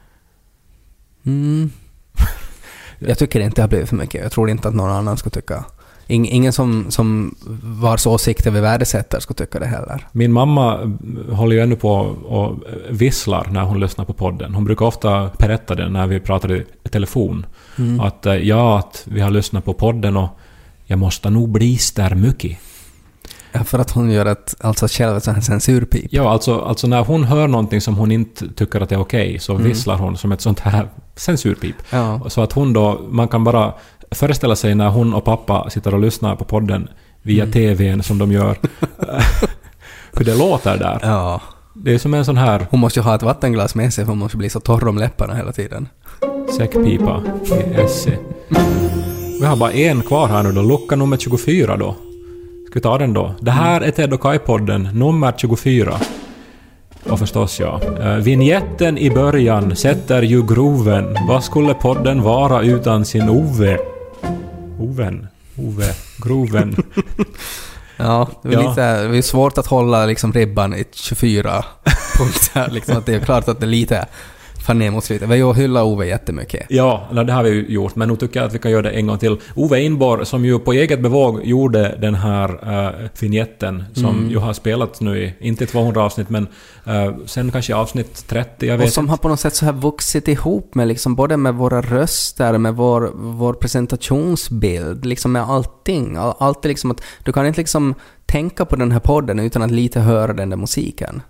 Mm. 1.27 1.71
Jag 2.99 3.19
tycker 3.19 3.41
inte 3.41 3.57
det 3.57 3.63
har 3.63 3.69
blivit 3.69 3.89
för 3.89 3.97
mycket. 3.97 4.23
Jag 4.23 4.33
tror 4.33 4.51
inte 4.51 4.69
att 4.69 4.75
någon 4.75 4.91
annan 4.91 5.17
skulle 5.17 5.31
tycka... 5.31 5.65
Ing, 6.09 6.29
ingen 6.29 6.53
som, 6.53 6.87
som 6.89 7.35
vars 7.63 8.07
åsikter 8.07 8.51
vi 8.51 8.61
värdesätter 8.61 9.21
skulle 9.21 9.37
tycka 9.37 9.59
det 9.59 9.67
heller. 9.67 10.07
Min 10.13 10.33
mamma 10.33 10.97
håller 11.31 11.57
ju 11.57 11.63
ännu 11.63 11.77
på 11.77 11.93
och 12.25 12.63
visslar 12.91 13.49
när 13.51 13.63
hon 13.63 13.81
lyssnar 13.81 14.05
på 14.05 14.13
podden. 14.13 14.55
Hon 14.55 14.65
brukar 14.65 14.87
ofta 14.87 15.31
berätta 15.39 15.75
det 15.75 15.89
när 15.89 16.07
vi 16.07 16.21
pratar 16.21 16.53
i 16.53 16.65
telefon. 16.91 17.47
Mm. 17.79 18.01
Att 18.01 18.27
eh, 18.27 18.35
ja, 18.35 18.79
att 18.79 19.03
vi 19.05 19.21
har 19.21 19.31
lyssnat 19.31 19.65
på 19.65 19.73
podden 19.73 20.17
och 20.17 20.29
jag 20.85 20.99
måste 20.99 21.31
nog 21.31 21.49
bli 21.49 21.79
där 21.97 22.15
mycket. 22.15 22.59
Ja, 23.53 23.65
för 23.65 23.79
att 23.79 23.91
hon 23.91 24.11
gör 24.11 24.27
ett, 24.27 24.55
alltså 24.61 24.87
själv 24.89 25.17
ett 25.17 25.45
censurpip. 25.45 26.07
Ja, 26.11 26.31
alltså, 26.31 26.61
alltså 26.61 26.87
när 26.87 27.05
hon 27.05 27.25
hör 27.25 27.49
någonting 27.49 27.81
som 27.81 27.97
hon 27.97 28.11
inte 28.11 28.49
tycker 28.49 28.81
att 28.81 28.93
är 28.93 29.01
okej 29.01 29.39
så 29.39 29.55
visslar 29.55 29.97
hon 29.97 30.17
som 30.17 30.33
ett 30.33 30.41
sånt 30.41 30.61
här 30.61 30.89
censurpip. 31.17 31.77
Ja. 31.91 32.21
Så 32.29 32.41
att 32.41 32.53
hon 32.53 32.73
då, 32.73 33.01
man 33.11 33.29
kan 33.29 33.45
bara 33.45 33.75
föreställa 34.11 34.57
sig 34.57 34.75
när 34.75 34.89
hon 34.89 35.15
och 35.15 35.25
pappa 35.25 35.71
sitter 35.71 35.95
och 35.95 36.01
lyssnar 36.01 36.37
på 36.37 36.45
podden 36.45 36.89
via 37.23 37.47
TVn 37.47 38.03
som 38.03 38.19
de 38.19 38.33
gör. 38.33 38.59
hur 40.13 40.25
det 40.25 40.35
låter 40.35 40.79
där. 40.79 40.99
ja. 41.03 41.41
Det 41.79 41.95
är 41.95 41.99
som 41.99 42.15
en 42.15 42.25
sån 42.25 42.37
här 42.37 42.67
Hon 42.71 42.81
måste 42.81 43.01
ju 43.01 43.05
ha 43.05 43.15
ett 43.15 43.23
vattenglas 43.23 43.75
med 43.75 43.95
sig 43.95 44.05
för 44.05 44.09
hon 44.09 44.19
måste 44.19 44.37
bli 44.37 44.51
så 44.51 44.61
torr 44.61 44.89
om 44.89 44.99
läpparna 44.99 45.35
hela 45.35 45.53
tiden. 45.53 45.89
säckpipa 46.57 47.23
i. 48.07 48.19
Vi 49.41 49.47
har 49.47 49.57
bara 49.57 49.73
en 49.73 50.03
kvar 50.03 50.29
här 50.29 50.43
nu 50.43 50.53
då, 50.53 50.63
lucka 50.63 50.97
nummer 50.97 51.17
24 51.17 51.77
då. 51.77 51.97
Ska 52.67 52.75
vi 52.75 52.81
ta 52.81 52.99
den 52.99 53.13
då? 53.13 53.35
Det 53.41 53.51
här 53.51 53.81
är 53.81 53.91
Ted 53.91 54.13
och 54.13 54.21
Kai-podden 54.21 54.93
nummer 54.93 55.35
24. 55.37 55.95
Och 57.11 57.19
förstås 57.19 57.61
ja. 57.61 57.81
Uh, 58.01 58.17
vignetten 58.17 58.99
i 58.99 59.11
början 59.11 59.77
sätter 59.77 60.23
ju 60.23 60.47
groven. 60.47 61.17
Vad 61.29 61.45
skulle 61.45 61.75
podden 61.75 62.23
vara 62.23 62.63
utan 62.63 63.05
sin 63.05 63.29
Ove? 63.29 63.79
Oven? 64.79 65.27
Ove? 65.59 65.95
Groven? 66.19 66.77
Ja, 67.99 68.29
det 68.43 68.49
är, 68.49 68.53
Ja. 68.53 68.69
Lite, 68.69 69.09
det 69.09 69.19
är 69.19 69.23
svårt 69.23 69.59
att 69.59 69.67
hålla 69.67 70.07
liksom 70.07 70.33
ribban 70.33 70.75
i 70.75 70.85
24 70.93 71.65
punkter. 72.19 72.71
Liksom 72.71 72.97
att 72.97 73.07
det 73.07 73.15
är 73.15 73.21
klart 73.21 73.49
att 73.49 73.61
det 73.61 73.67
är 73.67 73.71
lite 73.71 74.07
fan 74.67 74.79
ner 74.79 74.91
mot 74.91 75.05
slutet. 75.05 75.31
Ju 75.31 75.53
hyllat 75.53 75.85
Ove 75.85 76.07
jättemycket. 76.07 76.67
Ja, 76.69 77.09
det 77.27 77.33
har 77.33 77.43
vi 77.43 77.51
ju 77.51 77.67
gjort, 77.69 77.97
men 77.97 78.09
nu 78.09 78.17
tycker 78.17 78.41
jag 78.41 78.47
att 78.47 78.55
vi 78.55 78.59
kan 78.59 78.71
göra 78.71 78.83
det 78.83 78.91
en 78.91 79.07
gång 79.07 79.19
till. 79.19 79.37
Ove 79.55 79.81
Inborg, 79.83 80.27
som 80.27 80.45
ju 80.45 80.59
på 80.59 80.73
eget 80.73 81.01
bevåg 81.01 81.45
gjorde 81.45 81.99
den 82.01 82.15
här 82.15 82.49
uh, 82.87 83.09
vignetten, 83.21 83.85
som 83.95 84.31
ju 84.31 84.39
har 84.39 84.53
spelats 84.53 85.01
nu 85.01 85.19
i, 85.25 85.35
inte 85.41 85.65
i 85.65 85.67
200 85.67 86.03
avsnitt, 86.05 86.31
men 86.31 86.49
uh, 86.89 87.17
sen 87.27 87.51
kanske 87.51 87.75
avsnitt 87.75 88.29
30, 88.29 88.67
jag 88.67 88.79
vet 88.79 88.87
Och 88.87 88.93
som 88.93 89.05
inte. 89.05 89.11
har 89.13 89.17
på 89.17 89.29
något 89.29 89.41
sätt 89.41 89.55
så 89.55 89.65
här 89.65 89.73
vuxit 89.73 90.29
ihop 90.29 90.75
med 90.75 90.89
liksom 90.89 91.15
både 91.15 91.37
med 91.37 91.55
våra 91.55 91.81
röster, 91.83 92.59
med 92.59 92.75
vår, 92.75 93.11
vår 93.15 93.53
presentationsbild, 93.55 95.05
liksom 95.07 95.33
med 95.33 95.43
allting. 95.43 96.17
All- 96.17 96.35
Allt 96.39 96.65
är 96.65 96.69
liksom 96.69 96.91
att 96.91 97.01
du 97.25 97.33
kan 97.33 97.47
inte 97.47 97.61
liksom 97.61 97.95
tänka 98.27 98.65
på 98.65 98.77
den 98.77 98.93
här 98.93 99.01
podden 99.01 99.39
utan 99.39 99.63
att 99.63 99.71
lite 99.71 100.01
höra 100.01 100.33
den 100.33 100.51
där 100.51 100.57
musiken. 100.57 101.23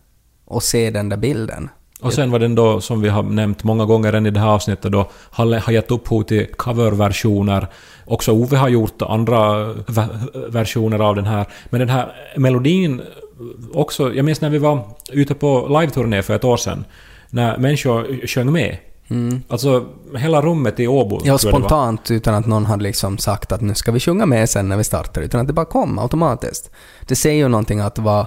Och 0.44 0.62
se 0.62 0.90
den 0.90 1.08
där 1.08 1.16
bilden. 1.16 1.68
Och 2.00 2.12
sen 2.12 2.30
var 2.30 2.38
den 2.38 2.54
då, 2.54 2.80
som 2.80 3.00
vi 3.00 3.08
har 3.08 3.22
nämnt 3.22 3.64
många 3.64 3.84
gånger 3.84 4.12
än 4.12 4.26
i 4.26 4.30
det 4.30 4.40
här 4.40 4.48
avsnittet, 4.48 4.92
då 4.92 5.06
har, 5.12 5.60
har 5.60 5.72
gett 5.72 5.90
upphov 5.90 6.22
till 6.22 6.46
coverversioner. 6.56 7.66
Också 8.04 8.32
Ove 8.32 8.56
har 8.56 8.68
gjort 8.68 9.02
andra 9.02 9.64
ver- 9.74 10.50
versioner 10.50 10.98
av 10.98 11.16
den 11.16 11.24
här. 11.26 11.46
Men 11.70 11.80
den 11.80 11.88
här 11.88 12.12
melodin 12.36 13.02
också, 13.72 14.14
jag 14.14 14.24
minns 14.24 14.40
när 14.40 14.50
vi 14.50 14.58
var 14.58 14.80
ute 15.12 15.34
på 15.34 15.66
live-turné 15.68 16.22
för 16.22 16.34
ett 16.34 16.44
år 16.44 16.56
sedan, 16.56 16.84
när 17.30 17.58
människor 17.58 18.26
sjöng 18.26 18.52
med. 18.52 18.76
Alltså 19.48 19.84
hela 20.16 20.42
rummet 20.42 20.80
i 20.80 20.86
Åbo. 20.86 21.20
Ja, 21.24 21.38
spontant 21.38 22.10
utan 22.10 22.34
att 22.34 22.46
någon 22.46 22.66
hade 22.66 22.82
liksom 22.82 23.18
sagt 23.18 23.52
att 23.52 23.60
nu 23.60 23.74
ska 23.74 23.92
vi 23.92 24.00
sjunga 24.00 24.26
med 24.26 24.50
sen 24.50 24.68
när 24.68 24.76
vi 24.76 24.84
startar, 24.84 25.22
utan 25.22 25.40
att 25.40 25.46
det 25.46 25.52
bara 25.52 25.66
kom 25.66 25.98
automatiskt. 25.98 26.70
Det 27.06 27.16
säger 27.16 27.36
ju 27.36 27.48
någonting 27.48 27.80
att 27.80 27.98
vad, 27.98 28.26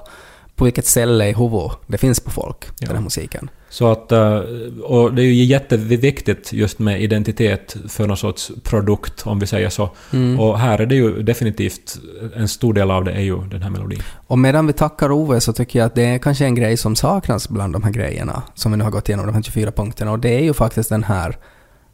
på 0.59 0.65
vilket 0.65 0.85
ställe 0.85 1.27
i 1.29 1.33
huvudet 1.33 1.71
det 1.87 1.97
finns 1.97 2.19
på 2.19 2.31
folk, 2.31 2.79
den 2.79 2.95
här 2.95 3.03
musiken. 3.03 3.49
Så 3.69 3.91
att, 3.91 4.11
eh, 4.11 4.37
och 4.83 5.13
det 5.13 5.21
är 5.21 5.25
ju 5.25 5.43
jätteviktigt 5.43 6.53
just 6.53 6.79
med 6.79 7.01
identitet 7.01 7.77
för 7.87 8.07
någon 8.07 8.17
sorts 8.17 8.51
produkt, 8.63 9.27
om 9.27 9.39
vi 9.39 9.47
säger 9.47 9.69
så. 9.69 9.89
Mm. 10.13 10.39
Och 10.39 10.59
här 10.59 10.79
är 10.79 10.85
det 10.85 10.95
ju 10.95 11.23
definitivt, 11.23 11.97
en 12.35 12.47
stor 12.47 12.73
del 12.73 12.91
av 12.91 13.03
det 13.03 13.11
är 13.11 13.21
ju 13.21 13.37
den 13.41 13.61
här 13.61 13.69
melodin. 13.69 14.01
Och 14.27 14.39
medan 14.39 14.67
vi 14.67 14.73
tackar 14.73 15.11
Ove 15.11 15.41
så 15.41 15.53
tycker 15.53 15.79
jag 15.79 15.85
att 15.85 15.95
det 15.95 16.05
är 16.05 16.17
kanske 16.17 16.45
en 16.45 16.55
grej 16.55 16.77
som 16.77 16.95
saknas 16.95 17.49
bland 17.49 17.73
de 17.73 17.83
här 17.83 17.91
grejerna 17.91 18.43
som 18.55 18.71
vi 18.71 18.77
nu 18.77 18.83
har 18.83 18.91
gått 18.91 19.09
igenom, 19.09 19.25
de 19.25 19.35
här 19.35 19.41
24 19.41 19.71
punkterna. 19.71 20.11
Och 20.11 20.19
det 20.19 20.29
är 20.29 20.43
ju 20.43 20.53
faktiskt 20.53 20.89
den 20.89 21.03
här, 21.03 21.37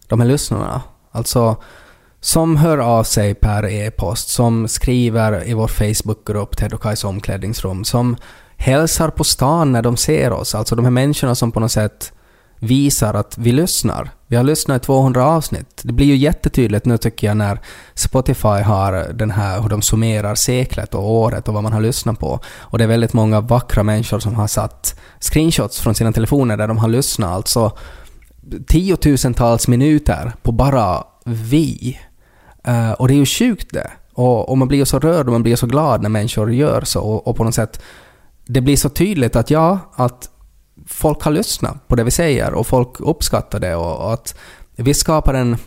de 0.08 0.20
här 0.20 0.28
lyssnarna. 0.28 0.82
Alltså, 1.12 1.58
som 2.20 2.58
hör 2.58 2.78
av 2.78 3.04
sig 3.04 3.34
per 3.34 3.66
e-post, 3.66 4.30
som 4.30 4.68
skriver 4.68 5.50
i 5.50 5.54
vår 5.54 5.68
Facebookgrupp 5.68 6.58
Ted 6.58 6.74
och 6.74 6.82
Kajs 6.82 7.04
omklädningsrum, 7.04 7.84
som 7.84 8.16
hälsar 8.58 9.10
på 9.10 9.24
stan 9.24 9.72
när 9.72 9.82
de 9.82 9.98
ser 9.98 10.32
oss. 10.32 10.56
Alltså 10.56 10.76
de 10.76 10.86
här 10.86 10.92
människorna 10.92 11.36
som 11.36 11.52
på 11.52 11.60
något 11.60 11.72
sätt 11.72 12.12
visar 12.60 13.14
att 13.14 13.38
vi 13.38 13.52
lyssnar. 13.52 14.10
Vi 14.28 14.36
har 14.36 14.44
lyssnat 14.44 14.82
i 14.82 14.86
200 14.86 15.26
avsnitt. 15.26 15.82
Det 15.84 15.94
blir 15.94 16.06
ju 16.06 16.16
jättetydligt 16.16 16.86
nu 16.86 16.98
tycker 16.98 17.28
jag 17.28 17.38
när 17.38 17.60
Spotify 17.94 18.48
har 18.48 19.14
den 19.14 19.32
här, 19.32 19.62
hur 19.62 19.70
de 19.70 19.82
summerar 19.82 20.36
seklet 20.36 20.96
och 20.96 21.12
året 21.12 21.48
och 21.48 21.54
vad 21.54 21.64
man 21.64 21.74
har 21.74 21.82
lyssnat 21.82 22.20
på. 22.20 22.40
Och 22.58 22.78
det 22.78 22.84
är 22.84 22.88
väldigt 22.88 23.14
många 23.14 23.42
vackra 23.42 23.84
människor 23.84 24.20
som 24.20 24.36
har 24.36 24.48
satt 24.48 25.00
screenshots 25.20 25.80
från 25.80 25.96
sina 25.96 26.12
telefoner 26.12 26.58
där 26.58 26.68
de 26.68 26.78
har 26.78 26.88
lyssnat 26.88 27.32
alltså 27.32 27.78
tiotusentals 28.68 29.68
minuter 29.68 30.34
på 30.42 30.52
bara 30.52 31.04
vi. 31.26 32.00
Eh, 32.64 32.92
och 32.92 33.08
det 33.08 33.14
är 33.14 33.18
ju 33.18 33.26
sjukt 33.26 33.74
det. 33.74 33.92
Och, 34.14 34.50
och 34.50 34.58
man 34.58 34.68
blir 34.68 34.78
ju 34.78 34.86
så 34.86 35.00
rörd 35.00 35.26
och 35.26 35.32
man 35.32 35.44
blir 35.44 35.56
så 35.56 35.68
glad 35.68 36.02
när 36.02 36.10
människor 36.10 36.54
gör 36.54 36.82
så. 36.82 37.02
Och, 37.02 37.28
och 37.28 37.36
på 37.36 37.44
något 37.44 37.56
sätt, 37.56 37.82
det 38.46 38.62
blir 38.62 38.78
så 38.78 38.90
tydligt 38.90 39.36
att 39.36 39.50
ja, 39.50 39.80
att 39.96 40.30
folk 40.88 41.22
har 41.22 41.32
lyssnat 41.32 41.88
på 41.88 41.96
det 41.96 42.04
vi 42.04 42.12
säger 42.12 42.54
och 42.54 42.68
folk 42.68 43.00
uppskattar 43.00 43.60
det 43.60 43.76
och, 43.76 44.06
och 44.06 44.14
att 44.14 44.36
vi 44.76 44.94
skapar 44.94 45.34
en, 45.34 45.58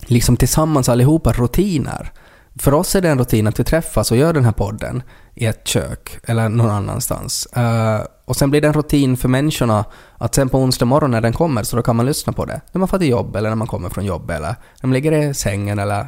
liksom 0.00 0.36
tillsammans 0.36 0.88
allihopa, 0.88 1.32
rutiner. 1.32 2.12
För 2.58 2.74
oss 2.74 2.94
är 2.94 3.00
det 3.00 3.08
en 3.08 3.18
rutin 3.18 3.46
att 3.46 3.60
vi 3.60 3.64
träffas 3.64 4.10
och 4.10 4.16
gör 4.16 4.32
den 4.32 4.44
här 4.44 4.52
podden 4.52 5.02
i 5.34 5.46
ett 5.46 5.66
kök 5.68 6.18
eller 6.24 6.48
någon 6.48 6.70
annanstans. 6.70 7.48
Uh, 7.56 8.00
och 8.24 8.36
sen 8.36 8.50
blir 8.50 8.60
det 8.60 8.66
en 8.66 8.72
rutin 8.72 9.16
för 9.16 9.28
människorna 9.28 9.84
att 10.18 10.34
sen 10.34 10.48
på 10.48 10.58
onsdag 10.58 10.84
morgon 10.84 11.10
när 11.10 11.20
den 11.20 11.32
kommer 11.32 11.62
så 11.62 11.76
då 11.76 11.82
kan 11.82 11.96
man 11.96 12.06
lyssna 12.06 12.32
på 12.32 12.44
det. 12.44 12.60
När 12.72 12.78
man 12.78 12.88
får 12.88 12.98
till 12.98 13.08
jobb 13.08 13.36
eller 13.36 13.48
när 13.48 13.56
man 13.56 13.66
kommer 13.66 13.88
från 13.88 14.04
jobb 14.04 14.30
eller 14.30 14.48
när 14.48 14.86
man 14.88 14.92
ligger 14.92 15.12
i 15.12 15.34
sängen 15.34 15.78
eller 15.78 16.06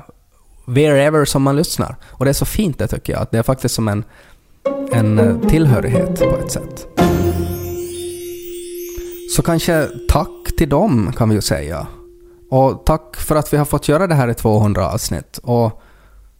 wherever 0.66 1.24
som 1.24 1.42
man 1.42 1.56
lyssnar. 1.56 1.96
Och 2.06 2.24
det 2.24 2.30
är 2.30 2.34
så 2.34 2.44
fint 2.44 2.78
det 2.78 2.86
tycker 2.86 3.12
jag, 3.12 3.22
att 3.22 3.30
det 3.30 3.38
är 3.38 3.42
faktiskt 3.42 3.74
som 3.74 3.88
en, 3.88 4.04
en 4.92 5.18
eh, 5.18 5.48
tillhörighet 5.48 6.20
på 6.20 6.36
ett 6.44 6.50
sätt. 6.50 6.86
Så 9.36 9.42
kanske 9.42 9.88
tack 10.08 10.28
till 10.58 10.68
dem 10.68 11.12
kan 11.16 11.28
vi 11.28 11.34
ju 11.34 11.40
säga. 11.40 11.86
Och 12.50 12.82
tack 12.86 13.16
för 13.16 13.36
att 13.36 13.52
vi 13.52 13.56
har 13.56 13.64
fått 13.64 13.88
göra 13.88 14.06
det 14.06 14.14
här 14.14 14.28
i 14.28 14.34
200 14.34 14.88
avsnitt. 14.88 15.38
Och 15.42 15.82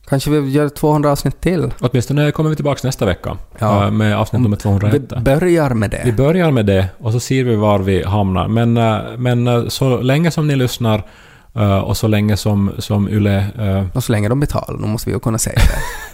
kanske 0.09 0.31
vi 0.31 0.51
gör 0.51 0.69
200 0.69 1.13
avsnitt 1.13 1.41
till. 1.41 1.73
Åtminstone 1.81 2.31
kommer 2.33 2.51
vi 2.51 2.57
tillbaka 2.57 2.81
nästa 2.85 3.07
vecka 3.07 3.37
Ja. 3.59 3.85
eh, 3.85 3.91
med 3.91 4.17
avsnitt 4.19 4.43
nummer 4.43 4.57
201. 4.57 4.93
Vi 5.17 5.21
börjar 5.23 5.71
med 5.71 5.95
Vi 6.05 6.11
det. 6.11 6.17
börjar 6.17 6.51
med 6.51 6.67
det 6.67 6.87
och 6.99 7.13
så 7.13 7.21
ser 7.21 7.45
vi 7.45 7.57
var 7.57 7.79
vi 7.79 8.03
hamnar. 8.05 8.49
Men, 8.49 8.77
eh, 8.77 8.99
men 9.19 9.71
så 9.71 9.97
länge 10.01 10.31
som 10.31 10.47
ni 10.47 10.57
lyssnar 10.57 11.03
eh, 11.55 11.79
och 11.79 11.97
så 11.97 12.09
länge 12.09 12.37
som, 12.37 12.73
som 12.79 13.09
Yle 13.09 13.47
eh, 13.59 13.87
Och 13.95 14.05
så 14.05 14.13
länge 14.13 14.29
de 14.29 14.41
betalar, 14.41 14.79
då 14.79 14.87
måste 14.87 15.11
vi 15.11 15.15
ju 15.15 15.21
kunna 15.21 15.39
säga 15.39 15.59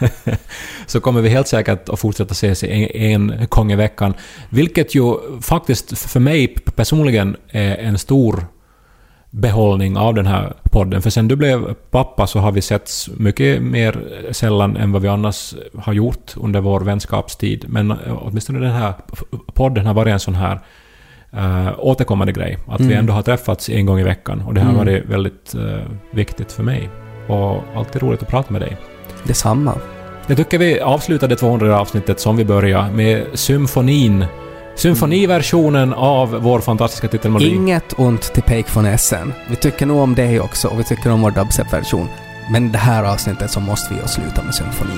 det. 0.01 0.39
så 0.87 1.01
kommer 1.01 1.21
vi 1.21 1.29
helt 1.29 1.49
säkert 1.49 1.89
att 1.89 2.01
fortsätta 2.01 2.33
ses 2.33 2.65
en, 2.65 3.31
en 3.31 3.47
gång 3.49 3.73
i 3.73 3.77
veckan. 3.77 4.15
Vilket 4.49 4.95
ju 4.95 5.17
faktiskt 5.41 5.99
för 5.99 6.21
mig 6.21 6.49
personligen 6.77 7.37
är 7.51 7.77
en 7.77 7.99
stor 7.99 8.47
behållning 9.35 9.97
av 9.97 10.15
den 10.15 10.27
här 10.27 10.53
podden. 10.63 11.03
För 11.03 11.11
sen 11.11 11.29
du 11.29 11.37
blev 11.37 11.75
pappa 11.75 12.27
så 12.27 12.39
har 12.39 12.53
vi 12.53 12.63
setts 12.63 13.11
mycket 13.17 13.63
mer 13.63 14.05
sällan 14.33 14.77
än 14.77 14.93
vad 14.93 15.03
vi 15.03 15.09
annars 15.09 15.55
har 15.79 15.93
gjort 15.93 16.37
under 16.37 16.61
vår 16.61 16.81
vänskapstid. 16.81 17.65
Men 17.69 17.91
eh, 17.91 17.97
åtminstone 18.23 18.59
den 18.59 18.73
här 18.73 18.95
podden 19.55 19.87
har 19.87 19.95
varit 19.95 20.13
en 20.13 20.21
sån 20.21 20.35
här 20.35 20.61
uh, 21.39 21.69
återkommande 21.79 22.33
grej. 22.33 22.59
Att 22.69 22.81
vi 22.81 22.85
Mm. 22.85 22.99
ändå 22.99 23.13
har 23.13 23.23
träffats 23.23 23.69
en 23.69 23.87
gång 23.87 24.01
i 24.01 24.03
veckan. 24.03 24.43
Och 24.47 24.55
det 24.55 24.61
har 24.61 24.71
Mm. 24.73 24.79
varit 24.87 25.05
väldigt 25.07 25.55
eh, 25.55 25.87
viktigt 26.11 26.53
för 26.53 26.63
mig. 26.63 26.91
Och 27.29 27.63
alltid 27.77 28.03
roligt 28.03 28.23
att 28.23 28.29
prata 28.29 28.53
med 28.53 28.61
dig. 28.63 28.77
Detsamma. 29.25 29.75
Jag 30.27 30.37
tycker 30.37 30.59
vi 30.59 30.81
avslutade 30.81 31.37
200 31.37 31.81
avsnittet 31.81 32.21
som 32.21 32.37
vi 32.37 32.45
började 32.45 32.91
med 32.93 33.25
symfonin. 33.35 34.27
Symfoniversionen 34.77 35.93
av 35.95 36.31
vår 36.31 36.61
fantastiska 36.61 37.09
titelmelodi. 37.09 37.55
Inget 37.55 37.95
ont 37.99 38.23
till 38.23 38.43
Pake 38.43 38.65
von 38.75 38.87
Essen. 38.87 39.33
Vi 39.51 39.57
tycker 39.57 39.87
nog 39.87 39.99
om 40.01 40.15
det 40.15 40.41
också 40.41 40.69
och 40.69 40.79
vi 40.79 40.85
tycker 40.85 41.11
om 41.13 41.23
vår 41.23 41.31
dubstep-version. 41.31 42.09
Men 42.53 42.73
det 42.73 42.79
här 42.79 43.05
avsnittet 43.05 43.51
så 43.51 43.61
måste 43.61 43.95
vi 43.95 44.01
ju 44.01 44.07
sluta 44.07 44.43
med 44.43 44.55
symfoni. 44.55 44.93